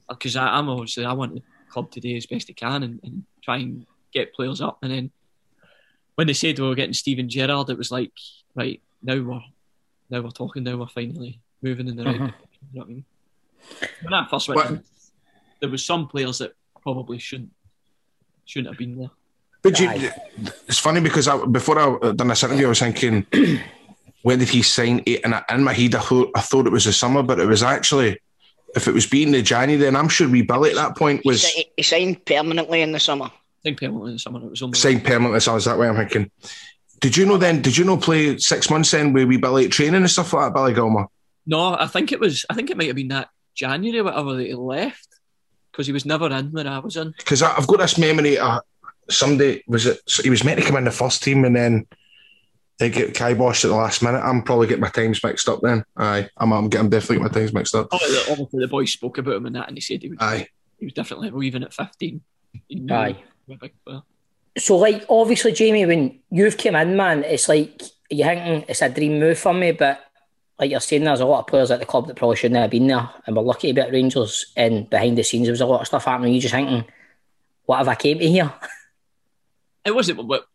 because 0.07 0.35
I'm 0.35 0.69
obviously 0.69 1.05
I 1.05 1.13
want 1.13 1.35
the 1.35 1.41
club 1.69 1.91
to 1.91 1.99
do 1.99 2.15
as 2.15 2.25
best 2.25 2.47
they 2.47 2.53
can 2.53 2.83
and, 2.83 2.99
and 3.03 3.23
try 3.41 3.57
and 3.57 3.85
get 4.13 4.33
players 4.33 4.61
up. 4.61 4.77
And 4.81 4.91
then 4.91 5.11
when 6.15 6.27
they 6.27 6.33
said 6.33 6.59
we 6.59 6.67
were 6.67 6.75
getting 6.75 6.93
Steven 6.93 7.29
Gerrard, 7.29 7.69
it 7.69 7.77
was 7.77 7.91
like, 7.91 8.11
right 8.55 8.81
now 9.01 9.21
we're 9.21 9.41
now 10.09 10.21
we're 10.21 10.29
talking. 10.29 10.63
Now 10.63 10.77
we're 10.77 10.87
finally 10.87 11.39
moving 11.61 11.87
in 11.87 11.95
the 11.95 12.03
right. 12.03 12.15
Uh-huh. 12.15 12.27
direction, 12.27 12.67
You 12.73 12.79
know 12.79 12.85
what 12.85 12.85
I 12.85 12.93
mean? 12.93 13.05
When 14.03 14.13
I 14.13 14.27
first 14.29 14.47
went, 14.47 14.57
What- 14.57 14.69
in, 14.69 14.83
there 15.61 15.69
was 15.69 15.85
some 15.85 16.07
players 16.07 16.39
that 16.39 16.53
probably 16.81 17.17
shouldn't 17.17 17.51
shouldn't 18.45 18.73
have 18.73 18.77
been 18.77 18.97
there. 18.97 19.09
But 19.61 19.79
you, 19.79 20.11
it's 20.67 20.79
funny 20.79 20.99
because 20.99 21.29
I, 21.29 21.37
before 21.45 21.79
I 21.79 22.11
done 22.11 22.27
this 22.27 22.43
interview, 22.43 22.65
I 22.65 22.69
was 22.69 22.79
thinking, 22.79 23.25
when 24.21 24.39
did 24.39 24.49
he 24.49 24.61
sign? 24.61 25.01
it? 25.05 25.21
And 25.23 25.33
I, 25.35 25.43
in 25.51 25.63
my 25.63 25.71
head, 25.71 25.95
I 25.95 26.01
thought, 26.01 26.31
I 26.35 26.41
thought 26.41 26.67
it 26.67 26.73
was 26.73 26.83
the 26.83 26.91
summer, 26.91 27.23
but 27.23 27.39
it 27.39 27.45
was 27.45 27.63
actually, 27.63 28.19
if 28.75 28.89
it 28.89 28.93
was 28.93 29.07
being 29.07 29.31
the 29.31 29.41
January, 29.41 29.81
then 29.81 29.95
I'm 29.95 30.09
sure 30.09 30.27
we 30.27 30.41
Billy 30.41 30.71
at 30.71 30.75
that 30.75 30.97
point 30.97 31.21
was 31.23 31.45
He, 31.45 31.71
he 31.77 31.83
signed 31.83 32.25
permanently 32.25 32.81
in 32.81 32.91
the 32.91 32.99
summer. 32.99 33.31
I 33.63 33.69
think 33.69 33.79
permanently 33.79 34.11
in 34.11 34.15
the 34.15 34.19
summer 34.19 34.39
it 34.39 34.49
was 34.49 34.61
only 34.61 34.77
signed 34.77 35.05
permanently. 35.05 35.39
So 35.39 35.53
I 35.53 35.55
was 35.55 35.65
that 35.65 35.77
way. 35.77 35.87
I'm 35.87 35.95
thinking, 35.95 36.29
did 36.99 37.15
you 37.15 37.25
know 37.25 37.37
then? 37.37 37.61
Did 37.61 37.77
you 37.77 37.85
know 37.85 37.97
play 37.97 38.37
six 38.37 38.69
months 38.69 38.91
then 38.91 39.13
with 39.13 39.27
we 39.27 39.37
Billy 39.37 39.69
training 39.69 39.95
and 39.95 40.11
stuff 40.11 40.33
like 40.33 40.47
that, 40.47 40.53
Billy 40.53 40.73
Gilmour? 40.73 41.07
No, 41.45 41.75
I 41.77 41.87
think 41.87 42.11
it 42.11 42.19
was. 42.19 42.45
I 42.49 42.55
think 42.55 42.69
it 42.69 42.77
might 42.77 42.87
have 42.87 42.95
been 42.95 43.09
that 43.09 43.29
January, 43.55 43.99
or 43.99 44.05
whatever, 44.05 44.35
that 44.35 44.47
he 44.47 44.53
left 44.53 45.07
because 45.71 45.87
he 45.87 45.93
was 45.93 46.05
never 46.05 46.29
in 46.29 46.51
when 46.51 46.67
I 46.67 46.79
was 46.79 46.97
in. 46.97 47.13
Because 47.17 47.41
I've 47.41 47.67
got 47.67 47.79
this 47.79 47.97
memory. 47.97 48.37
Uh, 48.37 48.59
somebody 49.09 49.63
was 49.67 49.85
it? 49.85 49.99
so 50.07 50.23
He 50.23 50.29
was 50.29 50.43
meant 50.43 50.59
to 50.59 50.65
come 50.65 50.75
in 50.75 50.83
the 50.83 50.91
first 50.91 51.23
team, 51.23 51.45
and 51.45 51.55
then 51.55 51.87
they 52.79 52.89
get 52.89 53.13
kiboshed 53.13 53.65
at 53.65 53.69
the 53.69 53.75
last 53.75 54.01
minute. 54.01 54.19
I'm 54.19 54.41
probably 54.41 54.67
getting 54.67 54.81
my 54.81 54.89
times 54.89 55.23
mixed 55.23 55.47
up. 55.47 55.61
Then, 55.61 55.85
aye, 55.95 56.29
I'm, 56.37 56.51
I'm 56.51 56.69
getting 56.69 56.89
definitely 56.89 57.17
getting 57.17 57.31
my 57.31 57.39
times 57.39 57.53
mixed 57.53 57.75
up. 57.75 57.87
Obviously, 57.91 58.31
obviously 58.31 58.59
the 58.61 58.67
boys 58.67 58.91
spoke 58.91 59.17
about 59.17 59.35
him 59.35 59.45
and 59.45 59.55
that, 59.55 59.67
and 59.67 59.77
he 59.77 59.81
said 59.81 60.01
he 60.01 60.09
was, 60.09 60.17
Aye. 60.21 60.47
he 60.79 60.85
was 60.85 60.93
definitely 60.93 61.29
leaving 61.29 61.63
at 61.63 61.73
15. 61.73 62.21
He 62.67 62.75
knew 62.75 62.93
Aye. 62.93 63.23
He 63.45 63.53
was 63.53 63.57
a 63.57 63.61
big 63.61 63.73
player. 63.85 64.01
So, 64.57 64.77
like, 64.77 65.05
obviously, 65.09 65.51
Jamie, 65.51 65.85
when 65.85 66.19
you've 66.29 66.57
come 66.57 66.75
in, 66.75 66.95
man, 66.95 67.23
it's 67.23 67.49
like 67.49 67.81
you're 68.09 68.27
thinking 68.27 68.65
it's 68.67 68.81
a 68.81 68.89
dream 68.89 69.19
move 69.19 69.39
for 69.39 69.53
me, 69.53 69.71
but 69.71 69.99
like 70.59 70.69
you're 70.69 70.79
saying, 70.79 71.03
there's 71.03 71.19
a 71.19 71.25
lot 71.25 71.39
of 71.39 71.47
players 71.47 71.71
at 71.71 71.79
the 71.79 71.85
club 71.85 72.07
that 72.07 72.15
probably 72.15 72.35
shouldn't 72.35 72.59
have 72.59 72.69
been 72.69 72.87
there, 72.87 73.09
and 73.25 73.35
we're 73.35 73.41
lucky 73.41 73.67
to 73.69 73.73
be 73.73 73.81
at 73.81 73.91
Rangers. 73.91 74.53
And 74.55 74.89
behind 74.89 75.17
the 75.17 75.23
scenes, 75.23 75.45
there 75.45 75.53
was 75.53 75.61
a 75.61 75.65
lot 75.65 75.81
of 75.81 75.87
stuff 75.87 76.05
happening. 76.05 76.33
You 76.33 76.41
just 76.41 76.53
thinking, 76.53 76.85
what 77.65 77.77
have 77.77 77.87
I 77.87 77.95
came 77.95 78.19
to 78.19 78.27
here? 78.27 78.53
It 79.85 79.93
wasn't, 79.93 80.25
but 80.25 80.45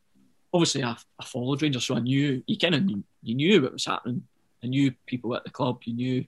obviously 0.54 0.82
I, 0.82 0.96
I 1.18 1.24
followed 1.26 1.60
Rangers, 1.60 1.84
so 1.84 1.96
I 1.96 2.00
knew 2.00 2.42
you 2.46 2.56
kind 2.56 2.74
of 2.74 2.84
knew, 2.84 3.04
you 3.22 3.34
knew 3.34 3.60
what 3.60 3.74
was 3.74 3.84
happening. 3.84 4.22
I 4.64 4.68
knew 4.68 4.94
people 5.04 5.36
at 5.36 5.44
the 5.44 5.50
club, 5.50 5.82
you 5.84 5.92
knew, 5.92 6.24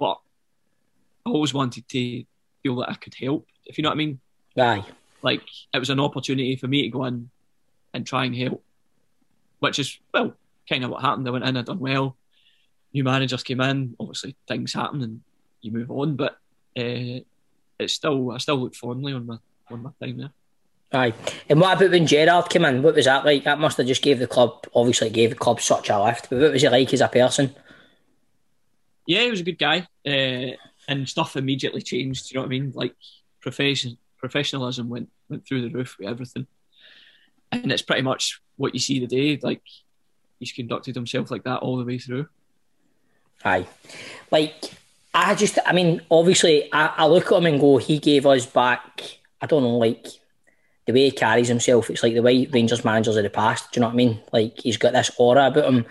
but 0.00 0.18
I 1.24 1.30
always 1.30 1.54
wanted 1.54 1.88
to 1.88 2.24
feel 2.62 2.76
that 2.76 2.90
I 2.90 2.94
could 2.94 3.14
help. 3.14 3.46
If 3.64 3.78
you 3.78 3.82
know 3.82 3.90
what 3.90 3.94
I 3.94 3.98
mean? 3.98 4.20
Aye. 4.58 4.84
Like 5.24 5.42
it 5.72 5.78
was 5.78 5.90
an 5.90 5.98
opportunity 5.98 6.54
for 6.56 6.68
me 6.68 6.82
to 6.82 6.88
go 6.90 7.04
in 7.06 7.30
and 7.92 8.06
try 8.06 8.26
and 8.26 8.36
help, 8.36 8.62
which 9.58 9.78
is 9.78 9.98
well, 10.12 10.34
kind 10.68 10.84
of 10.84 10.90
what 10.90 11.02
happened. 11.02 11.26
I 11.26 11.30
went 11.32 11.44
in, 11.44 11.56
I 11.56 11.62
done 11.62 11.80
well. 11.80 12.16
New 12.92 13.02
managers 13.02 13.42
came 13.42 13.60
in. 13.60 13.96
Obviously, 13.98 14.36
things 14.46 14.74
happen 14.74 15.02
and 15.02 15.20
you 15.62 15.72
move 15.72 15.90
on, 15.90 16.14
but 16.14 16.32
uh, 16.76 17.24
it's 17.80 17.94
still 17.94 18.30
I 18.30 18.38
still 18.38 18.58
look 18.58 18.76
fondly 18.76 19.14
on 19.14 19.26
my 19.26 19.38
on 19.70 19.82
my 19.82 19.90
time 20.00 20.18
there. 20.18 20.32
Aye. 20.92 21.14
And 21.48 21.60
what 21.60 21.76
about 21.76 21.90
when 21.90 22.06
Gerrard 22.06 22.50
came 22.50 22.64
in? 22.66 22.82
What 22.82 22.94
was 22.94 23.06
that 23.06 23.24
like? 23.24 23.44
That 23.44 23.58
must 23.58 23.78
have 23.78 23.86
just 23.86 24.02
gave 24.02 24.20
the 24.20 24.28
club, 24.28 24.64
obviously, 24.76 25.10
gave 25.10 25.30
the 25.30 25.36
club 25.36 25.60
such 25.60 25.90
a 25.90 26.00
lift. 26.00 26.30
But 26.30 26.38
what 26.38 26.52
was 26.52 26.62
he 26.62 26.68
like 26.68 26.92
as 26.92 27.00
a 27.00 27.08
person? 27.08 27.52
yeah, 29.06 29.22
he 29.22 29.30
was 29.30 29.40
a 29.40 29.44
good 29.44 29.58
guy, 29.58 29.86
uh, 30.06 30.56
and 30.88 31.08
stuff 31.08 31.36
immediately 31.36 31.82
changed. 31.82 32.30
You 32.30 32.36
know 32.36 32.42
what 32.42 32.46
I 32.46 32.50
mean? 32.50 32.72
Like 32.74 32.94
profession, 33.40 33.98
professionalism 34.18 34.88
went 34.88 35.10
went 35.28 35.46
through 35.46 35.62
the 35.62 35.74
roof 35.74 35.96
with 35.98 36.08
everything, 36.08 36.46
and 37.52 37.72
it's 37.72 37.82
pretty 37.82 38.02
much 38.02 38.40
what 38.56 38.74
you 38.74 38.80
see 38.80 39.00
today. 39.00 39.38
Like 39.42 39.62
he's 40.38 40.52
conducted 40.52 40.94
himself 40.94 41.30
like 41.30 41.44
that 41.44 41.60
all 41.60 41.76
the 41.76 41.84
way 41.84 41.98
through. 41.98 42.28
Aye. 43.44 43.66
Like, 44.30 44.54
I 45.12 45.34
just, 45.34 45.58
I 45.66 45.72
mean, 45.72 46.00
obviously, 46.10 46.72
I, 46.72 46.86
I 46.96 47.06
look 47.06 47.30
at 47.30 47.38
him 47.38 47.46
and 47.46 47.60
go, 47.60 47.76
he 47.76 47.98
gave 47.98 48.26
us 48.26 48.46
back, 48.46 49.18
I 49.40 49.46
don't 49.46 49.62
know, 49.62 49.76
like, 49.76 50.06
the 50.86 50.92
way 50.92 51.04
he 51.04 51.10
carries 51.10 51.48
himself, 51.48 51.90
it's 51.90 52.02
like 52.02 52.14
the 52.14 52.22
way 52.22 52.46
Rangers 52.46 52.84
managers 52.84 53.16
of 53.16 53.22
the 53.22 53.30
past. 53.30 53.72
Do 53.72 53.78
you 53.78 53.80
know 53.82 53.88
what 53.88 53.94
I 53.94 53.96
mean? 53.96 54.20
Like, 54.32 54.60
he's 54.60 54.76
got 54.76 54.92
this 54.92 55.10
aura 55.18 55.48
about 55.48 55.72
him. 55.72 55.86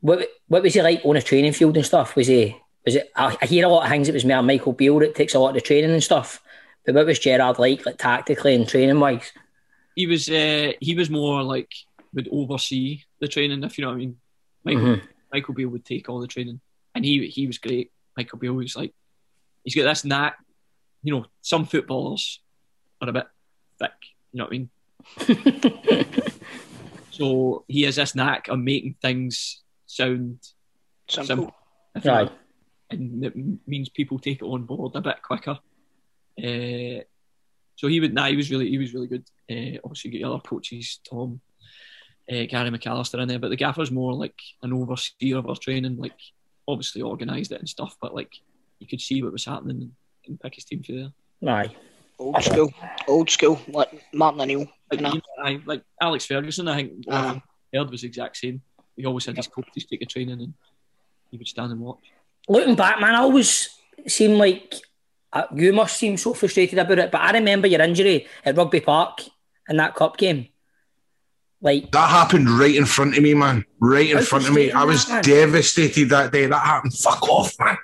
What, 0.00 0.28
what 0.48 0.62
was 0.62 0.74
he 0.74 0.82
like 0.82 1.00
on 1.04 1.16
a 1.16 1.22
training 1.22 1.52
field 1.52 1.76
and 1.76 1.86
stuff? 1.86 2.14
Was 2.16 2.26
he, 2.26 2.56
was 2.84 2.96
it, 2.96 3.10
I, 3.16 3.36
I 3.40 3.46
hear 3.46 3.66
a 3.66 3.68
lot 3.68 3.84
of 3.84 3.90
things, 3.90 4.08
it 4.08 4.14
was 4.14 4.24
more 4.24 4.42
Michael 4.42 4.72
Beale 4.72 4.98
that 5.00 5.14
takes 5.14 5.34
a 5.34 5.38
lot 5.38 5.50
of 5.50 5.54
the 5.54 5.60
training 5.60 5.90
and 5.90 6.04
stuff. 6.04 6.42
But 6.88 6.94
what 6.94 7.04
was 7.06 7.18
Gerrard 7.18 7.58
like, 7.58 7.84
like, 7.84 7.98
tactically 7.98 8.54
and 8.54 8.66
training 8.66 8.98
wise? 8.98 9.30
He 9.94 10.06
was 10.06 10.26
uh, 10.30 10.72
he 10.80 10.94
was 10.94 11.10
more 11.10 11.42
like 11.42 11.70
would 12.14 12.30
oversee 12.32 13.02
the 13.20 13.28
training, 13.28 13.62
if 13.62 13.76
you 13.76 13.82
know 13.84 13.88
what 13.90 13.96
I 13.96 13.98
mean. 13.98 14.16
Michael 14.64 14.82
Mhm. 14.96 15.02
Michael 15.30 15.52
Beale 15.52 15.68
would 15.68 15.84
take 15.84 16.08
all 16.08 16.18
the 16.18 16.26
training, 16.26 16.60
and 16.94 17.04
he 17.04 17.26
he 17.28 17.46
was 17.46 17.58
great. 17.58 17.92
Michael 18.16 18.38
Beale 18.38 18.54
was 18.54 18.74
like 18.74 18.94
he's 19.64 19.74
got 19.74 19.82
this 19.82 20.06
knack. 20.06 20.38
You 21.02 21.12
know, 21.14 21.26
some 21.42 21.66
footballers 21.66 22.40
are 23.02 23.10
a 23.10 23.12
bit 23.12 23.26
thick. 23.78 23.92
You 24.32 24.38
know 24.38 24.44
what 24.44 24.54
I 24.54 24.56
mean? 24.56 24.70
so 27.10 27.64
he 27.68 27.82
has 27.82 27.96
this 27.96 28.14
knack 28.14 28.48
of 28.48 28.58
making 28.60 28.94
things 29.02 29.62
sound 29.84 30.38
Simple. 31.06 31.52
if 31.94 32.04
you 32.04 32.10
know, 32.10 32.16
Right. 32.16 32.32
and 32.90 33.24
it 33.24 33.34
means 33.66 33.90
people 33.90 34.18
take 34.18 34.40
it 34.40 34.44
on 34.46 34.64
board 34.64 34.94
a 34.96 35.02
bit 35.02 35.20
quicker. 35.22 35.58
Uh, 36.38 37.02
so 37.76 37.86
he 37.88 38.00
would, 38.00 38.14
nah, 38.14 38.26
he 38.26 38.36
was 38.36 38.50
really, 38.50 38.68
he 38.68 38.78
was 38.78 38.94
really 38.94 39.06
good. 39.06 39.24
Uh, 39.50 39.78
obviously, 39.84 40.10
you 40.10 40.18
get 40.18 40.24
other 40.26 40.40
coaches, 40.40 41.00
Tom, 41.08 41.40
uh, 42.30 42.44
Gary 42.48 42.70
McAllister 42.70 43.20
in 43.20 43.28
there, 43.28 43.38
but 43.38 43.50
the 43.50 43.56
gaffer's 43.56 43.90
more 43.90 44.12
like 44.12 44.34
an 44.62 44.72
overseer 44.72 45.38
of 45.38 45.48
our 45.48 45.56
training, 45.56 45.96
like 45.96 46.12
obviously 46.66 47.02
organised 47.02 47.52
it 47.52 47.58
and 47.60 47.68
stuff, 47.68 47.96
but 48.00 48.14
like 48.14 48.32
you 48.78 48.86
could 48.86 49.00
see 49.00 49.22
what 49.22 49.32
was 49.32 49.44
happening 49.44 49.76
and, 49.82 49.92
and 50.26 50.40
pick 50.40 50.54
his 50.54 50.64
team 50.64 50.82
through 50.82 51.10
there. 51.40 51.54
Aye. 51.54 51.74
Old 52.18 52.42
school. 52.42 52.74
Old 53.06 53.30
school. 53.30 53.60
Like 53.68 54.04
Martin 54.12 54.40
O'Neill. 54.40 54.66
Like, 54.90 55.00
you 55.00 55.06
know. 55.06 55.14
you 55.14 55.20
I, 55.42 55.60
like 55.64 55.82
Alex 56.02 56.26
Ferguson, 56.26 56.66
I 56.68 56.76
think 56.76 56.92
what 57.04 57.14
Uh-huh. 57.16 57.40
I 57.72 57.76
heard 57.78 57.90
was 57.90 58.00
the 58.02 58.08
exact 58.08 58.36
same. 58.36 58.60
He 58.96 59.06
always 59.06 59.24
had 59.24 59.36
his 59.36 59.46
coaches 59.46 59.84
take 59.86 60.02
a 60.02 60.06
training 60.06 60.40
and 60.40 60.54
he 61.30 61.36
would 61.38 61.46
stand 61.46 61.70
and 61.72 61.80
watch. 61.80 62.00
looking 62.48 62.74
back, 62.74 63.00
man, 63.00 63.14
I 63.14 63.18
always 63.18 63.70
seem 64.08 64.32
like 64.32 64.74
uh, 65.32 65.44
you 65.54 65.72
must 65.72 65.96
seem 65.96 66.16
so 66.16 66.34
frustrated 66.34 66.78
about 66.78 66.98
it. 66.98 67.10
But 67.10 67.20
I 67.20 67.32
remember 67.32 67.66
your 67.68 67.80
injury 67.82 68.26
at 68.44 68.56
Rugby 68.56 68.80
Park 68.80 69.22
in 69.68 69.76
that 69.76 69.94
cup 69.94 70.16
game. 70.16 70.48
Like 71.60 71.90
That 71.92 72.08
happened 72.08 72.48
right 72.50 72.74
in 72.74 72.86
front 72.86 73.16
of 73.16 73.22
me, 73.22 73.34
man. 73.34 73.64
Right 73.80 74.10
in 74.10 74.22
front 74.22 74.46
of 74.48 74.54
me. 74.54 74.70
I 74.70 74.84
was 74.84 75.06
that, 75.06 75.14
man. 75.14 75.22
devastated 75.24 76.08
that 76.10 76.32
day. 76.32 76.46
That 76.46 76.64
happened. 76.64 76.94
Fuck 76.94 77.28
off, 77.28 77.54
man. 77.58 77.76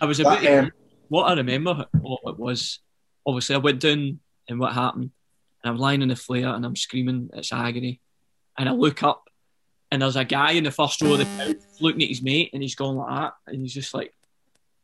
I 0.00 0.04
was 0.04 0.20
about 0.20 0.40
But, 0.40 0.46
to- 0.46 0.58
um, 0.64 0.70
what 1.08 1.24
I 1.30 1.34
remember 1.34 1.86
what 2.00 2.20
it 2.26 2.38
was. 2.38 2.80
Obviously, 3.26 3.54
I 3.54 3.58
went 3.58 3.80
down 3.80 4.18
and 4.48 4.58
what 4.58 4.72
happened, 4.72 5.10
and 5.62 5.70
I'm 5.72 5.78
lying 5.78 6.02
in 6.02 6.08
the 6.08 6.16
flare 6.16 6.48
and 6.48 6.64
I'm 6.64 6.74
screaming, 6.76 7.30
it's 7.32 7.52
agony, 7.52 8.00
and 8.58 8.68
I 8.68 8.72
look 8.72 9.02
up, 9.04 9.28
and 9.90 10.02
there's 10.02 10.16
a 10.16 10.24
guy 10.24 10.52
in 10.52 10.64
the 10.64 10.70
first 10.72 11.00
row 11.00 11.12
of 11.12 11.18
the 11.20 11.24
crowd 11.24 11.56
looking 11.80 12.02
at 12.02 12.08
his 12.08 12.20
mate, 12.22 12.50
and 12.52 12.62
he's 12.62 12.74
going 12.74 12.96
like 12.96 13.14
that, 13.14 13.32
and 13.46 13.62
he's 13.62 13.72
just 13.74 13.94
like, 13.94 14.12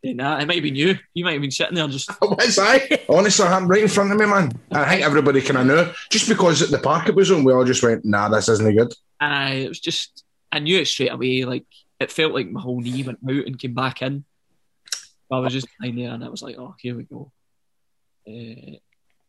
doing 0.03 0.17
that. 0.19 0.43
It 0.43 0.47
might 0.47 0.55
have 0.55 0.63
been 0.63 0.77
you. 0.77 0.97
You 1.15 1.25
might 1.25 1.33
have 1.33 1.41
been 1.41 1.51
sitting 1.51 1.75
there 1.75 1.89
just. 1.89 2.11
I 2.23 2.27
was 2.27 2.59
I? 2.59 3.01
Honestly, 3.09 3.47
I'm 3.47 3.69
right 3.69 3.83
in 3.83 3.89
front 3.89 4.13
of 4.13 4.19
me, 4.19 4.27
man. 4.27 4.53
I 4.73 4.89
think 4.89 5.03
everybody 5.05 5.41
kind 5.41 5.59
of 5.59 5.67
knew. 5.87 5.93
Just 6.11 6.29
because 6.29 6.63
at 6.63 6.71
the 6.71 6.79
park 6.79 7.09
it 7.09 7.15
was 7.15 7.31
on, 7.31 7.45
we 7.45 7.53
all 7.53 7.65
just 7.65 7.83
went, 7.83 8.05
nah, 8.05 8.29
this 8.29 8.49
isn't 8.49 8.77
good. 8.77 8.93
I 9.21 9.51
it 9.53 9.69
was 9.69 9.81
just 9.81 10.25
I 10.53 10.59
knew 10.61 10.79
it 10.79 10.87
straight 10.87 11.13
away. 11.13 11.45
Like 11.45 11.65
it 12.01 12.13
felt 12.13 12.33
like 12.33 12.49
my 12.51 12.61
whole 12.61 12.81
knee 12.81 13.03
went 13.03 13.19
out 13.25 13.47
and 13.47 13.59
came 13.59 13.75
back 13.75 14.03
in. 14.03 14.25
I 15.31 15.41
was 15.41 15.53
just 15.53 15.69
lying 15.81 15.97
there, 15.97 16.11
and 16.13 16.25
I 16.25 16.29
was 16.29 16.41
like, 16.43 16.57
"Oh, 16.59 16.75
here 16.79 16.97
we 16.97 17.03
go." 17.03 17.31
Uh, 18.27 18.77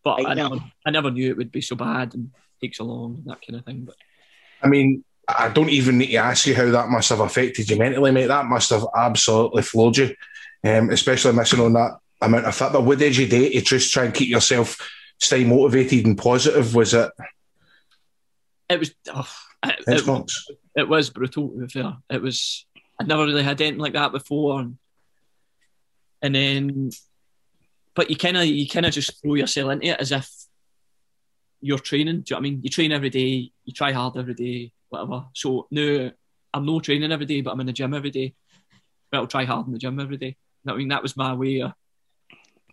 but 0.03 0.11
I 0.21 0.23
Right 0.23 0.37
now. 0.37 0.49
never, 0.49 0.63
I 0.85 0.91
never 0.91 1.11
knew 1.11 1.29
it 1.29 1.37
would 1.37 1.51
be 1.51 1.61
so 1.61 1.75
bad 1.75 2.13
and 2.13 2.31
take 2.61 2.75
so 2.75 2.85
long 2.85 3.15
and 3.15 3.25
that 3.25 3.45
kind 3.45 3.59
of 3.59 3.65
thing. 3.65 3.83
But 3.85 3.95
I 4.63 4.67
mean, 4.67 5.03
I 5.27 5.49
don't 5.49 5.69
even 5.69 5.97
need 5.97 6.07
to 6.11 6.17
ask 6.17 6.45
you 6.47 6.55
how 6.55 6.69
that 6.71 6.89
must 6.89 7.09
have 7.09 7.19
affected 7.19 7.69
you 7.69 7.77
mentally, 7.77 8.11
mate. 8.11 8.27
That 8.27 8.45
must 8.45 8.69
have 8.69 8.85
absolutely 8.95 9.61
floored 9.63 9.97
you, 9.97 10.15
um, 10.63 10.89
especially 10.89 11.33
missing 11.33 11.59
on 11.59 11.73
that 11.73 11.99
amount 12.21 12.45
of 12.45 12.55
football. 12.55 12.83
What 12.83 12.99
did 12.99 13.15
you 13.15 13.27
do 13.27 13.49
to 13.49 13.61
just 13.61 13.93
try 13.93 14.05
and 14.05 14.13
keep 14.13 14.29
yourself 14.29 14.77
stay 15.19 15.43
motivated 15.43 16.05
and 16.05 16.17
positive? 16.17 16.75
Was 16.75 16.93
it? 16.93 17.11
it 18.69 18.79
was 18.79 18.93
oh, 19.13 19.27
It, 19.63 19.85
Xbox. 19.85 20.31
it, 20.49 20.57
it 20.81 20.89
was 20.89 21.09
brutal. 21.09 21.49
To 21.49 21.57
be 21.59 21.67
fair, 21.67 21.97
it 22.09 22.21
was. 22.21 22.65
I'd 22.99 23.07
never 23.07 23.25
really 23.25 23.43
had 23.43 23.61
anything 23.61 23.79
like 23.79 23.93
that 23.93 24.11
before, 24.11 24.59
and, 24.59 24.77
and 26.21 26.35
then, 26.35 26.89
but 27.95 28.09
you 28.09 28.17
kind 28.17 28.35
of 28.35 28.45
you 28.45 28.67
kind 28.67 28.85
of 28.85 28.93
just 28.93 29.21
throw 29.21 29.35
yourself 29.35 29.71
into 29.71 29.87
it 29.87 29.99
as 30.01 30.11
if 30.11 30.29
you're 31.61 31.79
training. 31.79 32.21
Do 32.21 32.23
you 32.27 32.35
know 32.35 32.37
what 32.37 32.39
I 32.39 32.49
mean? 32.49 32.59
You 32.61 32.69
train 32.69 32.91
every 32.91 33.09
day, 33.09 33.51
you 33.63 33.73
try 33.73 33.93
hard 33.93 34.17
every 34.17 34.33
day, 34.33 34.71
whatever. 34.89 35.25
So 35.33 35.67
no, 35.71 36.11
I'm 36.53 36.65
no 36.65 36.79
training 36.79 37.11
every 37.11 37.25
day, 37.25 37.41
but 37.41 37.51
I'm 37.51 37.59
in 37.61 37.67
the 37.67 37.73
gym 37.73 37.93
every 37.93 38.11
day. 38.11 38.33
But 39.11 39.19
I'll 39.19 39.27
try 39.27 39.45
hard 39.45 39.67
in 39.67 39.73
the 39.73 39.79
gym 39.79 39.99
every 39.99 40.17
day. 40.17 40.35
You 40.63 40.69
know 40.69 40.73
what 40.73 40.75
I 40.75 40.77
mean? 40.79 40.87
That 40.89 41.03
was 41.03 41.15
my 41.17 41.33
way. 41.33 41.61
Of, 41.61 41.71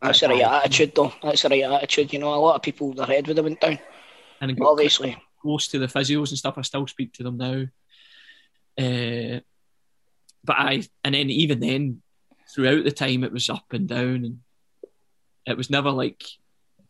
That's 0.02 0.20
the 0.20 0.28
right 0.28 0.42
attitude, 0.42 0.92
though. 0.94 1.12
That's 1.22 1.42
the 1.42 1.48
right 1.48 1.62
attitude. 1.62 2.12
You 2.12 2.18
know, 2.18 2.34
a 2.34 2.36
lot 2.36 2.56
of 2.56 2.62
people, 2.62 2.92
their 2.92 3.06
head 3.06 3.26
would 3.28 3.36
have 3.36 3.44
went 3.44 3.60
down. 3.60 3.78
and 4.40 4.56
got 4.58 4.68
Obviously. 4.72 5.16
close 5.40 5.68
to 5.68 5.78
the 5.78 5.86
physios 5.86 6.30
and 6.30 6.38
stuff. 6.38 6.58
I 6.58 6.62
still 6.62 6.86
speak 6.86 7.12
to 7.14 7.22
them 7.22 7.36
now. 7.38 7.64
Uh, 8.78 9.40
but 10.44 10.56
I, 10.58 10.82
and 11.04 11.14
then 11.14 11.30
even 11.30 11.60
then, 11.60 12.02
throughout 12.54 12.84
the 12.84 12.92
time, 12.92 13.24
it 13.24 13.32
was 13.32 13.48
up 13.48 13.64
and 13.72 13.88
down, 13.88 14.24
and 14.24 14.38
it 15.46 15.56
was 15.56 15.70
never 15.70 15.90
like 15.90 16.22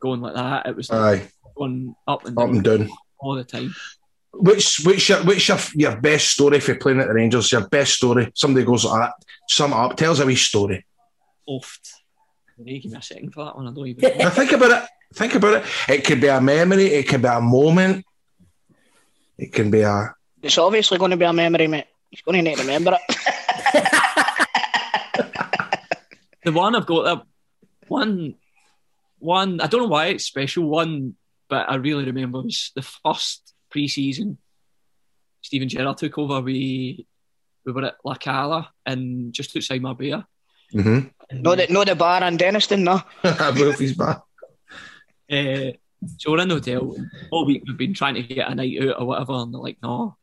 going 0.01 0.21
like 0.21 0.35
that. 0.35 0.67
It 0.67 0.77
was 0.77 0.91
like 0.91 1.23
Aye. 1.23 1.29
going 1.57 1.95
up 2.09 2.25
and 2.27 2.37
Up 2.39 2.47
down, 2.47 2.55
and 2.57 2.65
down. 2.65 2.91
all 3.21 3.35
the 3.35 3.45
time. 3.45 3.75
Which 4.39 4.81
which 4.85 5.09
your 5.09 5.25
which 5.25 5.49
your, 5.49 5.59
your 5.75 5.97
best 6.01 6.31
story 6.31 6.61
for 6.61 6.75
playing 6.75 7.01
at 7.01 7.09
the 7.09 7.15
Rangers? 7.15 7.51
Your 7.53 7.67
best 7.69 7.95
story. 7.95 8.31
Somebody 8.35 8.67
goes 8.67 8.85
like 8.85 9.09
that. 9.09 9.15
Sum 9.49 9.73
it 9.73 9.77
up. 9.77 9.97
Tell 9.97 10.13
us 10.13 10.21
a 10.21 10.27
wee 10.27 10.37
story. 10.37 10.85
Oft. 11.47 11.95
They 12.59 12.79
give 12.79 12.93
me 12.93 12.99
a 12.99 13.03
second 13.03 13.33
for 13.33 13.45
that 13.45 13.57
one. 13.57 13.67
I 13.67 13.73
don't 13.73 13.87
even. 13.87 14.19
Now 14.19 14.31
think 14.31 14.53
about 14.53 14.83
it. 14.83 14.89
Think 15.15 15.35
about 15.35 15.55
it. 15.55 15.65
It 15.89 16.05
could 16.05 16.21
be 16.21 16.29
a 16.29 16.41
memory. 16.41 16.87
It 16.87 17.09
could 17.09 17.23
be 17.23 17.29
a 17.29 17.41
moment. 17.41 18.05
It 19.39 19.53
can 19.53 19.71
be 19.71 19.81
a. 19.83 20.15
It's 20.43 20.59
obviously 20.59 20.99
going 20.99 21.13
to 21.13 21.17
be 21.17 21.25
a 21.25 21.33
memory, 21.33 21.67
mate. 21.67 21.87
He's 22.11 22.21
going 22.23 22.37
to 22.37 22.43
need 22.43 22.57
to 22.57 22.63
remember 22.63 22.99
it. 22.99 23.01
the 26.45 26.53
one 26.53 26.75
I've 26.75 26.87
got 26.87 27.05
that 27.05 27.23
one 27.89 28.35
one 29.19 29.61
I 29.61 29.67
don't 29.67 29.83
know 29.83 29.89
why 29.89 30.07
it's 30.07 30.25
special 30.25 30.65
one, 30.65 31.17
but 31.49 31.69
I 31.69 31.77
really 31.77 32.05
remember 32.05 32.43
was 32.43 32.73
the 32.75 32.83
first 32.83 33.55
pre-season. 33.71 34.39
Steven 35.43 35.69
Gerrard 35.69 35.99
took 35.99 36.19
over. 36.19 36.41
We 36.41 37.07
we 37.65 37.73
were 37.73 37.85
at 37.85 37.97
La 38.05 38.15
Cala 38.15 38.71
and 38.85 39.33
just 39.33 39.57
outside 39.57 39.83
Marbella. 39.83 40.27
Mm-hmm. 40.75 41.41
no, 41.43 41.55
the, 41.55 41.67
no, 41.69 41.85
the 41.85 41.95
bar 41.95 42.23
in 42.25 42.37
Dennistoun, 42.37 42.83
no. 42.83 43.03
Wolfie's 43.55 43.95
back. 43.95 44.23
Uh, 45.31 45.73
so 46.19 46.31
we're 46.31 46.41
in 46.41 46.49
the 46.49 46.55
hotel. 46.55 46.97
All 47.31 47.47
week 47.47 47.63
we've 47.67 47.77
been 47.77 47.95
trying 47.95 48.15
to 48.15 48.23
get 48.23 48.51
a 48.51 48.55
night 48.55 48.81
out 48.83 49.01
or 49.01 49.07
whatever, 49.07 49.33
and 49.35 49.53
they're 49.53 49.61
like, 49.61 49.79
"No, 49.83 50.17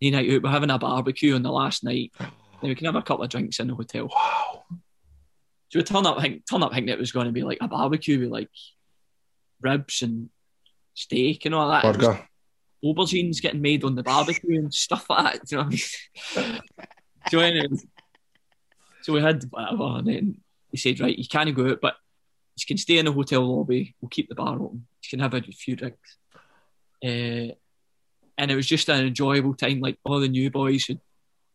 the 0.00 0.10
night 0.10 0.30
out. 0.30 0.42
We're 0.42 0.50
having 0.50 0.70
a 0.70 0.78
barbecue 0.78 1.34
on 1.34 1.42
the 1.42 1.52
last 1.52 1.84
night. 1.84 2.12
Then 2.18 2.30
we 2.62 2.74
can 2.74 2.86
have 2.86 2.96
a 2.96 3.02
couple 3.02 3.24
of 3.24 3.30
drinks 3.30 3.60
in 3.60 3.68
the 3.68 3.74
hotel." 3.74 4.08
Wow. 4.14 4.64
So 5.70 5.78
we 5.78 5.82
turn 5.82 6.06
up, 6.06 6.20
think, 6.20 6.44
turn 6.48 6.62
up 6.62 6.72
thinking 6.72 6.88
it 6.88 6.98
was 6.98 7.12
going 7.12 7.26
to 7.26 7.32
be 7.32 7.42
like 7.42 7.58
a 7.60 7.68
barbecue 7.68 8.20
with 8.20 8.30
like 8.30 8.50
ribs 9.60 10.02
and 10.02 10.30
steak 10.94 11.44
and 11.44 11.54
all 11.54 11.70
that. 11.70 11.82
Burger. 11.82 12.27
Aubergines 12.84 13.40
getting 13.40 13.62
made 13.62 13.84
on 13.84 13.94
the 13.94 14.02
barbecue 14.02 14.58
and 14.58 14.72
stuff 14.72 15.08
like 15.10 15.40
that. 15.40 15.50
You 15.50 15.58
know 15.58 15.64
what 15.64 15.72
I 16.36 16.40
mean? 16.40 16.60
so, 17.30 17.38
anyway, 17.40 17.76
so 19.02 19.12
we 19.12 19.20
had 19.20 19.44
whatever, 19.50 19.98
and 19.98 20.06
then 20.06 20.40
he 20.70 20.76
said, 20.76 21.00
right, 21.00 21.16
you 21.16 21.26
can't 21.26 21.54
go 21.54 21.70
out, 21.70 21.80
but 21.80 21.96
you 22.56 22.66
can 22.66 22.76
stay 22.76 22.98
in 22.98 23.06
the 23.06 23.12
hotel 23.12 23.42
lobby. 23.42 23.94
We'll 24.00 24.08
keep 24.08 24.28
the 24.28 24.34
bar 24.34 24.54
open. 24.54 24.86
You 25.02 25.10
can 25.10 25.20
have 25.20 25.34
a 25.34 25.42
few 25.42 25.76
drinks. 25.76 26.16
Uh, 27.04 27.54
and 28.36 28.50
it 28.50 28.56
was 28.56 28.66
just 28.66 28.88
an 28.88 29.06
enjoyable 29.06 29.54
time. 29.54 29.80
Like 29.80 29.98
all 30.04 30.20
the 30.20 30.28
new 30.28 30.50
boys 30.50 30.84
who 30.84 30.98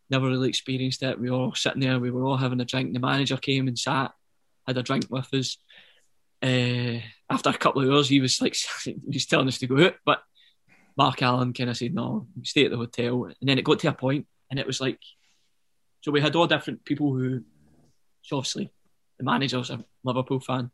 never 0.09 0.27
really 0.27 0.49
experienced 0.49 1.03
it. 1.03 1.19
We 1.19 1.29
were 1.29 1.37
all 1.37 1.55
sitting 1.55 1.81
there. 1.81 1.99
We 1.99 2.11
were 2.11 2.23
all 2.23 2.37
having 2.37 2.61
a 2.61 2.65
drink. 2.65 2.93
The 2.93 2.99
manager 2.99 3.37
came 3.37 3.67
and 3.67 3.77
sat, 3.77 4.11
had 4.67 4.77
a 4.77 4.83
drink 4.83 5.05
with 5.09 5.33
us. 5.33 5.57
Uh, 6.41 6.99
after 7.29 7.49
a 7.49 7.57
couple 7.57 7.81
of 7.81 7.89
hours, 7.89 8.09
he 8.09 8.19
was 8.19 8.41
like, 8.41 8.55
he 8.83 8.95
was 9.07 9.25
telling 9.25 9.47
us 9.47 9.57
to 9.59 9.67
go 9.67 9.85
out, 9.85 9.95
but 10.05 10.21
Mark 10.95 11.21
Allen 11.21 11.53
kind 11.53 11.69
of 11.69 11.77
said, 11.77 11.93
no, 11.93 12.27
stay 12.43 12.65
at 12.65 12.71
the 12.71 12.77
hotel. 12.77 13.25
And 13.25 13.35
then 13.41 13.57
it 13.57 13.63
got 13.65 13.79
to 13.79 13.87
a 13.89 13.93
point, 13.93 14.27
and 14.49 14.59
it 14.59 14.67
was 14.67 14.79
like, 14.79 14.99
so 16.01 16.11
we 16.11 16.21
had 16.21 16.35
all 16.35 16.47
different 16.47 16.83
people 16.85 17.13
who, 17.13 17.41
so 18.21 18.37
obviously, 18.37 18.71
the 19.17 19.23
manager's 19.23 19.69
a 19.69 19.83
Liverpool 20.03 20.39
fan. 20.39 20.69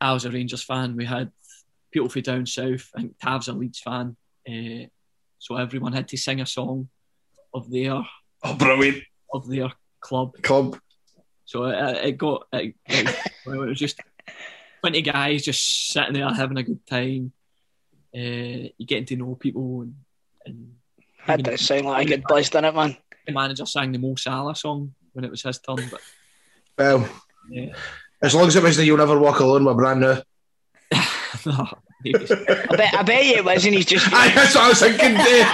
I 0.00 0.12
was 0.12 0.24
a 0.24 0.30
Rangers 0.30 0.62
fan. 0.62 0.96
We 0.96 1.04
had 1.06 1.30
people 1.90 2.08
from 2.08 2.22
down 2.22 2.46
south. 2.46 2.90
I 2.94 3.00
think 3.00 3.18
Tav's 3.18 3.48
a 3.48 3.52
Leeds 3.52 3.80
fan. 3.80 4.16
Uh, 4.48 4.86
so 5.38 5.56
everyone 5.56 5.92
had 5.92 6.08
to 6.08 6.16
sing 6.16 6.40
a 6.40 6.46
song 6.46 6.88
of 7.54 7.70
their 7.70 8.02
Oh, 8.42 8.54
brilliant. 8.54 9.02
of 9.32 9.48
their 9.48 9.72
club. 10.00 10.34
Club. 10.42 10.78
So 11.46 11.64
it, 11.64 12.04
it 12.08 12.18
got 12.18 12.46
it, 12.52 12.74
it, 12.86 13.16
well, 13.46 13.62
it 13.62 13.68
was 13.68 13.78
just 13.78 14.00
twenty 14.80 15.00
guys 15.02 15.44
just 15.44 15.88
sitting 15.88 16.14
there 16.14 16.28
having 16.28 16.58
a 16.58 16.62
good 16.62 16.84
time. 16.86 17.32
Uh, 18.14 18.70
you're 18.78 18.86
getting 18.86 19.04
to 19.06 19.16
know 19.16 19.34
people 19.34 19.82
and, 19.82 19.94
and 20.46 20.72
That 21.26 21.42
does 21.42 21.60
sound 21.60 21.86
like 21.86 22.06
a 22.06 22.10
good 22.10 22.22
buzz, 22.28 22.48
doesn't 22.50 22.64
it, 22.64 22.74
man? 22.74 22.96
the 23.26 23.32
manager 23.32 23.66
sang 23.66 23.90
the 23.92 23.98
Mo 23.98 24.14
Salah 24.14 24.54
song 24.54 24.94
when 25.12 25.24
it 25.24 25.30
was 25.30 25.42
his 25.42 25.58
turn. 25.58 25.88
But 25.90 26.00
Well, 26.78 27.08
yeah, 27.50 27.74
as 28.22 28.34
long 28.34 28.46
as 28.46 28.56
it 28.56 28.62
was 28.62 28.76
the 28.76 28.84
You'll 28.84 28.98
Never 28.98 29.18
Walk 29.18 29.40
Alone, 29.40 29.64
we're 29.64 29.74
brand 29.74 30.00
new. 30.00 30.16
no. 31.46 31.68
I 32.06 32.76
bet, 32.76 32.94
I 32.94 33.02
bet 33.02 33.24
you 33.26 33.34
it 33.36 33.44
was, 33.44 33.64
and 33.64 33.74
he's 33.74 33.86
just. 33.86 34.06
Aye, 34.12 34.30
that's 34.32 34.54
what 34.54 34.64
I 34.64 34.68
was 34.68 34.78
thinking, 34.80 35.14
Dave. 35.16 35.46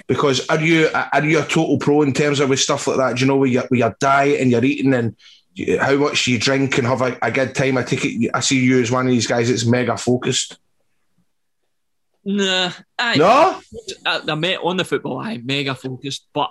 because 0.06 0.46
are 0.48 0.60
you 0.60 0.88
are 0.94 1.24
you 1.24 1.40
a 1.40 1.44
total 1.44 1.78
pro 1.78 2.02
in 2.02 2.12
terms 2.12 2.38
of 2.40 2.48
with 2.48 2.60
stuff 2.60 2.86
like 2.86 2.98
that? 2.98 3.16
Do 3.16 3.20
you 3.22 3.26
know 3.26 3.36
with 3.38 3.50
your, 3.50 3.64
with 3.70 3.80
your 3.80 3.96
diet 3.98 4.40
and 4.40 4.50
your 4.50 4.64
eating 4.64 4.94
and 4.94 5.10
you- 5.10 5.16
how 5.80 5.96
much 5.96 6.26
you 6.26 6.38
drink 6.38 6.78
and 6.78 6.86
have 6.86 7.02
a, 7.02 7.18
a 7.22 7.30
good 7.30 7.54
time? 7.54 7.76
I 7.76 7.82
take 7.82 8.04
it. 8.04 8.30
I 8.32 8.40
see 8.40 8.60
you 8.60 8.80
as 8.80 8.90
one 8.90 9.06
of 9.06 9.12
these 9.12 9.26
guys 9.26 9.48
that's 9.48 9.64
mega 9.64 9.96
focused. 9.96 10.58
Nah, 12.24 12.72
aye. 12.98 13.16
No? 13.16 13.60
I, 14.06 14.20
I 14.28 14.34
met 14.34 14.60
on 14.62 14.76
the 14.76 14.84
football. 14.84 15.18
I'm 15.18 15.44
mega 15.44 15.74
focused, 15.74 16.26
but 16.32 16.50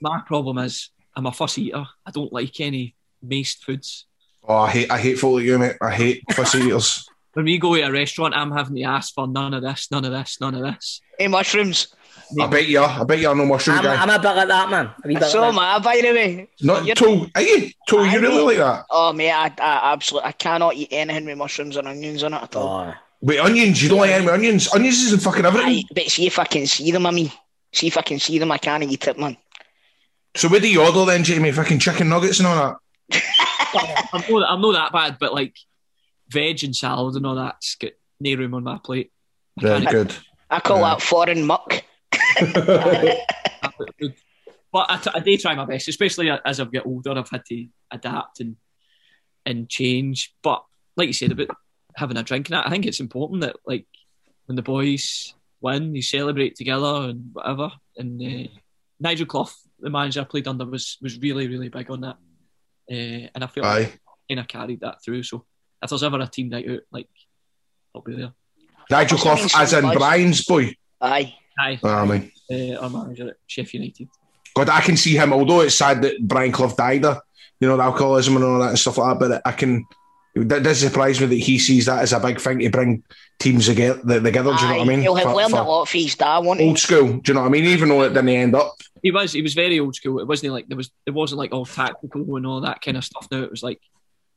my 0.00 0.20
problem 0.26 0.58
is 0.58 0.90
I'm 1.14 1.26
a 1.26 1.32
fuss 1.32 1.58
eater. 1.58 1.86
I 2.04 2.10
don't 2.10 2.32
like 2.32 2.60
any 2.60 2.94
maced 3.24 3.58
foods. 3.58 4.06
Oh, 4.46 4.56
I 4.56 4.70
hate 4.70 4.90
I 4.90 4.98
hate 4.98 5.18
folk 5.18 5.36
like 5.36 5.44
you, 5.44 5.58
mate. 5.58 5.76
I 5.80 5.90
hate 5.90 6.22
fussy 6.32 6.58
eaters. 6.58 7.08
When 7.32 7.46
we 7.46 7.58
go 7.58 7.74
to 7.74 7.82
a 7.82 7.90
restaurant, 7.90 8.34
I'm 8.34 8.52
having 8.52 8.76
to 8.76 8.82
ask 8.82 9.12
for 9.14 9.26
none 9.26 9.54
of 9.54 9.62
this, 9.62 9.90
none 9.90 10.04
of 10.04 10.12
this, 10.12 10.40
none 10.40 10.54
of 10.54 10.62
this. 10.62 11.00
Hey, 11.18 11.26
mushrooms. 11.26 11.88
I 12.40 12.46
bet 12.46 12.66
you 12.68 12.80
are. 12.80 13.00
I 13.00 13.04
bet 13.04 13.18
you're 13.18 13.34
no 13.34 13.44
mushroom 13.46 13.78
I'm, 13.78 13.84
guy. 13.84 13.94
I'm 13.96 14.10
a 14.10 14.18
bit 14.18 14.34
like 14.36 14.48
that, 14.48 14.70
man. 14.70 14.90
A 15.04 15.08
bit 15.08 15.22
So 15.24 15.40
like 15.40 15.52
am. 15.52 15.58
I, 15.58 15.78
by 15.78 16.00
the 16.00 16.12
way. 16.12 16.48
Not 16.62 16.84
You're- 16.84 16.94
Tool. 16.94 17.26
Are 17.34 17.42
you? 17.42 17.70
Tool, 17.88 18.06
you 18.06 18.20
really 18.20 18.36
mate. 18.38 18.44
like 18.44 18.56
that? 18.58 18.84
Oh, 18.90 19.12
mate, 19.12 19.30
I, 19.32 19.46
I 19.58 19.92
absolutely 19.92 20.28
I 20.28 20.32
cannot 20.32 20.74
eat 20.74 20.88
anything 20.90 21.26
with 21.26 21.38
mushrooms 21.38 21.76
and 21.76 21.86
onions 21.88 22.22
in 22.22 22.32
it 22.34 22.42
at 22.42 22.56
all. 22.56 22.86
Oh. 22.88 22.94
Wait, 23.20 23.38
onions. 23.38 23.82
You 23.82 23.88
don't 23.88 23.98
like 23.98 24.10
any 24.10 24.28
onions? 24.28 24.72
Onions 24.74 25.02
isn't 25.02 25.22
fucking 25.22 25.44
everything. 25.44 25.68
Aye, 25.78 25.82
but 25.94 26.04
see 26.04 26.26
if 26.26 26.38
I 26.38 26.44
can 26.44 26.66
see 26.66 26.90
them, 26.90 27.06
I 27.06 27.10
mean. 27.10 27.30
See 27.72 27.86
if 27.86 27.96
I 27.96 28.02
can 28.02 28.18
see 28.18 28.38
them, 28.38 28.52
I 28.52 28.58
can't 28.58 28.82
eat 28.84 29.06
it, 29.06 29.18
man. 29.18 29.36
So 30.36 30.48
what 30.48 30.62
do 30.62 30.70
you 30.70 30.82
order 30.82 31.04
then, 31.04 31.24
Jamie? 31.24 31.52
Fucking 31.52 31.78
chicken 31.78 32.08
nuggets 32.08 32.38
and 32.38 32.46
all 32.48 32.76
that? 33.12 33.22
I'm 34.12 34.22
not, 34.30 34.50
I'm 34.52 34.60
not 34.60 34.72
that 34.72 34.92
bad, 34.92 35.16
but 35.18 35.34
like 35.34 35.56
veg 36.28 36.62
and 36.64 36.74
salad 36.74 37.14
and 37.16 37.26
all 37.26 37.34
that's 37.34 37.74
got 37.76 37.92
no 38.20 38.34
room 38.34 38.54
on 38.54 38.64
my 38.64 38.78
plate. 38.78 39.10
Very 39.60 39.84
good. 39.86 40.14
I 40.50 40.60
call 40.60 40.78
Yeah. 40.80 40.90
that 40.90 41.02
foreign 41.02 41.44
muck. 41.46 41.82
But 44.74 44.90
I, 44.90 44.96
t- 44.96 45.10
I 45.14 45.20
do 45.20 45.36
try 45.36 45.54
my 45.54 45.66
best, 45.66 45.86
especially 45.86 46.32
as 46.44 46.58
I've 46.58 46.72
got 46.72 46.84
older. 46.84 47.12
I've 47.12 47.30
had 47.30 47.44
to 47.46 47.68
adapt 47.92 48.40
and 48.40 48.56
and 49.46 49.68
change. 49.68 50.34
But 50.42 50.64
like 50.96 51.06
you 51.06 51.12
said 51.12 51.30
about 51.30 51.56
having 51.94 52.16
a 52.16 52.24
drink 52.24 52.48
and 52.48 52.56
that, 52.56 52.66
I 52.66 52.70
think 52.70 52.84
it's 52.84 52.98
important 52.98 53.42
that 53.42 53.54
like 53.64 53.86
when 54.46 54.56
the 54.56 54.62
boys 54.62 55.32
win, 55.60 55.94
you 55.94 56.02
celebrate 56.02 56.56
together 56.56 57.08
and 57.08 57.30
whatever. 57.32 57.70
And 57.96 58.20
uh, 58.20 58.48
Nigel 58.98 59.26
Clough, 59.26 59.50
the 59.78 59.90
manager 59.90 60.22
I 60.22 60.24
played 60.24 60.48
under, 60.48 60.66
was 60.66 60.98
was 61.00 61.20
really 61.20 61.46
really 61.46 61.68
big 61.68 61.88
on 61.88 62.00
that. 62.00 62.16
Uh, 62.90 63.30
and 63.32 63.44
I 63.44 63.46
feel 63.46 63.64
Aye. 63.64 63.78
like 63.78 64.00
kind 64.28 64.40
of 64.40 64.48
carried 64.48 64.80
that 64.80 65.04
through. 65.04 65.22
So 65.22 65.44
if 65.80 65.90
there's 65.90 66.02
ever 66.02 66.18
a 66.18 66.26
team 66.26 66.48
night 66.48 66.68
out, 66.68 66.80
like 66.90 67.08
I'll 67.94 68.02
be 68.02 68.16
there. 68.16 68.32
Nigel 68.90 69.18
Clough, 69.18 69.46
as 69.56 69.72
in 69.72 69.88
Brian's 69.92 70.44
boy. 70.44 70.74
Aye. 71.00 71.36
Aye. 71.58 71.78
Ah, 71.82 72.02
I 72.02 72.04
mean, 72.06 72.30
Uh, 72.50 72.76
our 72.80 72.90
manager 72.90 73.28
at 73.30 73.36
Sheffield 73.46 73.84
United. 73.84 74.08
God, 74.54 74.68
I 74.68 74.80
can 74.80 74.96
see 74.96 75.16
him. 75.16 75.32
Although 75.32 75.60
it's 75.62 75.74
sad 75.74 76.02
that 76.02 76.16
Brian 76.26 76.52
Clough 76.52 76.74
died, 76.76 77.04
of, 77.04 77.20
you 77.60 77.68
know, 77.68 77.76
the 77.76 77.82
alcoholism 77.82 78.36
and 78.36 78.44
all 78.44 78.58
that 78.60 78.70
and 78.70 78.78
stuff 78.78 78.98
like 78.98 79.18
that. 79.18 79.28
But 79.28 79.42
I 79.44 79.52
can. 79.52 79.84
That 80.36 80.64
does 80.64 80.80
surprise 80.80 81.20
me 81.20 81.26
that 81.26 81.36
he 81.36 81.58
sees 81.60 81.86
that 81.86 82.02
as 82.02 82.12
a 82.12 82.18
big 82.18 82.40
thing 82.40 82.58
to 82.58 82.68
bring 82.70 83.04
teams 83.38 83.66
together. 83.66 84.20
Together, 84.20 84.52
do 84.52 84.62
you 84.62 84.68
know 84.68 84.76
what 84.78 84.80
I 84.80 84.84
mean? 84.84 85.00
He'll 85.00 85.14
have 85.14 85.28
For- 85.28 85.34
learned 85.36 85.50
for 85.52 85.58
a 85.60 85.62
lot 85.62 85.88
for 85.88 85.96
his 85.96 86.16
dad, 86.16 86.38
won't 86.38 86.58
he? 86.60 86.66
Old 86.66 86.78
school. 86.78 87.18
Do 87.18 87.22
you 87.30 87.34
know 87.34 87.42
what 87.42 87.46
I 87.46 87.50
mean? 87.50 87.64
Even 87.66 87.88
though 87.88 88.02
it 88.02 88.08
didn't 88.10 88.28
end 88.30 88.54
up. 88.56 88.74
He 89.02 89.10
was 89.12 89.32
he 89.32 89.42
was 89.42 89.54
very 89.54 89.78
old 89.78 89.94
school. 89.94 90.18
It 90.18 90.26
wasn't 90.26 90.52
like 90.52 90.66
there 90.66 90.76
was 90.76 90.90
it 91.06 91.12
wasn't 91.12 91.38
like 91.38 91.52
all 91.52 91.66
tactical 91.66 92.36
and 92.36 92.46
all 92.46 92.60
that 92.62 92.80
kind 92.80 92.96
of 92.96 93.04
stuff. 93.04 93.28
Now 93.30 93.42
it 93.44 93.50
was 93.50 93.62
like 93.62 93.80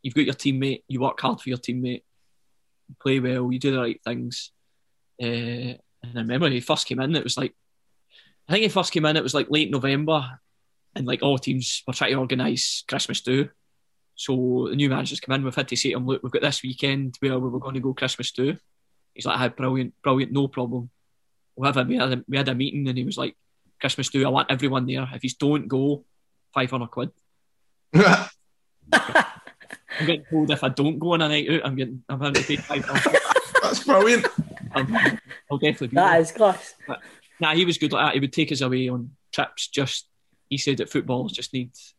you've 0.04 0.14
got 0.14 0.26
your 0.26 0.36
teammate, 0.36 0.84
you 0.88 1.00
work 1.00 1.20
hard 1.20 1.42
for 1.42 1.50
your 1.50 1.58
teammate, 1.58 2.04
you 2.90 2.96
play 3.02 3.20
well, 3.20 3.52
you 3.52 3.58
do 3.60 3.72
the 3.72 3.80
right 3.80 4.00
things, 4.04 4.52
Uh, 5.22 5.78
and 6.04 6.18
I 6.18 6.22
remember 6.22 6.46
when 6.46 6.52
he 6.52 6.60
first 6.60 6.88
came 6.88 7.00
in, 7.00 7.16
it 7.16 7.24
was 7.24 7.38
like, 7.38 7.54
I 8.48 8.54
think 8.54 8.64
he 8.64 8.70
first 8.70 8.92
came 8.92 9.06
in, 9.06 9.18
it 9.18 9.24
was 9.24 9.34
like 9.34 9.50
late 9.50 9.72
November, 9.72 10.40
and 10.96 11.06
like 11.06 11.22
all 11.22 11.38
teams 11.38 11.84
were 11.86 11.94
trying 11.94 12.12
to 12.12 12.20
organise 12.20 12.84
Christmas 12.88 13.22
do. 13.22 13.50
So 14.16 14.68
the 14.70 14.76
new 14.76 14.90
managers 14.90 15.20
come 15.20 15.36
in, 15.36 15.44
we've 15.44 15.56
had 15.56 15.68
to 15.68 15.76
say 15.76 15.92
to 15.92 15.98
him, 15.98 16.08
look, 16.08 16.24
we've 16.24 16.32
got 16.32 16.42
this 16.42 16.64
weekend 16.64 17.16
where 17.20 17.38
we 17.38 17.50
were 17.50 17.60
going 17.60 17.76
to 17.76 17.80
go 17.80 17.94
Christmas 17.94 18.32
do. 18.32 18.58
He's 19.14 19.26
like, 19.26 19.40
ah, 19.40 19.50
brilliant, 19.50 19.94
brilliant, 20.02 20.32
no 20.32 20.48
problem. 20.48 20.90
We'll 21.56 21.72
have 21.72 21.78
a, 21.78 21.88
we, 21.88 21.98
had 21.98 22.14
a, 22.14 22.24
we 22.28 22.38
had 22.38 22.50
a 22.50 22.56
meeting 22.56 22.88
and 22.88 22.98
he 22.98 23.04
was 23.04 23.18
like, 23.18 23.36
Christmas 23.80 24.10
do, 24.10 24.26
I 24.26 24.30
want 24.30 24.52
everyone 24.52 24.88
there. 24.88 25.08
If 25.14 25.24
you 25.24 25.30
don't 25.40 25.68
go, 25.68 26.04
500 26.54 26.88
quid. 26.88 27.12
I'm 30.00 30.06
getting 30.06 30.26
told 30.30 30.52
if 30.52 30.64
I 30.64 30.70
don't 30.70 31.00
go 31.00 31.14
on 31.14 31.22
a 31.22 31.28
night 31.28 31.50
out, 31.50 31.62
I'm 31.66 31.76
getting 31.76 32.04
I'm 32.10 32.20
having 32.20 32.42
to 32.42 32.44
pay 32.44 32.56
five 32.58 32.86
pounds. 32.86 33.08
That's 33.62 33.84
brilliant. 33.84 34.28
I'll, 34.76 34.88
I'll 35.52 35.58
definitely 35.58 35.88
be 35.90 35.96
That 35.96 36.12
there. 36.14 36.22
is 36.22 36.32
class. 36.32 36.76
But, 36.88 37.02
nah, 37.40 37.54
he 37.56 37.66
was 37.66 37.78
good 37.78 37.92
like 37.94 38.06
that. 38.08 38.14
He 38.16 38.20
would 38.20 38.34
take 38.34 38.52
us 38.52 38.62
away 38.62 38.90
on 38.90 39.12
trips. 39.32 39.68
Just 39.68 40.08
he 40.50 40.58
said 40.58 40.78
that 40.78 40.90
football 40.90 41.28
just 41.28 41.54
needs 41.54 41.94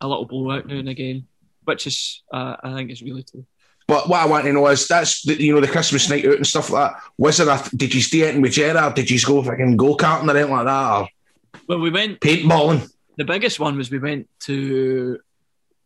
a 0.00 0.08
little 0.08 0.24
blowout 0.26 0.66
now 0.66 0.76
and 0.76 0.88
again, 0.88 1.26
which 1.64 1.86
is 1.86 2.22
uh, 2.32 2.56
I 2.62 2.74
think 2.74 2.90
is 2.90 3.02
really 3.02 3.22
true. 3.22 3.46
But 3.88 4.08
what 4.08 4.20
I 4.20 4.26
want 4.26 4.44
to 4.46 4.52
know 4.52 4.66
is 4.68 4.86
that's 4.88 5.22
the, 5.22 5.40
you 5.42 5.54
know 5.54 5.60
the 5.60 5.68
Christmas 5.68 6.08
night 6.08 6.24
out 6.26 6.36
and 6.36 6.46
stuff 6.46 6.70
like 6.70 6.92
that. 6.92 7.00
Was 7.18 7.36
there 7.38 7.48
a 7.48 7.62
did 7.76 7.94
you 7.94 8.00
stay 8.00 8.22
anything 8.22 8.42
with 8.42 8.52
Gerrard? 8.52 8.94
Did 8.94 9.10
you 9.10 9.20
go 9.24 9.42
fucking 9.42 9.76
go 9.76 9.96
karting 9.96 10.28
or 10.28 10.36
anything 10.36 10.52
like 10.52 10.66
that 10.66 10.90
or 11.00 11.08
Well, 11.68 11.80
we 11.80 11.90
went 11.90 12.20
paintballing? 12.20 12.88
the 13.18 13.24
biggest 13.24 13.60
one 13.60 13.76
was 13.76 13.90
we 13.90 13.98
went 13.98 14.28
to 14.44 15.18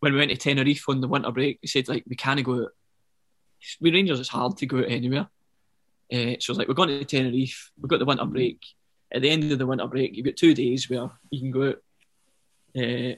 when 0.01 0.13
we 0.13 0.19
went 0.19 0.31
to 0.31 0.37
Tenerife 0.37 0.85
on 0.89 1.01
the 1.01 1.09
winter 1.09 1.33
break. 1.33 1.59
He 1.63 1.67
said 1.69 1.89
like 1.89 2.05
we 2.07 2.17
can't 2.17 2.43
go 2.45 2.65
out. 2.65 2.73
We 3.81 3.91
Rangers, 3.91 4.21
it's 4.21 4.29
hard 4.29 4.57
to 4.59 4.67
go 4.67 4.79
out 4.79 4.91
anywhere. 4.91 5.29
Uh, 6.12 6.37
so 6.39 6.53
it's 6.53 6.59
like 6.59 6.69
we're 6.69 6.74
going 6.74 6.89
to 6.89 7.05
Tenerife. 7.05 7.73
We've 7.81 7.89
got 7.89 7.99
the 7.99 8.05
winter 8.05 8.24
break. 8.24 8.62
At 9.12 9.23
the 9.23 9.31
end 9.31 9.51
of 9.51 9.59
the 9.59 9.66
winter 9.66 9.87
break, 9.87 10.16
you've 10.16 10.27
got 10.27 10.37
two 10.37 10.55
days 10.55 10.89
where 10.89 11.11
you 11.31 11.41
can 11.41 11.51
go 11.51 11.69
out. 11.69 11.77
Uh, 12.77 13.16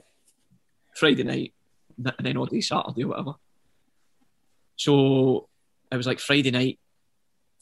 Friday 0.95 1.23
night, 1.23 1.55
and 1.97 2.15
then 2.21 2.37
all 2.37 2.47
day 2.47 2.61
Saturday 2.61 3.05
or 3.05 3.09
whatever. 3.09 3.35
So 4.77 5.49
it 5.91 5.97
was 5.97 6.07
like 6.07 6.21
Friday 6.21 6.51
night, 6.51 6.79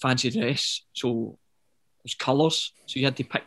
fancy 0.00 0.30
dress. 0.30 0.82
So 0.92 1.38
it 1.98 2.04
was 2.04 2.14
colours. 2.14 2.72
So 2.86 2.98
you 2.98 3.06
had 3.06 3.16
to 3.16 3.24
pick 3.24 3.44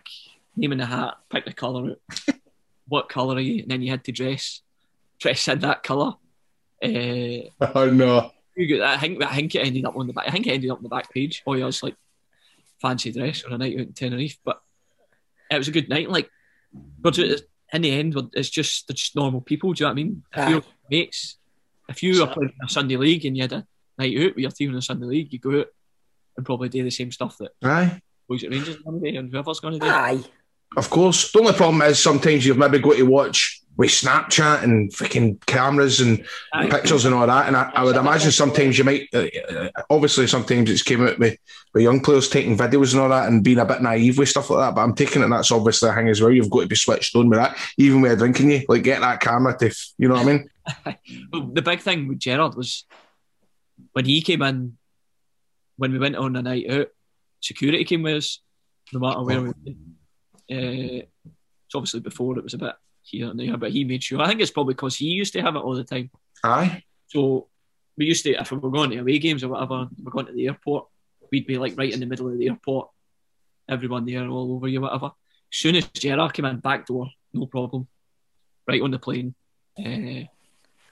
name 0.56 0.72
in 0.72 0.77
the 0.80 0.85
hat, 0.85 1.15
pick 1.30 1.45
the 1.45 1.53
colour 1.53 1.91
out 1.91 2.35
what 2.88 3.10
colour 3.10 3.35
are 3.35 3.39
you, 3.39 3.61
and 3.61 3.72
then 3.72 3.81
you 3.81 3.91
had 3.91 4.03
to 4.06 4.11
dress 4.11 4.61
dress 5.19 5.47
in 5.47 5.60
that 5.60 5.84
colour. 5.84 6.14
Uh, 6.84 7.49
Oh 7.76 7.89
no. 7.91 8.31
You 8.60 8.77
got, 8.77 8.88
I 8.88 8.98
think 8.98 9.23
I 9.23 9.36
think 9.36 9.56
it 9.56 9.65
ended 9.65 9.86
up 9.86 9.95
on 9.95 10.07
the 10.07 10.14
back. 10.14 10.26
I 10.27 10.31
think 10.31 10.48
it 10.48 10.52
ended 10.52 10.69
up 10.69 10.77
on 10.77 10.84
the 10.84 10.90
back 10.90 11.11
page. 11.14 11.44
Oh, 11.48 11.53
yeah, 11.53 11.68
it's 11.68 11.84
like 11.84 11.95
fancy 12.81 13.11
dress 13.11 13.44
on 13.44 13.53
a 13.53 13.57
night 13.57 13.73
out 13.73 13.88
in 13.88 13.94
Tenerife, 13.94 14.38
but 14.44 14.61
it 15.49 15.57
was 15.57 15.68
a 15.68 15.72
good 15.72 15.90
night. 15.90 16.10
Like, 16.10 16.30
but 16.99 17.18
in 17.18 17.81
the 17.81 17.91
end, 17.91 18.15
it's 18.34 18.49
just 18.49 18.88
they're 18.88 18.95
just 18.95 19.15
normal 19.15 19.41
people. 19.41 19.73
Do 19.73 19.84
you 19.84 19.86
know 19.86 19.94
what 19.94 19.99
I 19.99 20.03
mean? 20.03 20.23
If 20.36 20.49
you're 20.49 20.64
mates, 20.90 21.38
if 21.88 22.03
you 22.03 22.22
are 22.23 22.27
playing 22.27 22.49
in 22.49 22.65
a 22.65 22.69
Sunday 22.69 22.98
league 22.98 23.26
and 23.26 23.36
you 23.36 23.44
had 23.44 23.53
a 23.53 23.68
night 23.98 24.18
out 24.18 24.36
with 24.36 24.38
your 24.38 24.52
team 24.52 24.72
in 24.72 24.77
a 24.77 24.81
Sunday 24.81 25.06
league, 25.06 25.31
you 25.34 25.40
go 25.40 25.60
out 25.60 25.68
and 26.38 26.45
probably 26.45 26.69
do 26.69 26.84
the 26.84 26.91
same 26.91 27.11
stuff 27.11 27.38
that 27.38 27.52
Aye. 27.64 28.02
boys 28.27 28.44
at 28.44 28.52
Rangers 28.52 28.77
are 28.77 28.84
going 28.84 29.02
to 29.02 29.11
do 29.11 29.19
and 29.19 29.31
whoever's 29.31 29.60
going 29.60 29.73
to 29.73 29.80
do. 29.80 29.88
Aye. 29.88 30.23
Of 30.77 30.89
course. 30.89 31.31
The 31.31 31.39
only 31.39 31.53
problem 31.53 31.81
is 31.81 31.99
sometimes 31.99 32.45
you've 32.45 32.57
maybe 32.57 32.79
got 32.79 32.95
to 32.95 33.03
watch 33.03 33.59
with 33.79 33.91
Snapchat 33.91 34.61
and 34.63 34.91
freaking 34.91 35.43
cameras 35.45 36.01
and 36.01 36.25
pictures 36.69 37.05
and 37.05 37.15
all 37.15 37.25
that. 37.25 37.47
And 37.47 37.55
I, 37.55 37.71
I 37.73 37.83
would 37.85 37.95
imagine 37.95 38.29
sometimes 38.29 38.77
you 38.77 38.83
might, 38.83 39.07
uh, 39.13 39.27
uh, 39.49 39.69
obviously, 39.89 40.27
sometimes 40.27 40.69
it's 40.69 40.83
came 40.83 41.07
out 41.07 41.17
with, 41.17 41.37
with 41.73 41.83
young 41.83 42.01
players 42.01 42.27
taking 42.27 42.57
videos 42.57 42.91
and 42.91 43.01
all 43.01 43.07
that 43.07 43.29
and 43.29 43.41
being 43.41 43.57
a 43.57 43.63
bit 43.63 43.81
naive 43.81 44.17
with 44.17 44.27
stuff 44.27 44.49
like 44.49 44.59
that. 44.59 44.75
But 44.75 44.81
I'm 44.81 44.95
taking 44.95 45.21
it 45.21 45.29
that's 45.29 45.53
obviously 45.53 45.89
a 45.89 45.93
thing 45.93 46.09
as 46.09 46.21
well. 46.21 46.29
You've 46.29 46.49
got 46.49 46.63
to 46.63 46.67
be 46.67 46.75
switched 46.75 47.15
on 47.15 47.29
with 47.29 47.39
that, 47.39 47.57
even 47.77 48.01
with 48.01 48.11
a 48.11 48.17
drinking 48.17 48.51
you. 48.51 48.65
Like, 48.67 48.83
get 48.83 48.99
that 48.99 49.21
camera 49.21 49.57
to, 49.59 49.73
you 49.97 50.09
know 50.09 50.15
what 50.15 50.27
I 50.27 50.31
mean? 50.33 50.49
Well, 51.31 51.49
the 51.53 51.61
big 51.61 51.79
thing 51.79 52.07
with 52.07 52.19
Gerrard 52.19 52.55
was 52.55 52.83
when 53.93 54.05
he 54.05 54.21
came 54.21 54.41
in, 54.41 54.77
when 55.77 55.93
we 55.93 55.99
went 55.99 56.17
on 56.17 56.35
a 56.35 56.41
night 56.41 56.69
out, 56.69 56.87
security 57.39 57.85
came 57.85 58.03
with 58.03 58.17
us, 58.17 58.41
no 58.91 58.99
matter 58.99 59.23
where 59.23 59.41
we 59.41 59.53
went. 59.65 59.77
Uh, 60.51 61.05
so 61.67 61.77
obviously 61.80 61.99
before 61.99 62.38
it 62.38 62.43
was 62.43 62.53
a 62.55 62.57
bit 62.57 62.76
here 63.01 63.30
and 63.30 63.39
there, 63.39 63.57
but 63.57 63.71
he 63.71 63.84
made 63.84 64.03
sure. 64.03 64.21
I 64.21 64.27
think 64.27 64.41
it's 64.41 64.51
probably 64.51 64.73
because 64.73 64.95
he 64.95 65.05
used 65.05 65.34
to 65.34 65.41
have 65.41 65.55
it 65.55 65.59
all 65.59 65.76
the 65.76 65.84
time. 65.84 66.09
Aye. 66.43 66.84
So 67.07 67.47
we 67.97 68.05
used 68.05 68.23
to, 68.26 68.31
if 68.31 68.51
we 68.51 68.57
were 68.57 68.69
going 68.71 68.91
to 68.91 68.97
away 68.99 69.19
games 69.19 69.43
or 69.43 69.49
whatever, 69.49 69.88
we're 70.01 70.11
going 70.11 70.26
to 70.27 70.31
the 70.34 70.47
airport, 70.47 70.88
we'd 71.31 71.47
be 71.47 71.57
like 71.57 71.77
right 71.77 71.93
in 71.93 71.99
the 71.99 72.05
middle 72.05 72.27
of 72.31 72.38
the 72.38 72.47
airport, 72.47 72.89
everyone 73.67 74.05
there 74.05 74.27
all 74.27 74.53
over 74.53 74.67
you, 74.67 74.81
whatever. 74.81 75.07
As 75.07 75.57
soon 75.57 75.76
as 75.76 75.88
Gerrard 75.88 76.34
came 76.34 76.45
in, 76.45 76.57
back 76.57 76.85
door, 76.88 77.09
no 77.34 77.45
problem, 77.45 77.88
right 78.67 78.81
on 78.81 78.91
the 78.91 78.99
plane. 78.99 79.35
Uh, 79.77 80.26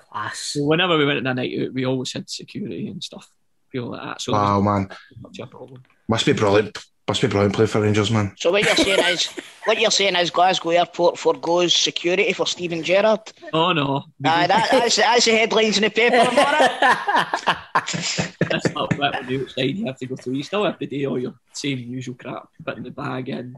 Class. 0.10 0.38
so 0.40 0.64
whenever 0.64 0.98
we 0.98 1.06
went 1.06 1.20
on 1.20 1.28
a 1.28 1.34
night 1.34 1.60
out, 1.62 1.74
we 1.74 1.86
always 1.86 2.14
had 2.14 2.30
security 2.30 2.88
and 2.88 3.04
stuff, 3.04 3.30
people 3.72 3.90
like 3.90 4.02
that. 4.02 4.22
So 4.22 4.34
Wow, 4.34 4.62
man. 4.62 4.88
not 4.88 4.98
much 5.22 5.40
a 5.40 5.48
problem. 5.48 5.84
Must 6.08 6.26
be 6.26 6.34
brilliant. 6.34 6.78
Must 7.08 7.22
be 7.22 7.28
brilliant 7.28 7.56
play 7.56 7.66
for 7.68 7.80
Rangers, 7.80 8.12
man. 8.12 8.34
So 8.38 8.52
what 8.52 8.64
you're 8.66 8.76
saying 8.76 9.00
is, 9.14 9.28
what 9.66 9.80
you're 9.80 9.92
saying 9.92 10.18
is 10.18 10.30
Glasgow 10.30 10.72
Airport 10.72 11.18
forgoes 11.18 11.74
security 11.74 12.34
for 12.34 12.46
Steven 12.46 12.84
Gerrard. 12.84 13.22
Oh 13.54 13.72
no, 13.72 14.04
Aye, 14.26 14.48
that, 14.48 14.68
that's, 14.72 14.98
that's 14.98 15.24
the 15.24 15.32
headlines 15.32 15.78
in 15.78 15.84
the 15.84 15.90
paper. 15.90 16.18
Laura. 16.18 17.58
that's 18.50 18.74
not 18.74 18.98
what 18.98 19.14
when 19.14 19.30
you're 19.30 19.44
outside. 19.44 19.78
You 19.78 19.86
have 19.86 19.98
to 20.00 20.06
go 20.06 20.18
through. 20.18 20.34
You 20.34 20.44
still 20.44 20.66
have 20.66 20.78
to 20.80 20.86
do 20.86 21.06
all 21.10 21.18
your 21.18 21.34
same 21.54 21.80
usual 21.80 22.16
crap, 22.16 22.50
putting 22.66 22.84
the 22.84 22.92
bag 22.92 23.30
in, 23.30 23.58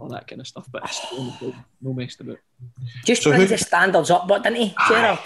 all 0.00 0.08
that 0.08 0.26
kind 0.26 0.40
of 0.40 0.48
stuff. 0.48 0.66
But 0.72 0.82
it's 0.84 0.96
still 1.00 1.24
no- 1.40 1.54
no 1.80 1.92
messed 1.92 2.20
about. 2.22 2.38
Just 3.04 3.22
So 3.22 3.30
brings 3.30 3.50
who- 3.50 3.56
the 3.56 3.58
standards 3.64 4.10
up, 4.10 4.26
but 4.26 4.42
didn't 4.42 4.56
he, 4.58 4.74
Gerrard? 4.88 5.20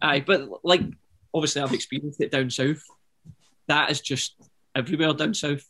Aye, 0.00 0.20
but 0.24 0.48
like 0.64 0.82
obviously 1.34 1.60
I've 1.60 1.72
experienced 1.74 2.20
it 2.20 2.30
down 2.30 2.50
south. 2.50 2.84
That 3.66 3.90
is 3.90 4.00
just 4.00 4.36
everywhere 4.76 5.12
down 5.12 5.34
south. 5.34 5.68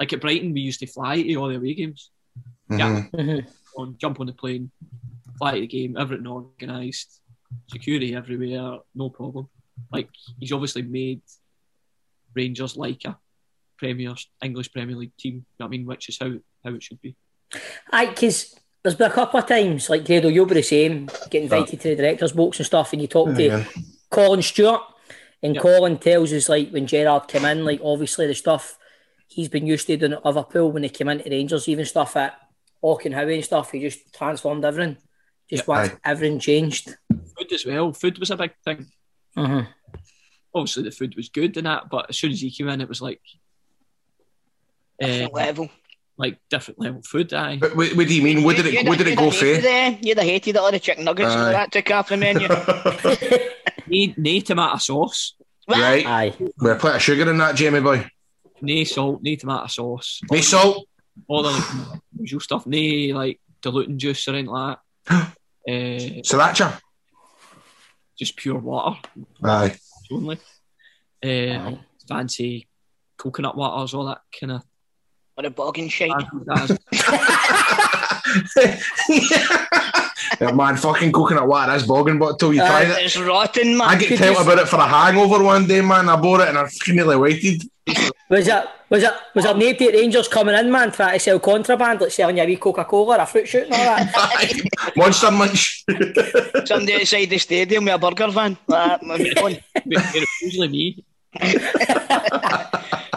Like 0.00 0.12
at 0.12 0.20
Brighton, 0.20 0.52
we 0.52 0.62
used 0.62 0.80
to 0.80 0.86
fly 0.86 1.22
to 1.22 1.34
all 1.36 1.48
the 1.48 1.56
away 1.56 1.74
games. 1.74 2.10
Yeah, 2.70 3.04
mm-hmm. 3.12 3.46
on 3.80 3.96
jump 3.98 4.18
on 4.18 4.26
the 4.26 4.32
plane, 4.32 4.70
fly 5.38 5.54
to 5.54 5.60
the 5.60 5.66
game, 5.66 5.96
everything 5.96 6.26
organised, 6.26 7.20
security 7.68 8.16
everywhere, 8.16 8.78
no 8.94 9.10
problem. 9.10 9.48
Like 9.92 10.08
he's 10.38 10.52
obviously 10.52 10.82
made 10.82 11.22
Rangers 12.34 12.76
like 12.76 13.04
a 13.04 13.18
Premier 13.76 14.14
English 14.42 14.72
Premier 14.72 14.96
League 14.96 15.16
team. 15.18 15.34
You 15.34 15.40
know 15.40 15.66
what 15.66 15.66
I 15.66 15.70
mean, 15.70 15.86
which 15.86 16.08
is 16.08 16.18
how 16.18 16.32
how 16.64 16.74
it 16.74 16.82
should 16.82 17.00
be. 17.00 17.14
Aye, 17.92 18.06
because 18.06 18.54
there's 18.82 18.94
been 18.94 19.10
a 19.10 19.14
couple 19.14 19.38
of 19.38 19.46
times, 19.46 19.90
like 19.90 20.06
Grado, 20.06 20.28
you'll 20.28 20.46
be 20.46 20.54
the 20.54 20.62
same, 20.62 21.08
get 21.28 21.42
invited 21.42 21.80
to 21.80 21.88
the 21.88 21.96
director's 21.96 22.32
box 22.32 22.58
and 22.58 22.66
stuff, 22.66 22.92
and 22.92 23.02
you 23.02 23.08
talk 23.08 23.34
to 23.34 23.42
Yeah. 23.42 23.64
Colin 24.10 24.42
Stewart, 24.42 24.80
and 25.42 25.58
Colin 25.58 25.98
tells 25.98 26.32
us, 26.32 26.48
like, 26.48 26.70
when 26.70 26.86
Gerrard 26.86 27.28
came 27.28 27.44
in, 27.44 27.64
like, 27.64 27.80
obviously 27.82 28.26
the 28.26 28.34
stuff 28.34 28.78
he's 29.30 29.48
been 29.48 29.66
used 29.66 29.86
to 29.86 29.96
doing 29.96 30.12
at 30.12 30.24
Liverpool 30.26 30.70
when 30.72 30.82
he 30.82 30.88
came 30.88 31.08
into 31.08 31.30
Rangers, 31.30 31.68
even 31.68 31.84
stuff 31.86 32.16
at 32.16 32.34
Auchenhowie 32.84 33.34
and 33.36 33.44
stuff, 33.44 33.70
he 33.70 33.80
just 33.80 34.12
transformed 34.12 34.64
everything. 34.64 34.96
Just 35.48 35.62
Yeah. 35.66 35.74
wants 35.74 35.94
everything 36.04 36.38
changed. 36.40 36.94
Food 37.10 37.52
as 37.52 37.64
well. 37.64 37.92
Food 37.92 38.18
was 38.18 38.30
a 38.30 38.36
big 38.36 38.52
thing. 38.64 38.86
Mhm. 39.36 39.68
Obviously, 40.54 40.82
the 40.82 40.90
food 40.90 41.14
was 41.16 41.28
good 41.28 41.56
and 41.56 41.66
that, 41.66 41.88
but 41.90 42.10
as 42.10 42.18
soon 42.18 42.32
as 42.32 42.40
he 42.40 42.50
came 42.50 42.68
in, 42.68 42.80
it 42.80 42.88
was 42.88 43.00
like 43.00 43.20
Different 44.98 45.32
level. 45.34 45.70
like 46.18 46.38
different 46.50 46.78
level 46.80 47.00
food. 47.02 47.32
Aye. 47.32 47.56
But 47.56 47.74
what, 47.76 47.96
what 47.96 48.06
do 48.08 48.14
you 48.14 48.22
mean? 48.22 48.42
What 48.42 48.56
did 48.56 48.66
it, 48.66 48.74
You'd 48.74 48.88
what 48.88 48.98
did 48.98 49.06
it 49.06 49.16
go 49.16 49.24
you'd 49.26 49.32
have 49.34 49.40
hated 49.40 49.62
for? 49.62 49.68
it. 49.68 50.04
You'd 50.06 50.18
have 50.18 50.26
hated 50.26 50.56
all 50.56 50.70
the 50.70 50.78
chicken 50.78 51.04
nuggets 51.04 51.30
and 51.32 51.40
all 51.40 51.46
Aye. 51.48 51.52
that 51.52 51.72
took 51.72 51.90
off 51.90 52.08
the 52.10 52.16
menu. 52.18 52.48
Need 53.86 54.18
no 54.18 54.40
tomato 54.40 54.76
sauce, 54.78 55.34
Right. 55.68 56.04
Aye. 56.06 56.34
With 56.38 56.72
a 56.72 56.76
plate 56.76 56.96
of 56.96 57.02
sugar 57.02 57.30
in 57.30 57.38
that, 57.38 57.54
Jamie 57.56 57.80
boy. 57.80 58.06
No 58.62 58.84
salt, 58.84 59.20
no 59.22 59.34
tomato 59.34 59.66
sauce, 59.66 60.20
No 60.30 60.40
salt. 60.40 60.86
all 61.28 61.42
the 61.42 61.50
like, 61.50 62.00
usual 62.18 62.40
stuff. 62.40 62.66
No 62.66 62.78
like 63.16 63.40
diluting 63.62 63.98
juice 63.98 64.26
or 64.28 64.32
anything 64.32 64.50
like 64.50 64.78
that. 65.06 65.16
uh, 65.16 65.32
Sriracha. 65.68 66.80
just 68.18 68.36
pure 68.36 68.58
water 68.58 68.98
Aye. 69.44 69.76
only. 70.12 70.38
Uh, 71.24 71.76
fancy 72.08 72.66
coconut 73.16 73.56
waters, 73.56 73.92
all 73.94 74.06
that 74.06 74.22
kind 74.38 74.52
of. 74.52 74.62
Or 75.36 75.46
a 75.46 75.50
bogging 75.50 75.88
shite. 75.88 76.10
Yeah, 80.40 80.52
man, 80.52 80.76
fucking 80.76 81.12
coconut 81.12 81.48
water, 81.48 81.72
that's 81.72 81.84
bogging 81.84 82.18
bottle. 82.18 82.54
You 82.54 82.62
uh, 82.62 82.66
tried 82.66 82.88
it. 82.88 83.04
It's 83.04 83.18
rotten, 83.18 83.76
man. 83.76 83.88
I 83.88 83.96
get 83.96 84.18
told 84.18 84.38
about 84.38 84.58
it 84.58 84.68
for 84.68 84.76
a 84.76 84.86
hangover 84.86 85.42
one 85.42 85.66
day, 85.66 85.80
man. 85.80 86.08
I 86.08 86.16
bought 86.16 86.40
it 86.40 86.48
and 86.48 86.58
I 86.58 86.66
fucking 86.66 86.96
nearly 86.96 87.16
waited. 87.16 87.62
Was 88.28 88.46
it 88.46 88.64
was 88.88 89.02
it 89.02 89.12
was 89.34 89.44
there 89.44 89.54
nobody 89.54 89.88
at 89.88 89.94
Rangers 89.94 90.28
coming 90.28 90.54
in, 90.54 90.70
man, 90.70 90.92
trying 90.92 91.14
to 91.14 91.18
sell 91.18 91.40
contraband, 91.40 92.00
like 92.00 92.10
selling 92.10 92.36
you 92.36 92.42
a 92.42 92.46
wee 92.46 92.56
Coca 92.56 92.84
Cola 92.84 93.16
or 93.18 93.20
a 93.20 93.26
fruit 93.26 93.48
shoot 93.48 93.64
and 93.64 93.74
all 93.74 93.84
that? 93.84 94.92
Monster 94.96 95.30
Munch. 95.30 95.84
Somebody 96.64 96.94
outside 96.94 97.26
the 97.26 97.38
stadium 97.38 97.84
with 97.84 97.94
a 97.94 97.98
burger 97.98 98.30
van. 98.30 98.56
Like 98.66 99.00
that, 99.00 99.02
my 99.02 99.18
mate 99.18 99.38
on. 99.38 99.58
It's 99.74 100.42
usually 100.42 100.68
me. 100.68 101.04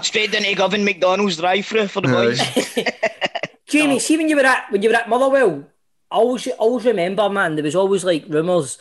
Straight 0.01 0.31
down 0.31 0.43
to 0.43 0.55
Govan 0.55 0.83
McDonald's 0.83 1.37
drive-through 1.37 1.87
for 1.87 2.01
the 2.01 2.07
boys. 2.07 3.49
Jamie, 3.67 3.99
see 3.99 4.17
when 4.17 4.29
you 4.29 4.35
were 4.35 4.43
at 4.43 4.71
when 4.71 4.81
you 4.81 4.89
were 4.89 4.95
at 4.95 5.09
Motherwell, 5.09 5.65
I 6.11 6.15
always 6.15 6.47
always 6.47 6.85
remember, 6.85 7.29
man. 7.29 7.55
There 7.55 7.63
was 7.63 7.75
always 7.75 8.03
like 8.03 8.25
rumours. 8.27 8.77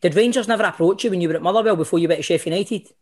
Did 0.00 0.14
Rangers 0.14 0.48
never 0.48 0.64
approach 0.64 1.04
you 1.04 1.10
when 1.10 1.20
you 1.20 1.28
were 1.28 1.36
at 1.36 1.42
Motherwell 1.42 1.76
before 1.76 1.98
you 1.98 2.08
went 2.08 2.18
to 2.18 2.22
Sheffield 2.22 2.54
United? 2.54 2.92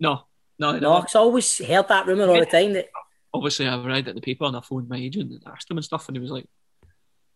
No, 0.00 0.22
no, 0.58 0.72
No, 0.72 0.78
no. 0.78 1.00
because 1.00 1.14
I 1.16 1.20
always 1.20 1.58
heard 1.64 1.88
that 1.88 2.06
rumour 2.06 2.28
all 2.28 2.38
the 2.40 2.46
time. 2.46 2.72
That 2.72 2.88
Obviously, 3.34 3.68
I 3.68 3.76
read 3.84 4.06
it 4.06 4.10
in 4.10 4.16
the 4.16 4.22
paper 4.22 4.44
and 4.44 4.56
I 4.56 4.60
phoned 4.60 4.88
my 4.88 4.96
agent 4.96 5.30
and 5.32 5.42
asked 5.46 5.70
him 5.70 5.76
and 5.76 5.84
stuff, 5.84 6.08
and 6.08 6.16
he 6.16 6.20
was 6.20 6.30
like, 6.30 6.46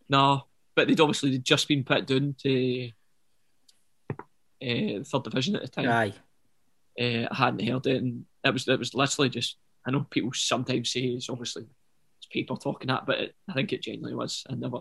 "No," 0.09 0.47
but 0.75 0.89
they'd 0.89 1.01
obviously 1.01 1.37
just 1.39 1.69
been 1.69 1.85
put 1.85 2.07
down 2.07 2.35
to 2.43 2.91
uh, 4.15 4.15
the 4.61 5.05
third 5.05 5.25
division 5.25 5.57
at 5.57 5.63
the 5.63 5.69
time. 5.69 5.89
aye, 5.89 6.15
uh, 7.01 7.29
I 7.31 7.35
hadn't 7.35 7.67
heard 7.67 7.87
it, 7.87 8.03
and 8.03 8.25
it 8.45 8.53
was 8.53 8.67
it 8.69 8.79
was 8.79 8.95
literally 8.95 9.29
just. 9.29 9.57
I 9.85 9.91
know 9.91 10.07
people 10.09 10.31
sometimes 10.33 10.93
say 10.93 11.01
it's 11.01 11.29
obviously 11.29 11.67
people 12.33 12.57
talking 12.57 12.89
that, 12.89 13.07
but 13.07 13.19
it, 13.19 13.35
I 13.49 13.53
think 13.53 13.73
it 13.73 13.83
genuinely 13.83 14.17
was. 14.17 14.45
I 14.49 14.55
never, 14.55 14.79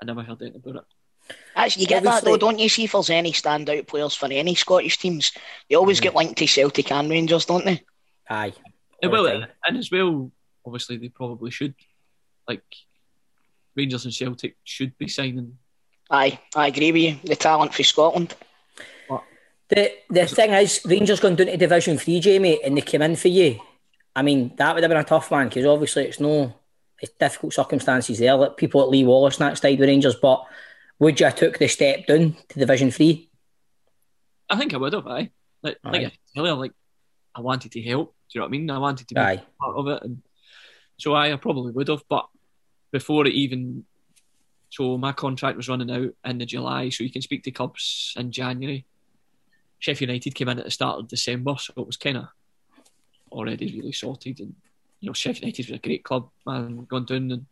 I 0.00 0.04
never 0.04 0.22
heard 0.22 0.42
anything 0.42 0.62
about 0.64 0.82
it. 0.82 1.34
Actually, 1.54 1.82
you 1.82 1.88
get 1.88 2.02
that 2.02 2.24
though, 2.24 2.36
don't 2.36 2.58
you? 2.58 2.68
See 2.68 2.84
if 2.84 2.92
there's 2.92 3.10
any 3.10 3.32
standout 3.32 3.86
players 3.86 4.14
for 4.14 4.26
any 4.26 4.54
Scottish 4.54 4.98
teams, 4.98 5.32
they 5.68 5.76
always 5.76 5.98
mm-hmm. 5.98 6.04
get 6.04 6.14
linked 6.16 6.38
to 6.38 6.46
Celtic 6.46 6.90
and 6.90 7.10
Rangers, 7.10 7.44
don't 7.44 7.64
they? 7.64 7.82
aye. 8.28 8.52
All 9.02 9.10
well, 9.10 9.24
time. 9.24 9.48
and 9.66 9.78
as 9.78 9.90
well, 9.90 10.30
obviously 10.64 10.96
they 10.96 11.08
probably 11.08 11.50
should, 11.50 11.74
like 12.48 12.62
Rangers 13.76 14.04
and 14.04 14.14
Celtic 14.14 14.56
should 14.64 14.96
be 14.98 15.08
signing. 15.08 15.56
Aye, 16.10 16.40
I 16.54 16.66
agree 16.68 16.92
with 16.92 17.02
you. 17.02 17.16
The 17.24 17.36
talent 17.36 17.74
for 17.74 17.82
Scotland. 17.82 18.34
The 19.70 19.92
the 20.10 20.26
thing 20.26 20.50
is, 20.50 20.82
Rangers 20.84 21.20
going 21.20 21.36
down 21.36 21.46
to 21.46 21.56
Division 21.56 21.96
Three, 21.96 22.18
Jamie, 22.18 22.62
and 22.62 22.76
they 22.76 22.80
came 22.80 23.02
in 23.02 23.14
for 23.14 23.28
you. 23.28 23.60
I 24.16 24.22
mean, 24.22 24.52
that 24.56 24.74
would 24.74 24.82
have 24.82 24.90
been 24.90 24.98
a 24.98 25.04
tough 25.04 25.30
one 25.30 25.48
because 25.48 25.64
obviously 25.64 26.06
it's 26.06 26.18
no, 26.18 26.52
it's 27.00 27.12
difficult 27.18 27.54
circumstances 27.54 28.18
there. 28.18 28.34
Like 28.34 28.56
people 28.56 28.82
at 28.82 28.88
Lee 28.88 29.04
Wallace 29.04 29.38
and 29.38 29.48
that 29.48 29.56
stayed 29.56 29.78
with 29.78 29.88
Rangers, 29.88 30.16
but 30.16 30.44
would 30.98 31.18
you 31.18 31.26
have 31.26 31.36
took 31.36 31.58
the 31.58 31.68
step 31.68 32.06
down 32.06 32.36
to 32.48 32.58
Division 32.58 32.90
Three? 32.90 33.30
I 34.48 34.56
think 34.56 34.74
I 34.74 34.76
would 34.76 34.92
have. 34.92 35.06
I 35.06 35.30
like, 35.62 35.78
like 35.82 36.06
Aye. 36.06 36.12
Tell 36.34 36.56
like 36.56 36.72
I 37.34 37.40
wanted 37.40 37.72
to 37.72 37.82
help. 37.82 38.14
Do 38.30 38.38
you 38.38 38.40
know 38.40 38.44
what 38.44 38.48
I 38.48 38.50
mean? 38.50 38.70
I 38.70 38.78
wanted 38.78 39.08
to 39.08 39.14
be 39.14 39.20
Aye. 39.20 39.42
part 39.60 39.76
of 39.76 39.88
it, 39.88 40.02
and 40.02 40.22
so 40.98 41.14
I, 41.14 41.32
I 41.32 41.36
probably 41.36 41.72
would 41.72 41.88
have. 41.88 42.02
But 42.08 42.28
before 42.92 43.26
it 43.26 43.34
even, 43.34 43.84
so 44.68 44.98
my 44.98 45.12
contract 45.12 45.56
was 45.56 45.68
running 45.68 45.90
out 45.90 46.14
in 46.24 46.38
the 46.38 46.46
July, 46.46 46.90
so 46.90 47.04
you 47.04 47.10
can 47.10 47.22
speak 47.22 47.44
to 47.44 47.50
clubs 47.50 48.14
in 48.16 48.30
January. 48.30 48.84
Sheffield 49.78 50.10
United 50.10 50.34
came 50.34 50.48
in 50.48 50.58
at 50.58 50.66
the 50.66 50.70
start 50.70 50.98
of 50.98 51.08
December, 51.08 51.54
so 51.58 51.72
it 51.76 51.86
was 51.86 51.96
kind 51.96 52.18
of 52.18 52.26
already 53.32 53.72
really 53.74 53.92
sorted. 53.92 54.40
And 54.40 54.54
you 55.00 55.08
know, 55.08 55.12
Sheffield 55.12 55.42
United 55.42 55.68
was 55.68 55.78
a 55.78 55.82
great 55.82 56.04
club, 56.04 56.28
man. 56.46 56.84
Gone 56.88 57.04
down 57.06 57.30
and 57.30 57.46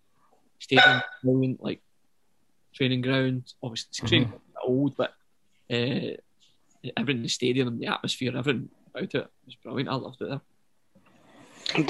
stadium, 0.59 1.03
brilliant, 1.23 1.63
like 1.63 1.81
training 2.75 3.01
ground. 3.01 3.53
Obviously, 3.63 3.89
it's 3.91 4.09
training 4.09 4.29
ground, 4.29 4.43
a 4.57 4.67
old, 4.67 4.97
but 4.97 5.15
uh, 5.71 6.17
everything 6.97 7.19
in 7.19 7.23
the 7.23 7.29
stadium, 7.29 7.69
and 7.69 7.81
the 7.81 7.87
atmosphere, 7.87 8.37
everything 8.37 8.69
about 8.95 9.15
it 9.15 9.27
was 9.47 9.55
brilliant. 9.57 9.89
I 9.89 9.95
loved 9.95 10.21
it 10.21 10.29
there. 10.29 10.41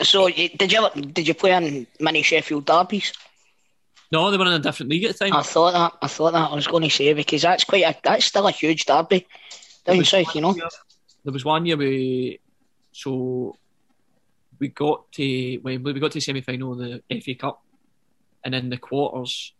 So, 0.05 0.29
did 0.29 0.73
you 0.73 0.85
ever, 0.85 1.01
did 1.01 1.29
you 1.29 1.35
play 1.35 1.53
in 1.53 1.87
many 2.01 2.23
Sheffield 2.23 2.67
derbies? 2.67 3.13
No, 4.11 4.31
they 4.31 4.39
were 4.39 4.47
in 4.47 4.53
a 4.53 4.59
different 4.59 4.91
league 4.91 5.05
at 5.05 5.17
the 5.17 5.25
time. 5.27 5.35
I 5.35 5.43
thought 5.43 5.73
that. 5.73 5.93
I 6.01 6.09
thought 6.09 6.33
that. 6.33 6.51
I 6.51 6.55
was 6.55 6.67
going 6.67 6.83
to 6.83 6.91
say 6.91 7.13
because 7.13 7.43
that's 7.43 7.65
quite 7.65 7.85
a, 7.85 7.97
that's 8.03 8.25
still 8.25 8.47
a 8.47 8.51
huge 8.51 8.87
derby 8.87 9.27
down 9.85 10.05
south, 10.05 10.35
you 10.35 10.41
know. 10.41 10.55
There 11.25 11.33
was 11.33 11.45
one 11.45 11.67
year 11.67 11.77
we, 11.77 12.41
so 12.93 13.57
we 14.59 14.69
got 14.69 15.11
to 15.13 15.59
Wembley, 15.59 15.93
we 15.93 16.01
got 16.01 16.13
to 16.13 16.17
the 16.17 16.21
semi 16.21 16.41
final 16.41 16.73
of 16.73 16.79
the 16.79 17.21
FA 17.21 17.35
Cup, 17.35 17.63
and 18.45 18.55
in 18.55 18.71
the 18.71 18.77
quarters, 18.77 19.53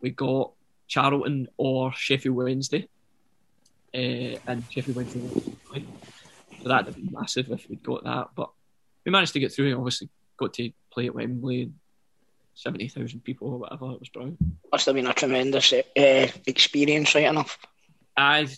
we 0.00 0.10
got 0.10 0.52
Charlton 0.88 1.48
or 1.56 1.92
Sheffield 1.92 2.36
Wednesday, 2.36 2.88
uh, 3.94 4.38
and 4.46 4.64
Sheffield 4.70 4.96
Wednesday. 4.96 5.20
So 6.62 6.68
that'd 6.68 6.86
have 6.86 6.96
been 6.96 7.10
massive 7.12 7.50
if 7.50 7.68
we'd 7.68 7.82
got 7.82 8.04
that, 8.04 8.28
but 8.34 8.50
we 9.04 9.12
managed 9.12 9.32
to 9.32 9.40
get 9.40 9.52
through 9.52 9.68
and 9.68 9.76
obviously 9.76 10.08
got 10.36 10.52
to 10.54 10.70
play 10.92 11.06
at 11.06 11.14
Wembley 11.14 11.62
and 11.62 11.74
70,000 12.54 13.20
people 13.20 13.52
or 13.52 13.58
whatever. 13.58 13.92
It 13.92 14.00
was 14.00 14.08
brilliant. 14.10 14.38
Must 14.70 14.86
have 14.86 14.94
been 14.94 15.06
a 15.06 15.14
tremendous 15.14 15.72
uh, 15.72 16.28
experience, 16.46 17.14
right 17.14 17.24
enough. 17.24 17.58
I 18.16 18.48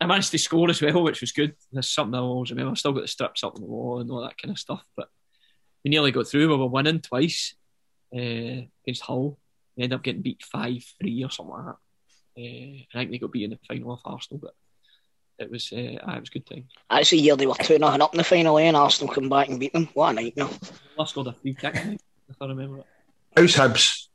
I 0.00 0.06
managed 0.06 0.30
to 0.32 0.38
score 0.38 0.68
as 0.70 0.82
well, 0.82 1.02
which 1.02 1.20
was 1.20 1.32
good. 1.32 1.54
That's 1.72 1.88
something 1.88 2.14
I 2.14 2.22
always 2.22 2.50
remember. 2.50 2.72
I 2.72 2.74
still 2.74 2.92
got 2.92 3.02
the 3.02 3.08
strips 3.08 3.44
up 3.44 3.54
on 3.54 3.60
the 3.60 3.66
wall 3.66 4.00
and 4.00 4.10
all 4.10 4.22
that 4.22 4.38
kind 4.38 4.52
of 4.52 4.58
stuff. 4.58 4.84
But 4.96 5.08
we 5.84 5.90
nearly 5.90 6.12
got 6.12 6.26
through. 6.26 6.48
We 6.48 6.56
were 6.56 6.66
winning 6.66 7.00
twice 7.00 7.54
uh, 8.14 8.18
against 8.18 9.02
Hull. 9.02 9.38
We 9.76 9.84
ended 9.84 9.96
up 9.96 10.02
getting 10.02 10.22
beat 10.22 10.42
five 10.42 10.84
three 11.00 11.24
or 11.24 11.30
something 11.30 11.54
like 11.54 11.64
that. 11.66 11.76
Uh, 12.36 12.82
I 12.92 12.98
think 12.98 13.10
they 13.10 13.18
got 13.18 13.32
beat 13.32 13.44
in 13.44 13.50
the 13.50 13.58
final 13.68 13.92
of 13.92 14.00
Arsenal, 14.04 14.40
but 14.40 14.54
it 15.38 15.50
was 15.50 15.72
uh, 15.72 15.76
it 15.76 16.02
was 16.04 16.28
a 16.28 16.32
good 16.32 16.46
time. 16.46 16.68
That's 16.90 17.10
the 17.10 17.18
year 17.18 17.36
they 17.36 17.46
were 17.46 17.54
2 17.54 17.78
nothing 17.78 18.02
up 18.02 18.14
in 18.14 18.18
the 18.18 18.24
final, 18.24 18.58
eh, 18.58 18.62
and 18.62 18.76
Arsenal 18.76 19.12
come 19.12 19.28
back 19.28 19.48
and 19.48 19.58
beat 19.58 19.72
them. 19.72 19.88
What 19.94 20.10
a 20.10 20.12
nightmare. 20.14 20.48
Last 20.96 21.10
scored 21.10 21.28
a 21.28 21.32
free 21.32 21.54
kick, 21.54 21.76
I 21.76 21.78
think, 21.78 22.00
if 22.28 22.36
I 22.40 22.46
remember 22.46 22.78
it. 22.78 22.86
How's 23.36 23.54
Hibs? 23.54 24.06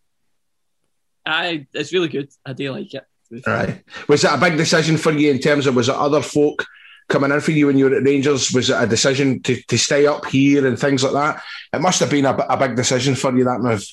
Aye, 1.25 1.67
it's 1.73 1.93
really 1.93 2.07
good. 2.07 2.29
I 2.45 2.53
do 2.53 2.71
like 2.71 2.93
it. 2.93 3.05
To 3.29 3.35
be 3.35 3.41
fair. 3.41 3.65
Right. 3.67 3.83
Was 4.07 4.23
it 4.23 4.31
a 4.31 4.37
big 4.37 4.57
decision 4.57 4.97
for 4.97 5.11
you 5.11 5.31
in 5.31 5.39
terms 5.39 5.67
of 5.67 5.75
was 5.75 5.89
it 5.89 5.95
other 5.95 6.21
folk 6.21 6.65
coming 7.07 7.31
in 7.31 7.41
for 7.41 7.51
you 7.51 7.67
when 7.67 7.77
you 7.77 7.89
were 7.89 7.95
at 7.95 8.03
Rangers? 8.03 8.51
Was 8.51 8.69
it 8.69 8.81
a 8.81 8.87
decision 8.87 9.41
to, 9.43 9.61
to 9.63 9.77
stay 9.77 10.05
up 10.05 10.25
here 10.25 10.65
and 10.67 10.77
things 10.77 11.03
like 11.03 11.13
that? 11.13 11.43
It 11.73 11.81
must 11.81 11.99
have 11.99 12.09
been 12.09 12.25
a, 12.25 12.35
a 12.35 12.57
big 12.57 12.75
decision 12.75 13.15
for 13.15 13.35
you 13.35 13.43
that 13.45 13.61
move. 13.61 13.85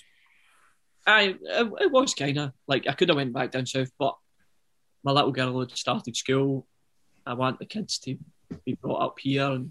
I 1.07 1.37
it, 1.41 1.73
it 1.81 1.93
was 1.93 2.15
kind 2.15 2.39
of 2.39 2.53
like 2.67 2.89
I 2.89 2.93
could 2.93 3.09
have 3.09 3.17
went 3.17 3.33
back 3.33 3.53
down 3.53 3.67
south, 3.67 3.91
but 3.99 4.17
my 5.05 5.13
little 5.13 5.33
girl 5.33 5.61
had 5.61 5.71
started 5.71 6.17
school. 6.17 6.67
I 7.25 7.35
want 7.35 7.59
the 7.59 7.67
kids 7.67 7.99
to 8.01 8.17
be 8.65 8.75
brought 8.75 9.03
up 9.03 9.19
here 9.19 9.47
and 9.47 9.71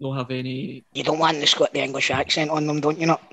not 0.00 0.18
have 0.18 0.30
any. 0.30 0.84
You 0.92 1.02
don't 1.02 1.18
want 1.18 1.42
to 1.44 1.58
got 1.58 1.72
the 1.72 1.82
English 1.82 2.10
accent 2.10 2.50
on 2.50 2.66
them, 2.66 2.80
don't 2.80 3.00
you? 3.00 3.06
Not. 3.06 3.22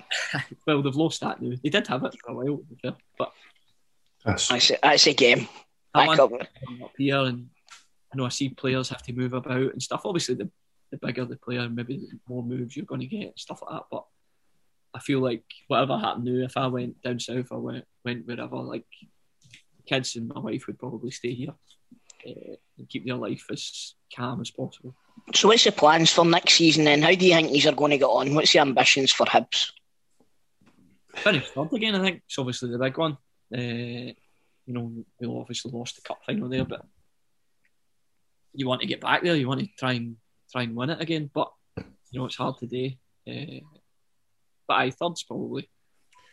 Well, 0.67 0.81
they've 0.81 0.95
lost 0.95 1.21
that 1.21 1.41
now. 1.41 1.55
They 1.63 1.69
did 1.69 1.87
have 1.87 2.03
it 2.03 2.15
for 2.23 2.31
a 2.31 2.35
while, 2.35 2.57
to 2.57 2.63
be 2.63 2.75
fair, 2.81 2.95
but 3.17 3.31
That's, 4.25 4.47
That's 4.47 4.71
a, 4.71 4.77
that's 4.83 5.07
a 5.07 5.13
game. 5.13 5.47
I 5.93 6.07
want 6.07 6.19
up. 6.19 6.31
here, 6.97 7.19
and 7.19 7.49
I 8.13 8.17
know 8.17 8.25
I 8.25 8.29
see 8.29 8.49
players 8.49 8.89
have 8.89 9.03
to 9.03 9.13
move 9.13 9.33
about 9.33 9.73
and 9.73 9.81
stuff. 9.81 10.01
Obviously, 10.05 10.35
the 10.35 10.49
the 10.91 10.97
bigger 10.97 11.25
the 11.25 11.37
player, 11.37 11.69
maybe 11.69 11.97
the 11.97 12.19
more 12.27 12.43
moves 12.43 12.75
you're 12.75 12.85
going 12.85 13.01
to 13.01 13.07
get 13.07 13.27
and 13.27 13.39
stuff 13.39 13.61
like 13.61 13.75
that. 13.75 13.85
But 13.89 14.05
I 14.93 14.99
feel 14.99 15.19
like 15.19 15.43
whatever 15.67 15.97
happened 15.97 16.25
now, 16.25 16.45
if 16.45 16.57
I 16.57 16.67
went 16.67 17.01
down 17.01 17.19
south 17.19 17.51
I 17.51 17.55
went 17.55 17.85
went 18.03 18.27
wherever, 18.27 18.57
like 18.57 18.85
kids 19.85 20.15
and 20.15 20.27
my 20.27 20.39
wife 20.39 20.67
would 20.67 20.79
probably 20.79 21.11
stay 21.11 21.33
here 21.33 21.53
uh, 22.27 22.55
and 22.77 22.89
keep 22.89 23.05
their 23.05 23.15
life 23.15 23.45
as 23.51 23.95
calm 24.15 24.41
as 24.41 24.51
possible. 24.51 24.95
So, 25.33 25.47
what's 25.47 25.63
the 25.63 25.71
plans 25.71 26.11
for 26.11 26.25
next 26.25 26.53
season 26.53 26.85
then? 26.85 27.01
How 27.01 27.15
do 27.15 27.25
you 27.25 27.33
think 27.33 27.51
these 27.51 27.67
are 27.67 27.73
going 27.73 27.91
to 27.91 27.97
get 27.97 28.05
on? 28.05 28.35
What's 28.35 28.53
the 28.53 28.59
ambitions 28.59 29.11
for 29.11 29.25
Hibs? 29.25 29.71
Finish 31.15 31.49
third 31.49 31.73
again, 31.73 31.95
I 31.95 32.01
think. 32.01 32.21
It's 32.25 32.37
obviously 32.37 32.71
the 32.71 32.79
big 32.79 32.97
one. 32.97 33.17
Uh, 33.53 34.13
you 34.71 34.79
know, 34.79 35.05
we 35.19 35.27
obviously 35.27 35.71
lost 35.71 35.95
the 35.95 36.01
cup 36.01 36.19
final 36.25 36.47
there, 36.47 36.65
but 36.65 36.85
you 38.53 38.67
want 38.67 38.81
to 38.81 38.87
get 38.87 39.01
back 39.01 39.21
there. 39.21 39.35
You 39.35 39.47
want 39.47 39.59
to 39.59 39.67
try 39.77 39.93
and 39.93 40.15
try 40.51 40.63
and 40.63 40.75
win 40.75 40.89
it 40.89 41.01
again, 41.01 41.29
but 41.33 41.51
you 41.77 42.19
know 42.19 42.25
it's 42.25 42.35
hard 42.35 42.57
today. 42.57 42.97
Uh, 43.27 43.59
but 44.67 44.77
I 44.77 44.91
third's 44.91 45.23
probably 45.23 45.69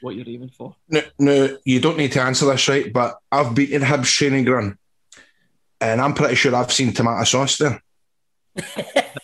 what 0.00 0.14
you're 0.14 0.28
aiming 0.28 0.50
for. 0.50 0.76
no, 0.88 1.02
no, 1.18 1.58
you 1.64 1.80
don't 1.80 1.98
need 1.98 2.12
to 2.12 2.22
answer 2.22 2.46
this 2.46 2.68
right, 2.68 2.92
but 2.92 3.18
I've 3.32 3.54
beaten 3.54 3.82
Hibs 3.82 4.12
training 4.12 4.44
ground, 4.44 4.76
and 5.80 6.00
I'm 6.00 6.14
pretty 6.14 6.36
sure 6.36 6.54
I've 6.54 6.72
seen 6.72 6.92
tomato 6.92 7.24
sauce 7.24 7.58
there. 7.58 7.82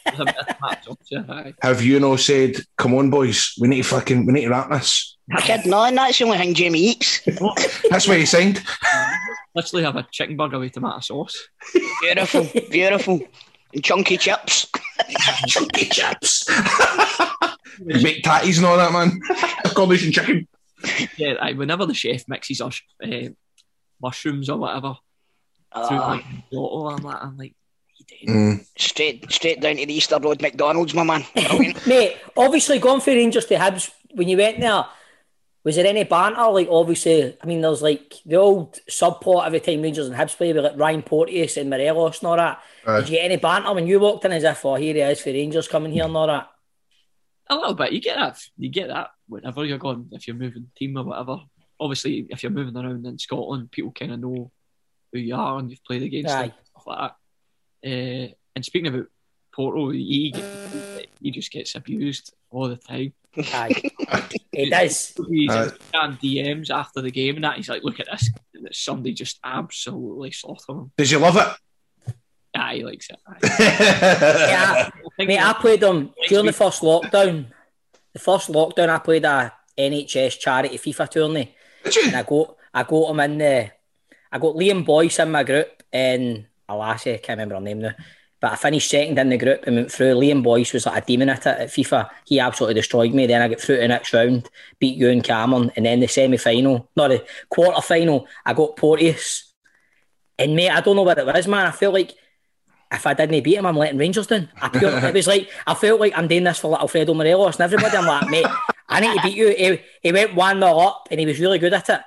It's 0.07 0.21
a 0.21 0.25
bit 0.27 0.37
of 0.37 0.54
match 0.71 0.89
up, 0.89 0.99
yeah, 1.11 1.23
aye. 1.29 1.55
Have 1.63 1.83
you 1.83 2.01
no 2.01 2.17
said, 2.17 2.57
"Come 2.77 2.95
on, 2.95 3.11
boys, 3.11 3.55
we 3.61 3.69
need 3.69 3.83
to 3.83 3.89
fucking, 3.89 4.27
we 4.27 4.33
need 4.33 4.43
to 4.43 4.51
wrap 4.51 4.71
this"? 4.71 5.17
Kid, 5.39 5.67
no, 5.67 5.85
and 5.85 5.97
that's 5.97 6.19
the 6.19 6.25
only 6.25 6.39
thing 6.39 6.55
Jamie 6.55 6.79
eats. 6.81 7.21
That's 7.91 8.07
why 8.07 8.19
he 8.19 8.27
signed. 8.27 8.63
Literally 9.55 9.83
have 9.85 9.97
a 9.97 10.07
chicken 10.11 10.37
burger 10.37 10.59
with 10.59 10.73
tomato 10.73 11.01
sauce. 11.01 11.49
Beautiful, 12.03 12.47
beautiful. 12.71 13.23
And 13.73 13.83
chunky 13.83 14.19
chips. 14.19 14.71
Chunky 15.47 15.87
chips. 15.87 16.47
Make 17.81 18.23
tatties 18.23 18.59
and 18.59 18.67
all 18.67 18.77
that, 18.77 18.93
man. 18.93 19.19
Combination 19.75 20.13
chicken. 20.13 20.47
Yeah, 21.17 21.35
aye, 21.41 21.55
whenever 21.55 21.87
the 21.87 21.95
chef 21.95 22.29
mixes 22.29 22.61
our 22.61 22.71
uh, 23.03 23.29
mushrooms 24.03 24.51
or 24.51 24.59
whatever 24.59 24.97
through 25.75 25.99
Ah, 25.99 26.09
like 26.09 26.25
Lotto, 26.53 26.89
I'm 26.89 27.03
like, 27.03 27.23
I'm 27.23 27.37
like, 27.37 27.55
Mm. 28.27 28.67
straight, 28.77 29.31
straight 29.31 29.61
down 29.61 29.77
to 29.77 29.87
the 29.87 29.95
Easter 29.95 30.19
Road 30.19 30.41
McDonald's, 30.43 30.95
my 30.95 31.05
man. 31.05 31.25
Mate, 31.87 32.17
obviously 32.37 32.79
going 32.79 33.01
for 33.01 33.11
Rangers 33.11 33.47
to 33.47 33.57
Hibs 33.57 33.91
when 34.15 34.29
you 34.29 34.37
went 34.37 34.61
there, 34.61 34.85
Was 35.65 35.77
there 35.77 35.87
any 35.87 36.05
banter? 36.05 36.47
Like, 36.51 36.69
obviously, 36.71 37.37
I 37.43 37.47
mean, 37.47 37.63
there's 37.63 37.81
like 37.83 38.15
the 38.27 38.37
old 38.37 38.79
subplot 38.91 39.47
every 39.47 39.61
time 39.61 39.81
Rangers 39.83 40.09
and 40.09 40.17
Hibs 40.17 40.37
play 40.37 40.53
with 40.53 40.65
like 40.65 40.77
Ryan 40.79 41.03
Porteous 41.03 41.57
and 41.57 41.71
Morelos 41.71 42.21
and 42.21 42.29
all 42.29 42.37
that. 42.37 42.61
Aye. 42.87 43.01
Did 43.01 43.09
you 43.09 43.17
get 43.17 43.25
any 43.25 43.37
banter 43.37 43.73
when 43.73 43.87
you 43.87 43.99
walked 43.99 44.25
in 44.27 44.33
as 44.33 44.45
if, 44.45 44.65
oh, 44.65 44.75
here 44.75 44.95
he 44.95 45.01
is 45.01 45.21
for 45.21 45.31
Rangers 45.31 45.69
coming 45.69 45.93
here 45.93 46.05
and 46.05 46.17
all 46.17 46.27
that? 46.27 46.51
A 47.49 47.57
little 47.57 47.75
bit. 47.75 47.93
You 47.93 48.01
get 48.01 48.17
that. 48.17 48.39
You 48.59 48.69
get 48.71 48.89
that 48.89 49.09
whenever 49.27 49.65
you're 49.65 49.79
going. 49.79 50.09
If 50.13 50.27
you're 50.27 50.37
moving 50.37 50.69
team 50.77 50.97
or 50.99 51.05
whatever. 51.05 51.39
Obviously, 51.81 52.27
if 52.31 52.43
you're 52.43 52.53
moving 52.53 52.77
around 52.77 53.05
in 53.05 53.19
Scotland, 53.19 53.71
people 53.71 53.93
kind 53.93 54.13
of 54.13 54.21
know 54.21 54.51
who 55.13 55.19
you 55.19 55.35
are 55.35 55.59
and 55.59 55.71
you've 55.71 55.85
played 55.85 56.03
against 56.03 56.35
Aye. 56.35 56.49
them, 56.49 56.53
like 56.87 56.99
that. 56.99 57.17
Uh, 57.85 58.29
and 58.55 58.65
speaking 58.65 58.89
about 58.89 59.07
Porto, 59.53 59.91
he 59.91 60.35
he 61.21 61.31
just 61.31 61.51
gets 61.51 61.75
abused 61.75 62.35
all 62.51 62.69
the 62.69 62.77
time. 62.77 63.13
Aye. 63.37 63.91
he 64.53 64.71
does. 64.71 65.13
He's 65.29 65.51
Aye. 65.51 65.71
on 65.95 66.17
DMs 66.17 66.71
after 66.71 67.01
the 67.01 67.11
game 67.11 67.37
and 67.37 67.45
that. 67.45 67.57
He's 67.57 67.69
like, 67.69 67.83
"Look 67.83 68.01
at 68.01 68.07
this! 68.11 68.31
Somebody 68.73 69.13
just 69.13 69.39
absolutely 69.45 70.31
slaughtered 70.31 70.77
him." 70.77 70.93
Did 70.97 71.11
you 71.11 71.19
love 71.19 71.37
it? 71.37 72.15
Aye, 72.57 72.77
he 72.77 72.85
likes 72.85 73.11
it. 73.11 73.19
Aye. 73.27 73.39
Yeah, 74.49 74.91
think 75.17 75.29
mate, 75.29 75.41
I 75.41 75.53
played 75.55 75.81
them 75.81 76.13
Next 76.17 76.29
during 76.29 76.47
the 76.47 76.53
first 76.53 76.83
lockdown. 76.83 77.47
The 78.13 78.19
first 78.19 78.51
lockdown, 78.51 78.89
I 78.89 78.99
played 78.99 79.25
a 79.25 79.53
NHS 79.77 80.39
charity 80.39 80.79
FIFA 80.79 81.11
tourney. 81.11 81.55
Did 81.83 81.97
you? 81.97 82.03
And 82.07 82.17
I 82.17 82.23
got 82.23 82.57
I 82.73 82.83
got 82.85 83.11
him 83.11 83.21
in 83.21 83.39
the 83.39 83.71
I 84.31 84.39
got 84.39 84.57
Liam 84.57 84.85
Boyce 84.85 85.19
in 85.19 85.31
my 85.31 85.43
group 85.43 85.83
and 85.93 86.47
a 86.69 86.73
I 86.75 86.97
can't 86.97 87.29
remember 87.29 87.57
her 87.57 87.61
name 87.61 87.81
now. 87.81 87.95
But 88.41 88.53
I 88.53 88.57
finished 88.57 88.91
second 88.91 89.19
in 89.19 89.31
the 89.31 89.39
group 89.39 89.67
and 89.67 89.77
went 89.77 89.91
through. 89.91 90.17
Liam 90.17 90.43
Boyce 90.43 90.75
was 90.75 90.85
like 90.85 91.03
a 91.03 91.07
demon 91.07 91.31
at 91.31 91.47
it 91.47 91.59
at 91.61 91.69
FIFA. 91.69 92.11
He 92.27 92.41
absolutely 92.41 92.75
destroyed 92.75 93.15
me. 93.15 93.27
Then 93.27 93.41
I 93.41 93.49
got 93.49 93.61
through 93.61 93.77
to 93.77 93.83
the 93.83 93.89
next 93.89 94.13
round, 94.13 94.51
beat 94.79 94.99
you 94.99 95.09
and 95.09 95.25
Cameron, 95.25 95.73
and 95.77 95.87
then 95.87 96.01
the 96.01 96.09
semi 96.09 96.37
final, 96.37 96.91
not 96.95 97.09
the 97.09 97.25
quarter 97.49 97.81
final, 97.81 98.27
I 98.45 98.53
got 98.53 98.77
Porteous. 98.77 99.51
And 100.39 100.55
mate, 100.57 100.71
I 100.71 100.81
don't 100.81 100.97
know 100.97 101.05
what 101.05 101.19
it 101.19 101.27
was, 101.27 101.47
man. 101.47 101.67
I 101.67 101.71
feel 101.71 101.93
like 101.93 102.13
if 102.93 103.07
I 103.07 103.15
didn't 103.15 103.43
beat 103.43 103.57
him, 103.57 103.67
I'm 103.67 103.77
letting 103.77 103.99
Rangers 103.99 104.27
down. 104.27 104.51
I 104.61 104.69
pure, 104.69 104.91
it 104.99 105.15
was 105.15 105.27
like 105.27 105.51
I 105.67 105.75
felt 105.75 106.01
like 106.01 106.13
I'm 106.17 106.29
doing 106.29 106.45
this 106.45 106.59
for 106.59 106.69
like 106.69 106.81
Alfredo 106.81 107.15
Morelos 107.15 107.59
and 107.59 107.65
everybody. 107.65 107.97
I'm 107.97 108.07
like, 108.07 108.29
mate, 108.29 108.47
I 108.89 109.01
need 109.01 109.17
to 109.17 109.23
beat 109.23 109.37
you. 109.37 109.49
He, 109.49 109.81
he 110.03 110.13
went 110.13 110.35
one 110.35 110.59
0 110.59 110.79
up 110.79 111.09
and 111.11 111.19
he 111.19 111.27
was 111.27 111.41
really 111.41 111.59
good 111.59 111.73
at 111.73 111.89
it. 111.89 112.01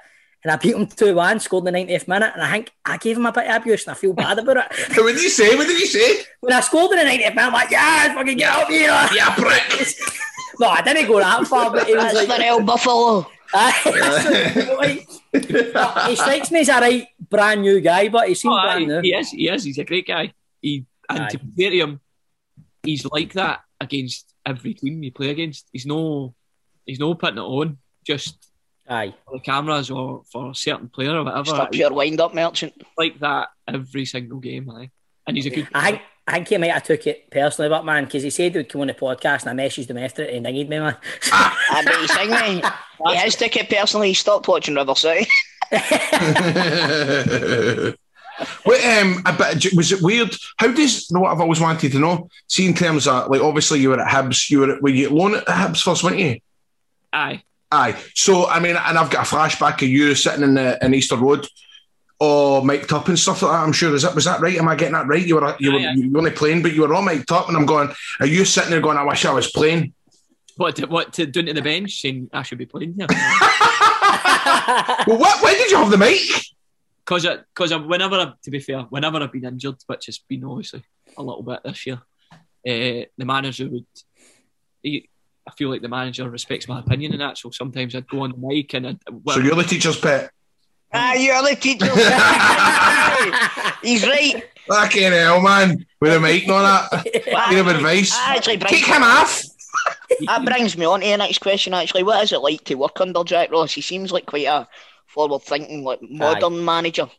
And 0.48 0.54
I 0.54 0.56
beat 0.56 0.78
him 0.78 0.88
two 0.88 1.14
one, 1.14 1.42
scored 1.42 1.68
in 1.68 1.74
the 1.74 1.78
90th 1.78 2.08
minute, 2.08 2.32
and 2.34 2.42
I 2.42 2.50
think 2.50 2.72
I 2.86 2.96
gave 2.96 3.18
him 3.18 3.26
a 3.26 3.34
bit 3.34 3.50
of 3.50 3.62
abuse 3.62 3.86
and 3.86 3.92
I 3.92 4.00
feel 4.00 4.14
bad 4.14 4.40
about 4.40 4.56
it. 4.72 4.94
so 4.94 5.04
What 5.04 5.14
did 5.16 5.22
you 5.22 5.30
say? 5.30 5.54
What 5.58 5.68
did 5.68 5.78
you 5.78 5.86
say? 5.86 6.24
When 6.40 6.54
I 6.54 6.62
scored 6.62 6.98
in 6.98 7.06
the 7.06 7.12
90th 7.12 7.36
minute, 7.36 7.48
I'm 7.48 7.52
like, 7.52 7.70
yeah, 7.70 8.14
fucking 8.14 8.38
get 8.38 8.56
up 8.56 8.70
here. 8.70 8.88
Yeah, 9.14 9.36
prick. 9.36 9.94
no, 10.62 10.68
I 10.70 10.82
didn't 10.84 11.08
go 11.08 11.20
that 11.20 11.46
far, 11.48 11.70
but 11.70 11.90
it 11.90 11.98
was 11.98 12.14
That's 12.14 12.30
like, 12.30 12.38
the 12.40 12.44
real 12.46 12.62
Buffalo. 12.64 13.30
Aye. 13.54 15.06
But 15.34 16.10
he 16.10 16.16
strikes 16.16 16.50
me 16.50 16.62
as 16.62 16.70
a 16.70 16.80
right 16.80 17.08
brand 17.30 17.62
new 17.62 17.82
guy, 17.82 18.08
but 18.08 18.30
he 18.30 18.34
seems 18.34 18.56
Oh, 18.58 18.62
brand 18.62 18.88
new. 18.88 19.02
he 19.02 19.14
is. 19.14 19.32
He 19.32 19.50
is. 19.50 19.66
He's 19.66 19.78
a 19.80 19.84
great 19.84 20.08
guy. 20.08 20.32
He 20.62 20.86
and 21.10 21.24
Aye. 21.24 21.28
to 21.30 21.40
be 21.40 21.62
fair 21.62 21.72
to 21.72 21.78
him, 21.78 22.00
he's 22.84 23.06
like 23.06 23.34
that 23.34 23.64
against 23.82 24.34
every 24.46 24.76
team 24.76 25.04
you 25.04 25.12
play 25.12 25.30
against. 25.30 25.68
He's 25.74 25.86
no, 25.86 26.36
he's 26.86 27.00
no 27.00 27.16
putting 27.16 27.38
it 27.38 27.42
on 27.42 27.80
just 28.06 28.47
Aye. 28.90 29.14
for 29.26 29.38
the 29.38 29.42
cameras 29.42 29.92
or 29.92 30.24
for 30.32 30.52
a 30.52 30.56
certain 30.56 30.90
player 30.90 31.18
or 31.18 31.24
whatever. 31.24 31.44
Just 31.44 31.62
a 31.62 31.68
pure 31.68 31.94
wind 31.94 32.22
up 32.22 32.34
merchant. 32.34 32.74
like 32.98 33.20
that 33.20 33.50
every 33.68 34.06
single 34.06 34.40
game, 34.40 34.70
aye. 34.70 34.90
And 35.28 35.36
he's 35.36 35.46
a 35.46 35.50
good. 35.50 35.68
I 35.74 35.92
think 35.92 36.02
I 36.26 36.34
think 36.34 36.48
he 36.50 36.58
might 36.58 36.72
have 36.72 36.84
took 36.84 37.08
it 37.08 37.30
personally, 37.32 37.70
but 37.70 37.86
man, 37.86 38.06
because 38.06 38.24
he 38.24 38.30
said 38.30 38.52
he 38.52 38.58
would 38.60 38.70
come 38.70 38.82
on 38.82 38.88
the 38.88 38.94
podcast 38.94 39.46
and 39.46 39.60
I 39.60 39.64
messaged 39.66 39.90
him 39.90 39.98
after 39.98 40.24
it 40.24 40.34
and 40.36 40.46
he 40.46 40.54
dinged 40.54 40.70
me, 40.70 40.80
man. 40.80 40.98
I 41.32 41.84
bet 41.86 41.96
he's 42.02 42.14
singing. 42.14 42.64
He 43.08 43.16
has 43.16 43.36
took 43.36 43.56
it 43.56 43.70
personally. 43.70 44.10
He 44.10 44.14
stopped 44.14 44.48
watching 44.48 44.76
River 44.76 44.96
City. 44.96 45.28
What, 48.64 48.86
um, 48.86 49.24
a 49.26 49.34
bit, 49.34 49.74
was 49.74 49.92
it 49.92 50.02
weird? 50.02 50.36
How 50.58 50.72
does 50.72 51.10
know 51.10 51.22
what 51.22 51.32
I've 51.32 51.42
always 51.42 51.60
wanted 51.60 51.92
to 51.94 52.00
know? 52.00 52.30
See, 52.48 52.68
in 52.68 52.76
terms 52.76 53.08
of 53.08 53.30
like, 53.30 53.42
obviously 53.42 53.80
you 53.80 53.90
were 53.90 54.00
at 54.00 54.08
Hibs, 54.08 54.52
you 54.52 54.60
were 54.60 54.76
at, 54.76 54.82
were 54.82 54.90
you 54.90 55.08
at 55.08 55.12
loan 55.12 55.36
at 55.36 55.48
Hibs 55.48 55.82
first, 55.82 56.04
weren't 56.04 56.20
you? 56.20 56.40
Aye. 57.12 57.42
Aye. 57.72 58.02
So 58.16 58.48
I 58.48 58.60
mean, 58.60 58.76
and 58.76 58.98
I've 58.98 59.10
got 59.10 59.28
a 59.28 59.36
flashback 59.36 59.82
of 59.82 59.90
you 59.90 60.16
sitting 60.16 60.44
in 60.44 60.54
the 60.56 60.84
in 60.84 60.94
Easter 60.94 61.18
Road, 61.18 61.48
or 62.20 62.64
mic'd 62.64 62.94
up 62.94 63.08
and 63.08 63.20
stuff 63.20 63.42
like 63.42 63.52
that. 63.52 63.64
I'm 63.64 63.74
sure 63.74 63.94
is 63.94 64.04
that 64.04 64.16
was 64.16 64.26
that 64.26 64.40
right? 64.40 64.58
Am 64.58 64.68
I 64.68 64.76
getting 64.76 64.94
that 64.94 65.08
right? 65.08 65.26
You 65.26 65.36
were 65.36 65.56
you 65.60 65.74
were, 65.74 65.80
you 65.80 66.12
were 66.12 66.18
only 66.20 66.32
playing, 66.32 66.62
but 66.62 66.74
you 66.74 66.82
were 66.82 66.94
all 66.94 67.02
mic'd 67.02 67.32
up, 67.32 67.48
and 67.48 67.58
I'm 67.58 67.66
going. 67.66 67.90
Are 68.20 68.26
you 68.26 68.46
sitting 68.46 68.72
there 68.72 68.82
going? 68.82 68.98
I 68.98 69.04
wish 69.04 69.26
I 69.26 69.34
was 69.34 69.52
playing. 69.52 69.94
What 70.56 70.78
to, 70.78 70.88
what 70.88 71.14
to 71.14 71.26
doing 71.28 71.46
to 71.48 71.54
the 71.54 71.62
bench 71.62 72.02
saying 72.02 72.30
I 72.34 72.42
should 72.42 72.58
be 72.58 72.66
playing 72.66 72.96
here 72.98 73.06
Well, 75.08 75.20
what? 75.20 75.44
When 75.44 75.54
did 75.54 75.70
you 75.70 75.78
have 75.78 75.92
the 75.92 75.98
mic? 75.98 76.20
because 77.08 77.26
because 77.26 77.74
whenever 77.86 78.16
I, 78.16 78.34
to 78.44 78.52
be 78.52 78.60
fair 78.60 78.82
whenever 78.82 79.18
I've 79.18 79.32
been 79.32 79.46
injured 79.46 79.78
which 79.86 80.08
has 80.08 80.20
been 80.20 80.44
obviously 80.44 80.84
a 81.18 81.24
little 81.24 81.44
bit 81.44 81.62
this 81.64 81.86
year 81.86 82.02
uh, 82.32 83.06
the 83.18 83.26
manager 83.26 83.70
would 83.70 83.86
he, 84.84 85.10
I 85.48 85.52
feel 85.52 85.70
like 85.70 85.82
the 85.82 85.88
manager 85.88 86.30
respects 86.30 86.68
my 86.68 86.80
opinion 86.80 87.14
in 87.14 87.20
that 87.20 87.38
so 87.38 87.50
sometimes 87.52 87.96
I'd 87.96 88.08
go 88.08 88.22
on 88.22 88.32
the 88.32 88.38
mic 88.38 88.74
and 88.74 88.88
I'd, 88.88 89.00
So 89.30 89.40
you're 89.40 89.56
the 89.56 89.64
teacher's 89.64 90.00
pet. 90.00 90.32
Ah, 90.94 91.14
you're 91.14 91.42
the 91.42 91.56
teacher. 91.56 91.86
He's 93.82 94.06
right. 94.06 94.44
Fucking 94.68 95.12
hell, 95.12 95.42
man. 95.42 95.86
With 96.00 96.14
a 96.14 96.20
mic 96.20 96.44
and 96.44 96.52
all 96.52 96.64
that. 96.64 97.04
Bit 97.50 97.60
of 97.60 97.68
advice. 97.68 98.14
Actually 98.18 98.58
Take 98.58 98.86
him 98.86 99.04
off. 99.04 99.44
that 100.26 100.46
brings 100.46 100.78
me 100.78 100.86
on 100.86 101.02
to 101.02 101.06
the 101.08 101.18
next 101.18 101.40
question. 101.40 101.74
Actually, 101.74 102.04
what 102.04 102.24
is 102.24 102.32
it 102.32 102.40
like 102.40 102.64
to 102.66 102.76
work 102.76 103.00
under 103.00 103.24
Jack 103.24 103.52
Ross? 103.52 103.74
He 103.74 103.82
seems 103.82 104.12
like 104.12 104.26
quite 104.26 104.46
a 104.46 104.68
forward-thinking, 105.08 105.84
like 105.84 106.02
modern 106.02 106.64
manager. 106.64 107.10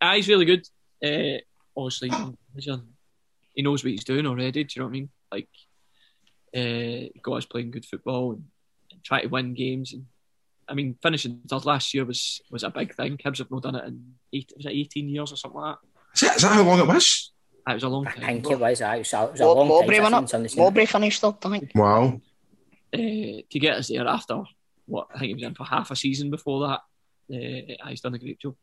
Ah, 0.00 0.14
he's 0.14 0.28
really 0.28 0.44
good. 0.44 0.66
Uh, 1.04 1.38
obviously, 1.76 2.10
he 3.54 3.62
knows 3.62 3.84
what 3.84 3.90
he's 3.90 4.04
doing 4.04 4.26
already. 4.26 4.64
Do 4.64 4.72
you 4.74 4.80
know 4.80 4.86
what 4.86 4.90
I 4.90 4.92
mean? 4.92 5.08
Like, 5.32 5.48
uh, 6.54 7.10
he 7.12 7.20
got 7.22 7.36
us 7.36 7.44
playing 7.46 7.70
good 7.70 7.84
football 7.84 8.32
and, 8.32 8.44
and 8.92 9.02
try 9.04 9.22
to 9.22 9.28
win 9.28 9.54
games. 9.54 9.92
And 9.92 10.06
I 10.68 10.74
mean, 10.74 10.96
finishing 11.02 11.40
third 11.48 11.64
last 11.64 11.94
year 11.94 12.04
was 12.04 12.40
was 12.50 12.62
a 12.62 12.70
big 12.70 12.94
thing. 12.94 13.16
Hibs 13.18 13.38
have 13.38 13.50
not 13.50 13.62
done 13.62 13.76
it 13.76 13.84
in 13.84 14.14
eight, 14.32 14.52
was 14.56 14.66
it 14.66 14.72
eighteen 14.72 15.08
years 15.08 15.32
or 15.32 15.36
something 15.36 15.60
like 15.60 15.76
Is 16.14 16.20
that, 16.20 16.36
is 16.36 16.42
that 16.42 16.52
how 16.52 16.62
long 16.62 16.80
it 16.80 16.86
was? 16.86 17.32
that. 17.66 17.72
It 17.72 17.74
was 17.74 17.82
a 17.82 17.88
long 17.88 18.04
time. 18.04 18.14
I 18.16 18.20
time. 18.20 18.26
think 18.26 18.46
ago. 18.46 18.54
it 18.54 18.60
was, 18.60 18.82
aye, 18.82 18.96
it 18.96 18.98
was 18.98 19.12
a, 19.12 19.22
it 19.24 19.30
was 19.32 19.40
a 19.40 19.44
Mob- 19.44 19.56
long 19.56 19.68
Mowbray 19.68 19.96
time 20.00 20.12
won 20.12 20.28
since 20.28 20.32
it. 20.32 20.44
I've 20.44 20.50
seen 20.50 20.62
Mowbray 20.62 20.86
finished 20.86 21.20
third, 21.20 21.34
I 21.44 21.50
think. 21.50 21.72
Wow. 21.74 22.20
uh, 22.94 22.98
to 22.98 23.58
get 23.58 23.76
us 23.76 23.88
there 23.88 24.06
after 24.06 24.42
what 24.86 25.08
I 25.14 25.18
think 25.18 25.28
he 25.28 25.34
was 25.34 25.42
in 25.42 25.54
for 25.54 25.64
half 25.64 25.90
a 25.90 25.96
season 25.96 26.30
before 26.30 26.68
that. 26.68 26.80
Uh, 27.28 27.88
he's 27.88 28.00
done 28.00 28.14
a 28.14 28.18
great 28.18 28.38
job. 28.38 28.54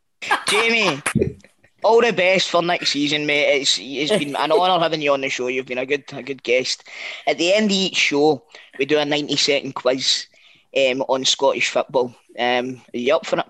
Jamie, 0.47 1.01
all 1.83 2.01
the 2.01 2.11
best 2.11 2.49
for 2.49 2.61
next 2.61 2.91
season, 2.91 3.25
mate. 3.25 3.61
It's 3.61 3.79
it's 3.81 4.11
been 4.11 4.35
an 4.35 4.51
honour 4.51 4.81
having 4.81 5.01
you 5.01 5.13
on 5.13 5.21
the 5.21 5.29
show. 5.29 5.47
You've 5.47 5.65
been 5.65 5.77
a 5.77 5.85
good 5.85 6.03
a 6.13 6.23
good 6.23 6.43
guest. 6.43 6.83
At 7.27 7.37
the 7.37 7.53
end 7.53 7.65
of 7.65 7.77
each 7.77 7.97
show, 7.97 8.43
we 8.79 8.85
do 8.85 8.97
a 8.97 9.05
ninety 9.05 9.35
second 9.35 9.75
quiz 9.75 10.27
um, 10.75 11.01
on 11.03 11.25
Scottish 11.25 11.69
football. 11.69 12.15
Um, 12.37 12.81
are 12.93 12.97
you 12.97 13.15
up 13.15 13.25
for 13.25 13.39
it? 13.39 13.45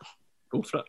Go 0.52 0.62
for 0.62 0.80
it. 0.80 0.86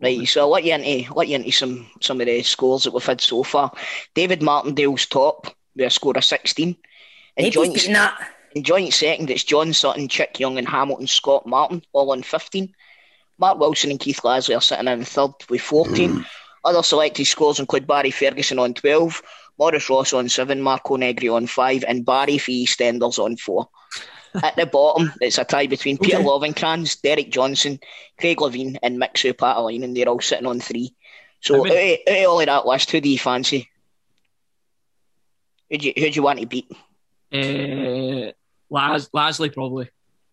Right, 0.00 0.28
so 0.28 0.42
I'll 0.42 0.50
let 0.50 0.64
you 0.64 0.74
into 0.74 1.12
let 1.14 1.26
you 1.26 1.36
into 1.36 1.50
some 1.50 1.86
some 2.00 2.20
of 2.20 2.26
the 2.26 2.42
scores 2.42 2.84
that 2.84 2.94
we've 2.94 3.04
had 3.04 3.20
so 3.20 3.42
far. 3.42 3.72
David 4.14 4.42
Martindale's 4.42 5.06
top 5.06 5.48
with 5.74 5.86
a 5.86 5.90
score 5.90 6.16
of 6.16 6.24
sixteen. 6.24 6.76
In 7.36 7.50
joint, 7.50 7.72
he's 7.72 7.82
beating 7.82 7.94
that. 7.94 8.32
in 8.52 8.62
joint 8.62 8.92
second, 8.92 9.30
it's 9.30 9.42
John 9.42 9.72
Sutton, 9.72 10.06
Chick 10.06 10.38
Young, 10.38 10.56
and 10.56 10.68
Hamilton 10.68 11.08
Scott 11.08 11.46
Martin, 11.46 11.82
all 11.92 12.12
on 12.12 12.22
fifteen. 12.22 12.74
Mark 13.38 13.58
Wilson 13.58 13.90
and 13.90 14.00
Keith 14.00 14.20
Lasley 14.22 14.56
are 14.56 14.60
sitting 14.60 14.86
in 14.86 15.04
third 15.04 15.32
with 15.48 15.62
fourteen. 15.62 16.24
Other 16.64 16.82
selected 16.82 17.26
scores 17.26 17.60
include 17.60 17.86
Barry 17.86 18.10
Ferguson 18.10 18.58
on 18.58 18.74
twelve, 18.74 19.22
Maurice 19.58 19.88
Ross 19.90 20.12
on 20.12 20.28
seven, 20.28 20.60
Marco 20.60 20.96
Negri 20.96 21.28
on 21.28 21.46
five, 21.46 21.84
and 21.86 22.04
Barry 22.04 22.38
for 22.38 22.50
EastEnders 22.50 23.18
on 23.18 23.36
four. 23.36 23.68
At 24.42 24.56
the 24.56 24.66
bottom, 24.66 25.12
it's 25.20 25.38
a 25.38 25.44
tie 25.44 25.66
between 25.66 25.96
Peter 25.98 26.18
Lovenkrands, 26.18 27.00
Derek 27.00 27.30
Johnstone, 27.30 27.80
Craig 28.18 28.38
Levein, 28.38 28.76
and 28.82 29.00
Mixu 29.00 29.32
Paatelainen, 29.32 29.84
and 29.84 29.96
they're 29.96 30.08
all 30.08 30.20
sitting 30.20 30.46
on 30.46 30.60
three. 30.60 30.94
So, 31.40 31.54
I 31.54 31.58
out 31.58 31.66
of, 31.66 32.14
out 32.14 32.24
of 32.24 32.28
all 32.28 32.40
of 32.40 32.46
that 32.46 32.66
list, 32.66 32.90
who 32.90 33.00
do 33.00 33.08
you 33.08 33.18
fancy? 33.18 33.70
Who 35.70 35.78
do 35.78 35.86
you, 35.86 35.92
who 35.96 36.10
do 36.10 36.14
you 36.14 36.22
want 36.22 36.40
to 36.40 36.46
beat? 36.46 36.70
Uh, 37.32 38.32
Las, 38.70 39.08
Lasley 39.10 39.52
probably. 39.52 39.88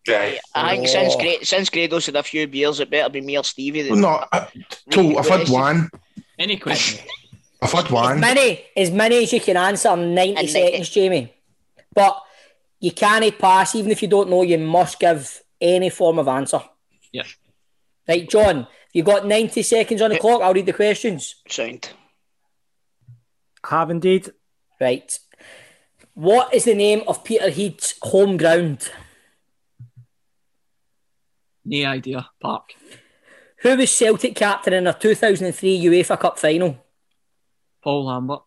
Right. 0.08 0.38
I 0.54 0.76
think 0.76 0.88
since 0.88 1.16
Gra- 1.16 1.44
since 1.44 1.70
Grado's 1.70 2.06
had 2.06 2.16
a 2.16 2.22
few 2.22 2.46
beers, 2.46 2.80
it 2.80 2.90
better 2.90 3.10
be 3.10 3.20
me 3.20 3.38
or 3.38 3.44
Stevie. 3.44 3.90
Well, 3.90 3.98
no, 3.98 4.24
I, 4.32 4.48
cool. 4.92 5.18
I've 5.18 5.28
had 5.28 5.48
one. 5.48 5.90
Any 6.38 6.56
question? 6.56 7.06
I've 7.62 7.72
had 7.72 7.86
As 7.86 7.90
one. 7.90 8.20
many, 8.20 8.64
as 8.76 8.90
many 8.90 9.22
as 9.22 9.32
you 9.32 9.40
can 9.40 9.56
answer 9.56 9.90
in 9.94 10.14
90 10.14 10.36
And 10.40 10.50
seconds, 10.50 10.90
Jamie. 10.90 11.32
But 11.94 12.20
you 12.80 12.92
can't 12.92 13.38
pass, 13.38 13.74
even 13.74 13.90
if 13.90 14.02
you 14.02 14.08
don't 14.08 14.28
know, 14.28 14.42
you 14.42 14.58
must 14.58 15.00
give 15.00 15.42
any 15.60 15.88
form 15.90 16.18
of 16.18 16.28
answer. 16.28 16.60
Yeah. 17.12 17.22
Right, 18.06 18.28
John, 18.28 18.66
you've 18.92 19.06
got 19.06 19.26
90 19.26 19.62
seconds 19.62 20.02
on 20.02 20.10
the 20.10 20.18
clock. 20.18 20.42
I'll 20.42 20.52
read 20.52 20.66
the 20.66 20.72
questions. 20.72 21.36
Sound. 21.48 21.90
Have 23.64 23.90
indeed. 23.90 24.30
Right. 24.80 25.18
What 26.14 26.54
is 26.54 26.64
the 26.64 26.74
name 26.74 27.02
of 27.08 27.24
Peterhead's 27.24 27.94
home 28.02 28.36
ground? 28.36 28.90
No 31.64 31.84
idea. 31.88 32.28
Park. 32.40 32.74
Who 33.66 33.76
was 33.76 33.90
Celtic 33.90 34.36
captain 34.36 34.72
in 34.74 34.84
their 34.84 34.92
2003 34.92 35.86
UEFA 35.86 36.20
Cup 36.20 36.38
final? 36.38 36.78
Paul 37.82 38.04
Lambert. 38.04 38.42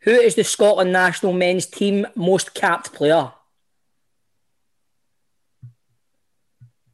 Who 0.00 0.10
is 0.10 0.34
the 0.34 0.42
Scotland 0.42 0.92
national 0.92 1.32
men's 1.32 1.64
team 1.64 2.08
most 2.16 2.52
capped 2.52 2.92
player? 2.92 3.30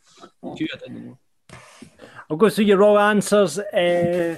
I'll 2.30 2.36
go 2.36 2.48
through 2.50 2.64
your 2.66 2.78
raw 2.78 3.10
answers. 3.10 3.58
Uh, 3.58 4.36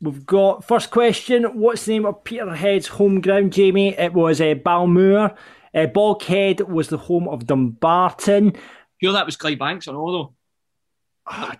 we've 0.00 0.24
got 0.26 0.64
first 0.64 0.90
question. 0.90 1.44
What's 1.58 1.84
the 1.84 1.92
name 1.94 2.06
of 2.06 2.24
Peterhead's 2.24 2.88
home 2.88 3.20
ground, 3.20 3.52
Jamie? 3.52 3.94
It 3.96 4.12
was 4.12 4.40
uh, 4.40 4.54
Balmoor. 4.54 5.34
Uh, 5.74 5.86
Boghead 5.86 6.68
was 6.68 6.88
the 6.88 6.98
home 6.98 7.28
of 7.28 7.46
Dumbarton. 7.46 8.54
Sure, 9.02 9.12
that 9.12 9.26
was 9.26 9.36
Clydebanks 9.36 9.88
or 9.88 9.92
no, 9.92 10.12
though. 10.12 10.34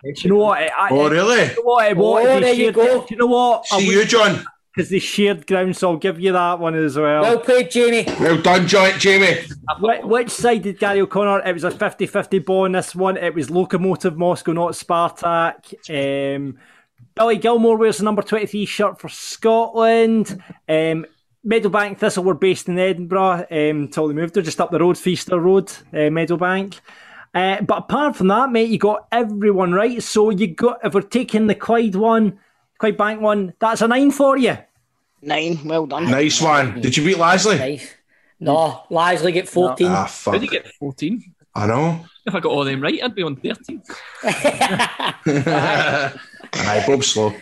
Do 0.03 0.13
you 0.21 0.29
know 0.29 0.37
what? 0.37 0.59
I, 0.59 0.67
I- 0.79 0.89
Oh, 0.91 1.09
really? 1.09 1.47
Do 1.47 1.51
you 1.51 1.55
know 1.57 1.61
what? 1.63 1.87
it 1.91 1.97
was? 1.97 2.25
Oh, 2.25 2.39
there 2.39 2.53
you 2.53 2.63
shared- 2.65 2.75
go. 2.75 2.99
Do 3.01 3.07
you 3.09 3.17
know 3.17 3.25
what? 3.27 3.65
See 3.65 3.89
you, 3.89 4.05
John. 4.05 4.45
Because 4.75 4.89
they 4.89 4.99
shared 4.99 5.47
ground, 5.47 5.77
so 5.77 5.91
I'll 5.91 5.97
give 5.97 6.19
you 6.19 6.33
that 6.33 6.59
one 6.59 6.75
as 6.75 6.97
well. 6.97 7.21
Well 7.21 7.39
played, 7.39 7.71
Jamie. 7.71 8.03
Well 8.19 8.41
done, 8.41 8.67
joint 8.67 8.99
Jamie. 8.99 9.39
Which, 9.79 10.03
which 10.03 10.29
side 10.29 10.63
did 10.63 10.79
Gary 10.79 10.99
O'Connor? 10.99 11.47
It 11.47 11.53
was 11.53 11.63
a 11.63 11.71
50 11.71 12.05
50 12.05 12.39
ball 12.39 12.65
in 12.65 12.73
this 12.73 12.93
one. 12.93 13.15
It 13.15 13.33
was 13.33 13.47
Lokomotiv 13.47 14.17
Moscow, 14.17 14.51
not 14.51 14.73
Spartak. 14.73 15.73
Um, 15.89 16.57
Billy 17.15 17.37
Gilmour 17.37 17.77
wears 17.77 17.99
the 17.99 18.03
number 18.03 18.21
23 18.21 18.65
shirt 18.65 18.99
for 18.99 19.07
Scotland. 19.07 20.43
Um, 20.67 21.05
Meadowbank 21.47 21.99
Thistle 21.99 22.25
were 22.25 22.33
based 22.33 22.67
in 22.67 22.77
Edinburgh 22.77 23.45
um, 23.49 23.83
until 23.83 24.07
they 24.09 24.13
moved. 24.13 24.33
They're 24.33 24.43
just 24.43 24.59
up 24.59 24.71
the 24.71 24.79
road, 24.79 24.97
Feaster 24.97 25.39
Road, 25.39 25.71
uh, 25.93 26.09
Meadowbank. 26.11 26.79
Uh, 27.33 27.61
but 27.61 27.79
apart 27.79 28.15
from 28.15 28.27
that, 28.27 28.51
mate, 28.51 28.69
you 28.69 28.77
got 28.77 29.07
everyone 29.11 29.71
right. 29.71 30.01
So 30.01 30.31
you 30.31 30.47
got, 30.47 30.79
if 30.83 30.93
we're 30.93 31.01
taking 31.01 31.47
the 31.47 31.55
Clyde 31.55 31.95
one, 31.95 32.39
Clyde 32.77 32.97
Bank 32.97 33.21
one, 33.21 33.53
that's 33.59 33.81
a 33.81 33.87
nine 33.87 34.11
for 34.11 34.37
you. 34.37 34.57
Nine, 35.21 35.59
well 35.65 35.85
done. 35.87 36.09
Nice 36.11 36.41
one. 36.41 36.81
Did 36.81 36.95
you 36.97 37.03
beat 37.05 37.17
Lasley? 37.17 37.57
Nice. 37.57 37.93
No, 38.39 38.83
Lasley 38.91 39.31
get 39.33 39.47
14. 39.47 39.87
Ah, 39.87 39.95
How 40.01 40.05
fuck. 40.07 40.33
did 40.33 40.43
you 40.43 40.49
get 40.49 40.67
14? 40.79 41.33
I 41.55 41.67
know. 41.67 42.05
If 42.25 42.35
I 42.35 42.39
got 42.39 42.51
all 42.51 42.65
them 42.65 42.81
right, 42.81 43.01
I'd 43.01 43.15
be 43.15 43.23
on 43.23 43.35
13. 43.37 43.81
Aye, 46.53 46.83
Bob 46.87 47.03
Slow. 47.03 47.33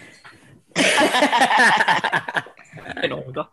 In 3.03 3.11
order. 3.11 3.47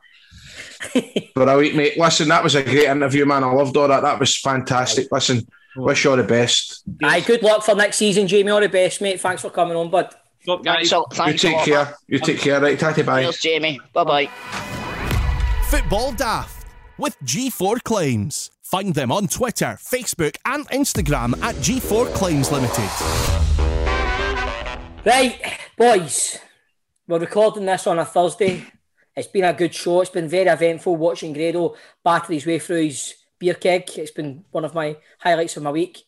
But 1.35 1.49
I 1.49 1.57
wait, 1.57 1.75
mate. 1.77 1.99
Listen, 1.99 2.29
that 2.29 2.43
was 2.43 2.55
a 2.55 2.63
great 2.63 2.85
interview, 2.89 3.25
man. 3.27 3.45
I 3.45 3.53
loved 3.53 3.77
all 3.77 3.89
that. 3.89 4.01
That 4.03 4.19
was 4.21 4.37
fantastic. 4.37 5.09
Listen, 5.11 5.47
wish 5.77 6.05
you 6.05 6.11
all 6.11 6.17
the 6.17 6.25
best. 6.25 6.83
Aye, 7.03 7.21
good 7.21 7.43
luck 7.43 7.63
for 7.63 7.75
next 7.75 7.97
season, 7.97 8.27
Jamie. 8.27 8.51
All 8.51 8.61
the 8.61 8.69
best, 8.69 9.01
mate. 9.01 9.21
Thanks 9.21 9.43
for 9.43 9.51
coming 9.51 9.77
on, 9.77 9.91
bud. 9.91 10.15
Stop, 10.51 10.65
guys. 10.65 10.91
Thanks, 10.91 10.93
a, 10.93 10.97
You 10.97 11.05
thanks 11.17 11.45
a 11.45 11.47
take 11.49 11.65
care. 11.65 11.85
man. 11.85 11.95
You 12.09 12.19
take 12.19 12.39
care. 12.41 12.61
Right, 12.61 12.79
tatty 12.79 13.03
bye. 13.03 13.23
Cheers, 13.23 13.41
Jamie. 13.41 13.81
Bye 13.93 14.05
bye. 14.05 14.27
Football 15.69 16.13
Daft 16.13 16.67
with 16.99 17.17
G4 17.21 17.83
Claims. 17.85 18.51
Find 18.63 18.95
them 18.95 19.11
on 19.13 19.29
Twitter, 19.29 19.79
Facebook, 19.81 20.37
and 20.45 20.69
Instagram 20.71 21.41
at 21.43 21.55
G4 21.57 22.13
Claims 22.15 22.51
Limited. 22.51 22.91
Right, 25.05 25.41
boys, 25.79 26.39
we're 27.09 27.19
recording 27.19 27.65
this 27.67 27.87
on 27.87 27.99
a 27.99 28.05
Thursday. 28.05 28.65
It's 29.17 29.29
been 29.29 29.45
a 29.45 29.53
good 29.53 29.75
show. 29.75 30.01
It's 30.03 30.11
been 30.11 30.29
very 30.29 30.49
eventful 30.49 30.97
watching 30.97 31.33
Grado 31.33 31.75
batter 32.05 32.33
his 32.33 32.47
way 32.47 32.59
through 32.59 32.85
his 32.87 33.15
beer 33.39 33.55
keg. 33.55 33.89
It's 33.97 34.11
been 34.11 34.45
one 34.51 34.65
of 34.65 34.75
my 34.75 34.97
highlights 35.19 35.57
of 35.57 35.63
my 35.63 35.71
week. 35.71 36.03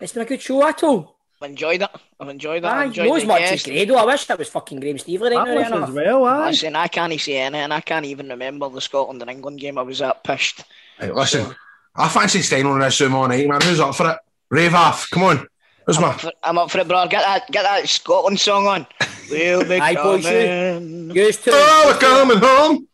It's 0.00 0.12
been 0.12 0.22
a 0.22 0.26
good 0.26 0.40
show, 0.40 0.66
Atto. 0.66 1.16
I've 1.42 1.50
enjoyed 1.50 1.82
it. 1.82 1.90
I've 2.20 2.28
enjoyed 2.28 2.62
it. 2.62 2.66
Aye, 2.66 2.80
I've 2.82 2.86
enjoyed 2.88 3.06
no 3.08 3.14
as 3.16 3.22
the 3.22 3.28
much 3.28 3.42
as 3.42 3.50
guest. 3.50 3.66
Grado. 3.66 3.94
I 3.96 4.04
wish 4.04 4.24
that 4.26 4.38
was 4.38 4.48
fucking 4.48 4.78
Graham 4.80 4.96
Stevely 4.96 5.34
right 5.34 5.44
That 5.46 5.46
now. 5.46 5.54
was 5.54 5.64
as 5.66 5.72
enough. 5.72 5.92
well, 5.92 6.24
aye. 6.24 6.50
Listen, 6.50 6.76
I 6.76 6.88
can't 6.88 7.20
say 7.20 7.38
anything. 7.38 7.72
I 7.72 7.80
can't 7.80 8.06
even 8.06 8.28
remember 8.28 8.68
the 8.68 8.80
Scotland 8.80 9.20
and 9.22 9.30
England 9.30 9.58
game. 9.58 9.76
I 9.78 9.82
was 9.82 9.98
that 9.98 10.22
pissed. 10.22 10.64
Right, 11.00 11.14
listen, 11.14 11.54
I 11.96 12.08
fancy 12.08 12.42
staying 12.42 12.66
on 12.66 12.78
this 12.78 12.96
Zoom 12.96 13.14
all 13.14 13.26
night, 13.26 13.48
man. 13.48 13.60
Who's 13.62 13.80
up 13.80 13.94
for 13.94 14.08
it? 14.10 14.18
Rave 14.50 14.74
off. 14.74 15.10
Come 15.10 15.24
on. 15.24 15.46
Who's 15.86 15.96
I'm 15.96 16.02
my. 16.02 16.08
up, 16.10 16.20
for, 16.20 16.32
I'm 16.44 16.58
up 16.58 16.70
for 16.70 16.78
it, 16.78 16.86
bro. 16.86 17.06
Get 17.08 17.22
that, 17.22 17.50
get 17.50 17.62
that 17.64 17.88
Scotland 17.88 18.38
song 18.38 18.66
on. 18.68 18.86
We'll 19.30 19.64
be 19.64 19.80
Aye, 19.80 19.94
boys, 19.94 20.24
coming. 20.24 21.10
Used 21.10 21.42
to. 21.44 21.50
Oh, 21.54 21.84
we're 21.92 21.98
coming 21.98 22.38
home. 22.38 22.86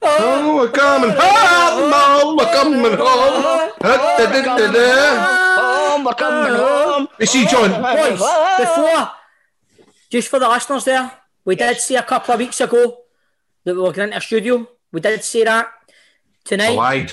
Oh, 0.00 0.56
we're 0.58 0.70
coming 0.70 1.10
home. 1.10 1.18
Oh, 1.20 2.36
we're 2.38 2.52
coming 2.54 2.96
home. 2.96 3.72
Da-da-da-da-da. 3.80 5.26
Home, 5.26 5.47
we're 6.04 6.14
coming 6.14 6.54
home. 6.54 7.08
You 7.18 7.26
see, 7.26 7.46
John, 7.46 7.70
Boys, 7.82 8.20
before, 8.58 9.10
just 10.10 10.28
for 10.28 10.38
the 10.38 10.48
listeners 10.48 10.84
there, 10.84 11.12
we 11.44 11.56
did 11.56 11.78
say 11.78 11.96
a 11.96 12.02
couple 12.02 12.34
of 12.34 12.40
weeks 12.40 12.60
ago 12.60 12.98
that 13.64 13.74
we 13.74 13.80
were 13.80 13.92
going 13.92 14.08
into 14.08 14.18
a 14.18 14.20
studio. 14.20 14.66
We 14.92 15.00
did 15.00 15.22
say 15.24 15.44
that. 15.44 15.66
I 15.66 15.92
Tonight, 16.44 16.74
lied. 16.74 17.12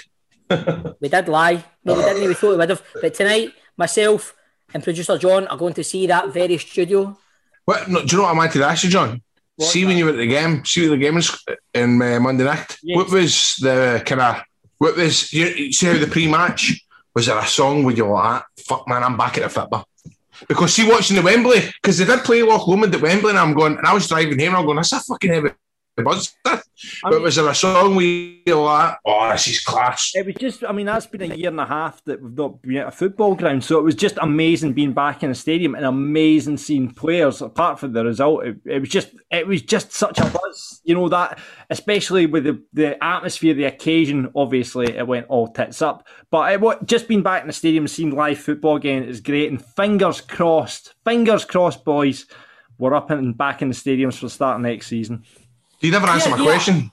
we 1.00 1.10
did 1.10 1.28
lie. 1.28 1.64
No, 1.84 1.96
we 1.96 2.02
didn't. 2.02 2.28
We 2.28 2.34
thought 2.34 2.52
we 2.52 2.58
would 2.58 2.70
have. 2.70 2.84
But 3.02 3.14
tonight, 3.14 3.54
myself 3.78 4.34
and 4.74 4.84
producer 4.84 5.18
John 5.18 5.48
are 5.48 5.58
going 5.58 5.74
to 5.74 5.84
see 5.84 6.08
that 6.08 6.34
very 6.34 6.58
studio. 6.58 7.18
What, 7.66 7.90
no, 7.90 8.06
do 8.06 8.16
you 8.16 8.18
know 8.18 8.24
what 8.24 8.34
I 8.34 8.38
wanted 8.38 8.60
to 8.60 8.66
ask 8.66 8.84
you, 8.84 8.90
John? 8.90 9.22
see 9.60 9.86
when 9.86 9.98
you 9.98 10.06
were 10.06 10.12
at 10.12 10.18
the 10.18 10.28
game, 10.28 10.66
see 10.66 10.90
what 10.90 10.96
the 10.96 11.04
game 11.06 11.16
was 11.16 11.44
in 11.74 12.02
uh, 12.02 12.20
Monday 12.20 12.44
night. 12.44 12.78
Yes. 12.84 12.98
What 12.98 13.12
was 13.12 13.56
the 13.62 14.04
kind 14.06 14.22
of 14.22 14.42
what 14.78 14.98
was 14.98 15.32
you, 15.32 15.48
you 15.48 15.74
see 15.74 15.88
how 15.88 15.98
the 15.98 16.08
pre-match 16.08 16.85
was 17.16 17.26
there 17.26 17.38
a 17.38 17.48
song 17.48 17.84
where 17.84 17.96
you 17.96 18.06
like, 18.06 18.44
"Fuck 18.68 18.88
man, 18.88 19.04
I'm 19.04 19.18
back 19.18 19.38
at 19.38 19.50
the 19.50 19.60
Fitba." 19.60 19.84
Because 20.48 20.74
see, 20.74 20.88
watching 20.88 21.16
the 21.16 21.22
Wembley, 21.22 21.62
because 21.82 21.98
they 21.98 22.06
did 22.06 22.26
play 22.26 22.44
Loch 22.44 22.68
Lomond 22.68 22.94
at 22.94 23.02
Wembley, 23.02 23.30
and 23.30 23.40
I'm 23.40 23.54
going, 23.54 23.78
and 23.78 23.88
I 23.88 23.94
was 23.94 24.08
driving 24.08 24.38
here, 24.38 24.50
and 24.50 24.58
I'm 24.58 24.66
going, 24.66 24.76
"That's 24.76 24.92
a 24.92 25.00
fucking 25.00 25.32
heavy 25.32 25.50
buzz." 26.04 26.36
But 27.04 27.22
was 27.22 27.38
there 27.38 27.48
a 27.48 27.56
song 27.56 27.96
we 27.96 28.44
like, 28.46 28.98
"Oh, 29.06 29.30
this 29.32 29.48
is 29.48 29.64
class"? 29.64 30.12
It 30.14 30.26
was 30.26 30.36
just, 30.36 30.64
I 30.64 30.72
mean, 30.72 30.86
that's 30.86 31.08
been 31.08 31.32
a 31.32 31.36
year 31.36 31.50
and 31.50 31.60
a 31.60 31.66
half 31.66 32.04
that 32.04 32.22
we've 32.22 32.34
not 32.34 32.62
been 32.62 32.78
at 32.78 32.88
a 32.88 32.92
football 32.92 33.34
ground. 33.34 33.64
So 33.64 33.80
it 33.80 33.84
was 33.84 33.96
just 33.96 34.18
amazing 34.22 34.74
being 34.74 34.94
back 34.94 35.24
in 35.24 35.32
a 35.32 35.36
stadium 35.36 35.74
and 35.74 35.86
amazing 35.86 36.58
seeing 36.58 36.92
players. 36.92 37.42
Apart 37.42 37.80
from 37.80 37.94
the 37.94 38.04
result, 38.04 38.46
it, 38.46 38.58
it 38.66 38.80
was 38.80 38.90
just, 38.90 39.10
it 39.32 39.48
was 39.48 39.62
just 39.62 39.94
such 39.94 40.20
a 40.20 40.26
buzz. 40.26 40.82
You 40.84 40.96
know 40.96 41.08
that, 41.10 41.40
especially 41.70 42.26
with 42.26 42.44
the, 42.44 42.62
the 42.74 43.02
atmosphere, 43.04 43.54
the 43.54 43.66
occasion. 43.66 44.32
Obviously, 44.36 44.98
it 44.98 45.08
went 45.08 45.28
all 45.28 45.48
tits 45.48 45.82
up. 45.82 46.06
But 46.30 46.52
it, 46.52 46.62
wa- 46.62 46.78
just 46.84 47.08
being 47.08 47.24
back 47.24 47.42
in 47.42 47.48
the 47.48 47.54
stadium, 47.54 47.88
seeing 47.88 48.12
live 48.12 48.40
football 48.40 48.76
again 48.76 49.04
is 49.04 49.22
great. 49.22 49.50
And 49.50 49.64
fingers 49.64 50.20
crossed, 50.20 50.94
fingers 51.06 51.46
crossed, 51.46 51.86
boys. 51.86 52.26
We're 52.78 52.94
up 52.94 53.10
and 53.10 53.38
back 53.38 53.62
in 53.62 53.70
the 53.70 53.74
stadiums 53.74 54.16
for 54.16 54.26
the 54.26 54.30
start 54.30 54.58
of 54.58 54.62
next 54.62 54.88
season. 54.88 55.24
You 55.86 55.92
never 55.92 56.08
answer 56.08 56.30
Yeah, 56.30 56.36
my 56.36 56.42
yeah. 56.44 56.50
question. 56.50 56.92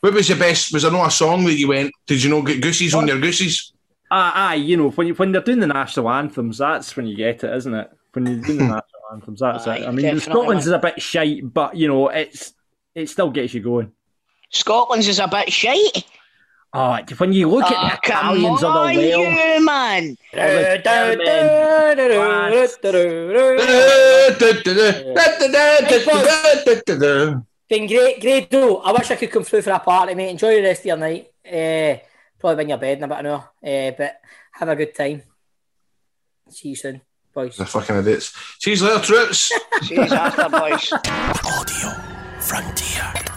What 0.00 0.14
was 0.14 0.28
the 0.28 0.34
best? 0.34 0.72
Was 0.72 0.82
there 0.82 0.90
not 0.92 1.08
a 1.08 1.10
song 1.10 1.44
that 1.44 1.54
you 1.54 1.68
went? 1.68 1.92
Did 2.06 2.22
you 2.22 2.30
know 2.30 2.42
get 2.42 2.62
goosies 2.62 2.94
on 2.94 3.06
your 3.06 3.20
goosies? 3.20 3.72
Ah, 4.10 4.48
aye, 4.48 4.54
you 4.56 4.76
know, 4.76 4.90
when 4.90 5.06
you, 5.06 5.14
when 5.14 5.30
they're 5.32 5.42
doing 5.42 5.60
the 5.60 5.66
national 5.66 6.10
anthems, 6.10 6.58
that's 6.58 6.96
when 6.96 7.06
you 7.06 7.16
get 7.16 7.44
it, 7.44 7.54
isn't 7.54 7.72
it? 7.74 7.90
When 8.12 8.26
you're 8.26 8.40
doing 8.40 8.58
the 8.58 8.64
national 8.64 8.82
anthems, 9.12 9.40
that's 9.40 9.66
Aye, 9.66 9.76
it. 9.78 9.86
I 9.86 9.90
mean, 9.90 10.14
the 10.14 10.20
Scotland's 10.20 10.66
is 10.66 10.72
a 10.72 10.78
bit 10.78 11.00
shite, 11.00 11.40
but 11.52 11.76
you 11.76 11.88
know, 11.88 12.08
it's 12.08 12.52
it 12.94 13.08
still 13.08 13.30
gets 13.30 13.54
you 13.54 13.60
going. 13.60 13.92
Scotland's 14.50 15.08
is 15.08 15.18
a 15.18 15.28
bit 15.28 15.52
shite. 15.52 16.04
Oh, 16.74 16.98
when 17.18 17.32
you 17.34 17.50
look 17.50 17.64
Oh, 17.66 17.74
at 17.74 18.00
the 18.02 18.06
come 18.06 18.36
Italians 18.36 18.62
or 18.62 18.66
on, 18.70 18.94
the 18.94 18.98
Wales, 18.98 19.38
you, 19.58 19.64
man. 19.64 20.16
Been 27.72 27.86
great, 27.86 28.20
great 28.20 28.50
though. 28.50 28.82
I 28.82 28.92
wish 28.92 29.10
I 29.10 29.16
could 29.16 29.30
come 29.30 29.44
through 29.44 29.62
for 29.62 29.70
a 29.70 29.78
party, 29.78 30.14
mate. 30.14 30.28
Enjoy 30.28 30.56
the 30.56 30.62
rest 30.62 30.80
of 30.80 30.86
your 30.88 30.98
night. 30.98 31.28
Uh, 31.42 31.96
probably 32.38 32.56
be 32.56 32.62
in 32.64 32.68
your 32.68 32.76
bed 32.76 32.98
in 32.98 33.04
about 33.04 33.20
an 33.20 33.26
hour. 33.28 33.48
Uh, 33.64 33.92
but 33.96 34.20
have 34.52 34.68
a 34.68 34.76
good 34.76 34.94
time. 34.94 35.22
See 36.50 36.68
you 36.68 36.76
soon, 36.76 37.00
boys. 37.32 37.56
The 37.56 37.64
fucking 37.64 37.96
idiots. 37.96 38.34
See 38.60 38.74
you 38.74 38.84
later, 38.84 39.02
troops. 39.02 39.50
See 39.84 39.94
you 39.94 40.02
after, 40.02 40.50
boys. 40.50 40.92
Audio 40.92 41.90
Frontier. 42.40 43.31